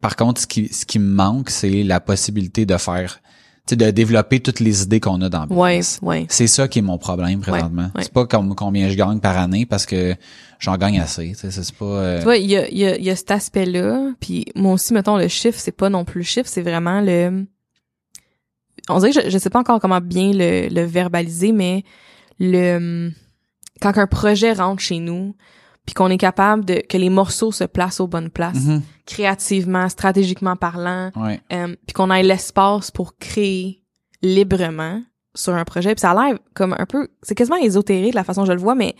Par 0.00 0.14
contre, 0.16 0.40
ce 0.42 0.46
qui 0.46 0.68
ce 0.72 0.84
qui 0.84 0.98
me 0.98 1.08
manque, 1.12 1.50
c'est 1.50 1.82
la 1.82 2.00
possibilité 2.00 2.66
de 2.66 2.76
faire, 2.76 3.20
tu 3.66 3.70
sais, 3.72 3.76
de 3.76 3.90
développer 3.90 4.40
toutes 4.40 4.60
les 4.60 4.82
idées 4.82 5.00
qu'on 5.00 5.20
a 5.22 5.28
dans 5.28 5.46
le 5.46 5.52
Ouais, 5.52 5.78
business. 5.78 5.98
ouais. 6.02 6.26
C'est 6.28 6.46
ça 6.46 6.68
qui 6.68 6.80
est 6.80 6.82
mon 6.82 6.98
problème 6.98 7.40
présentement. 7.40 7.90
ouais. 7.94 8.02
C'est 8.02 8.12
pas 8.12 8.26
comme 8.26 8.54
combien 8.54 8.88
je 8.88 8.94
gagne 8.94 9.18
par 9.20 9.36
année 9.38 9.64
parce 9.66 9.86
que 9.86 10.14
j'en 10.58 10.76
gagne 10.76 11.00
assez. 11.00 11.30
Tu 11.30 11.34
sais, 11.36 11.50
c'est 11.50 11.74
pas. 11.74 11.84
euh, 11.86 12.18
Tu 12.18 12.24
vois, 12.24 12.36
il 12.36 12.46
y 12.50 12.56
a, 12.56 12.68
y, 12.70 12.84
a, 12.84 12.98
y 12.98 13.10
a 13.10 13.16
cet 13.16 13.30
aspect-là. 13.30 14.12
Puis 14.20 14.44
moi 14.54 14.74
aussi, 14.74 14.92
mettons, 14.92 15.16
le 15.16 15.28
chiffre, 15.28 15.58
c'est 15.58 15.72
pas 15.72 15.88
non 15.88 16.04
plus 16.04 16.20
le 16.20 16.26
chiffre, 16.26 16.48
c'est 16.48 16.62
vraiment 16.62 17.00
le... 17.00 17.46
On 18.88 18.98
dirait 19.00 19.12
que 19.12 19.22
je, 19.22 19.30
je 19.30 19.38
sais 19.38 19.50
pas 19.50 19.58
encore 19.58 19.80
comment 19.80 20.00
bien 20.00 20.30
le, 20.32 20.68
le 20.68 20.82
verbaliser, 20.84 21.50
mais 21.50 21.82
le 22.38 23.10
quand 23.82 23.98
un 23.98 24.06
projet 24.06 24.52
rentre 24.52 24.80
chez 24.80 25.00
nous, 25.00 25.34
puis 25.86 25.94
qu'on 25.94 26.10
est 26.10 26.18
capable 26.18 26.64
de 26.64 26.82
que 26.86 26.98
les 26.98 27.10
morceaux 27.10 27.52
se 27.52 27.64
placent 27.64 28.00
aux 28.00 28.08
bonnes 28.08 28.30
places, 28.30 28.64
mhm, 28.64 28.82
créativement, 29.06 29.88
stratégiquement 29.88 30.56
parlant, 30.56 31.12
ouais. 31.16 31.40
euh, 31.52 31.74
puis 31.86 31.94
qu'on 31.94 32.10
ait 32.10 32.24
l'espace 32.24 32.90
pour 32.90 33.16
créer 33.16 33.82
librement 34.20 35.00
sur 35.34 35.54
un 35.54 35.64
projet. 35.64 35.94
Puis 35.94 36.00
ça 36.00 36.10
a 36.10 36.28
l'air 36.28 36.38
comme 36.54 36.74
un 36.76 36.86
peu, 36.86 37.08
c'est 37.22 37.34
quasiment 37.34 37.56
ésotérique 37.56 38.14
la 38.14 38.24
façon 38.24 38.42
dont 38.42 38.46
je 38.46 38.52
le 38.52 38.60
vois, 38.60 38.74
mais 38.74 38.96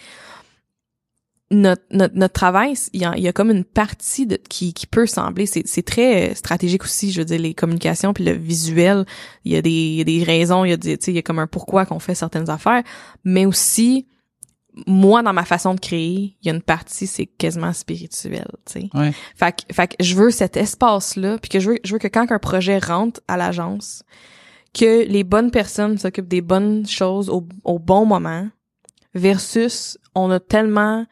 notre, 1.50 1.82
notre, 1.92 2.16
notre 2.16 2.34
travail, 2.34 2.74
il 2.92 3.02
y, 3.02 3.04
a, 3.04 3.16
il 3.16 3.22
y 3.22 3.28
a 3.28 3.32
comme 3.32 3.50
une 3.50 3.64
partie 3.64 4.26
de, 4.26 4.36
qui, 4.36 4.72
qui 4.74 4.86
peut 4.86 5.06
sembler, 5.06 5.46
c'est, 5.46 5.62
c'est 5.66 5.82
très 5.82 6.30
euh, 6.30 6.34
stratégique 6.34 6.82
aussi, 6.84 7.12
je 7.12 7.20
veux 7.20 7.24
dire, 7.24 7.38
les 7.38 7.54
communications 7.54 8.12
puis 8.12 8.24
le 8.24 8.32
visuel, 8.32 9.06
il 9.44 9.52
y 9.52 9.56
a 9.56 9.62
des, 9.62 9.70
il 9.70 9.94
y 9.94 10.00
a 10.00 10.04
des 10.04 10.24
raisons, 10.24 10.64
il 10.64 10.70
y 10.70 10.72
a 10.72 10.76
des, 10.76 10.98
tu 10.98 11.04
sais, 11.04 11.12
il 11.12 11.14
y 11.14 11.18
a 11.18 11.22
comme 11.22 11.38
un 11.38 11.46
pourquoi 11.46 11.86
qu'on 11.86 12.00
fait 12.00 12.16
certaines 12.16 12.50
affaires, 12.50 12.82
mais 13.24 13.46
aussi, 13.46 14.06
moi, 14.86 15.22
dans 15.22 15.32
ma 15.32 15.44
façon 15.44 15.74
de 15.74 15.80
créer, 15.80 16.36
il 16.40 16.46
y 16.46 16.50
a 16.50 16.54
une 16.54 16.62
partie, 16.62 17.06
c'est 17.06 17.26
quasiment 17.26 17.72
spirituel, 17.72 18.46
tu 18.66 18.72
sais. 18.72 18.88
Ouais. 18.94 19.12
Fait 19.34 19.52
que, 19.52 19.74
fait 19.74 19.88
que 19.88 20.04
je 20.04 20.14
veux 20.14 20.30
cet 20.30 20.56
espace-là, 20.56 21.38
puis 21.38 21.48
que 21.48 21.60
je 21.60 21.70
veux, 21.70 21.78
je 21.82 21.92
veux 21.94 21.98
que 21.98 22.08
quand 22.08 22.30
un 22.30 22.38
projet 22.38 22.78
rentre 22.78 23.20
à 23.26 23.36
l'agence, 23.36 24.02
que 24.74 25.06
les 25.06 25.24
bonnes 25.24 25.50
personnes 25.50 25.96
s'occupent 25.96 26.28
des 26.28 26.42
bonnes 26.42 26.86
choses 26.86 27.30
au, 27.30 27.46
au 27.64 27.78
bon 27.78 28.04
moment, 28.04 28.48
versus 29.14 29.98
on 30.14 30.30
a 30.30 30.40
tellement 30.40 31.06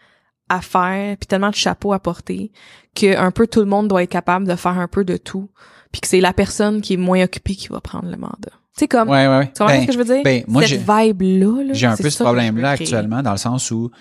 à 0.51 0.61
faire, 0.61 1.17
puis 1.17 1.27
tellement 1.27 1.51
de 1.51 1.55
chapeaux 1.55 1.95
à 1.95 1.99
porter, 1.99 2.53
que 2.95 3.17
un 3.17 3.31
peu 3.31 3.47
tout 3.47 3.61
le 3.61 3.67
monde 3.67 3.89
doit 3.89 4.03
être 4.03 4.11
capable 4.11 4.47
de 4.47 4.57
faire 4.57 4.79
un 4.79 4.89
peu 4.89 5.05
de 5.05 5.17
tout, 5.17 5.49
puis 5.95 6.01
que 6.01 6.09
c'est 6.09 6.21
la 6.21 6.33
personne 6.33 6.81
qui 6.81 6.95
est 6.95 6.97
moins 6.97 7.23
occupée 7.23 7.55
qui 7.55 7.69
va 7.69 7.81
prendre 7.81 8.11
le 8.11 8.17
mandat. 8.17 8.51
Sais 8.77 8.89
comme, 8.89 9.09
Ouais, 9.09 9.29
ouais, 9.29 9.39
ouais. 9.39 9.47
tu 9.47 9.53
comprends 9.61 9.67
Ben, 9.69 9.83
ce 9.83 9.87
que 9.87 9.93
je 9.93 9.99
veux 9.99 10.05
dire? 10.05 10.23
ben, 10.25 10.43
moi, 10.49 10.63
Cette 10.67 10.71
j'ai- 10.71 10.77
vibe-là, 10.79 11.63
là, 11.63 11.73
J'ai 11.75 11.87
un 11.87 11.95
c'est 11.95 12.03
peu 12.03 12.11
ce 12.11 12.25
problème-là 12.25 12.71
actuellement 12.71 13.23
dans 13.23 13.31
le 13.31 13.37
sens 13.39 13.71
où 13.71 13.93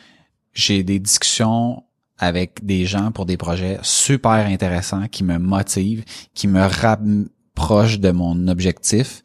j'ai 0.53 0.81
des 0.83 0.97
discussions 0.97 1.83
avec 2.17 2.65
des 2.65 2.87
gens 2.87 3.11
pour 3.11 3.27
des 3.27 3.37
projets 3.37 3.77
super 3.83 4.31
intéressants 4.47 5.07
qui 5.07 5.23
me 5.23 5.37
motivent, 5.37 6.03
qui 6.33 6.47
me 6.47 6.61
rapprochent 6.63 7.99
de 7.99 8.09
mon 8.09 8.47
objectif, 8.47 9.21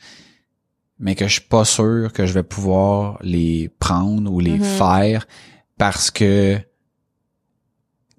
mais 0.98 1.14
que 1.14 1.26
je 1.26 1.32
suis 1.32 1.48
pas 1.48 1.64
sûr 1.64 2.12
que 2.12 2.26
je 2.26 2.34
vais 2.34 2.42
pouvoir 2.42 3.18
les 3.22 3.70
prendre 3.78 4.30
ou 4.30 4.40
les 4.40 4.58
Mhm. 4.58 4.62
faire 4.62 5.26
parce 5.78 6.10
que 6.10 6.58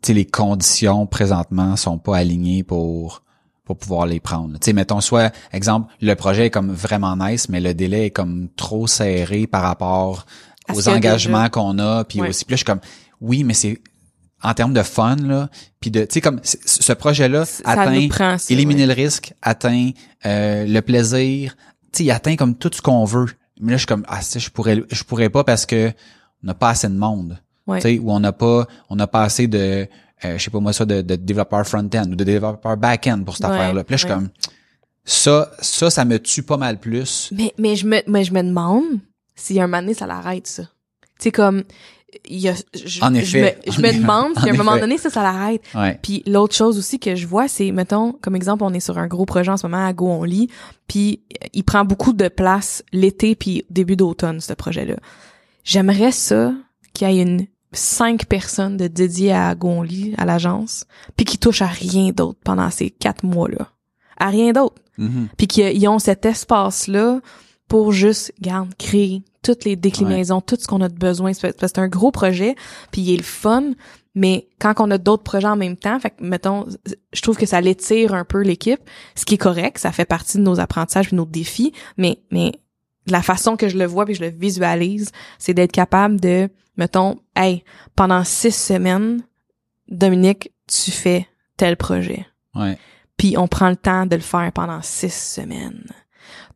tu 0.02 0.08
sais, 0.08 0.14
les 0.14 0.26
conditions 0.26 1.06
présentement 1.06 1.76
sont 1.76 2.00
pas 2.00 2.18
alignées 2.18 2.64
pour 2.64 3.22
pour 3.70 3.78
pouvoir 3.78 4.08
les 4.08 4.20
prendre. 4.20 4.54
Tu 4.54 4.66
sais, 4.66 4.74
mettons 4.74 5.00
soit 5.00 5.32
exemple 5.54 5.94
le 6.02 6.16
projet 6.16 6.48
est 6.48 6.50
comme 6.50 6.72
vraiment 6.72 7.16
nice, 7.16 7.50
mais 7.50 7.60
le 7.60 7.76
délai 7.76 8.08
est 8.08 8.10
comme 8.10 8.48
trop 8.56 8.88
serré 8.88 9.46
par 9.46 9.62
rapport 9.62 10.26
À 10.68 10.74
aux 10.74 10.90
engagements 10.90 11.50
qu'on 11.50 11.78
a, 11.78 12.04
puis 12.04 12.20
Ouais. 12.20 12.30
aussi. 12.30 12.46
Puis 12.46 12.54
là, 12.54 12.56
je 12.56 12.62
suis 12.62 12.66
comme 12.66 12.80
oui, 13.22 13.44
mais 13.44 13.54
c'est 13.54 13.80
en 14.42 14.56
termes 14.56 14.74
de 14.74 14.82
fun 14.82 15.18
là, 15.18 15.50
puis 15.80 15.92
de 15.92 16.02
tu 16.02 16.14
sais 16.16 16.22
comme 16.22 16.40
ce 16.44 16.94
projet-là 16.94 17.44
atteint 17.64 17.92
nous 17.92 18.08
prend 18.08 18.40
ça, 18.40 18.52
éliminer 18.52 18.88
ouais. 18.88 18.96
le 18.96 19.02
risque, 19.04 19.36
atteint 19.44 19.92
euh, 20.26 20.66
le 20.66 20.80
plaisir, 20.82 21.56
tu 21.92 21.98
sais 22.00 22.04
il 22.06 22.12
atteint 22.12 22.36
comme 22.38 22.56
tout 22.56 22.72
ce 22.74 22.82
qu'on 22.82 23.06
veut. 23.06 23.28
Mais 23.62 23.70
là 23.70 23.78
je 23.78 23.82
suis 23.82 23.88
comme 23.88 24.04
ah 24.08 24.22
je 24.36 24.50
pourrais 24.50 24.82
je 24.90 25.04
pourrais 25.04 25.30
pas 25.30 25.44
parce 25.44 25.68
que 25.68 25.92
on 26.44 26.48
n'a 26.48 26.56
pas 26.56 26.70
assez 26.70 26.88
de 26.88 26.94
monde. 26.98 27.38
Ouais. 27.68 27.82
Tu 27.82 27.84
sais 27.84 28.00
ou 28.00 28.10
on 28.12 28.20
n'a 28.20 28.32
pas 28.32 28.66
on 28.90 28.96
n'a 28.96 29.06
pas 29.06 29.22
assez 29.22 29.48
de 29.48 29.88
euh, 30.26 30.38
je 30.38 30.44
sais 30.44 30.52
pas 30.52 30.60
moi 30.60 30.74
ça 30.74 30.86
de, 30.86 31.02
de 31.02 31.16
développeurs 31.16 31.66
front-end 31.66 32.06
ou 32.12 32.16
de 32.16 32.24
développeurs 32.24 32.78
back-end 32.78 33.24
pour 33.24 33.36
cette 33.38 33.46
Ouais, 33.48 33.54
affaire-là. 33.54 33.84
Puis 33.84 33.94
là 33.94 33.98
je 33.98 34.06
suis 34.06 34.14
comme 34.14 34.30
ça 35.06 35.52
ça 35.60 35.90
ça 35.90 36.06
me 36.06 36.20
tue 36.20 36.44
pas 36.44 36.58
mal 36.58 36.80
plus. 36.80 37.30
Mais, 37.36 37.54
mais 37.58 37.76
je 37.76 37.86
me, 37.88 38.00
mais 38.08 38.24
je 38.24 38.34
me 38.34 38.42
demande 38.44 38.84
si 39.36 39.60
un 39.60 39.68
moment 39.68 39.82
donné, 39.82 39.94
ça 39.94 40.06
l'arrête, 40.06 40.48
ça. 40.48 40.64
Tu 40.64 41.24
sais, 41.26 41.32
comme, 41.32 41.64
il 42.28 42.40
y 42.40 42.50
a, 42.50 42.54
je, 42.74 43.02
En 43.02 43.14
je 43.14 43.20
effet. 43.20 43.58
me, 43.66 43.72
je 43.72 43.82
me 43.82 43.88
effet. 43.88 44.00
demande 44.00 44.34
si 44.42 44.50
à 44.50 44.54
un 44.54 44.58
moment 44.58 44.78
donné, 44.78 44.98
ça, 44.98 45.10
ça 45.10 45.24
l'arrête. 45.24 45.62
Ouais. 45.74 45.98
Puis 46.04 46.24
l'autre 46.28 46.54
chose 46.56 46.78
aussi 46.78 47.00
que 47.00 47.16
je 47.16 47.26
vois, 47.26 47.48
c'est, 47.48 47.72
mettons, 47.72 48.12
comme 48.22 48.36
exemple, 48.36 48.64
on 48.64 48.74
est 48.74 48.80
sur 48.82 48.98
un 48.98 49.08
gros 49.08 49.26
projet 49.26 49.52
en 49.52 49.58
ce 49.58 49.66
moment 49.66 49.86
à 49.86 49.94
Go 49.94 50.10
On 50.10 50.24
Lit, 50.24 50.50
puis 50.88 51.22
il 51.54 51.64
prend 51.64 51.86
beaucoup 51.86 52.12
de 52.12 52.28
place 52.28 52.84
l'été 52.92 53.36
puis 53.36 53.64
début 53.70 53.96
d'automne, 53.96 54.42
ce 54.42 54.52
projet-là. 54.54 54.96
J'aimerais 55.64 56.12
ça 56.12 56.54
qu'il 56.94 57.10
y 57.10 57.20
ait 57.20 57.22
une 57.22 57.46
cinq 57.72 58.26
personnes 58.26 58.78
de 58.78 58.88
dédiées 58.88 59.34
à 59.34 59.54
Go 59.56 59.70
On 59.70 59.82
Lit, 59.82 60.14
à 60.18 60.26
l'agence, 60.26 60.86
puis 61.16 61.26
qui 61.26 61.38
touchent 61.38 61.62
à 61.62 61.68
rien 61.68 62.10
d'autre 62.10 62.40
pendant 62.44 62.70
ces 62.72 62.90
quatre 62.90 63.24
mois-là. 63.24 63.70
À 64.18 64.28
rien 64.30 64.52
d'autre 64.52 64.76
Mhm. 64.98 65.30
puis 65.38 65.48
qu'ils 65.48 65.88
ont 65.88 65.98
cet 65.98 66.26
espace-là 66.26 67.22
pour 67.70 67.94
juste, 67.94 68.34
garde, 68.42 68.74
créer 68.78 69.22
toutes 69.44 69.64
les 69.64 69.78
déclinaisons, 69.78 70.42
tout 70.42 70.58
ce 70.60 70.68
qu'on 70.68 70.82
a 70.82 70.90
de 70.90 70.98
besoin. 70.98 71.32
C'est 71.32 71.42
parce 71.54 71.54
que 71.56 71.68
c'est 71.68 71.80
un 71.82 71.88
gros 71.88 72.12
projet, 72.12 72.56
puis 72.92 73.02
il 73.02 73.14
est 73.14 73.18
le 73.18 73.24
fun, 73.24 73.64
mais 74.14 74.50
quand 74.60 74.74
on 74.80 74.92
a 74.92 74.98
d'autres 74.98 75.24
projets 75.24 75.48
en 75.48 75.56
même 75.56 75.78
temps, 75.78 75.98
fait 76.02 76.10
que, 76.10 76.22
mettons, 76.24 76.66
je 77.14 77.22
trouve 77.22 77.38
que 77.38 77.46
ça 77.46 77.62
l'étire 77.62 78.14
un 78.14 78.26
peu 78.26 78.42
l'équipe, 78.42 78.82
ce 79.16 79.24
qui 79.24 79.36
est 79.36 79.38
correct, 79.38 79.78
ça 79.78 79.94
fait 79.94 80.04
partie 80.04 80.38
de 80.38 80.44
nos 80.44 80.60
apprentissages 80.60 81.12
de 81.12 81.16
nos 81.16 81.26
défis, 81.26 81.72
mais, 81.98 82.20
mais 82.32 82.52
la 83.12 83.22
façon 83.22 83.56
que 83.58 83.68
je 83.70 83.78
le 83.78 83.86
vois 83.86 84.06
puis 84.06 84.16
je 84.16 84.22
le 84.22 84.30
visualise, 84.30 85.12
c'est 85.38 85.54
d'être 85.54 85.72
capable 85.72 86.20
de, 86.20 86.50
mettons, 86.78 87.20
hey, 87.36 87.64
pendant 87.96 88.24
six 88.24 88.52
semaines, 88.56 89.22
Dominique, 89.88 90.52
tu 90.68 90.92
fais 90.92 91.28
tel 91.58 91.76
projet 91.78 92.26
Ouais. 92.56 92.78
puis 93.18 93.36
on 93.38 93.48
prend 93.48 93.70
le 93.70 93.76
temps 93.76 94.06
de 94.06 94.16
le 94.16 94.22
faire 94.22 94.52
pendant 94.54 94.82
six 94.82 95.14
semaines. 95.14 95.86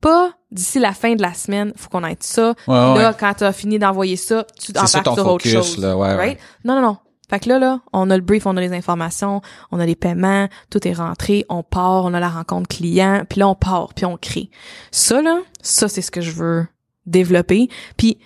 Pas 0.01 0.33
d'ici 0.51 0.79
la 0.79 0.91
fin 0.93 1.15
de 1.15 1.21
la 1.21 1.33
semaine, 1.33 1.71
faut 1.75 1.89
qu'on 1.89 2.03
ait 2.05 2.17
ça. 2.19 2.53
Ouais, 2.67 2.75
là, 2.75 3.13
quand 3.17 3.33
t'as 3.37 3.53
fini 3.53 3.79
d'envoyer 3.79 4.17
ça, 4.17 4.45
tu 4.59 4.71
embarques 4.71 5.03
ton 5.03 5.13
sur 5.15 5.27
autre 5.27 5.43
focus, 5.47 5.51
chose. 5.53 5.77
là, 5.77 5.95
right? 5.95 6.37
Non, 6.65 6.75
non, 6.75 6.81
non. 6.81 6.97
Fait 7.29 7.39
que 7.39 7.49
là, 7.49 7.57
là, 7.57 7.81
on 7.93 8.09
a 8.09 8.17
le 8.17 8.23
brief, 8.23 8.45
on 8.45 8.57
a 8.57 8.61
les 8.61 8.73
informations, 8.73 9.41
on 9.71 9.79
a 9.79 9.85
les 9.85 9.95
paiements, 9.95 10.49
tout 10.69 10.85
est 10.87 10.93
rentré, 10.93 11.45
on 11.49 11.63
part, 11.63 12.05
on 12.05 12.13
a 12.13 12.19
la 12.19 12.29
rencontre 12.29 12.67
client, 12.67 13.23
puis 13.29 13.39
là, 13.39 13.47
on 13.47 13.55
part, 13.55 13.93
puis 13.93 14.05
on 14.05 14.17
crée. 14.17 14.49
Ça, 14.91 15.21
là, 15.21 15.39
ça, 15.61 15.87
c'est 15.87 16.01
ce 16.01 16.11
que 16.11 16.21
je 16.21 16.31
veux 16.31 16.67
développer. 17.05 17.69
Puis 17.97 18.17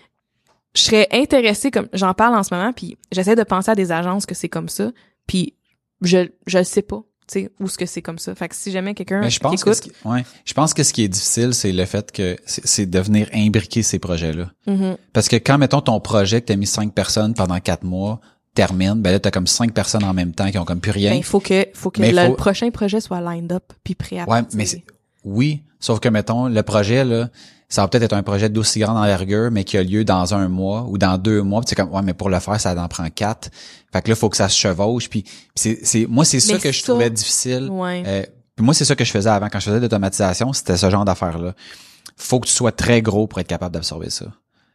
je 0.75 0.81
serais 0.81 1.07
intéressée, 1.11 1.71
comme 1.71 1.87
j'en 1.93 2.13
parle 2.13 2.35
en 2.35 2.43
ce 2.43 2.53
moment, 2.53 2.73
puis 2.73 2.97
j'essaie 3.11 3.35
de 3.35 3.43
penser 3.43 3.71
à 3.71 3.75
des 3.75 3.91
agences 3.91 4.25
que 4.25 4.35
c'est 4.35 4.49
comme 4.49 4.69
ça, 4.69 4.91
puis 5.25 5.53
je 6.01 6.29
je 6.45 6.57
le 6.59 6.63
sais 6.63 6.81
pas, 6.81 7.01
tu 7.27 7.41
sais, 7.41 7.51
où 7.59 7.67
ce 7.67 7.77
que 7.77 7.85
c'est 7.85 8.01
comme 8.01 8.19
ça. 8.19 8.35
Fait 8.35 8.47
que 8.47 8.55
si 8.55 8.71
jamais 8.71 8.93
quelqu'un 8.93 9.21
Mais 9.21 9.29
je 9.29 9.39
pense 9.39 9.61
écoute, 9.61 9.79
que 9.79 9.89
qui, 9.89 9.91
ouais, 10.05 10.23
je 10.45 10.53
pense 10.53 10.73
que 10.73 10.83
ce 10.83 10.93
qui 10.93 11.03
est 11.03 11.07
difficile, 11.07 11.53
c'est 11.53 11.71
le 11.71 11.85
fait 11.85 12.11
que 12.11 12.37
c'est 12.45 12.85
de 12.85 12.99
venir 12.99 13.27
imbriquer 13.33 13.83
ces 13.83 13.99
projets-là. 13.99 14.51
Mhm. 14.67 14.97
Parce 15.13 15.27
que 15.27 15.35
quand 15.35 15.57
mettons 15.57 15.81
ton 15.81 15.99
projet 15.99 16.41
que 16.41 16.47
t'as 16.47 16.55
mis 16.55 16.67
cinq 16.67 16.93
personnes 16.93 17.33
pendant 17.33 17.59
quatre 17.59 17.83
mois 17.83 18.21
termine, 18.57 18.95
ben 18.95 19.11
là 19.11 19.19
t'as 19.19 19.31
comme 19.31 19.47
cinq 19.47 19.73
personnes 19.73 20.03
en 20.03 20.13
même 20.13 20.33
temps 20.33 20.49
qui 20.51 20.57
ont 20.57 20.65
comme 20.65 20.79
plus 20.81 20.91
rien. 20.91 21.11
Ben, 21.11 21.17
il 21.17 21.23
faut 21.23 21.39
que, 21.39 21.67
faut 21.73 21.91
que 21.91 22.01
Mais 22.01 22.11
le 22.11 22.25
faut- 22.27 22.33
prochain 22.33 22.69
projet 22.71 22.99
soit 22.99 23.21
lined 23.21 23.51
up 23.51 23.63
puis 23.83 23.95
prêt 23.95 24.17
à 24.19 24.21
ouais, 24.23 24.41
partir. 24.41 24.57
mais 24.57 24.65
oui, 25.23 25.61
sauf 25.79 25.99
que 25.99 26.09
mettons 26.09 26.47
le 26.47 26.63
projet 26.63 27.05
là, 27.05 27.29
ça 27.69 27.81
va 27.81 27.87
peut-être 27.89 28.03
être 28.03 28.13
un 28.13 28.23
projet 28.23 28.49
d'aussi 28.49 28.79
grande 28.79 28.97
envergure, 28.97 29.51
mais 29.51 29.63
qui 29.65 29.77
a 29.77 29.83
lieu 29.83 30.03
dans 30.05 30.33
un 30.33 30.47
mois 30.47 30.85
ou 30.89 30.97
dans 30.97 31.17
deux 31.17 31.41
mois. 31.41 31.61
C'est 31.65 31.75
comme 31.75 31.93
ouais, 31.93 32.01
mais 32.01 32.13
pour 32.13 32.29
le 32.29 32.39
faire, 32.39 32.59
ça 32.61 32.73
en 32.81 32.87
prend 32.87 33.09
quatre. 33.09 33.49
Fait 33.91 34.01
que 34.01 34.09
là, 34.09 34.15
faut 34.15 34.29
que 34.29 34.37
ça 34.37 34.47
se 34.49 34.57
chevauche. 34.57 35.09
Puis 35.09 35.23
c'est, 35.53 35.79
c'est 35.83 36.05
moi 36.07 36.23
c'est 36.25 36.39
ça 36.39 36.57
que 36.59 36.71
je 36.71 36.79
ça- 36.79 36.87
trouvais 36.87 37.09
difficile. 37.09 37.67
Ouais. 37.69 38.03
Euh, 38.07 38.23
puis 38.55 38.65
moi, 38.65 38.73
c'est 38.73 38.85
ça 38.85 38.95
que 38.95 39.03
je 39.03 39.11
faisais 39.11 39.29
avant. 39.29 39.49
Quand 39.49 39.59
je 39.59 39.65
faisais 39.65 39.77
de 39.77 39.81
l'automatisation, 39.83 40.51
c'était 40.53 40.77
ce 40.77 40.89
genre 40.89 41.03
d'affaires-là. 41.05 41.53
Faut 42.15 42.39
que 42.39 42.47
tu 42.47 42.53
sois 42.53 42.71
très 42.71 43.01
gros 43.01 43.27
pour 43.27 43.39
être 43.39 43.47
capable 43.47 43.73
d'absorber 43.73 44.09
ça. 44.09 44.25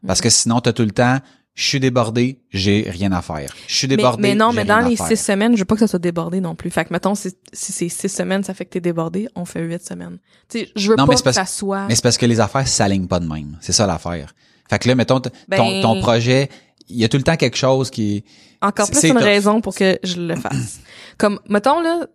Parce 0.07 0.21
Mm. 0.21 0.23
que 0.23 0.31
sinon, 0.31 0.61
tu 0.61 0.69
as 0.69 0.73
tout 0.73 0.85
le 0.85 0.91
temps, 0.93 1.19
je 1.55 1.65
suis 1.65 1.81
débordé, 1.81 2.41
j'ai 2.51 2.87
rien 2.89 3.13
à 3.13 3.21
faire. 3.21 3.55
Je 3.67 3.75
suis 3.75 3.87
mais, 3.89 3.97
débordé, 3.97 4.23
mais 4.23 4.35
non, 4.35 4.51
j'ai 4.51 4.57
mais 4.57 4.65
dans 4.65 4.81
les 4.81 4.97
six 4.97 5.17
semaines, 5.17 5.55
je 5.55 5.59
veux 5.61 5.65
pas 5.67 5.75
que 5.75 5.81
ça 5.81 5.87
soit 5.87 5.99
débordé 5.99 6.41
non 6.41 6.55
plus. 6.55 6.71
Fait 6.71 6.85
que, 6.85 6.93
mettons, 6.93 7.15
si, 7.15 7.31
si 7.53 7.73
c'est 7.73 7.89
six 7.89 8.09
semaines, 8.09 8.43
ça 8.43 8.55
fait 8.55 8.65
que 8.65 8.71
t'es 8.71 8.81
débordé, 8.81 9.29
on 9.35 9.45
fait 9.45 9.61
huit 9.63 9.85
semaines. 9.87 10.19
Tu 10.49 10.61
sais, 10.61 10.69
je 10.77 10.89
veux 10.91 10.97
Non, 10.97 11.05
pas 11.07 11.13
mais 11.13 11.19
que 11.19 11.23
parce- 11.25 11.37
ça 11.37 11.45
soit... 11.45 11.87
Mais 11.89 11.95
c'est 11.95 12.03
parce 12.03 12.17
que 12.17 12.25
les 12.27 12.41
affaires 12.41 12.67
s'alignent 12.67 13.07
pas 13.09 13.21
de 13.21 13.27
même. 13.27 13.59
C'est 13.61 13.73
ça 13.73 13.87
l'affaire. 13.87 14.35
Fait 14.71 14.79
que 14.79 14.89
là, 14.89 14.95
mettons, 14.95 15.21
Ben- 15.49 15.57
ton, 15.59 15.83
ton 15.83 16.01
projet, 16.01 16.49
il 16.89 16.97
y 16.97 17.05
a 17.05 17.09
tout 17.09 17.19
le 17.19 17.23
temps 17.23 17.37
quelque 17.37 17.57
chose 17.59 17.91
qui. 17.91 18.25
Encore 18.63 18.89
plus 18.91 19.03
une 19.05 19.19
raison 19.19 19.61
pour 19.61 19.75
que 19.75 19.99
je 20.03 20.21
le 20.21 20.37
fasse. 20.37 20.81
Comme, 21.19 21.39
mettons, 21.49 21.81
là, 21.83 22.07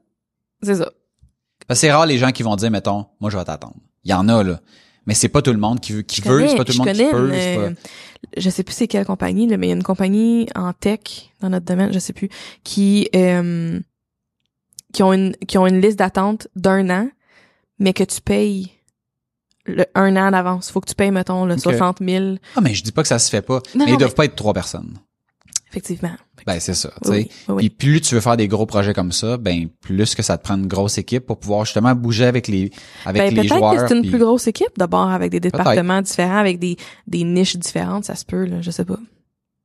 c'est 0.63 0.75
ça. 0.75 0.89
Parce 1.67 1.79
que 1.79 1.87
c'est 1.87 1.91
rare 1.91 2.05
les 2.07 2.17
gens 2.17 2.31
qui 2.31 2.41
vont 2.41 2.55
dire, 2.55 2.71
mettons, 2.71 3.05
moi, 3.19 3.29
je 3.29 3.37
vais 3.37 3.43
t'attendre. 3.45 3.75
Il 4.03 4.09
y 4.11 4.13
en 4.13 4.27
a, 4.29 4.41
là. 4.43 4.61
Mais 5.07 5.13
c'est 5.15 5.29
pas 5.29 5.41
tout 5.41 5.51
le 5.53 5.57
monde 5.59 5.79
qui 5.79 5.93
veut, 5.93 6.01
qui 6.03 6.21
Je 6.21 6.29
veut, 6.29 6.47
c'est 6.47 6.55
pas 6.57 6.65
tout 6.65 6.73
le 6.73 6.77
monde 6.79 6.87
qui 6.93 7.03
peut. 7.09 7.27
une, 7.33 7.33
c'est 7.33 7.55
pas- 7.73 7.81
je 8.37 8.49
sais 8.49 8.63
plus 8.63 8.73
c'est 8.75 8.87
quelle 8.87 9.05
compagnie, 9.05 9.47
là, 9.47 9.57
mais 9.57 9.67
il 9.67 9.69
y 9.69 9.73
a 9.73 9.75
une 9.75 9.83
compagnie 9.83 10.47
en 10.55 10.73
tech 10.73 10.99
dans 11.41 11.49
notre 11.49 11.65
domaine, 11.65 11.91
je 11.93 11.99
sais 11.99 12.13
plus, 12.13 12.29
qui 12.63 13.07
euh, 13.15 13.79
qui 14.93 15.03
ont 15.03 15.13
une 15.13 15.35
qui 15.47 15.57
ont 15.57 15.65
une 15.65 15.79
liste 15.81 15.97
d'attente 15.99 16.47
d'un 16.55 16.89
an, 16.89 17.09
mais 17.79 17.93
que 17.93 18.03
tu 18.03 18.19
payes 18.21 18.71
le 19.65 19.85
un 19.95 20.15
an 20.17 20.31
d'avance. 20.31 20.71
Faut 20.71 20.81
que 20.81 20.89
tu 20.89 20.95
payes 20.95 21.11
mettons 21.11 21.45
le 21.45 21.53
Ok. 21.55 21.59
60 21.61 21.97
000. 22.01 22.35
Ah, 22.55 22.61
mais 22.61 22.73
je 22.73 22.83
dis 22.83 22.91
pas 22.91 23.01
que 23.01 23.07
ça 23.07 23.19
se 23.19 23.29
fait 23.29 23.41
pas. 23.41 23.55
Non, 23.75 23.85
mais 23.85 23.85
non, 23.85 23.93
ils 23.93 23.97
doivent 23.97 24.11
mais- 24.11 24.15
pas 24.15 24.25
être 24.25 24.35
trois 24.35 24.53
personnes. 24.53 24.97
Effectivement. 25.69 26.11
Ben, 26.45 26.59
c'est 26.61 26.73
ça, 26.73 26.89
tu 27.03 27.09
sais. 27.09 27.13
Oui, 27.13 27.29
oui, 27.49 27.53
oui. 27.55 27.69
Puis 27.69 27.69
plus 27.69 28.01
tu 28.01 28.15
veux 28.15 28.21
faire 28.21 28.37
des 28.37 28.47
gros 28.47 28.65
projets 28.65 28.93
comme 28.93 29.11
ça, 29.11 29.35
ben 29.37 29.67
plus 29.81 30.15
que 30.15 30.23
ça 30.23 30.37
te 30.37 30.43
prend 30.43 30.55
une 30.55 30.67
grosse 30.67 30.97
équipe 30.97 31.25
pour 31.25 31.39
pouvoir 31.39 31.65
justement 31.65 31.93
bouger 31.93 32.25
avec 32.25 32.47
les 32.47 32.71
avec 33.05 33.21
Ben, 33.21 33.29
les 33.35 33.41
peut-être 33.41 33.57
joueurs. 33.59 33.75
que 33.83 33.87
c'est 33.87 33.93
une 33.95 34.01
puis- 34.01 34.11
plus 34.11 34.19
grosse 34.19 34.47
équipe 34.47 34.71
d'abord 34.77 35.09
avec 35.09 35.29
des 35.31 35.41
départements 35.41 36.01
différents, 36.01 36.37
avec 36.37 36.57
des, 36.59 36.77
des 37.05 37.23
niches 37.25 37.57
différentes, 37.57 38.05
ça 38.05 38.15
se 38.15 38.23
peut, 38.23 38.45
là, 38.45 38.61
je 38.61 38.71
sais 38.71 38.85
pas. 38.85 38.97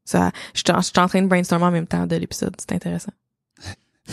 Ça, 0.05 0.33
je 0.55 0.63
suis 0.67 0.99
en 0.99 1.07
train 1.07 1.23
de 1.23 1.29
brainstormer 1.29 1.67
en 1.67 1.71
même 1.71 1.87
temps 1.87 2.07
de 2.09 2.17
l'épisode, 2.17 2.55
c'est 2.59 2.73
intéressant. 2.73 3.13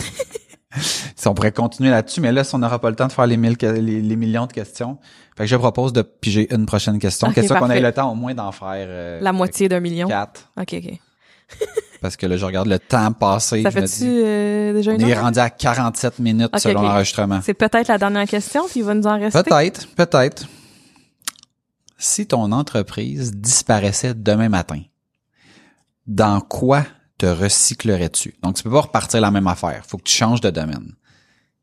Si 1.16 1.26
on 1.26 1.34
pourrait 1.34 1.50
continuer 1.50 1.90
là-dessus, 1.90 2.20
mais 2.20 2.30
là, 2.30 2.44
si 2.44 2.54
on 2.54 2.58
n'aura 2.58 2.78
pas 2.80 2.90
le 2.90 2.94
temps 2.96 3.08
de 3.08 3.12
faire 3.12 3.26
les, 3.26 3.36
mille, 3.36 3.56
les, 3.60 4.00
les 4.00 4.16
millions 4.16 4.46
de 4.46 4.52
questions, 4.52 4.98
fait 5.36 5.42
que 5.42 5.48
je 5.50 5.56
propose 5.56 5.92
de 5.92 6.00
piger 6.02 6.46
une 6.54 6.64
prochaine 6.64 7.00
question. 7.00 7.26
Ok, 7.28 7.34
question 7.34 7.56
qu'on 7.56 7.68
ait 7.70 7.80
le 7.80 7.92
temps 7.92 8.12
au 8.12 8.14
moins 8.14 8.34
d'en 8.34 8.52
faire 8.52 8.86
euh, 8.88 9.18
La 9.20 9.32
moitié 9.32 9.68
d'un 9.68 9.80
million? 9.80 10.06
quatre. 10.06 10.48
Ok, 10.56 10.74
ok. 10.74 10.92
Parce 12.00 12.16
que 12.16 12.26
là, 12.26 12.36
je 12.36 12.44
regarde 12.44 12.68
le 12.68 12.78
temps 12.78 13.12
passé. 13.12 13.62
Ça 13.62 13.70
fait-tu 13.70 14.04
euh, 14.04 14.72
déjà 14.72 14.92
on 14.92 14.94
une 14.94 15.02
est 15.02 15.14
heure? 15.14 15.22
rendu 15.22 15.38
à 15.38 15.50
47 15.50 16.18
minutes 16.18 16.58
selon 16.58 16.82
l'enregistrement. 16.82 17.40
C'est 17.42 17.54
peut-être 17.54 17.88
la 17.88 17.98
dernière 17.98 18.26
question, 18.26 18.66
puis 18.68 18.80
il 18.80 18.84
va 18.84 18.94
nous 18.94 19.06
en 19.06 19.18
rester. 19.18 19.42
Peut-être, 19.42 19.86
peut-être. 19.94 20.46
Si 21.98 22.26
ton 22.26 22.50
entreprise 22.52 23.32
disparaissait 23.34 24.14
demain 24.14 24.48
matin, 24.48 24.80
dans 26.06 26.40
quoi 26.40 26.86
te 27.18 27.26
recyclerais-tu? 27.26 28.34
Donc, 28.42 28.54
tu 28.56 28.62
peux 28.62 28.70
pas 28.70 28.80
repartir 28.80 29.20
la 29.20 29.30
même 29.30 29.46
affaire. 29.46 29.82
Faut 29.86 29.98
que 29.98 30.04
tu 30.04 30.14
changes 30.14 30.40
de 30.40 30.48
domaine. 30.48 30.94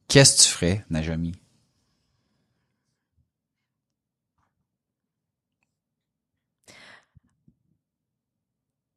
Qu'est-ce 0.07 0.37
que 0.37 0.43
tu 0.43 0.49
ferais, 0.49 0.85
Najami? 0.91 1.33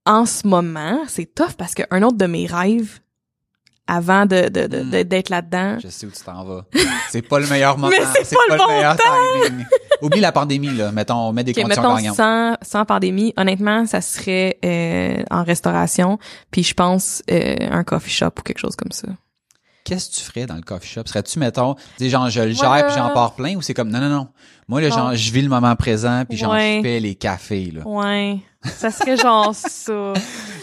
En 0.06 0.26
ce 0.26 0.46
moment, 0.46 1.00
c'est 1.08 1.34
tough 1.34 1.52
parce 1.58 1.74
qu'un 1.74 2.02
autre 2.02 2.16
de 2.16 2.26
mes 2.26 2.46
rêves, 2.46 3.00
avant 3.86 4.24
de, 4.24 4.48
de, 4.48 4.66
de- 4.66 4.82
Hmm. 4.82 4.90
de- 4.90 5.02
d'être 5.02 5.28
là-dedans, 5.30 5.78
Je 5.82 5.88
sais 5.88 6.06
où 6.06 6.10
tu 6.10 6.22
t'en 6.22 6.44
vas. 6.44 6.64
C'est 7.10 7.22
pas 7.22 7.40
le 7.40 7.46
meilleur 7.48 7.76
moment. 7.78 7.90
Mais 7.90 8.04
c'est 8.24 8.36
pas 8.36 8.42
le 8.48 8.56
bon 8.56 8.68
meilleur 8.68 8.96
timing. 8.96 9.64
Oublie 10.00 10.20
la 10.20 10.32
pandémie, 10.32 10.70
là. 10.74 10.92
Mettons, 10.92 11.16
on 11.28 11.32
met 11.32 11.44
des 11.44 11.52
conditions 11.52 11.82
mettons 11.82 11.96
gagnantes. 11.96 12.16
sans, 12.16 12.56
sans 12.62 12.84
pandémie, 12.84 13.34
honnêtement, 13.36 13.84
ça 13.86 14.00
serait 14.00 14.58
euh, 14.64 15.22
en 15.30 15.42
restauration, 15.44 16.18
puis 16.50 16.62
je 16.62 16.72
pense 16.72 17.22
euh, 17.30 17.56
un 17.70 17.82
coffee 17.84 18.10
shop 18.10 18.30
ou 18.38 18.42
quelque 18.42 18.60
chose 18.60 18.76
comme 18.76 18.92
ça. 18.92 19.08
Qu'est-ce 19.84 20.08
que 20.10 20.14
tu 20.14 20.20
ferais 20.22 20.46
dans 20.46 20.54
le 20.54 20.62
coffee 20.62 20.88
shop? 20.88 21.02
Serais-tu, 21.06 21.38
mettons, 21.38 21.74
tu 21.74 21.80
sais, 21.98 22.10
genre, 22.10 22.30
je 22.30 22.40
le 22.42 22.52
gère 22.52 22.70
là- 22.70 22.84
puis 22.84 22.94
j'en 22.94 23.10
pars 23.12 23.34
plein 23.34 23.56
ou 23.56 23.62
c'est 23.62 23.74
comme, 23.74 23.88
non, 23.90 23.98
non, 24.00 24.08
non. 24.08 24.28
Moi, 24.68 24.80
là, 24.80 24.88
genre, 24.90 25.14
je 25.14 25.32
vis 25.32 25.42
le 25.42 25.48
moment 25.48 25.74
présent 25.74 26.24
puis 26.28 26.38
j'en 26.38 26.52
Ouais. 26.52 26.80
fais 26.82 27.00
les 27.00 27.14
cafés, 27.16 27.72
là. 27.74 27.82
Ouais, 27.86 28.38
ça 28.62 28.90
serait 28.90 29.16
genre 29.16 29.54
ça. 29.54 30.12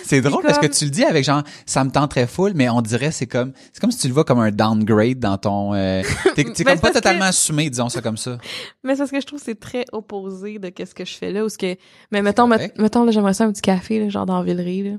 C'est 0.03 0.21
drôle 0.21 0.43
parce 0.43 0.59
que 0.59 0.67
tu 0.67 0.85
le 0.85 0.91
dis 0.91 1.03
avec 1.03 1.23
genre 1.25 1.43
ça 1.65 1.83
me 1.83 1.89
tenterait 1.89 2.27
full 2.27 2.53
mais 2.55 2.69
on 2.69 2.81
dirait 2.81 3.11
c'est 3.11 3.25
comme 3.27 3.53
c'est 3.73 3.79
comme 3.81 3.91
si 3.91 3.97
tu 3.99 4.07
le 4.07 4.13
vois 4.13 4.23
comme 4.23 4.39
un 4.39 4.51
downgrade 4.51 5.19
dans 5.19 5.37
ton 5.37 5.73
euh, 5.73 6.01
t'es 6.35 6.43
t'es 6.43 6.63
Ben, 6.63 6.73
comme 6.73 6.81
pas 6.81 6.91
totalement 6.91 7.21
que- 7.25 7.29
assumé 7.29 7.69
disons 7.69 7.89
ça 7.89 8.01
comme 8.01 8.17
ça. 8.17 8.37
Mais 8.83 8.93
c'est 8.93 8.99
parce 8.99 9.11
que 9.11 9.19
je 9.19 9.25
trouve 9.25 9.41
c'est 9.43 9.59
très 9.59 9.85
opposé 9.91 10.59
de 10.59 10.69
qu'est-ce 10.69 10.93
que 10.95 11.05
je 11.05 11.15
fais 11.15 11.31
là, 11.31 11.43
ou 11.43 11.49
ce 11.49 11.57
que, 11.57 11.75
mais 12.11 12.21
mettons, 12.21 12.47
mettons 12.47 13.03
là, 13.03 13.11
j'aimerais 13.11 13.33
ça 13.33 13.45
un 13.45 13.51
petit 13.51 13.61
café 13.61 13.99
là, 13.99 14.09
genre 14.09 14.25
dans 14.25 14.41
Villeray 14.43 14.83
là. 14.83 14.97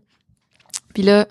Puis 0.93 1.05
là, 1.05 1.27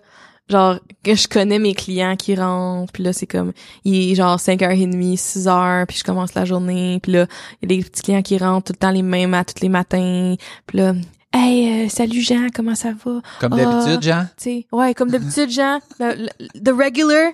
genre 0.49 0.79
que 1.03 1.13
je 1.15 1.27
connais 1.27 1.59
mes 1.59 1.73
clients 1.73 2.15
qui 2.15 2.33
rentrent 2.35 2.93
puis 2.93 3.03
là 3.03 3.11
c'est 3.11 3.27
comme 3.27 3.51
il 3.83 4.11
est 4.11 4.15
genre 4.15 4.37
5h30 4.37 5.17
6h 5.19 5.85
puis 5.87 5.97
je 5.97 6.03
commence 6.05 6.33
la 6.35 6.45
journée 6.45 6.99
puis 7.03 7.11
là 7.11 7.27
il 7.61 7.69
y 7.69 7.73
a 7.73 7.77
des 7.77 7.83
petits 7.83 8.01
clients 8.01 8.21
qui 8.21 8.37
rentrent 8.37 8.67
tout 8.67 8.73
le 8.73 8.77
temps 8.77 8.91
les 8.91 9.01
mêmes 9.01 9.33
à 9.33 9.43
tous 9.43 9.61
les 9.61 9.67
matins 9.67 10.35
puis 10.65 10.77
là 10.77 10.93
Hey, 11.33 11.85
euh, 11.85 11.89
salut 11.89 12.21
Jean, 12.21 12.47
comment 12.53 12.73
ça 12.75 12.91
va? 12.93 13.21
Comme 13.39 13.53
Ah, 13.53 13.57
d'habitude, 13.57 14.01
Jean? 14.01 14.25
tu 14.37 14.43
sais, 14.43 14.67
ouais, 14.71 14.93
comme 14.93 15.09
d'habitude, 15.11 15.49
Jean. 15.49 15.79
The 15.99 16.71
regular, 16.71 17.31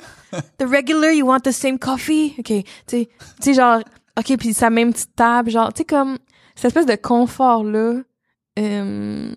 the 0.57 0.65
regular, 0.65 1.11
you 1.11 1.25
want 1.25 1.41
the 1.41 1.51
same 1.51 1.77
coffee? 1.77 2.33
OK, 2.39 2.45
tu 2.47 2.63
sais, 2.87 3.05
tu 3.07 3.09
sais, 3.39 3.53
genre, 3.53 3.81
OK, 4.17 4.35
puis 4.37 4.53
sa 4.53 4.69
même 4.69 4.93
petite 4.93 5.15
table, 5.15 5.51
genre, 5.51 5.71
tu 5.73 5.79
sais, 5.79 5.85
comme, 5.85 6.17
cette 6.55 6.65
espèce 6.65 6.85
de 6.85 6.95
confort-là, 6.95 8.01
euh, 8.59 9.35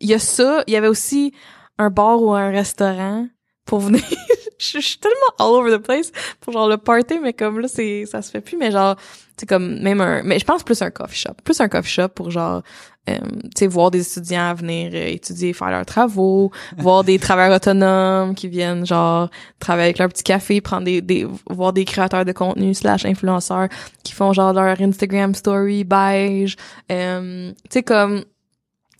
il 0.00 0.08
y 0.08 0.14
a 0.14 0.18
ça, 0.18 0.64
il 0.66 0.72
y 0.72 0.76
avait 0.76 0.88
aussi 0.88 1.32
un 1.78 1.90
bar 1.90 2.20
ou 2.22 2.32
un 2.32 2.50
restaurant 2.50 3.26
pour 3.64 3.80
venir. 3.80 4.02
je, 4.58 4.80
je 4.80 4.86
suis 4.86 4.98
tellement 4.98 5.16
all 5.38 5.60
over 5.60 5.76
the 5.76 5.82
place 5.82 6.12
pour 6.40 6.52
genre 6.52 6.68
le 6.68 6.76
party, 6.76 7.18
mais 7.20 7.32
comme 7.32 7.60
là, 7.60 7.68
c'est, 7.68 8.06
ça 8.06 8.22
se 8.22 8.30
fait 8.30 8.40
plus, 8.40 8.56
mais 8.56 8.70
genre, 8.70 8.96
c'est 9.36 9.48
comme 9.48 9.80
même 9.80 10.00
un, 10.00 10.22
mais 10.22 10.38
je 10.38 10.44
pense 10.44 10.62
plus 10.62 10.80
un 10.82 10.90
coffee 10.90 11.18
shop, 11.18 11.34
plus 11.42 11.60
un 11.60 11.68
coffee 11.68 11.90
shop 11.90 12.08
pour 12.08 12.30
genre, 12.30 12.62
euh, 13.08 13.18
tu 13.18 13.50
sais, 13.58 13.66
voir 13.66 13.90
des 13.90 14.00
étudiants 14.06 14.54
venir 14.54 14.92
euh, 14.94 15.08
étudier, 15.08 15.52
faire 15.52 15.70
leurs 15.70 15.86
travaux, 15.86 16.52
voir 16.78 17.02
des 17.02 17.18
travailleurs 17.18 17.56
autonomes 17.56 18.34
qui 18.34 18.48
viennent 18.48 18.86
genre 18.86 19.30
travailler 19.58 19.86
avec 19.86 19.98
leur 19.98 20.08
petit 20.08 20.22
café, 20.22 20.60
prendre 20.60 20.84
des, 20.84 21.00
des 21.00 21.26
voir 21.50 21.72
des 21.72 21.84
créateurs 21.84 22.24
de 22.24 22.32
contenu 22.32 22.74
slash 22.74 23.04
influenceurs 23.04 23.68
qui 24.04 24.12
font 24.12 24.32
genre 24.32 24.52
leur 24.52 24.80
Instagram 24.80 25.34
story 25.34 25.84
beige, 25.84 26.56
euh, 26.90 27.50
tu 27.50 27.56
sais 27.70 27.82
comme 27.82 28.24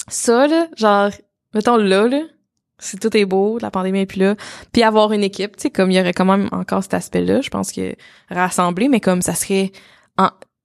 ça 0.09 0.49
là, 0.49 0.67
genre 0.77 1.11
mettons 1.55 1.77
là 1.77 2.09
là, 2.09 2.23
si 2.83 2.99
tout 2.99 3.17
est 3.17 3.25
beau, 3.25 3.59
la 3.61 3.71
pandémie 3.71 4.01
est 4.01 4.07
plus 4.07 4.21
là, 4.21 4.37
puis 4.73 4.83
avoir 4.83 5.13
une 5.13 5.23
équipe, 5.23 5.57
tu 5.57 5.63
sais 5.63 5.71
comme 5.71 5.91
il 5.91 5.97
y 5.97 6.01
aurait 6.01 6.13
quand 6.13 6.25
même 6.25 6.49
encore 6.53 6.83
cet 6.83 6.95
aspect-là, 6.95 7.41
je 7.41 7.51
pense 7.51 7.73
que 7.73 7.95
rassembler, 8.31 8.89
mais 8.89 9.01
comme 9.01 9.23
ça 9.23 9.35
serait 9.35 9.73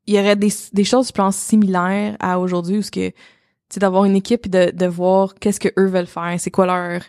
il 0.08 0.16
y 0.16 0.20
aurait 0.20 0.38
des, 0.38 0.50
choses, 0.84 1.10
je 1.10 1.12
pense, 1.12 1.36
similaires 1.36 2.16
à 2.20 2.40
aujourd'hui 2.40 2.78
où 2.78 2.82
ce 2.82 2.92
que, 2.92 3.10
tu 3.10 3.16
sais, 3.70 3.80
d'avoir 3.80 4.06
une 4.06 4.16
équipe 4.16 4.46
et 4.46 4.72
de, 4.72 4.88
voir 4.88 5.36
qu'est-ce 5.36 5.60
que 5.60 5.68
eux 5.78 5.88
veulent 5.88 6.08
faire, 6.08 6.34
c'est 6.40 6.50
quoi 6.50 6.66
leur, 6.66 7.02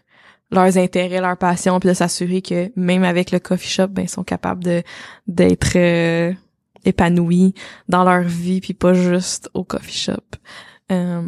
leurs 0.50 0.76
intérêts, 0.76 1.20
leurs 1.20 1.36
passions, 1.36 1.78
puis 1.78 1.88
de 1.88 1.94
s'assurer 1.94 2.42
que 2.42 2.72
même 2.74 3.04
avec 3.04 3.30
le 3.30 3.38
coffee 3.38 3.68
shop, 3.68 3.88
ben, 3.88 4.02
ils 4.02 4.08
sont 4.08 4.24
capables 4.24 4.64
de, 4.64 4.82
d'être 5.28 5.76
euh, 5.76 6.32
épanouis 6.84 7.54
dans 7.88 8.02
leur 8.02 8.22
vie 8.22 8.60
puis 8.60 8.74
pas 8.74 8.94
juste 8.94 9.48
au 9.54 9.62
coffee 9.62 9.96
shop. 9.96 10.36
Euh, 10.90 11.22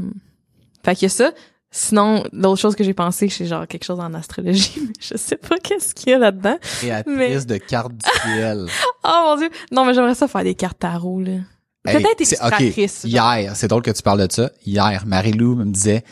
fait 0.85 1.05
a 1.05 1.09
ça. 1.09 1.33
Sinon, 1.73 2.25
l'autre 2.33 2.61
chose 2.61 2.75
que 2.75 2.83
j'ai 2.83 2.95
pensé, 2.95 3.29
c'est 3.29 3.47
genre 3.47 3.67
quelque 3.67 3.85
chose 3.85 4.01
en 4.01 4.13
astrologie, 4.15 4.73
mais 4.81 4.93
je 5.01 5.17
sais 5.17 5.37
pas 5.37 5.57
qu'est-ce 5.59 5.95
qu'il 5.95 6.11
y 6.11 6.15
a 6.15 6.19
là-dedans. 6.19 6.59
Créatrice 6.61 7.17
Mais- 7.17 7.45
de 7.45 7.57
cartes 7.59 7.93
du 7.93 8.07
ciel. 8.23 8.67
Oh 9.05 9.09
mon 9.25 9.37
dieu! 9.39 9.49
Non, 9.73 9.85
mais 9.87 9.95
j'aimerais 9.95 10.15
ça 10.15 10.29
faire 10.29 10.45
des 10.45 10.55
cartes 10.55 10.79
tarot, 10.81 11.21
là. 11.21 11.33
Hey, 11.87 11.97
Peut-être 12.03 12.19
illustratrice. 12.21 13.07
genre. 13.07 13.35
Hier, 13.37 13.57
c'est 13.57 13.67
drôle 13.69 13.81
que 13.83 13.91
tu 13.93 14.03
parles 14.03 14.27
de 14.27 14.31
ça. 14.31 14.51
Hier, 14.67 15.05
Marie-Lou 15.07 15.55
me 15.55 15.65
disait, 15.65 16.05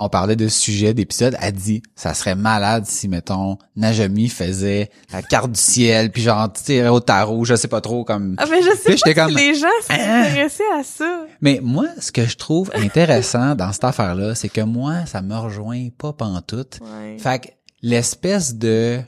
on 0.00 0.08
parlait 0.08 0.34
de 0.36 0.48
sujet 0.48 0.94
d'épisode, 0.94 1.36
elle 1.40 1.52
dit, 1.52 1.82
ça 1.94 2.14
serait 2.14 2.34
malade 2.34 2.86
si, 2.86 3.06
mettons, 3.06 3.58
Najami 3.76 4.28
faisait 4.28 4.90
la 5.12 5.22
carte 5.22 5.52
du 5.52 5.60
ciel, 5.60 6.10
puis 6.10 6.22
genre, 6.22 6.52
tirait 6.52 6.88
au 6.88 7.00
tarot, 7.00 7.44
je 7.44 7.54
sais 7.54 7.68
pas 7.68 7.80
trop, 7.80 8.04
comme... 8.04 8.34
Ah, 8.38 8.46
mais 8.50 8.62
je 8.62 8.70
sais 8.70 8.90
Puis 8.92 8.96
pas 8.96 9.10
si 9.10 9.14
comme, 9.14 9.36
les 9.36 9.54
gens 9.54 9.66
sont 9.82 9.92
Hein? 9.92 10.22
intéressés 10.24 10.64
à 10.78 10.82
ça. 10.82 11.26
Mais 11.40 11.60
moi, 11.62 11.86
ce 12.00 12.10
que 12.10 12.24
je 12.26 12.36
trouve 12.36 12.70
intéressant 12.74 13.54
dans 13.54 13.72
cette 13.72 13.84
affaire-là, 13.84 14.34
c'est 14.34 14.48
que 14.48 14.62
moi, 14.62 15.04
ça 15.06 15.20
me 15.22 15.36
rejoint 15.36 15.88
pas 15.96 16.12
pantoute. 16.12 16.78
Ouais. 16.80 17.18
Fait 17.18 17.38
que 17.40 17.48
l'espèce 17.82 18.54
de... 18.54 19.00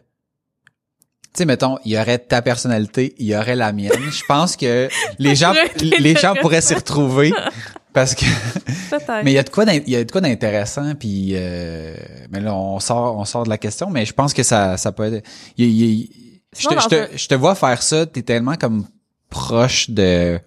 Tu 1.34 1.38
sais, 1.38 1.45
mettons, 1.47 1.78
il 1.86 1.93
y 1.93 1.99
aurait 1.99 2.18
ta 2.18 2.43
personnalité, 2.43 3.14
il 3.16 3.24
y 3.26 3.34
aurait 3.34 3.57
la 3.57 3.72
mienne. 3.72 3.93
Je 4.11 4.22
pense 4.28 4.55
que 4.55 4.90
les 5.18 5.34
gens, 5.34 5.55
les 5.80 6.14
gens 6.14 6.34
pourraient 6.34 6.61
s'y 6.61 6.74
retrouver 6.74 7.32
parce 7.93 8.14
que 8.14 8.24
mais 9.24 9.32
il 9.32 9.34
y 9.34 9.38
a 9.38 9.43
de 9.43 9.51
quoi 9.51 9.64
il 9.64 9.88
y 9.88 9.97
a 9.97 10.05
de 10.05 10.11
quoi 10.11 10.20
d'intéressant 10.20 10.95
puis 10.95 11.30
euh, 11.34 11.95
mais 12.30 12.40
là 12.40 12.55
on 12.55 12.80
sort 12.80 13.18
on 13.18 13.24
sort 13.24 13.45
de 13.45 13.49
la 13.51 13.59
question 13.59 13.90
mais 13.90 14.05
je 14.07 14.12
pense 14.12 14.32
que 14.34 14.43
ça 14.43 14.76
ça 14.76 14.93
peut 14.93 15.12
être 15.14 15.26
il- 15.59 15.66
il- 15.82 16.11
je, 16.59 16.68
te, 16.68 16.74
je, 16.80 16.88
te, 16.88 17.16
je 17.16 17.28
te 17.28 17.34
vois 17.34 17.55
faire 17.55 17.82
ça 17.82 18.07
t'es 18.07 18.22
tellement 18.22 18.57
comme 18.57 18.86
proche 19.30 19.90
de 19.90 20.38
tu 20.38 20.43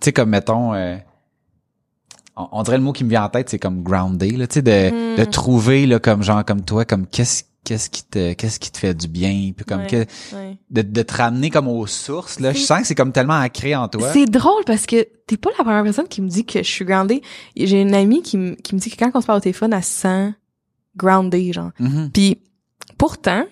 sais 0.00 0.12
comme 0.12 0.30
mettons 0.30 0.74
euh, 0.74 0.96
on, 2.36 2.48
on 2.52 2.62
dirait 2.62 2.78
le 2.78 2.82
mot 2.84 2.92
qui 2.92 3.04
me 3.04 3.10
vient 3.10 3.24
en 3.24 3.28
tête 3.28 3.48
c'est 3.50 3.58
comme 3.58 3.82
groundé 3.82 4.30
là 4.32 4.46
tu 4.46 4.54
sais 4.54 4.62
de, 4.62 5.14
Mm. 5.14 5.16
de 5.18 5.24
trouver 5.24 5.86
là 5.86 5.98
comme 5.98 6.22
genre 6.22 6.44
comme 6.44 6.62
toi 6.64 6.84
comme 6.84 7.06
qu'est-ce 7.06 7.44
qu'est-ce 7.64 7.88
qui 7.90 8.04
te 8.04 8.32
qu'est-ce 8.34 8.60
qui 8.60 8.70
te 8.70 8.78
fait 8.78 8.94
du 8.94 9.08
bien 9.08 9.52
puis 9.56 9.64
comme 9.64 9.80
Ouais. 9.80 9.86
que- 9.86 10.34
Ouais. 10.36 10.58
de, 10.70 10.82
de 10.82 11.02
te 11.02 11.14
ramener 11.14 11.50
comme 11.50 11.66
aux 11.68 11.86
sources 11.86 12.38
là 12.40 12.52
je 12.52 12.58
sens 12.60 12.80
que 12.82 12.86
c'est 12.86 12.94
comme 12.94 13.12
tellement 13.12 13.34
ancré 13.38 13.74
en 13.74 13.88
toi 13.88 14.10
C'est 14.12 14.26
drôle 14.26 14.62
parce 14.66 14.86
que 14.86 15.06
t'es 15.26 15.36
pas 15.36 15.50
la 15.58 15.64
première 15.64 15.82
personne 15.82 16.06
qui 16.08 16.20
me 16.22 16.28
dit 16.28 16.44
que 16.44 16.58
je 16.62 16.68
suis 16.70 16.84
groundée. 16.84 17.22
J'ai 17.56 17.80
une 17.80 17.94
amie 17.94 18.22
qui, 18.22 18.36
me- 18.36 18.54
qui 18.54 18.74
me 18.74 18.80
dit 18.80 18.90
que 18.90 18.96
quand 18.96 19.10
on 19.14 19.20
se 19.22 19.26
parle 19.26 19.38
au 19.38 19.40
téléphone, 19.42 19.72
elle 19.72 19.82
se 19.82 19.90
sent 20.02 20.34
groundée, 20.96 21.52
genre. 21.52 21.70
Mhm. 21.80 22.10
Puis 22.12 22.38
pourtant, 22.98 23.44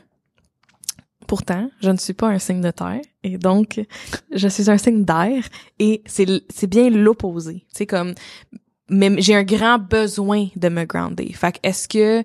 pourtant, 1.27 1.71
je 1.81 1.91
ne 1.91 1.97
suis 1.97 2.13
pas 2.13 2.29
un 2.29 2.39
signe 2.39 2.61
de 2.61 2.71
terre 2.71 3.01
et 3.23 3.39
donc 3.39 3.81
je 4.33 4.49
suis 4.49 4.69
un 4.71 4.79
signe 4.79 5.05
d'air 5.05 5.43
et 5.79 6.03
c'est 6.07 6.27
c'est 6.55 6.67
bien 6.67 6.91
l'opposé. 6.91 7.65
C'est 7.73 7.87
comme 7.87 8.15
mais 8.91 9.11
j'ai 9.23 9.35
un 9.35 9.45
grand 9.45 9.79
besoin 9.79 10.49
de 10.57 10.69
me 10.69 10.85
grounder. 10.85 11.33
Fait 11.33 11.53
que 11.53 11.59
est-ce 11.63 11.89
que 11.89 12.23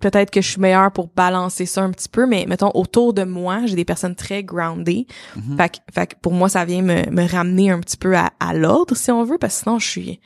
peut-être 0.00 0.30
que 0.30 0.40
je 0.40 0.48
suis 0.50 0.60
meilleure 0.60 0.92
pour 0.92 1.08
balancer 1.14 1.66
ça 1.66 1.82
un 1.82 1.90
petit 1.90 2.08
peu, 2.08 2.26
mais 2.26 2.44
mettons 2.48 2.70
autour 2.74 3.12
de 3.12 3.24
moi, 3.24 3.66
j'ai 3.66 3.76
des 3.76 3.84
personnes 3.84 4.14
très 4.14 4.42
groundées. 4.44 5.06
Mhm. 5.36 5.56
Fait, 5.56 5.68
que, 5.70 5.76
fait 5.92 6.06
que 6.08 6.14
pour 6.22 6.32
moi, 6.32 6.48
ça 6.48 6.64
vient 6.64 6.82
me, 6.82 7.10
me 7.10 7.28
ramener 7.28 7.70
un 7.70 7.80
petit 7.80 7.96
peu 7.96 8.16
à, 8.16 8.30
à 8.40 8.54
l'ordre, 8.54 8.96
si 8.96 9.10
on 9.10 9.24
veut, 9.24 9.38
parce 9.38 9.56
que 9.58 9.62
sinon, 9.64 9.78
je 9.78 9.86
suis, 9.88 10.20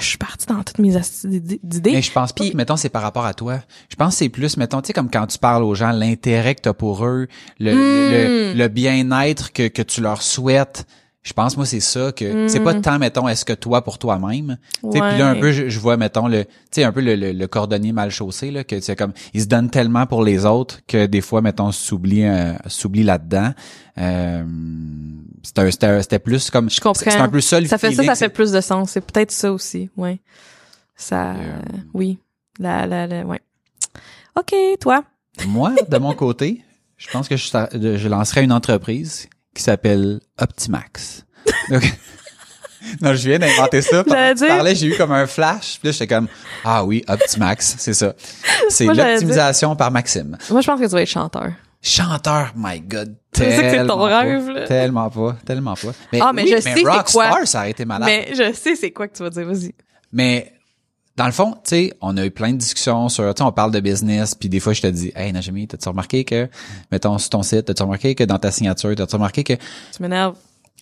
je 0.00 0.04
suis 0.04 0.18
partie 0.18 0.46
dans 0.46 0.62
toutes 0.62 0.78
mes 0.78 0.94
d'idées. 1.24 1.92
Mais 1.92 2.02
je 2.02 2.12
pense 2.12 2.32
pas 2.32 2.42
Puis- 2.42 2.52
que, 2.52 2.56
mettons, 2.56 2.76
c'est 2.76 2.88
par 2.88 3.02
rapport 3.02 3.24
à 3.26 3.34
toi. 3.34 3.60
Je 3.88 3.96
pense 3.96 4.14
que 4.14 4.18
c'est 4.18 4.28
plus, 4.28 4.56
mettons, 4.56 4.80
tu 4.82 4.88
sais, 4.88 4.92
comme 4.92 5.10
quand 5.10 5.26
tu 5.26 5.38
parles 5.38 5.62
aux 5.64 5.74
gens, 5.74 5.90
l'intérêt 5.92 6.54
que 6.54 6.62
t'as 6.62 6.72
pour 6.74 7.04
eux, 7.06 7.26
le, 7.60 7.72
le, 7.72 8.54
Mm. 8.54 8.58
le 8.58 8.68
bien-être 8.68 9.52
que, 9.52 9.68
que 9.68 9.82
tu 9.82 10.00
leur 10.00 10.22
souhaites. 10.22 10.86
Je 11.24 11.32
pense, 11.32 11.56
moi, 11.56 11.64
c'est 11.64 11.80
ça 11.80 12.12
que, 12.12 12.48
c'est 12.48 12.60
pas 12.60 12.74
Mm. 12.74 12.80
tant, 12.82 12.98
mettons, 12.98 13.26
est-ce 13.28 13.46
que 13.46 13.54
toi 13.54 13.82
pour 13.82 13.98
toi-même? 13.98 14.58
Puis 14.90 15.00
là, 15.00 15.30
un 15.30 15.34
peu, 15.36 15.52
je, 15.52 15.70
je 15.70 15.80
vois, 15.80 15.96
mettons, 15.96 16.28
le, 16.28 16.44
tu 16.44 16.50
sais, 16.72 16.84
un 16.84 16.92
peu 16.92 17.00
le, 17.00 17.16
le, 17.16 17.32
le 17.32 17.46
cordonnier 17.46 17.92
mal 17.92 18.10
chaussé, 18.10 18.50
là, 18.50 18.62
que 18.62 18.78
c'est 18.80 18.94
comme, 18.94 19.14
il 19.32 19.40
se 19.40 19.46
donne 19.46 19.70
tellement 19.70 20.04
pour 20.06 20.22
les 20.22 20.44
autres 20.44 20.80
que 20.86 21.06
des 21.06 21.22
fois, 21.22 21.40
mettons, 21.40 21.72
s'oublie, 21.72 22.24
euh, 22.26 22.52
s'oublie 22.66 23.04
là-dedans. 23.04 23.54
Euh, 23.96 24.44
c'était, 25.42 25.70
c'était, 25.70 26.02
c'était 26.02 26.18
plus 26.18 26.50
comme, 26.50 26.68
Je 26.68 26.78
comprends. 26.80 27.10
c'est 27.10 27.16
un 27.16 27.28
peu 27.30 27.40
ça 27.40 27.58
le 27.58 27.68
Ça 27.68 27.78
fait 27.78 27.92
ça, 27.92 28.04
ça 28.04 28.14
fait 28.16 28.28
plus 28.28 28.52
de 28.52 28.60
sens. 28.60 28.90
C'est 28.90 29.00
peut-être 29.00 29.30
ça 29.32 29.50
aussi, 29.50 29.88
ouais. 29.96 30.20
Ça, 30.94 31.30
Euh, 31.32 31.58
oui. 31.94 32.18
La, 32.58 32.86
la, 32.86 33.06
la, 33.06 33.24
ouais. 33.24 33.40
OK, 34.36 34.54
toi. 34.78 35.04
Moi, 35.48 35.72
de 35.88 35.96
mon 35.96 36.12
côté, 36.12 36.62
je 36.98 37.08
pense 37.10 37.28
que 37.28 37.36
je, 37.36 37.46
je 37.96 38.08
lancerai 38.08 38.42
une 38.44 38.52
entreprise 38.52 39.28
qui 39.54 39.62
s'appelle 39.62 40.20
Optimax. 40.38 41.24
Donc, 41.70 41.82
non, 43.00 43.14
je 43.14 43.28
viens 43.28 43.38
d'inventer 43.38 43.82
ça. 43.82 44.02
Dire- 44.34 44.48
parlais, 44.48 44.74
j'ai 44.74 44.88
eu 44.88 44.96
comme 44.96 45.12
un 45.12 45.26
flash. 45.26 45.78
Puis 45.80 45.88
là, 45.88 45.92
j'étais 45.92 46.06
comme, 46.06 46.28
ah 46.64 46.84
oui, 46.84 47.04
Optimax, 47.08 47.76
c'est 47.78 47.94
ça. 47.94 48.14
C'est 48.68 48.86
l'optimisation 48.86 49.76
par 49.76 49.90
Maxime. 49.90 50.36
Moi, 50.50 50.60
je 50.60 50.66
pense 50.66 50.80
que 50.80 50.84
tu 50.86 50.90
vas 50.90 51.02
être 51.02 51.08
chanteur. 51.08 51.52
Chanteur, 51.82 52.52
my 52.56 52.80
God. 52.80 53.14
C'est 53.34 53.56
ton 53.56 53.60
tellement 53.60 53.96
pas, 54.08 54.20
rêve, 54.20 54.48
là. 54.48 54.66
Tellement 54.66 55.10
pas, 55.10 55.36
tellement 55.44 55.74
pas. 55.74 55.92
Mais, 56.12 56.18
Ah, 56.22 56.32
mais 56.32 56.44
oui, 56.44 56.52
je 56.56 56.60
sais 56.60 56.72
c'est 56.74 56.82
Rockstar, 56.88 57.30
quoi. 57.30 57.46
ça 57.46 57.58
aurait 57.58 57.70
été 57.72 57.84
malade. 57.84 58.06
Mais 58.08 58.28
je 58.34 58.52
sais 58.54 58.74
c'est 58.74 58.90
quoi 58.90 59.06
que 59.06 59.14
tu 59.16 59.22
vas 59.22 59.28
dire, 59.30 59.44
vas-y. 59.46 59.74
Mais 60.12 60.52
dans 61.16 61.26
le 61.26 61.32
fond, 61.32 61.52
tu 61.52 61.60
sais, 61.70 61.92
on 62.00 62.16
a 62.16 62.26
eu 62.26 62.30
plein 62.30 62.52
de 62.52 62.58
discussions 62.58 63.08
sur, 63.08 63.32
tu 63.34 63.40
sais, 63.42 63.46
on 63.46 63.52
parle 63.52 63.70
de 63.70 63.80
business, 63.80 64.34
puis 64.34 64.48
des 64.48 64.58
fois 64.60 64.72
je 64.72 64.82
te 64.82 64.86
dis, 64.88 65.12
hey 65.14 65.32
Najami, 65.32 65.68
t'as-tu 65.68 65.88
remarqué 65.88 66.24
que, 66.24 66.48
mettons 66.90 67.18
sur 67.18 67.30
ton 67.30 67.42
site, 67.42 67.66
t'as-tu 67.66 67.82
remarqué 67.82 68.14
que 68.14 68.24
dans 68.24 68.38
ta 68.38 68.50
signature, 68.50 68.94
t'as-tu 68.96 69.14
remarqué 69.14 69.44
que, 69.44 69.52
Tu 69.54 70.02
m'énerves. 70.02 70.36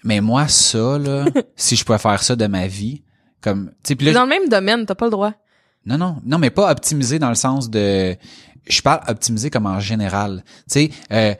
mais 0.04 0.20
moi 0.20 0.48
ça 0.48 0.98
là, 0.98 1.26
si 1.56 1.76
je 1.76 1.84
pouvais 1.84 1.98
faire 1.98 2.22
ça 2.22 2.34
de 2.34 2.46
ma 2.46 2.66
vie, 2.66 3.02
comme, 3.42 3.72
tu 3.82 3.94
sais, 3.98 4.12
Dans 4.12 4.22
le 4.22 4.28
même 4.28 4.48
domaine, 4.48 4.86
t'as 4.86 4.94
pas 4.94 5.04
le 5.06 5.10
droit. 5.10 5.32
non 5.84 5.98
non, 5.98 6.16
non 6.24 6.38
mais 6.38 6.50
pas 6.50 6.70
optimiser 6.70 7.18
dans 7.18 7.28
le 7.28 7.34
sens 7.34 7.68
de, 7.68 8.16
je 8.66 8.80
parle 8.80 9.00
optimiser 9.08 9.50
comme 9.50 9.66
en 9.66 9.80
général, 9.80 10.44
tu 10.46 10.62
sais. 10.68 10.90
Euh, 11.12 11.34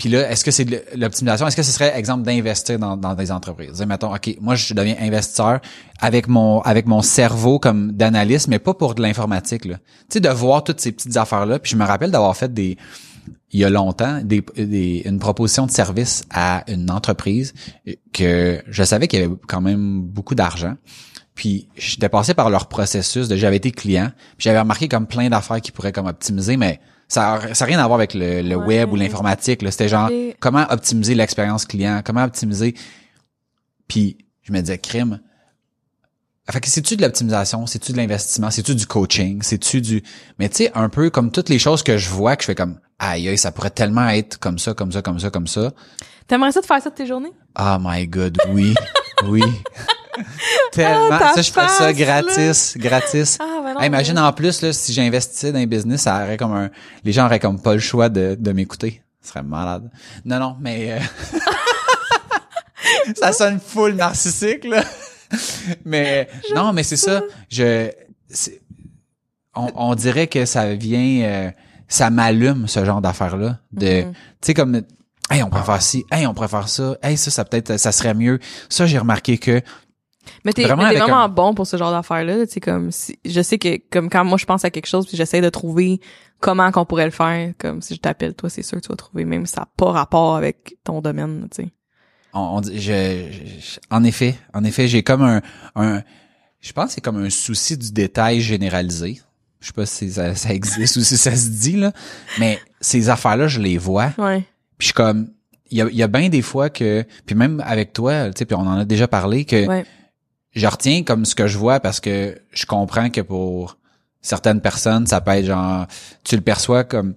puis 0.00 0.08
là, 0.08 0.30
est-ce 0.30 0.46
que 0.46 0.50
c'est 0.50 0.96
l'optimisation? 0.96 1.46
Est-ce 1.46 1.56
que 1.56 1.62
ce 1.62 1.72
serait, 1.72 1.94
exemple, 1.94 2.22
d'investir 2.24 2.78
dans, 2.78 2.96
dans 2.96 3.14
des 3.14 3.30
entreprises? 3.30 3.84
Mettons, 3.86 4.14
OK, 4.14 4.34
moi, 4.40 4.54
je 4.54 4.72
deviens 4.72 4.96
investisseur 4.98 5.60
avec 6.00 6.26
mon 6.26 6.62
avec 6.62 6.86
mon 6.86 7.02
cerveau 7.02 7.58
comme 7.58 7.92
d'analyste, 7.92 8.48
mais 8.48 8.58
pas 8.58 8.72
pour 8.72 8.94
de 8.94 9.02
l'informatique. 9.02 9.64
Tu 9.64 9.70
sais, 10.08 10.20
de 10.20 10.28
voir 10.30 10.64
toutes 10.64 10.80
ces 10.80 10.92
petites 10.92 11.18
affaires-là. 11.18 11.58
Puis 11.58 11.72
je 11.72 11.76
me 11.76 11.84
rappelle 11.84 12.10
d'avoir 12.10 12.34
fait 12.34 12.50
des 12.50 12.78
il 13.52 13.60
y 13.60 13.64
a 13.64 13.68
longtemps 13.68 14.22
des, 14.24 14.42
des- 14.56 15.02
une 15.04 15.18
proposition 15.18 15.66
de 15.66 15.70
service 15.70 16.24
à 16.30 16.64
une 16.66 16.90
entreprise 16.90 17.52
que 18.14 18.62
je 18.66 18.82
savais 18.84 19.06
qu'il 19.06 19.20
y 19.20 19.22
avait 19.22 19.34
quand 19.48 19.60
même 19.60 20.00
beaucoup 20.00 20.34
d'argent. 20.34 20.76
Puis 21.34 21.68
j'étais 21.76 22.08
passé 22.08 22.32
par 22.32 22.48
leur 22.48 22.68
processus 22.68 23.28
de 23.28 23.36
j'avais 23.36 23.56
été 23.58 23.70
client, 23.70 24.12
puis 24.38 24.44
j'avais 24.44 24.60
remarqué 24.60 24.88
comme 24.88 25.06
plein 25.06 25.28
d'affaires 25.28 25.60
qui 25.60 25.72
pourraient 25.72 25.92
comme 25.92 26.06
optimiser, 26.06 26.56
mais 26.56 26.80
Ça 27.10 27.34
a, 27.34 27.54
ça 27.54 27.64
rien 27.66 27.78
à 27.78 27.86
voir 27.86 27.98
avec 27.98 28.14
le, 28.14 28.40
le 28.40 28.54
Ouais. 28.56 28.66
web 28.78 28.92
ou 28.92 28.96
l'informatique. 28.96 29.60
là. 29.62 29.70
C'était 29.70 29.88
genre 29.88 30.08
comment 30.38 30.64
optimiser 30.70 31.14
l'expérience 31.14 31.66
client, 31.66 32.00
comment 32.04 32.24
optimiser? 32.24 32.74
Puis 33.88 34.16
je 34.42 34.52
me 34.52 34.60
disais 34.60 34.78
crime. 34.78 35.20
Fait 36.50 36.60
que 36.60 36.68
c'est-tu 36.68 36.96
de 36.96 37.02
l'optimisation, 37.02 37.66
c'est-tu 37.66 37.92
de 37.92 37.96
l'investissement, 37.96 38.50
c'est-tu 38.50 38.74
du 38.74 38.86
coaching, 38.86 39.40
c'est-tu 39.42 39.80
du. 39.80 40.02
Mais 40.38 40.48
tu 40.48 40.56
sais, 40.64 40.72
un 40.74 40.88
peu 40.88 41.10
comme 41.10 41.30
toutes 41.30 41.48
les 41.48 41.58
choses 41.60 41.82
que 41.82 41.96
je 41.98 42.08
vois, 42.08 42.34
que 42.36 42.42
je 42.42 42.46
fais 42.46 42.54
comme 42.56 42.80
aïe 42.98 43.28
aïe, 43.28 43.38
ça 43.38 43.52
pourrait 43.52 43.70
tellement 43.70 44.08
être 44.08 44.38
comme 44.38 44.58
ça, 44.58 44.74
comme 44.74 44.90
ça, 44.90 45.00
comme 45.02 45.18
ça, 45.20 45.30
comme 45.30 45.46
ça. 45.46 45.70
T'aimerais 46.26 46.50
ça 46.52 46.60
de 46.60 46.66
faire 46.66 46.82
ça 46.82 46.90
de 46.90 46.94
tes 46.94 47.06
journées? 47.06 47.32
Oh 47.58 47.76
my 47.80 48.06
god, 48.08 48.38
oui, 48.50 48.74
oui. 49.26 49.42
Tellement. 50.72 51.18
Ah, 51.20 51.32
ça, 51.34 51.42
je 51.42 51.50
ferais 51.50 51.68
ça 51.68 51.92
gratis, 51.92 52.76
gratis. 52.76 53.38
Ah, 53.40 53.60
ben 53.64 53.74
non. 53.74 53.80
Hey, 53.80 53.86
imagine 53.86 54.18
en 54.18 54.32
plus 54.32 54.60
là, 54.62 54.72
si 54.72 54.92
j'investissais 54.92 55.52
dans 55.52 55.58
un 55.58 55.66
business, 55.66 56.02
ça 56.02 56.22
aurait 56.22 56.36
comme 56.36 56.52
un, 56.52 56.70
les 57.04 57.12
gens 57.12 57.26
auraient 57.26 57.38
comme 57.40 57.60
pas 57.60 57.74
le 57.74 57.80
choix 57.80 58.08
de, 58.08 58.36
de 58.38 58.52
m'écouter. 58.52 59.02
Ce 59.22 59.28
serait 59.30 59.42
malade. 59.42 59.90
Non, 60.24 60.38
non, 60.38 60.56
mais 60.60 60.92
euh, 60.92 60.98
ça 63.16 63.32
sonne 63.32 63.60
full 63.60 63.94
narcissique 63.94 64.64
là. 64.64 64.82
mais 65.84 66.28
non, 66.54 66.72
mais 66.72 66.82
c'est 66.82 66.96
ça. 66.96 67.22
Je, 67.50 67.90
on, 69.54 69.68
on 69.74 69.94
dirait 69.94 70.26
que 70.26 70.44
ça 70.44 70.74
vient, 70.74 71.22
euh, 71.24 71.50
ça 71.88 72.10
m'allume 72.10 72.66
ce 72.68 72.84
genre 72.84 73.00
d'affaires 73.00 73.36
là. 73.36 73.58
De, 73.72 74.02
Mhm. 74.04 74.12
tu 74.12 74.18
sais 74.42 74.54
comme, 74.54 74.82
hey, 75.30 75.42
on 75.42 75.50
pourrait 75.50 75.64
faire 75.64 75.82
ci, 75.82 76.04
hey, 76.10 76.26
on 76.26 76.34
pourrait 76.34 76.48
faire 76.48 76.68
ça, 76.68 76.96
hey, 77.02 77.16
ça, 77.16 77.30
ça 77.30 77.44
peut-être, 77.44 77.76
ça 77.78 77.92
serait 77.92 78.14
mieux. 78.14 78.38
Ça, 78.68 78.86
j'ai 78.86 78.98
remarqué 78.98 79.38
que 79.38 79.60
Mais 80.44 80.52
t'es 80.52 80.62
Vraiment 80.64 80.82
mais 80.82 80.90
t'es 80.90 80.96
avec 80.96 81.08
vraiment 81.08 81.24
un- 81.24 81.28
bon 81.28 81.54
pour 81.54 81.66
ce 81.66 81.76
genre 81.76 81.90
d'affaires-là. 81.92 82.46
Tu 82.46 82.54
sais, 82.54 82.60
comme 82.60 82.90
si, 82.90 83.18
je 83.24 83.40
sais 83.40 83.58
que 83.58 83.78
comme 83.90 84.10
quand 84.10 84.24
moi 84.24 84.38
je 84.38 84.44
pense 84.44 84.64
à 84.64 84.70
quelque 84.70 84.86
chose 84.86 85.06
puis 85.06 85.16
j'essaie 85.16 85.40
de 85.40 85.48
trouver 85.48 86.00
comment 86.40 86.70
qu'on 86.72 86.84
pourrait 86.84 87.04
le 87.06 87.10
faire, 87.10 87.52
comme 87.58 87.80
si 87.82 87.94
je 87.94 88.00
t'appelle 88.00 88.34
toi, 88.34 88.48
c'est 88.50 88.62
sûr 88.62 88.78
que 88.78 88.82
tu 88.86 88.88
vas 88.90 88.96
trouver, 88.96 89.24
même 89.24 89.46
si 89.46 89.52
ça 89.54 89.62
n'a 89.62 89.68
pas 89.76 89.92
rapport 89.92 90.36
avec 90.36 90.76
ton 90.84 91.00
domaine, 91.00 91.48
tu 91.50 91.64
sais. 91.64 91.70
on, 92.32 92.58
on 92.58 92.62
je, 92.62 92.70
je- 92.78 93.78
en 93.90 94.04
effet, 94.04 94.36
en 94.54 94.64
effet, 94.64 94.88
j'ai 94.88 95.02
comme 95.02 95.22
un, 95.22 95.40
un, 95.74 96.02
je 96.60 96.72
pense 96.72 96.86
que 96.88 96.92
c'est 96.94 97.00
comme 97.00 97.22
un 97.22 97.30
souci 97.30 97.76
du 97.76 97.90
détail 97.92 98.40
généralisé. 98.40 99.20
Je 99.60 99.66
sais 99.66 99.72
pas 99.74 99.84
si 99.86 100.10
ça, 100.12 100.34
ça 100.34 100.52
existe 100.54 100.96
ou 100.98 101.00
si 101.02 101.16
ça 101.18 101.34
se 101.36 101.48
dit 101.48 101.76
là, 101.76 101.92
mais 102.38 102.58
ces 102.80 103.08
affaires-là, 103.10 103.46
je 103.48 103.60
les 103.60 103.76
vois. 103.78 104.12
Ouais. 104.18 104.44
Puis 104.80 104.86
je 104.86 104.86
suis 104.86 104.94
comme, 104.94 105.28
il 105.70 105.78
y 105.78 105.82
a, 105.82 105.88
y 105.90 106.02
a 106.02 106.08
bien 106.08 106.28
des 106.30 106.42
fois 106.42 106.70
que, 106.70 107.04
puis 107.26 107.34
même 107.36 107.62
avec 107.64 107.92
toi, 107.92 108.30
tu 108.30 108.38
sais, 108.38 108.44
puis 108.46 108.56
on 108.56 108.62
en 108.66 108.78
a 108.78 108.84
déjà 108.84 109.06
parlé 109.06 109.44
que 109.44 109.66
Ouais. 109.68 109.84
je 110.52 110.66
retiens 110.66 111.02
comme 111.04 111.24
ce 111.26 111.34
que 111.34 111.46
je 111.46 111.56
vois 111.58 111.78
parce 111.80 112.00
que 112.00 112.36
je 112.50 112.66
comprends 112.66 113.10
que 113.10 113.20
pour 113.20 113.76
certaines 114.22 114.60
personnes, 114.62 115.06
ça 115.06 115.20
peut 115.20 115.32
être 115.32 115.44
genre, 115.44 115.86
tu 116.24 116.34
le 116.34 116.40
perçois 116.42 116.82
comme, 116.84 117.14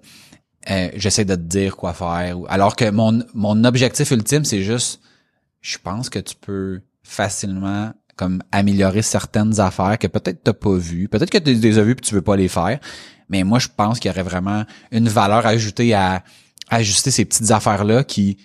euh, 0.69 0.89
j'essaie 0.95 1.25
de 1.25 1.35
te 1.35 1.39
dire 1.41 1.75
quoi 1.77 1.93
faire. 1.93 2.37
ou- 2.39 2.45
Alors 2.49 2.75
que 2.75 2.89
mon, 2.91 3.23
mon 3.33 3.63
objectif 3.63 4.11
ultime, 4.11 4.43
c'est 4.45 4.61
juste, 4.61 4.99
je 5.61 5.77
pense 5.81 6.09
que 6.09 6.19
tu 6.19 6.35
peux 6.35 6.81
facilement 7.01 7.93
comme 8.17 8.43
améliorer 8.51 9.01
certaines 9.01 9.59
affaires 9.61 9.97
que 9.97 10.07
peut-être 10.07 10.43
t'as 10.43 10.53
pas 10.53 10.75
vues, 10.75 11.07
peut-être 11.07 11.29
que 11.31 11.37
tu 11.39 11.53
les 11.53 11.79
as 11.79 11.83
vues 11.83 11.95
puis 11.95 12.05
tu 12.07 12.13
veux 12.13 12.21
pas 12.21 12.35
les 12.35 12.47
faire, 12.49 12.79
mais 13.29 13.43
moi 13.43 13.57
je 13.59 13.69
pense 13.75 13.99
qu'il 13.99 14.09
y 14.09 14.13
aurait 14.13 14.21
vraiment 14.23 14.65
une 14.91 15.07
valeur 15.09 15.45
ajoutée 15.45 15.93
à 15.93 16.23
ajuster 16.69 17.11
ces 17.11 17.25
petites 17.25 17.51
affaires 17.51 17.83
là 17.83 18.03
qui 18.03 18.37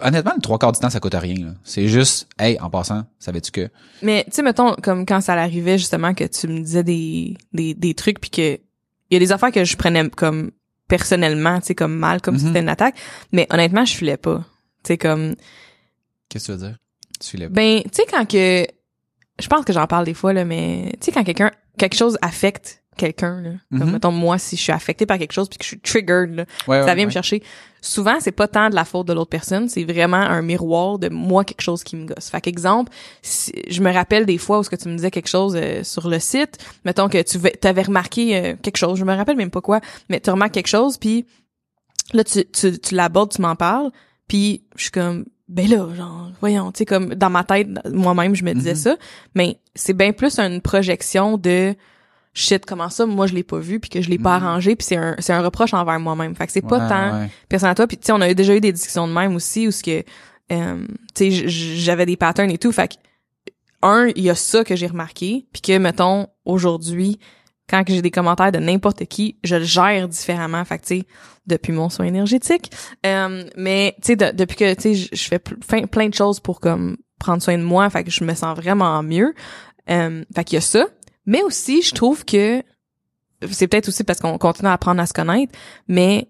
honnêtement 0.00 0.32
le 0.34 0.40
trois 0.40 0.58
quarts 0.58 0.72
du 0.72 0.80
temps 0.80 0.90
ça 0.90 1.00
coûte 1.00 1.14
rien 1.14 1.34
là. 1.46 1.54
c'est 1.64 1.86
juste 1.88 2.28
hey 2.38 2.58
en 2.60 2.70
passant 2.70 3.04
savais-tu 3.18 3.50
que? 3.50 3.68
Mais 4.02 4.24
tu 4.24 4.32
sais 4.36 4.42
mettons 4.42 4.74
comme 4.82 5.04
quand 5.06 5.20
ça 5.20 5.34
arrivait 5.34 5.78
justement 5.78 6.14
que 6.14 6.24
tu 6.24 6.48
me 6.48 6.60
disais 6.60 6.82
des 6.82 7.36
des 7.52 7.74
des 7.74 7.94
trucs 7.94 8.20
puis 8.20 8.30
que 8.30 8.54
il 9.10 9.14
y 9.14 9.16
a 9.16 9.18
des 9.18 9.32
affaires 9.32 9.52
que 9.52 9.64
je 9.64 9.76
prenais 9.76 10.08
comme 10.08 10.50
personnellement, 10.88 11.60
tu 11.60 11.66
sais 11.68 11.74
comme 11.74 11.94
mal 11.96 12.20
comme 12.22 12.38
si 12.38 12.44
Mhm. 12.44 12.50
c'était 12.50 12.60
une 12.60 12.68
attaque, 12.68 12.94
mais 13.32 13.46
honnêtement, 13.50 13.84
je 13.84 13.94
filais 13.94 14.16
pas. 14.16 14.44
Tu 14.82 14.88
sais 14.88 14.98
comme 14.98 15.34
qu'est-ce 16.28 16.46
que 16.48 16.52
tu 16.52 16.58
veux 16.58 16.66
dire? 16.68 16.76
Tu 17.20 17.28
filais 17.30 17.48
pas. 17.48 17.54
Ben, 17.54 17.82
tu 17.84 17.90
sais, 17.92 18.04
quand 18.10 18.26
que. 18.26 18.66
Je 19.40 19.46
pense 19.48 19.64
que 19.64 19.72
j'en 19.72 19.86
parle 19.86 20.04
des 20.06 20.14
fois, 20.14 20.32
là, 20.32 20.44
mais 20.44 20.92
tu 21.00 21.06
sais, 21.06 21.12
quand 21.12 21.24
quelqu'un. 21.24 21.50
Quelque 21.78 21.96
chose 21.96 22.18
affecte 22.20 22.81
quelqu'un, 22.96 23.40
là. 23.40 23.50
Comme, 23.70 23.86
Mhm. 23.88 23.92
mettons, 23.92 24.12
moi, 24.12 24.38
si 24.38 24.56
je 24.56 24.62
suis 24.62 24.72
affectée 24.72 25.06
par 25.06 25.18
quelque 25.18 25.32
chose 25.32 25.48
puis 25.48 25.58
que 25.58 25.64
je 25.64 25.68
suis 25.68 25.80
triggered, 25.80 26.34
là, 26.34 26.44
Ouais, 26.68 26.80
ça 26.80 26.86
ouais, 26.86 26.94
vient 26.94 27.06
me 27.06 27.10
chercher. 27.10 27.42
Souvent, 27.80 28.16
c'est 28.20 28.32
pas 28.32 28.46
tant 28.46 28.70
de 28.70 28.74
la 28.74 28.84
faute 28.84 29.08
de 29.08 29.12
l'autre 29.12 29.30
personne, 29.30 29.68
c'est 29.68 29.82
vraiment 29.84 30.18
un 30.18 30.40
miroir 30.42 30.98
de 30.98 31.08
moi, 31.08 31.44
quelque 31.44 31.62
chose 31.62 31.82
qui 31.82 31.96
me 31.96 32.06
gosse. 32.06 32.28
Fait 32.30 32.40
qu'exemple, 32.40 32.92
si, 33.22 33.50
je 33.68 33.80
me 33.82 33.92
rappelle 33.92 34.24
des 34.26 34.38
fois 34.38 34.60
où 34.60 34.62
ce 34.62 34.70
que 34.70 34.76
tu 34.76 34.88
me 34.88 34.94
disais 34.96 35.10
quelque 35.10 35.28
chose 35.28 35.54
euh, 35.56 35.82
sur 35.82 36.08
le 36.08 36.18
site, 36.20 36.58
mettons 36.84 37.08
que 37.08 37.20
tu 37.22 37.38
avais 37.66 37.82
remarqué 37.82 38.36
euh, 38.36 38.54
quelque 38.62 38.76
chose, 38.76 38.98
je 38.98 39.04
me 39.04 39.14
rappelle 39.14 39.36
même 39.36 39.50
pas 39.50 39.60
quoi, 39.62 39.80
mais 40.08 40.20
tu 40.20 40.30
remarques 40.30 40.52
quelque 40.52 40.68
chose, 40.68 40.96
puis 40.98 41.26
là, 42.12 42.22
tu, 42.24 42.44
tu, 42.46 42.78
tu 42.78 42.94
l'abordes, 42.94 43.32
tu 43.32 43.40
m'en 43.42 43.56
parles, 43.56 43.90
puis 44.28 44.62
je 44.76 44.82
suis 44.82 44.90
comme, 44.92 45.24
ben 45.48 45.68
là, 45.68 45.88
genre, 45.96 46.30
voyons, 46.40 46.70
tu 46.72 46.78
sais, 46.78 46.84
comme 46.84 47.14
dans 47.14 47.30
ma 47.30 47.42
tête, 47.42 47.68
moi-même, 47.92 48.34
je 48.36 48.44
me 48.44 48.54
disais 48.54 48.70
Mhm. 48.72 48.76
ça, 48.76 48.96
mais 49.34 49.58
c'est 49.74 49.92
bien 49.92 50.12
plus 50.12 50.38
une 50.38 50.60
projection 50.60 51.36
de 51.36 51.74
shit, 52.34 52.64
comment 52.64 52.88
ça, 52.88 53.04
moi, 53.06 53.26
je 53.26 53.34
l'ai 53.34 53.42
pas 53.42 53.58
vu, 53.58 53.78
puis 53.80 53.90
que 53.90 54.00
je 54.00 54.08
l'ai 54.08 54.18
pas 54.18 54.38
Mhm. 54.38 54.44
arrangé, 54.46 54.76
puis 54.76 54.86
c'est 54.86 54.96
un, 54.96 55.14
c'est 55.18 55.32
un 55.32 55.42
reproche 55.42 55.74
envers 55.74 56.00
moi-même. 56.00 56.34
Fait 56.34 56.46
que 56.46 56.52
c'est 56.52 56.62
pas 56.62 56.88
tant 56.88 57.20
ouais. 57.20 57.30
personnel 57.48 57.72
à 57.72 57.74
toi, 57.74 57.86
puis 57.86 57.96
tu 57.98 58.06
sais, 58.06 58.12
on 58.12 58.20
a 58.20 58.32
déjà 58.34 58.54
eu 58.56 58.60
des 58.60 58.72
discussions 58.72 59.06
de 59.06 59.12
même 59.12 59.34
aussi, 59.36 59.68
où 59.68 59.70
ce 59.70 59.82
que, 59.82 60.02
euh, 60.52 60.86
tu 61.14 61.30
sais, 61.30 61.48
j'avais 61.48 62.06
des 62.06 62.16
patterns 62.16 62.50
et 62.50 62.58
tout, 62.58 62.72
fait 62.72 62.88
que, 62.88 62.94
un, 63.82 64.08
il 64.14 64.22
y 64.22 64.30
a 64.30 64.34
ça 64.34 64.64
que 64.64 64.76
j'ai 64.76 64.86
remarqué, 64.86 65.46
puis 65.52 65.60
que, 65.60 65.76
mettons, 65.78 66.28
aujourd'hui, 66.44 67.18
quand 67.68 67.84
que 67.84 67.92
j'ai 67.92 68.02
des 68.02 68.10
commentaires 68.10 68.52
de 68.52 68.58
n'importe 68.58 69.06
qui, 69.06 69.38
je 69.44 69.56
le 69.56 69.64
gère 69.64 70.06
différemment. 70.08 70.64
Fait 70.64 70.78
que, 70.78 70.84
tu 70.86 70.98
sais, 71.00 71.06
depuis 71.46 71.72
mon 71.72 71.88
soin 71.88 72.04
énergétique. 72.06 72.70
Euh, 73.06 73.44
mais, 73.56 73.94
tu 74.02 74.08
sais, 74.08 74.16
de- 74.16 74.30
depuis 74.36 74.56
que, 74.56 74.74
tu 74.74 74.94
sais, 74.94 75.08
je- 75.12 75.24
fais 75.28 75.38
plein 75.86 76.08
de 76.08 76.14
choses 76.14 76.38
pour, 76.38 76.60
comme, 76.60 76.96
prendre 77.18 77.42
soin 77.42 77.56
de 77.56 77.62
moi. 77.62 77.88
Fait 77.88 78.04
que 78.04 78.10
je 78.10 78.24
me 78.24 78.34
sens 78.34 78.56
vraiment 78.56 79.02
mieux. 79.02 79.32
Euh, 79.90 80.22
fait 80.34 80.44
qu'il 80.44 80.56
y 80.56 80.58
a 80.58 80.60
ça. 80.60 80.86
Mais 81.26 81.42
aussi, 81.42 81.82
je 81.82 81.94
trouve 81.94 82.24
que, 82.24 82.62
c'est 83.50 83.66
peut-être 83.68 83.88
aussi 83.88 84.04
parce 84.04 84.20
qu'on 84.20 84.38
continue 84.38 84.68
à 84.68 84.72
apprendre 84.72 85.00
à 85.00 85.06
se 85.06 85.12
connaître, 85.12 85.52
mais 85.88 86.28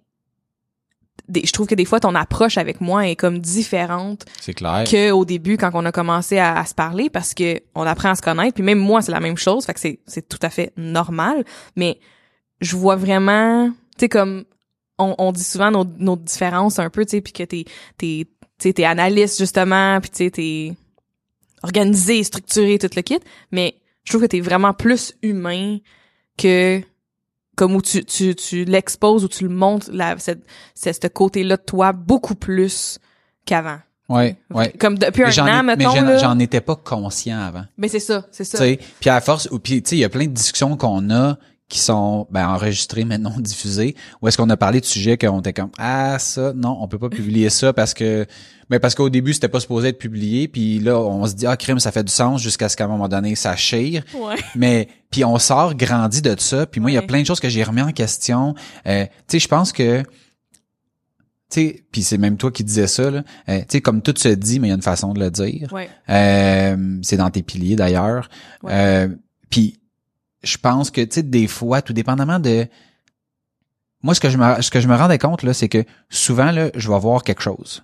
des- 1.28 1.44
je 1.46 1.52
trouve 1.52 1.66
que 1.66 1.74
des 1.74 1.84
fois, 1.84 2.00
ton 2.00 2.14
approche 2.14 2.58
avec 2.58 2.80
moi 2.80 3.08
est 3.08 3.16
comme 3.16 3.38
différente 3.38 4.24
c'est 4.40 4.54
clair. 4.54 4.84
que 4.90 5.10
au 5.12 5.24
début 5.24 5.56
quand 5.56 5.70
on 5.74 5.84
a 5.84 5.92
commencé 5.92 6.38
à, 6.38 6.58
à 6.58 6.64
se 6.66 6.74
parler 6.74 7.10
parce 7.10 7.32
que 7.34 7.60
on 7.74 7.82
apprend 7.82 8.10
à 8.10 8.14
se 8.16 8.22
connaître. 8.22 8.54
Puis 8.54 8.62
même 8.64 8.78
moi 8.78 9.02
c'est 9.02 9.12
la 9.12 9.20
même 9.20 9.36
chose. 9.36 9.64
Fait 9.64 9.74
que 9.74 9.80
c'est 9.80 10.00
c'est 10.06 10.28
tout 10.28 10.38
à 10.42 10.50
fait 10.50 10.72
normal. 10.76 11.44
Mais 11.76 12.00
je 12.60 12.76
vois 12.76 12.96
vraiment 12.96 13.68
tu 13.70 14.00
sais 14.00 14.08
comme 14.08 14.44
on, 14.98 15.14
on 15.18 15.32
dit 15.32 15.44
souvent 15.44 15.70
nos, 15.70 15.84
nos 15.84 16.16
différences 16.16 16.78
un 16.78 16.90
peu 16.90 17.04
tu 17.04 17.12
sais 17.12 17.20
puis 17.20 17.32
que 17.32 17.44
t'es 17.44 17.64
t'es 17.98 18.26
t'es 18.58 18.84
analyste 18.84 19.38
justement 19.38 20.00
puis 20.00 20.10
tu 20.10 20.16
sais 20.24 20.30
t'es 20.30 20.72
organisé 21.62 22.22
structuré 22.24 22.78
tout 22.78 22.90
le 22.96 23.02
kit. 23.02 23.20
Mais 23.52 23.76
je 24.04 24.12
trouve 24.12 24.22
que 24.22 24.26
t'es 24.26 24.40
vraiment 24.40 24.72
plus 24.74 25.14
humain 25.22 25.78
que 26.38 26.80
comme 27.56 27.74
où 27.76 27.82
tu 27.82 28.04
tu 28.04 28.34
tu 28.34 28.64
l'exposes 28.64 29.24
ou 29.24 29.28
tu 29.28 29.44
le 29.44 29.50
montres 29.50 29.88
la 29.92 30.18
cette, 30.18 30.42
cette 30.74 31.02
ce 31.02 31.08
côté 31.08 31.44
là 31.44 31.56
de 31.56 31.62
toi 31.62 31.92
beaucoup 31.92 32.34
plus 32.34 32.98
qu'avant. 33.44 33.78
Ouais 34.08 34.36
ouais. 34.50 34.72
Comme 34.78 34.98
depuis 34.98 35.22
Mais 35.22 35.38
un 35.38 35.46
an, 35.46 35.58
ai- 35.60 35.62
mais 35.62 35.76
mettons, 35.76 36.18
j'en- 36.18 36.38
étais 36.38 36.60
pas 36.60 36.76
conscient 36.76 37.38
avant. 37.40 37.64
Mais 37.78 37.88
c'est 37.88 38.00
ça, 38.00 38.26
c'est 38.32 38.44
ça. 38.44 38.58
Puis 39.00 39.10
à 39.10 39.20
force, 39.20 39.48
ou 39.50 39.58
puis 39.58 39.82
tu 39.82 39.90
sais, 39.90 39.96
il 39.96 40.00
y 40.00 40.04
a 40.04 40.08
plein 40.08 40.26
de 40.26 40.32
discussions 40.32 40.76
qu'on 40.76 41.10
a 41.10 41.38
qui 41.72 41.78
sont 41.78 42.26
ben, 42.30 42.46
enregistrées 42.48 43.06
mais 43.06 43.16
non 43.16 43.32
diffusées. 43.38 43.96
Où 44.20 44.28
est-ce 44.28 44.36
qu'on 44.36 44.50
a 44.50 44.58
parlé 44.58 44.78
de 44.80 44.84
sujets 44.84 45.16
qu'on 45.16 45.40
était 45.40 45.54
comme 45.54 45.70
ah 45.78 46.18
ça 46.18 46.52
non 46.54 46.76
on 46.82 46.86
peut 46.86 46.98
pas 46.98 47.08
publier 47.08 47.48
ça 47.48 47.72
parce 47.72 47.94
que 47.94 48.26
ben 48.68 48.78
parce 48.78 48.94
qu'au 48.94 49.08
début 49.08 49.32
c'était 49.32 49.48
pas 49.48 49.58
supposé 49.58 49.88
être 49.88 49.98
publié 49.98 50.48
puis 50.48 50.80
là 50.80 50.98
on 51.00 51.26
se 51.26 51.32
dit 51.34 51.46
ah 51.46 51.56
crime 51.56 51.78
ça 51.80 51.90
fait 51.90 52.04
du 52.04 52.12
sens 52.12 52.42
jusqu'à 52.42 52.68
ce 52.68 52.76
qu'à 52.76 52.84
un 52.84 52.88
moment 52.88 53.08
donné 53.08 53.34
ça 53.36 53.56
chire 53.56 54.04
Ouais. 54.14 54.34
mais 54.54 54.88
puis 55.10 55.24
on 55.24 55.38
sort 55.38 55.74
grandi 55.74 56.20
de 56.20 56.34
ça 56.38 56.66
puis 56.66 56.78
moi 56.82 56.90
il 56.90 56.94
y 56.94 56.98
a 56.98 57.02
plein 57.02 57.22
de 57.22 57.26
choses 57.26 57.40
que 57.40 57.48
j'ai 57.48 57.62
remis 57.64 57.80
en 57.82 57.92
question 57.92 58.54
Euh, 58.86 59.06
tu 59.06 59.10
sais 59.28 59.38
je 59.38 59.48
pense 59.48 59.72
que 59.72 60.02
tu 60.02 60.06
sais 61.48 61.84
puis 61.90 62.02
c'est 62.02 62.18
même 62.18 62.36
toi 62.36 62.50
qui 62.50 62.64
disais 62.64 62.86
ça 62.86 63.10
là 63.10 63.22
Euh, 63.48 63.60
tu 63.60 63.64
sais 63.70 63.80
comme 63.80 64.02
tout 64.02 64.14
se 64.16 64.28
dit 64.28 64.60
mais 64.60 64.66
il 64.68 64.70
y 64.70 64.72
a 64.72 64.76
une 64.76 64.82
façon 64.82 65.14
de 65.14 65.20
le 65.20 65.30
dire 65.30 65.72
Ouais. 65.72 65.88
euh, 66.10 66.98
c'est 67.02 67.16
dans 67.16 67.30
tes 67.30 67.42
piliers 67.42 67.76
d'ailleurs. 67.76 68.28
Ouais. 68.62 68.72
Euh, 68.74 69.08
Puis 69.50 69.78
je 70.42 70.56
pense 70.56 70.90
que 70.90 71.00
tu 71.00 71.14
sais 71.14 71.22
des 71.22 71.46
fois, 71.46 71.82
tout 71.82 71.92
dépendamment 71.92 72.38
de 72.38 72.66
moi 74.02 74.14
ce 74.14 74.20
que 74.20 74.30
je 74.30 74.36
me 74.36 74.60
ce 74.60 74.70
que 74.70 74.80
je 74.80 74.88
me 74.88 74.96
rendais 74.96 75.18
compte 75.18 75.42
là, 75.42 75.54
c'est 75.54 75.68
que 75.68 75.84
souvent 76.10 76.50
là, 76.50 76.70
je 76.74 76.90
vais 76.90 76.98
voir 76.98 77.22
quelque 77.22 77.42
chose. 77.42 77.82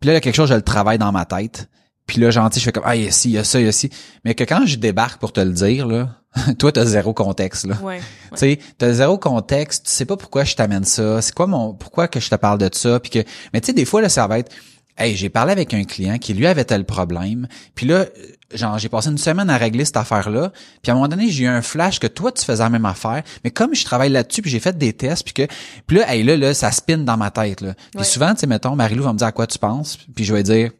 Puis 0.00 0.08
là, 0.08 0.12
il 0.12 0.16
y 0.16 0.18
a 0.18 0.20
quelque 0.20 0.34
chose, 0.34 0.50
je 0.50 0.54
le 0.54 0.62
travaille 0.62 0.98
dans 0.98 1.12
ma 1.12 1.24
tête. 1.24 1.68
Puis 2.06 2.20
là, 2.20 2.30
gentil, 2.30 2.60
je 2.60 2.66
fais 2.66 2.72
comme 2.72 2.84
ah 2.86 2.94
il 2.94 3.04
y 3.04 3.08
a 3.08 3.10
ci, 3.10 3.30
il 3.30 3.32
y 3.32 3.38
a 3.38 3.44
ça, 3.44 3.58
il 3.58 3.66
y 3.66 3.68
a 3.68 3.72
ci. 3.72 3.90
Mais 4.24 4.34
que 4.34 4.44
quand 4.44 4.64
je 4.66 4.76
débarque 4.76 5.18
pour 5.18 5.32
te 5.32 5.40
le 5.40 5.52
dire 5.52 5.86
là, 5.86 6.20
toi 6.58 6.70
t'as 6.70 6.84
zéro 6.84 7.14
contexte 7.14 7.66
là. 7.66 7.76
Ouais. 7.82 8.00
Tu 8.32 8.38
sais, 8.38 8.58
t'as 8.78 8.92
zéro 8.92 9.18
contexte, 9.18 9.86
tu 9.86 9.92
sais 9.92 10.04
pas 10.04 10.16
pourquoi 10.16 10.44
je 10.44 10.54
t'amène 10.54 10.84
ça, 10.84 11.22
c'est 11.22 11.34
quoi 11.34 11.46
mon 11.46 11.74
pourquoi 11.74 12.08
que 12.08 12.20
je 12.20 12.28
te 12.28 12.34
parle 12.36 12.58
de 12.58 12.68
ça 12.72 13.00
puis 13.00 13.10
que 13.10 13.18
mais 13.52 13.60
tu 13.60 13.66
sais 13.66 13.72
des 13.72 13.84
fois 13.84 14.02
là 14.02 14.08
ça 14.08 14.26
va 14.26 14.38
être 14.38 14.52
Hey, 14.98 15.14
j'ai 15.14 15.28
parlé 15.28 15.52
avec 15.52 15.74
un 15.74 15.84
client 15.84 16.16
qui 16.18 16.32
lui 16.32 16.46
avait 16.46 16.64
tel 16.64 16.84
problème, 16.84 17.48
puis 17.74 17.86
là, 17.86 18.06
genre 18.54 18.78
j'ai 18.78 18.88
passé 18.88 19.10
une 19.10 19.18
semaine 19.18 19.50
à 19.50 19.58
régler 19.58 19.84
cette 19.84 19.98
affaire-là, 19.98 20.52
puis 20.82 20.90
à 20.90 20.94
un 20.94 20.96
moment 20.96 21.08
donné, 21.08 21.28
j'ai 21.30 21.44
eu 21.44 21.48
un 21.48 21.60
flash 21.60 21.98
que 21.98 22.06
toi 22.06 22.32
tu 22.32 22.42
faisais 22.44 22.62
la 22.62 22.70
même 22.70 22.86
affaire, 22.86 23.22
mais 23.44 23.50
comme 23.50 23.74
je 23.74 23.84
travaille 23.84 24.08
là-dessus, 24.10 24.40
puis 24.40 24.50
j'ai 24.50 24.60
fait 24.60 24.76
des 24.78 24.92
tests, 24.94 25.22
puis 25.24 25.34
que 25.34 25.52
puis 25.86 25.98
là, 25.98 26.10
hey, 26.14 26.22
là, 26.22 26.36
là, 26.38 26.54
ça 26.54 26.70
spin 26.70 26.98
dans 26.98 27.16
ma 27.18 27.30
tête 27.30 27.60
là. 27.60 27.74
Puis 27.90 27.98
Ouais. 27.98 28.04
souvent, 28.04 28.32
tu 28.32 28.40
sais, 28.40 28.46
mettons, 28.46 28.74
Marilou 28.74 29.04
va 29.04 29.12
me 29.12 29.18
dire 29.18 29.26
à 29.26 29.32
quoi 29.32 29.46
tu 29.46 29.58
penses, 29.58 29.98
puis 30.14 30.24
je 30.24 30.32
vais 30.32 30.42
dire 30.42 30.70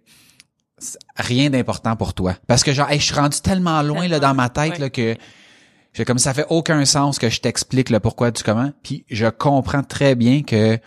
rien 1.16 1.50
d'important 1.50 1.96
pour 1.96 2.14
toi, 2.14 2.34
parce 2.46 2.62
que 2.62 2.72
genre, 2.72 2.90
hey, 2.90 2.98
je 3.00 3.04
suis 3.04 3.14
rendu 3.14 3.40
tellement 3.40 3.82
loin 3.82 4.08
là 4.08 4.18
dans 4.20 4.34
ma 4.34 4.48
tête 4.48 4.72
Ouais. 4.72 4.78
là 4.78 4.90
que 4.90 5.16
j'ai 5.94 6.04
comme 6.04 6.18
ça 6.18 6.34
fait 6.34 6.44
aucun 6.50 6.84
sens 6.84 7.18
que 7.18 7.30
je 7.30 7.40
t'explique 7.40 7.88
le 7.90 8.00
pourquoi 8.00 8.30
du 8.30 8.42
comment, 8.42 8.70
puis 8.82 9.04
je 9.10 9.26
comprends 9.26 9.82
très 9.82 10.14
bien 10.14 10.42
que 10.42 10.78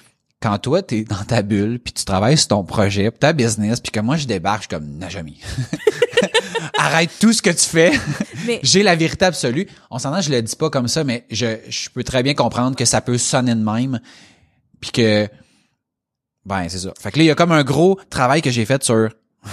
quand 0.41 0.57
toi 0.59 0.81
t'es 0.81 1.03
dans 1.03 1.23
ta 1.25 1.41
bulle 1.41 1.79
puis 1.79 1.91
tu 1.93 2.05
travailles 2.05 2.37
sur 2.37 2.47
ton 2.49 2.63
projet, 2.63 3.11
ta 3.11 3.33
business, 3.33 3.79
puis 3.79 3.91
que 3.91 3.99
moi 3.99 4.15
je 4.17 4.25
débarque, 4.27 4.63
je 4.63 4.67
suis 4.67 4.69
comme 4.79 4.97
Najami. 4.97 5.39
Arrête 6.77 7.11
tout 7.19 7.33
ce 7.33 7.41
que 7.41 7.49
tu 7.49 7.65
fais. 7.65 7.91
Mais- 8.47 8.59
J'ai 8.63 8.83
la 8.83 8.95
vérité 8.95 9.25
absolue. 9.25 9.67
On 9.91 9.99
s'entend, 9.99 10.21
je 10.21 10.29
le 10.31 10.41
dis 10.41 10.55
pas 10.55 10.69
comme 10.69 10.87
ça, 10.87 11.03
mais 11.03 11.25
je, 11.29 11.57
je 11.67 11.89
peux 11.89 12.03
très 12.03 12.23
bien 12.23 12.33
comprendre 12.33 12.75
que 12.75 12.85
ça 12.85 13.01
peut 13.01 13.17
sonner 13.17 13.53
de 13.55 13.63
même, 13.63 13.99
puis 14.79 14.91
que 14.91 15.27
ben 16.45 16.67
c'est 16.69 16.79
ça. 16.79 16.93
Fait 16.99 17.11
que 17.11 17.17
là 17.19 17.23
il 17.23 17.27
y 17.27 17.31
a 17.31 17.35
comme 17.35 17.51
un 17.51 17.63
gros 17.63 17.99
travail 18.09 18.41
que 18.41 18.49
j'ai 18.49 18.65
fait 18.65 18.83
sur 18.83 19.09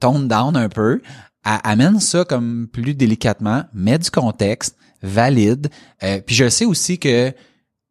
tone 0.00 0.28
down 0.28 0.56
un 0.56 0.68
peu, 0.68 1.00
à- 1.44 1.68
amène 1.68 2.00
ça 2.00 2.24
comme 2.24 2.68
plus 2.72 2.94
délicatement, 2.94 3.64
mets 3.74 3.98
du 3.98 4.10
contexte, 4.10 4.76
valide. 5.02 5.68
Euh, 6.02 6.20
puis 6.24 6.34
je 6.36 6.48
sais 6.48 6.64
aussi 6.64 6.98
que, 6.98 7.32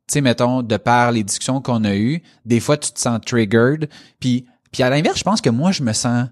tu 0.08 0.14
sais, 0.14 0.22
mettons, 0.22 0.64
de 0.64 0.78
par 0.78 1.12
les 1.12 1.24
discussions 1.24 1.62
qu'on 1.62 1.84
a 1.84 1.96
eues, 1.96 2.22
des 2.46 2.60
fois 2.60 2.78
tu 2.78 2.92
te 2.92 3.00
sens 3.00 3.20
triggered. 3.26 3.90
Puis, 4.20 4.46
puis 4.72 4.84
à 4.84 4.90
l'inverse, 4.90 5.20
je 5.20 5.24
pense 5.24 5.42
que 5.42 5.50
moi, 5.50 5.72
je 5.72 5.84
me 5.84 5.94
sens... 5.94 6.28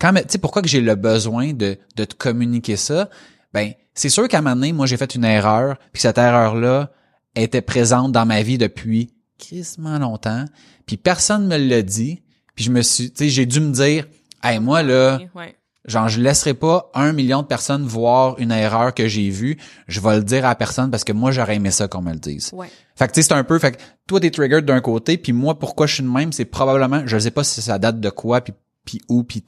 Quand, 0.00 0.12
tu 0.14 0.22
sais, 0.28 0.38
pourquoi 0.38 0.62
que 0.62 0.68
j'ai 0.68 0.80
le 0.80 0.94
besoin 0.94 1.52
de, 1.52 1.78
de 1.96 2.04
te 2.04 2.14
communiquer 2.14 2.76
ça? 2.76 3.08
Ben, 3.52 3.72
c'est 3.94 4.10
sûr 4.10 4.28
qu'à 4.28 4.38
un 4.38 4.42
moment 4.42 4.54
donné, 4.54 4.72
moi, 4.72 4.86
j'ai 4.86 4.96
fait 4.96 5.14
une 5.14 5.24
erreur, 5.24 5.76
puis 5.92 6.02
cette 6.02 6.18
erreur-là 6.18 6.92
était 7.34 7.62
présente 7.62 8.12
dans 8.12 8.26
ma 8.26 8.42
vie 8.42 8.58
depuis 8.58 9.14
crissement 9.38 9.98
longtemps, 9.98 10.44
puis 10.86 10.96
personne 10.96 11.46
me 11.46 11.56
l'a 11.56 11.82
dit, 11.82 12.22
puis 12.54 12.64
je 12.64 12.70
me 12.70 12.82
suis, 12.82 13.10
tu 13.10 13.24
sais, 13.24 13.28
j'ai 13.28 13.46
dû 13.46 13.60
me 13.60 13.72
dire, 13.72 14.06
hey, 14.42 14.60
moi, 14.60 14.82
là, 14.82 15.18
Ouais. 15.34 15.56
Genre, 15.88 16.08
je 16.08 16.20
laisserai 16.20 16.54
pas 16.54 16.90
un 16.94 17.12
million 17.12 17.42
de 17.42 17.46
personnes 17.46 17.84
voir 17.86 18.38
une 18.38 18.52
erreur 18.52 18.94
que 18.94 19.08
j'ai 19.08 19.30
vue. 19.30 19.56
Je 19.88 20.00
vais 20.00 20.16
le 20.16 20.22
dire 20.22 20.44
à 20.44 20.48
la 20.50 20.54
personne 20.54 20.90
parce 20.90 21.02
que 21.02 21.12
moi, 21.12 21.30
j'aurais 21.32 21.56
aimé 21.56 21.70
ça 21.70 21.88
qu'on 21.88 22.02
me 22.02 22.12
le 22.12 22.18
dise. 22.18 22.50
Ouais. 22.52 22.68
Fait 22.94 23.06
que, 23.08 23.12
tu 23.14 23.22
sais, 23.22 23.28
c'est 23.28 23.34
un 23.34 23.42
peu, 23.44 23.58
fait 23.58 23.72
que 23.72 23.78
toi, 24.06 24.20
t'es 24.20 24.30
triggered 24.30 24.64
d'un 24.64 24.80
côté, 24.80 25.16
puis 25.18 25.32
moi, 25.32 25.58
pourquoi 25.58 25.86
je 25.86 25.94
suis 25.94 26.02
de 26.04 26.08
même, 26.08 26.32
c'est 26.32 26.44
probablement, 26.44 27.02
je 27.06 27.18
sais 27.18 27.30
pas 27.30 27.42
si 27.44 27.60
ça 27.62 27.78
date 27.78 28.00
de 28.00 28.10
quoi, 28.10 28.40
puis, 28.40 28.52
puis 28.84 29.00
où, 29.08 29.22
puis, 29.24 29.42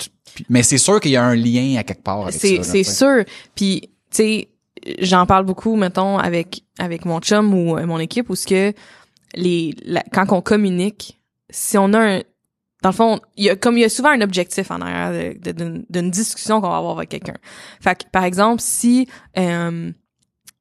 mais 0.48 0.62
c'est 0.62 0.78
sûr 0.78 1.00
qu'il 1.00 1.10
y 1.12 1.16
a 1.16 1.24
un 1.24 1.34
lien 1.34 1.76
à 1.78 1.82
quelque 1.84 2.02
part 2.02 2.22
avec. 2.22 2.34
C'est 2.34 2.62
c'est 2.62 2.84
sûr. 2.84 3.24
Puis 3.54 3.90
tu 4.10 4.16
sais, 4.16 4.48
j'en 5.00 5.26
parle 5.26 5.44
beaucoup 5.44 5.76
mettons 5.76 6.18
avec 6.18 6.62
avec 6.78 7.04
mon 7.04 7.20
chum 7.20 7.52
ou 7.52 7.76
euh, 7.76 7.84
mon 7.86 7.98
équipe 7.98 8.30
où 8.30 8.34
ce 8.36 8.46
que 8.46 8.72
les 9.34 9.74
la- 9.84 10.04
quand 10.12 10.26
on 10.32 10.40
communique, 10.40 11.20
si 11.50 11.76
on 11.78 11.92
a 11.94 11.98
un 11.98 12.20
dans 12.82 12.90
le 12.90 12.94
fond, 12.94 13.20
il 13.36 13.44
y 13.44 13.50
a 13.50 13.56
comme 13.56 13.76
il 13.76 13.82
y 13.82 13.84
a 13.84 13.88
souvent 13.88 14.10
un 14.10 14.20
objectif 14.20 14.70
en 14.70 14.80
arrière 14.80 15.34
d'une 15.40 15.84
d'une 15.88 16.10
discussion 16.10 16.60
qu'on 16.60 16.70
va 16.70 16.76
avoir 16.76 16.96
avec 16.96 17.10
quelqu'un. 17.10 17.36
Fait 17.80 17.96
que 17.96 18.08
par 18.10 18.24
exemple, 18.24 18.60
si 18.60 19.08
euh, 19.38 19.90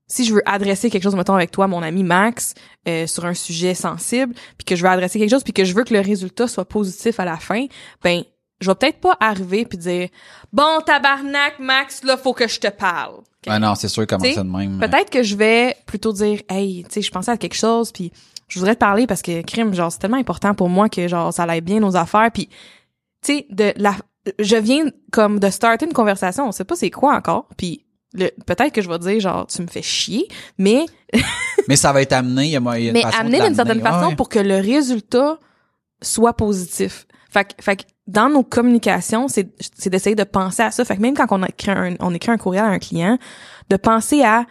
si 0.07 0.25
je 0.25 0.33
veux 0.33 0.41
adresser 0.45 0.89
quelque 0.89 1.03
chose, 1.03 1.15
mettons 1.15 1.35
avec 1.35 1.51
toi, 1.51 1.67
mon 1.67 1.83
ami 1.83 2.03
Max, 2.03 2.55
euh, 2.87 3.05
sur 3.07 3.25
un 3.25 3.35
sujet 3.35 3.75
sensible, 3.75 4.33
puis 4.57 4.65
que 4.65 4.75
je 4.75 4.81
veux 4.81 4.89
adresser 4.89 5.19
quelque 5.19 5.29
chose, 5.29 5.43
puis 5.43 5.53
que 5.53 5.63
je 5.63 5.73
veux 5.73 5.83
que 5.83 5.93
le 5.93 6.01
résultat 6.01 6.47
soit 6.47 6.65
positif 6.65 7.19
à 7.19 7.25
la 7.25 7.37
fin, 7.37 7.67
ben 8.03 8.23
je 8.59 8.69
vais 8.69 8.75
peut-être 8.75 8.99
pas 8.99 9.15
arriver 9.21 9.65
puis 9.65 9.77
dire 9.77 10.09
bon 10.51 10.81
tabarnak 10.85 11.59
Max, 11.59 12.03
là 12.03 12.17
faut 12.17 12.33
que 12.33 12.47
je 12.47 12.59
te 12.59 12.67
parle. 12.67 13.21
Ouais, 13.47 13.59
non, 13.59 13.75
c'est 13.75 13.87
sûr 13.87 14.05
comment 14.05 14.25
ça 14.25 14.43
de 14.43 14.49
même. 14.49 14.79
Peut-être 14.79 15.09
que 15.09 15.23
je 15.23 15.35
vais 15.35 15.75
plutôt 15.85 16.11
dire 16.11 16.41
hey, 16.49 16.83
tu 16.83 16.95
sais, 16.95 17.01
je 17.01 17.11
pensais 17.11 17.31
à 17.31 17.37
quelque 17.37 17.55
chose 17.55 17.91
puis 17.91 18.11
je 18.49 18.59
voudrais 18.59 18.75
te 18.75 18.79
parler 18.79 19.07
parce 19.07 19.21
que 19.21 19.41
crime 19.43 19.73
genre 19.73 19.91
c'est 19.91 19.99
tellement 19.99 20.17
important 20.17 20.53
pour 20.53 20.67
moi 20.69 20.89
que 20.89 21.07
genre 21.07 21.33
ça 21.33 21.43
aille 21.43 21.61
bien 21.61 21.79
nos 21.79 21.95
affaires 21.95 22.29
puis 22.33 22.47
tu 22.47 23.33
sais 23.33 23.45
de 23.49 23.73
la 23.77 23.95
je 24.39 24.57
viens 24.57 24.85
comme 25.11 25.39
de 25.39 25.49
starter 25.49 25.85
une 25.85 25.93
conversation, 25.93 26.47
on 26.47 26.51
sait 26.51 26.65
pas 26.65 26.75
c'est 26.75 26.91
quoi 26.91 27.15
encore 27.15 27.47
puis 27.57 27.85
peut-être 28.13 28.71
que 28.73 28.81
je 28.81 28.89
vais 28.89 28.99
dire 28.99 29.19
genre 29.19 29.47
tu 29.47 29.61
me 29.61 29.67
fais 29.67 29.81
chier 29.81 30.27
mais 30.57 30.85
Mais 31.67 31.75
ça 31.75 31.93
va 31.93 32.01
être 32.01 32.13
amené, 32.13 32.45
il 32.45 32.49
y 32.51 32.57
a, 32.57 32.77
il 32.77 32.83
y 32.83 32.87
a 32.87 32.89
une 32.89 32.93
mais 32.93 33.01
façon 33.03 33.19
amener 33.21 33.39
d'une 33.41 33.55
certaine 33.55 33.81
façon 33.81 34.07
Ouais. 34.09 34.15
pour 34.15 34.27
que 34.29 34.39
le 34.39 34.55
résultat 34.57 35.37
soit 36.01 36.33
positif. 36.33 37.05
Fait 37.31 37.43
que, 37.45 37.63
fait 37.63 37.75
que 37.75 37.83
dans 38.07 38.27
nos 38.29 38.41
communications, 38.43 39.27
c'est 39.27 39.49
c'est 39.77 39.91
d'essayer 39.91 40.15
de 40.15 40.23
penser 40.23 40.63
à 40.63 40.71
ça. 40.71 40.83
Fait 40.83 40.95
que 40.95 41.01
même 41.01 41.13
quand 41.15 41.27
on 41.29 41.43
écrit 41.43 41.69
un, 41.71 41.95
on 41.99 42.11
écrit 42.15 42.31
un 42.31 42.37
courriel 42.37 42.63
à 42.65 42.69
un 42.69 42.79
client, 42.79 43.19
de 43.69 43.75
penser 43.77 44.23
à 44.23 44.45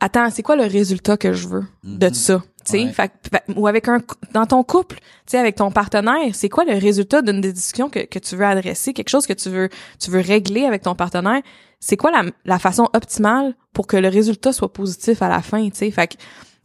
attends, 0.00 0.28
c'est 0.30 0.42
quoi 0.42 0.56
le 0.56 0.64
résultat 0.64 1.16
que 1.16 1.32
je 1.32 1.48
veux 1.48 1.64
de 1.84 2.08
Mhm. 2.08 2.14
ça, 2.14 2.42
tu 2.70 2.78
sais 2.78 2.84
Ouais. 3.32 3.54
Ou 3.56 3.66
avec 3.66 3.88
un 3.88 4.00
dans 4.32 4.46
ton 4.46 4.62
couple, 4.62 4.96
tu 4.96 5.02
sais 5.32 5.38
avec 5.38 5.56
ton 5.56 5.70
partenaire, 5.70 6.34
c'est 6.34 6.48
quoi 6.48 6.64
le 6.64 6.74
résultat 6.78 7.22
d'une 7.22 7.40
des 7.40 7.52
discussions 7.52 7.88
que 7.90 8.00
que 8.00 8.18
tu 8.18 8.36
veux 8.36 8.44
adresser, 8.44 8.92
quelque 8.92 9.08
chose 9.08 9.26
que 9.26 9.32
tu 9.32 9.48
veux 9.50 9.68
tu 9.98 10.10
veux 10.10 10.20
régler 10.20 10.64
avec 10.64 10.82
ton 10.82 10.94
partenaire, 10.94 11.42
c'est 11.80 11.96
quoi 11.96 12.10
la 12.10 12.24
la 12.44 12.58
façon 12.58 12.88
optimale 12.94 13.54
pour 13.72 13.86
que 13.86 13.96
le 13.96 14.08
résultat 14.08 14.52
soit 14.52 14.72
positif 14.72 15.22
à 15.22 15.28
la 15.28 15.42
fin, 15.42 15.64
tu 15.70 15.76
sais? 15.76 15.90
Fait 15.90 16.16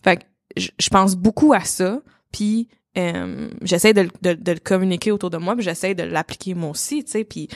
fait 0.03 0.17
que 0.17 0.23
je 0.55 0.89
pense 0.89 1.15
beaucoup 1.15 1.53
à 1.53 1.61
ça, 1.61 2.01
puis 2.31 2.67
euh, 2.97 3.49
j'essaie 3.63 3.93
de, 3.93 4.01
le- 4.01 4.09
de, 4.21 4.33
de 4.39 4.51
le 4.51 4.59
communiquer 4.59 5.11
autour 5.11 5.29
de 5.31 5.37
moi, 5.37 5.55
puis 5.55 5.63
j'essaie 5.63 5.95
de 5.95 6.03
l'appliquer 6.03 6.53
moi 6.53 6.69
aussi, 6.69 7.03
tu 7.03 7.11
sais, 7.11 7.23
puis 7.23 7.47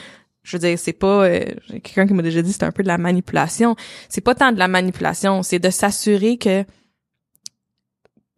je 0.42 0.56
veux 0.56 0.60
dire, 0.60 0.78
c'est 0.78 0.92
pas 0.94 1.24
euh, 1.26 1.44
quelqu'un 1.84 2.06
qui 2.06 2.14
m'a 2.14 2.22
déjà 2.22 2.42
dit 2.42 2.52
c'est 2.52 2.62
un 2.64 2.72
peu 2.72 2.82
de 2.82 2.88
la 2.88 2.96
manipulation. 2.98 3.76
C'est 4.08 4.22
pas 4.22 4.34
tant 4.34 4.50
de 4.50 4.58
la 4.58 4.66
manipulation, 4.66 5.42
c'est 5.42 5.58
de 5.58 5.68
s'assurer 5.70 6.38
que 6.38 6.64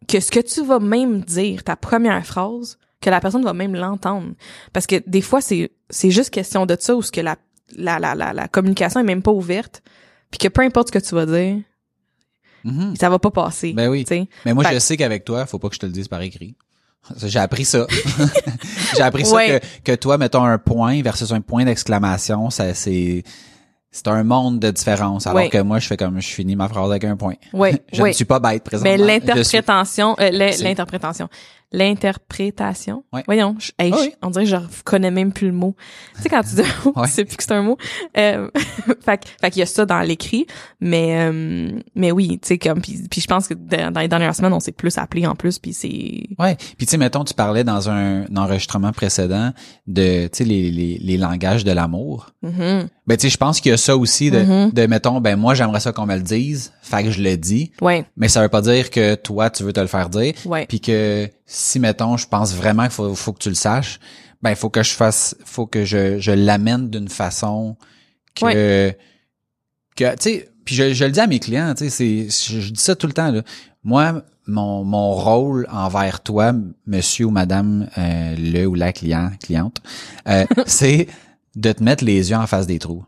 que 0.07 0.19
ce 0.19 0.31
que 0.31 0.39
tu 0.39 0.63
vas 0.65 0.79
même 0.79 1.21
dire, 1.21 1.63
ta 1.63 1.75
première 1.75 2.25
phrase, 2.25 2.77
que 3.01 3.09
la 3.09 3.19
personne 3.19 3.43
va 3.43 3.53
même 3.53 3.75
l'entendre. 3.75 4.33
Parce 4.73 4.85
que 4.87 5.01
des 5.07 5.21
fois, 5.21 5.41
c'est 5.41 5.71
c'est 5.89 6.11
juste 6.11 6.29
question 6.29 6.65
de 6.65 6.75
ça 6.79 6.95
ou 6.95 7.01
ce 7.01 7.11
que 7.11 7.21
la 7.21 7.37
la, 7.77 7.99
la, 7.99 8.15
la, 8.15 8.33
la 8.33 8.47
communication 8.47 8.99
est 8.99 9.03
même 9.03 9.21
pas 9.23 9.31
ouverte, 9.31 9.81
puis 10.29 10.37
que 10.39 10.47
peu 10.49 10.61
importe 10.61 10.89
ce 10.89 10.91
que 10.91 10.99
tu 11.05 11.15
vas 11.15 11.25
dire, 11.25 11.61
Mhm. 12.63 12.95
ça 12.95 13.09
va 13.09 13.17
pas 13.17 13.31
passer. 13.31 13.73
Ben 13.73 13.89
oui. 13.89 14.03
tu 14.05 14.09
sais. 14.15 14.27
Mais 14.45 14.53
moi, 14.53 14.63
Fait- 14.63 14.75
je 14.75 14.79
sais 14.79 14.95
qu'avec 14.95 15.25
toi, 15.25 15.47
faut 15.47 15.57
pas 15.57 15.67
que 15.69 15.73
je 15.75 15.79
te 15.79 15.85
le 15.87 15.91
dise 15.91 16.07
par 16.07 16.21
écrit. 16.21 16.55
J'ai 17.25 17.39
appris 17.39 17.65
ça. 17.65 17.87
J'ai 18.95 19.01
appris 19.01 19.25
ça 19.25 19.37
que, 19.47 19.59
que 19.83 19.95
toi, 19.95 20.19
mettons 20.19 20.43
un 20.43 20.59
point 20.59 21.01
versus 21.01 21.31
un 21.31 21.41
point 21.41 21.65
d'exclamation, 21.65 22.51
ça 22.51 22.75
c'est 22.75 23.23
c'est 23.91 24.07
un 24.07 24.23
monde 24.23 24.59
de 24.59 24.71
différence. 24.71 25.27
Alors 25.27 25.49
que 25.49 25.57
moi, 25.61 25.79
je 25.79 25.87
fais 25.87 25.97
comme 25.97 26.21
je 26.21 26.27
finis 26.29 26.55
ma 26.55 26.67
phrase 26.69 26.89
avec 26.89 27.03
un 27.03 27.17
point. 27.17 27.33
Ouais, 27.53 27.81
Je 27.93 28.01
ne 28.01 28.11
suis 28.13 28.25
pas 28.25 28.39
bête 28.39 28.63
présentement. 28.63 28.89
Mais 28.91 28.97
l'interprétation, 28.97 30.15
euh, 30.19 30.29
l'in- 30.31 30.51
C'est- 30.53 30.63
l'interprétation, 30.63 31.27
l'interprétation. 31.71 33.03
Ouais. 33.13 33.23
Voyons, 33.25 33.55
je- 33.59 33.71
hey, 33.79 33.91
Ah 33.93 33.97
je- 33.99 34.03
oui. 34.09 34.13
on 34.21 34.29
dirait 34.29 34.45
que 34.45 34.49
je 34.51 34.55
connais 34.83 35.11
même 35.11 35.31
plus 35.31 35.47
le 35.47 35.53
mot. 35.53 35.75
Tu 36.15 36.23
sais 36.23 36.29
quand 36.29 36.43
tu 36.43 36.55
dis 36.55 36.61
un 36.61 36.85
mot, 36.85 36.93
Ouais. 36.95 37.07
tu 37.07 37.13
sais 37.13 37.25
plus 37.25 37.37
que 37.37 37.43
c'est 37.43 37.51
un 37.53 37.61
mot. 37.61 37.77
Euh, 38.17 38.49
fait, 39.05 39.21
fait 39.41 39.51
qu'il 39.51 39.59
y 39.59 39.63
a 39.63 39.65
ça 39.65 39.85
dans 39.85 40.01
l'écrit, 40.01 40.45
mais 40.79 41.15
euh, 41.19 41.71
mais 41.95 42.11
oui, 42.11 42.39
tu 42.41 42.47
sais 42.49 42.57
comme 42.57 42.81
puis, 42.81 42.99
puis 43.09 43.21
je 43.21 43.27
pense 43.27 43.47
que 43.47 43.53
dans 43.53 43.99
les 43.99 44.07
dernières 44.07 44.35
semaines 44.35 44.53
on 44.53 44.59
s'est 44.59 44.71
plus 44.71 44.97
appelé 44.97 45.25
en 45.27 45.35
plus 45.35 45.59
puis 45.59 45.73
c'est 45.73 46.23
Ouais. 46.39 46.55
Puis 46.77 46.85
tu 46.85 46.91
sais, 46.91 46.97
mettons, 46.97 47.23
tu 47.23 47.33
parlais 47.33 47.63
dans 47.63 47.89
un, 47.89 48.23
un 48.23 48.35
enregistrement 48.37 48.91
précédent 48.91 49.51
de, 49.87 50.27
tu 50.27 50.37
sais, 50.37 50.43
les, 50.43 50.71
les, 50.71 50.97
les 50.99 51.17
langages 51.17 51.63
de 51.63 51.71
l'amour. 51.71 52.31
Mhm. 52.41 52.87
Ben 53.07 53.17
tu 53.17 53.21
sais, 53.23 53.29
je 53.29 53.37
pense 53.37 53.59
qu'il 53.59 53.71
y 53.71 53.73
a 53.73 53.77
ça 53.77 53.95
aussi 53.97 54.31
de, 54.31 54.39
Mhm. 54.41 54.71
de 54.71 54.85
mettons, 54.87 55.21
ben 55.21 55.35
moi 55.37 55.53
j'aimerais 55.53 55.79
ça 55.79 55.91
qu'on 55.91 56.05
me 56.05 56.15
le 56.15 56.21
dise, 56.21 56.71
fait 56.81 57.03
que 57.03 57.11
je 57.11 57.21
le 57.21 57.35
dis, 57.37 57.71
ouais, 57.81 58.05
mais 58.17 58.27
ça 58.27 58.41
veut 58.41 58.49
pas 58.49 58.61
dire 58.61 58.89
que 58.89 59.15
toi 59.15 59.49
tu 59.49 59.63
veux 59.63 59.73
te 59.73 59.79
le 59.79 59.87
faire 59.87 60.09
dire. 60.09 60.33
ouais. 60.45 60.65
puis 60.67 60.79
que 60.79 61.29
si 61.51 61.79
mettons 61.79 62.15
je 62.15 62.27
pense 62.27 62.53
vraiment 62.55 62.83
qu'il 62.83 62.93
faut, 62.93 63.13
faut 63.13 63.33
que 63.33 63.39
tu 63.39 63.49
le 63.49 63.55
saches 63.55 63.99
ben 64.41 64.51
il 64.51 64.55
faut 64.55 64.69
que 64.69 64.83
je 64.83 64.93
fasse 64.93 65.35
faut 65.43 65.67
que 65.67 65.83
je, 65.83 66.17
je 66.17 66.31
l'amène 66.31 66.89
d'une 66.89 67.09
façon 67.09 67.75
que 68.35 68.95
que 69.97 70.15
tu 70.15 70.21
sais 70.21 70.49
puis 70.63 70.75
je, 70.75 70.93
je 70.93 71.03
le 71.03 71.11
dis 71.11 71.19
à 71.19 71.27
mes 71.27 71.39
clients 71.39 71.73
tu 71.75 71.89
sais 71.89 71.89
c'est 71.89 72.53
je, 72.53 72.61
je 72.61 72.71
dis 72.71 72.79
ça 72.79 72.95
tout 72.95 73.07
le 73.07 73.13
temps 73.13 73.31
là. 73.31 73.41
Moi 73.83 74.23
mon 74.47 74.85
mon 74.85 75.11
rôle 75.11 75.67
envers 75.69 76.21
toi 76.21 76.53
monsieur 76.87 77.25
ou 77.25 77.31
madame 77.31 77.89
euh, 77.97 78.35
le 78.37 78.65
ou 78.65 78.75
la 78.75 78.93
client 78.93 79.31
cliente 79.43 79.81
euh, 80.29 80.45
c'est 80.65 81.07
de 81.57 81.73
te 81.73 81.83
mettre 81.83 82.05
les 82.05 82.29
yeux 82.29 82.37
en 82.37 82.47
face 82.47 82.65
des 82.65 82.79
trous 82.79 83.03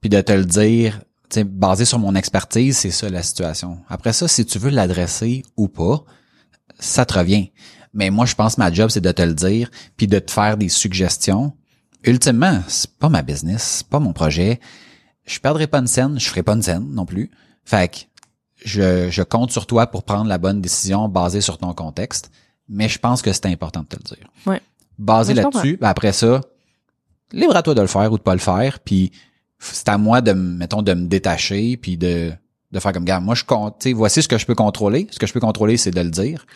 puis 0.00 0.10
de 0.10 0.20
te 0.20 0.32
le 0.32 0.44
dire 0.44 0.98
tu 1.30 1.36
sais 1.36 1.44
basé 1.44 1.84
sur 1.84 2.00
mon 2.00 2.16
expertise 2.16 2.76
c'est 2.76 2.90
ça 2.90 3.08
la 3.08 3.22
situation. 3.22 3.78
Après 3.88 4.12
ça 4.12 4.26
si 4.26 4.44
tu 4.44 4.58
veux 4.58 4.70
l'adresser 4.70 5.44
ou 5.56 5.68
pas 5.68 6.04
ça 6.80 7.04
te 7.04 7.14
revient. 7.18 7.52
Mais 7.94 8.10
moi, 8.10 8.26
je 8.26 8.34
pense 8.34 8.56
que 8.56 8.60
ma 8.60 8.72
job, 8.72 8.90
c'est 8.90 9.00
de 9.00 9.12
te 9.12 9.22
le 9.22 9.34
dire, 9.34 9.70
puis 9.96 10.06
de 10.06 10.18
te 10.18 10.30
faire 10.30 10.56
des 10.56 10.68
suggestions. 10.68 11.52
Ultimement, 12.02 12.60
c'est 12.68 12.90
pas 12.90 13.08
ma 13.08 13.22
business, 13.22 13.76
c'est 13.78 13.86
pas 13.86 14.00
mon 14.00 14.12
projet. 14.12 14.60
Je 15.24 15.38
perdrai 15.38 15.66
pas 15.66 15.78
une 15.78 15.86
scène, 15.86 16.20
je 16.20 16.28
ferai 16.28 16.42
pas 16.42 16.52
une 16.52 16.62
scène 16.62 16.86
non 16.90 17.06
plus. 17.06 17.30
Fait 17.64 17.88
que 17.88 17.98
je, 18.62 19.08
je 19.10 19.22
compte 19.22 19.52
sur 19.52 19.66
toi 19.66 19.86
pour 19.86 20.02
prendre 20.02 20.26
la 20.26 20.38
bonne 20.38 20.60
décision 20.60 21.08
basée 21.08 21.40
sur 21.40 21.56
ton 21.56 21.72
contexte. 21.72 22.30
Mais 22.68 22.88
je 22.88 22.98
pense 22.98 23.22
que 23.22 23.32
c'est 23.32 23.46
important 23.46 23.82
de 23.82 23.86
te 23.86 23.96
le 23.96 24.16
dire. 24.16 24.28
Ouais. 24.46 24.60
Basé 24.98 25.32
là-dessus, 25.32 25.78
ben 25.80 25.88
après 25.88 26.12
ça, 26.12 26.40
libre 27.32 27.56
à 27.56 27.62
toi 27.62 27.74
de 27.74 27.80
le 27.80 27.86
faire 27.86 28.12
ou 28.12 28.18
de 28.18 28.22
pas 28.22 28.34
le 28.34 28.40
faire, 28.40 28.80
puis 28.80 29.12
c'est 29.58 29.88
à 29.88 29.98
moi 29.98 30.20
de, 30.20 30.32
mettons, 30.32 30.82
de 30.82 30.94
me 30.94 31.06
détacher, 31.06 31.76
puis 31.76 31.96
de, 31.96 32.32
de 32.72 32.80
faire 32.80 32.92
comme, 32.92 33.04
gars, 33.04 33.20
moi, 33.20 33.34
je 33.34 33.44
compte, 33.44 33.78
tu 33.80 33.88
sais, 33.88 33.92
voici 33.92 34.22
ce 34.22 34.28
que 34.28 34.38
je 34.38 34.46
peux 34.46 34.54
contrôler. 34.54 35.06
Ce 35.10 35.18
que 35.18 35.26
je 35.26 35.32
peux 35.32 35.40
contrôler, 35.40 35.76
c'est 35.76 35.90
de 35.90 36.00
le 36.00 36.10
dire. 36.10 36.46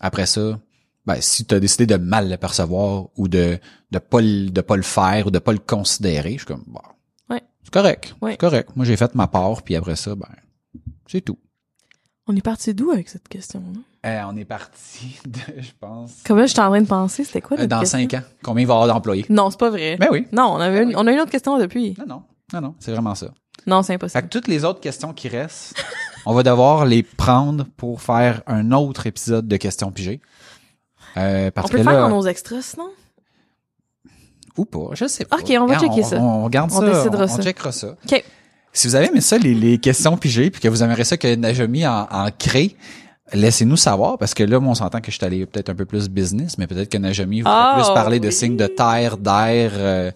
Après 0.00 0.26
ça, 0.26 0.58
ben, 1.06 1.16
si 1.20 1.44
tu 1.46 1.54
as 1.54 1.60
décidé 1.60 1.86
de 1.86 1.96
mal 1.96 2.28
le 2.30 2.36
percevoir 2.36 3.06
ou 3.16 3.28
de, 3.28 3.58
de 3.90 3.98
pas 3.98 4.20
le, 4.20 4.50
de 4.50 4.60
pas 4.60 4.76
le 4.76 4.82
faire 4.82 5.26
ou 5.28 5.30
de 5.30 5.38
pas 5.38 5.52
le 5.52 5.58
considérer, 5.58 6.32
je 6.32 6.38
suis 6.38 6.46
comme, 6.46 6.64
bon. 6.66 6.80
Ouais. 7.30 7.42
C'est 7.62 7.72
correct. 7.72 8.14
Ouais. 8.20 8.32
C'est 8.32 8.36
correct. 8.40 8.70
Moi, 8.76 8.84
j'ai 8.84 8.96
fait 8.96 9.14
ma 9.14 9.26
part, 9.28 9.62
puis 9.62 9.76
après 9.76 9.96
ça, 9.96 10.14
ben, 10.14 10.28
c'est 11.06 11.20
tout. 11.20 11.38
On 12.28 12.34
est 12.34 12.42
parti 12.42 12.74
d'où 12.74 12.90
avec 12.90 13.08
cette 13.08 13.28
question 13.28 13.62
là 13.72 14.10
Euh, 14.10 14.30
on 14.32 14.36
est 14.36 14.44
parti 14.44 15.16
de, 15.26 15.60
je 15.62 15.70
pense, 15.78 16.22
Comme 16.26 16.38
là, 16.38 16.46
j'étais 16.46 16.60
en 16.60 16.70
train 16.70 16.80
de 16.82 16.86
penser, 16.88 17.22
c'était 17.22 17.40
quoi 17.40 17.56
euh, 17.60 17.66
dans 17.68 17.78
question? 17.80 18.00
cinq 18.00 18.14
ans. 18.14 18.22
Combien 18.42 18.62
il 18.62 18.66
va 18.66 18.74
y 18.74 18.76
avoir 18.78 18.88
d'employés? 18.92 19.26
Non, 19.28 19.48
c'est 19.50 19.60
pas 19.60 19.70
vrai. 19.70 19.96
Ben 19.96 20.08
oui. 20.10 20.26
Non, 20.32 20.46
on 20.54 20.56
avait 20.60 20.82
une, 20.82 20.88
oui. 20.88 20.94
on 20.96 21.06
a 21.06 21.12
une 21.12 21.20
autre 21.20 21.30
question 21.30 21.56
depuis. 21.58 21.94
Non, 21.98 22.06
non. 22.06 22.22
Non, 22.52 22.60
non. 22.60 22.74
C'est 22.80 22.90
vraiment 22.92 23.14
ça. 23.14 23.28
Non, 23.66 23.82
c'est 23.82 23.88
Fait 23.88 23.94
impossible. 23.94 24.22
que 24.24 24.28
toutes 24.28 24.48
les 24.48 24.64
autres 24.64 24.80
questions 24.80 25.12
qui 25.12 25.28
restent, 25.28 25.74
on 26.26 26.34
va 26.34 26.42
devoir 26.42 26.84
les 26.84 27.02
prendre 27.02 27.64
pour 27.76 28.02
faire 28.02 28.42
un 28.46 28.72
autre 28.72 29.06
épisode 29.06 29.48
de 29.48 29.56
questions 29.56 29.90
pigées. 29.92 30.20
Euh, 31.16 31.50
parce 31.50 31.68
On 31.68 31.70
peut 31.70 31.78
que 31.78 31.84
faire 31.84 31.92
là, 31.94 32.00
dans 32.02 32.10
nos 32.10 32.26
extras, 32.26 32.60
sinon? 32.60 32.88
ou 34.58 34.64
pas, 34.64 34.88
je 34.92 35.06
sais 35.06 35.24
pas. 35.24 35.36
Ok, 35.36 35.52
on 35.58 35.66
va 35.66 35.78
checker 35.78 36.02
ça. 36.02 36.16
On, 36.18 36.44
regarde 36.44 36.70
On 36.72 36.80
ça, 36.80 36.86
décidera 36.86 37.24
on, 37.24 37.28
ça. 37.28 37.36
on 37.38 37.42
checkera 37.42 37.72
ça. 37.72 37.88
OK. 37.88 38.24
Si 38.72 38.86
vous 38.86 38.94
avez 38.94 39.06
aimé 39.06 39.20
ça, 39.20 39.38
les, 39.38 39.54
les 39.54 39.78
questions 39.78 40.16
pigées, 40.16 40.50
puis 40.50 40.60
que 40.60 40.68
vous 40.68 40.82
aimeriez 40.82 41.04
ça 41.04 41.16
que 41.16 41.34
Najami 41.34 41.86
en, 41.86 42.06
en 42.10 42.28
crée, 42.36 42.76
laissez-nous 43.32 43.76
savoir, 43.76 44.18
parce 44.18 44.34
que 44.34 44.42
là, 44.42 44.60
moi, 44.60 44.72
on 44.72 44.74
s'entend 44.74 45.00
que 45.00 45.10
je 45.10 45.16
suis 45.16 45.24
allé 45.24 45.46
peut-être 45.46 45.68
un 45.70 45.74
peu 45.74 45.84
plus 45.84 46.08
business, 46.08 46.58
mais 46.58 46.66
peut-être 46.66 46.90
que 46.90 46.98
Najami 46.98 47.40
voudrait 47.40 47.54
Ah, 47.54 47.74
plus 47.76 47.92
parler 47.94 48.20
de 48.20 48.30
signes 48.30 48.56
de 48.56 48.66
terre, 48.66 49.16
d'air, 49.16 49.72
euh, 49.74 50.10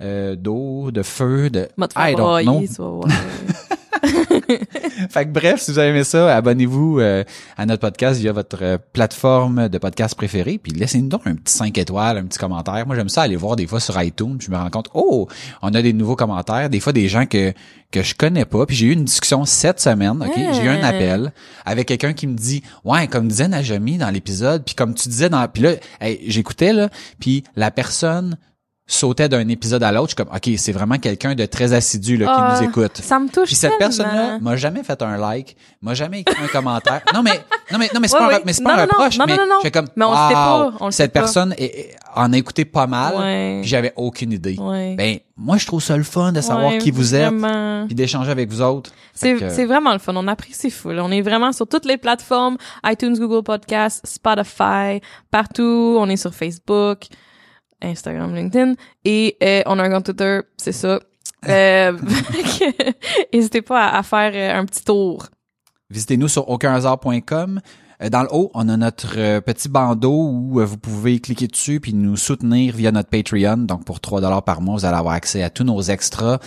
euh, 0.00 0.36
d'eau, 0.36 0.90
de 0.90 1.02
feu, 1.02 1.50
de... 1.50 1.68
I 1.96 2.14
don't 2.16 2.42
know. 2.44 2.52
broyer, 2.52 2.68
tu 2.68 2.74
vas 2.82 2.88
voir. 2.88 3.08
Fait 5.10 5.24
que 5.24 5.30
bref, 5.30 5.60
si 5.60 5.72
vous 5.72 5.78
avez 5.78 5.90
aimé 5.90 6.04
ça, 6.04 6.36
abonnez-vous 6.36 7.00
euh, 7.00 7.24
à 7.56 7.66
notre 7.66 7.80
podcast 7.80 8.20
via 8.20 8.32
votre 8.32 8.58
euh, 8.62 8.78
plateforme 8.92 9.68
de 9.68 9.78
podcast 9.78 10.14
préférée, 10.14 10.58
puis 10.58 10.72
laissez-nous 10.72 11.08
donc 11.08 11.26
un 11.26 11.34
petit 11.34 11.52
5 11.52 11.76
étoiles, 11.78 12.18
un 12.18 12.24
petit 12.24 12.38
commentaire. 12.38 12.86
Moi, 12.86 12.96
j'aime 12.96 13.08
ça 13.08 13.22
aller 13.22 13.36
voir 13.36 13.56
des 13.56 13.66
fois 13.66 13.80
sur 13.80 14.00
iTunes, 14.02 14.38
puis 14.38 14.46
je 14.46 14.52
me 14.52 14.56
rends 14.56 14.70
compte, 14.70 14.88
oh, 14.94 15.28
on 15.62 15.74
a 15.74 15.82
des 15.82 15.92
nouveaux 15.92 16.16
commentaires, 16.16 16.70
des 16.70 16.80
fois 16.80 16.92
des 16.92 17.08
gens 17.08 17.26
que 17.26 17.52
que 17.90 18.02
je 18.02 18.14
connais 18.14 18.46
pas, 18.46 18.64
puis 18.64 18.74
j'ai 18.74 18.86
eu 18.86 18.92
une 18.92 19.04
discussion 19.04 19.44
cette 19.44 19.78
semaine, 19.78 20.22
OK, 20.22 20.32
j'ai 20.34 20.64
eu 20.64 20.68
un 20.68 20.82
appel 20.82 21.30
avec 21.66 21.88
quelqu'un 21.88 22.14
qui 22.14 22.26
me 22.26 22.34
dit 22.34 22.62
"Ouais, 22.86 23.06
comme 23.06 23.28
disait 23.28 23.48
Najami 23.48 23.98
dans 23.98 24.08
l'épisode, 24.08 24.64
puis 24.64 24.74
comme 24.74 24.94
tu 24.94 25.10
disais 25.10 25.28
dans 25.28 25.46
puis 25.46 25.62
là, 25.62 25.72
hey, 26.00 26.18
j'écoutais 26.26 26.72
là, 26.72 26.88
puis 27.20 27.44
la 27.54 27.70
personne 27.70 28.38
sautait 28.86 29.28
d'un 29.28 29.46
épisode 29.48 29.82
à 29.82 29.92
l'autre, 29.92 30.10
je 30.10 30.16
suis 30.16 30.16
comme 30.24 30.34
OK, 30.36 30.50
c'est 30.58 30.72
vraiment 30.72 30.98
quelqu'un 30.98 31.34
de 31.34 31.46
très 31.46 31.72
assidu 31.72 32.16
là, 32.16 32.26
qui 32.26 32.32
Ah, 32.36 32.58
nous 32.60 32.68
écoute. 32.68 32.98
Ça 32.98 33.18
me 33.18 33.28
touche 33.28 33.46
Puis 33.46 33.54
cette 33.54 33.78
personne-là 33.78 34.38
m'a 34.40 34.56
jamais 34.56 34.82
fait 34.82 35.00
un 35.02 35.16
like, 35.16 35.56
m'a 35.80 35.94
jamais 35.94 36.20
écrit 36.20 36.42
un 36.42 36.48
commentaire. 36.48 37.00
Non 37.14 37.22
mais 37.22 37.40
non 37.70 37.78
mais 37.78 37.88
non 37.94 38.00
mais 38.00 38.08
c'est 38.08 38.18
pas 38.18 38.24
un, 38.26 38.28
ouais. 38.28 38.42
mais 38.44 38.52
Non, 38.60 38.64
pas 38.64 38.72
un 38.72 38.76
non, 38.76 38.82
non. 38.82 38.88
reproche, 38.98 39.18
Non, 39.18 39.24
mais 39.26 39.36
non, 39.36 39.46
non, 39.48 39.70
comme 39.72 39.86
Mais 39.96 40.04
on 40.04 40.10
le 40.10 40.16
sait 40.28 40.34
pas, 40.34 40.72
on 40.80 40.86
le 40.86 40.90
cette 40.90 41.12
pas. 41.12 41.20
personne 41.20 41.54
est- 41.56 41.96
en 42.14 42.32
a 42.32 42.36
écouté 42.36 42.64
pas 42.66 42.86
mal, 42.86 43.16
Ouais. 43.16 43.58
puis 43.62 43.70
j'avais 43.70 43.92
aucune 43.96 44.32
idée. 44.32 44.56
Ouais. 44.58 44.94
Ben 44.96 45.18
moi 45.36 45.56
je 45.56 45.66
trouve 45.66 45.82
ça 45.82 45.96
le 45.96 46.02
fun 46.02 46.32
de 46.32 46.40
savoir 46.42 46.72
Ouais, 46.72 46.78
qui 46.78 46.90
vous 46.90 47.14
êtes, 47.14 47.32
vraiment. 47.32 47.86
puis 47.86 47.94
d'échanger 47.94 48.30
avec 48.30 48.50
vous 48.50 48.60
autres. 48.60 48.90
C'est 49.14 49.34
que- 49.36 49.48
c'est 49.48 49.64
vraiment 49.64 49.92
le 49.92 49.98
fun. 49.98 50.12
On 50.16 50.26
apprécie 50.28 50.70
full. 50.70 50.98
On 51.00 51.10
est 51.10 51.22
vraiment 51.22 51.52
sur 51.52 51.66
toutes 51.66 51.86
les 51.86 51.96
plateformes 51.96 52.56
iTunes, 52.84 53.14
Google 53.18 53.42
Podcasts, 53.44 54.06
Spotify, 54.06 55.00
partout. 55.30 55.96
On 55.98 56.08
est 56.10 56.16
sur 56.16 56.34
Facebook, 56.34 57.04
Instagram, 57.82 58.34
LinkedIn 58.34 58.74
et 59.04 59.36
euh, 59.42 59.62
on 59.66 59.78
a 59.78 59.82
un 59.84 59.90
compte 59.90 60.04
Twitter. 60.06 60.40
C'est 60.56 60.72
ça. 60.72 61.00
Euh, 61.48 61.98
N'hésitez 63.32 63.62
pas 63.62 63.86
à, 63.86 63.98
à 63.98 64.02
faire 64.02 64.32
euh, 64.34 64.60
un 64.60 64.64
petit 64.64 64.84
tour. 64.84 65.26
Visitez-nous 65.90 66.28
sur 66.28 66.48
aucunhasard.com. 66.48 67.60
Euh, 68.02 68.08
Dans 68.10 68.22
le 68.22 68.28
haut, 68.32 68.50
on 68.54 68.68
a 68.68 68.76
notre 68.76 69.14
euh, 69.16 69.40
petit 69.40 69.68
bandeau 69.68 70.28
où 70.30 70.60
euh, 70.60 70.64
vous 70.64 70.78
pouvez 70.78 71.20
cliquer 71.20 71.46
dessus 71.46 71.80
puis 71.80 71.94
nous 71.94 72.16
soutenir 72.16 72.74
via 72.74 72.92
notre 72.92 73.08
Patreon. 73.08 73.58
Donc 73.58 73.84
pour 73.84 74.00
3 74.00 74.20
dollars 74.20 74.42
par 74.42 74.60
mois, 74.60 74.76
vous 74.76 74.84
allez 74.84 74.96
avoir 74.96 75.14
accès 75.14 75.42
à 75.42 75.50
tous 75.50 75.64
nos 75.64 75.80
extras 75.82 76.38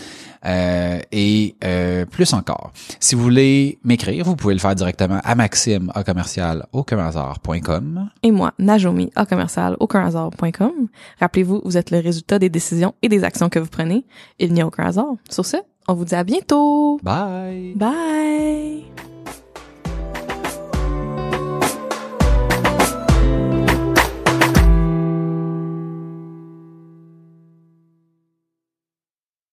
euh, 0.45 0.99
et 1.11 1.55
euh, 1.63 2.05
plus 2.05 2.33
encore. 2.33 2.71
Si 2.99 3.15
vous 3.15 3.23
voulez 3.23 3.79
m'écrire, 3.83 4.25
vous 4.25 4.35
pouvez 4.35 4.53
le 4.53 4.59
faire 4.59 4.75
directement 4.75 5.19
à 5.23 5.35
Maxime 5.35 5.91
à 5.95 6.03
commercial 6.03 6.67
aucunhasard.com. 6.73 8.09
Et 8.23 8.31
moi, 8.31 8.53
Najomi, 8.59 9.11
à 9.15 9.25
commercial, 9.25 9.75
aucunhasard.com. 9.79 10.87
Rappelez-vous, 11.19 11.61
vous 11.63 11.77
êtes 11.77 11.91
le 11.91 11.99
résultat 11.99 12.39
des 12.39 12.49
décisions 12.49 12.93
et 13.01 13.09
des 13.09 13.23
actions 13.23 13.49
que 13.49 13.59
vous 13.59 13.69
prenez. 13.69 14.05
Il 14.39 14.53
n'y 14.53 14.61
a 14.61 14.67
aucun 14.67 14.85
hasard. 14.85 15.13
Sur 15.29 15.45
ce, 15.45 15.57
on 15.87 15.93
vous 15.93 16.05
dit 16.05 16.15
à 16.15 16.23
bientôt. 16.23 16.99
Bye. 17.03 17.73
Bye! 17.75 18.85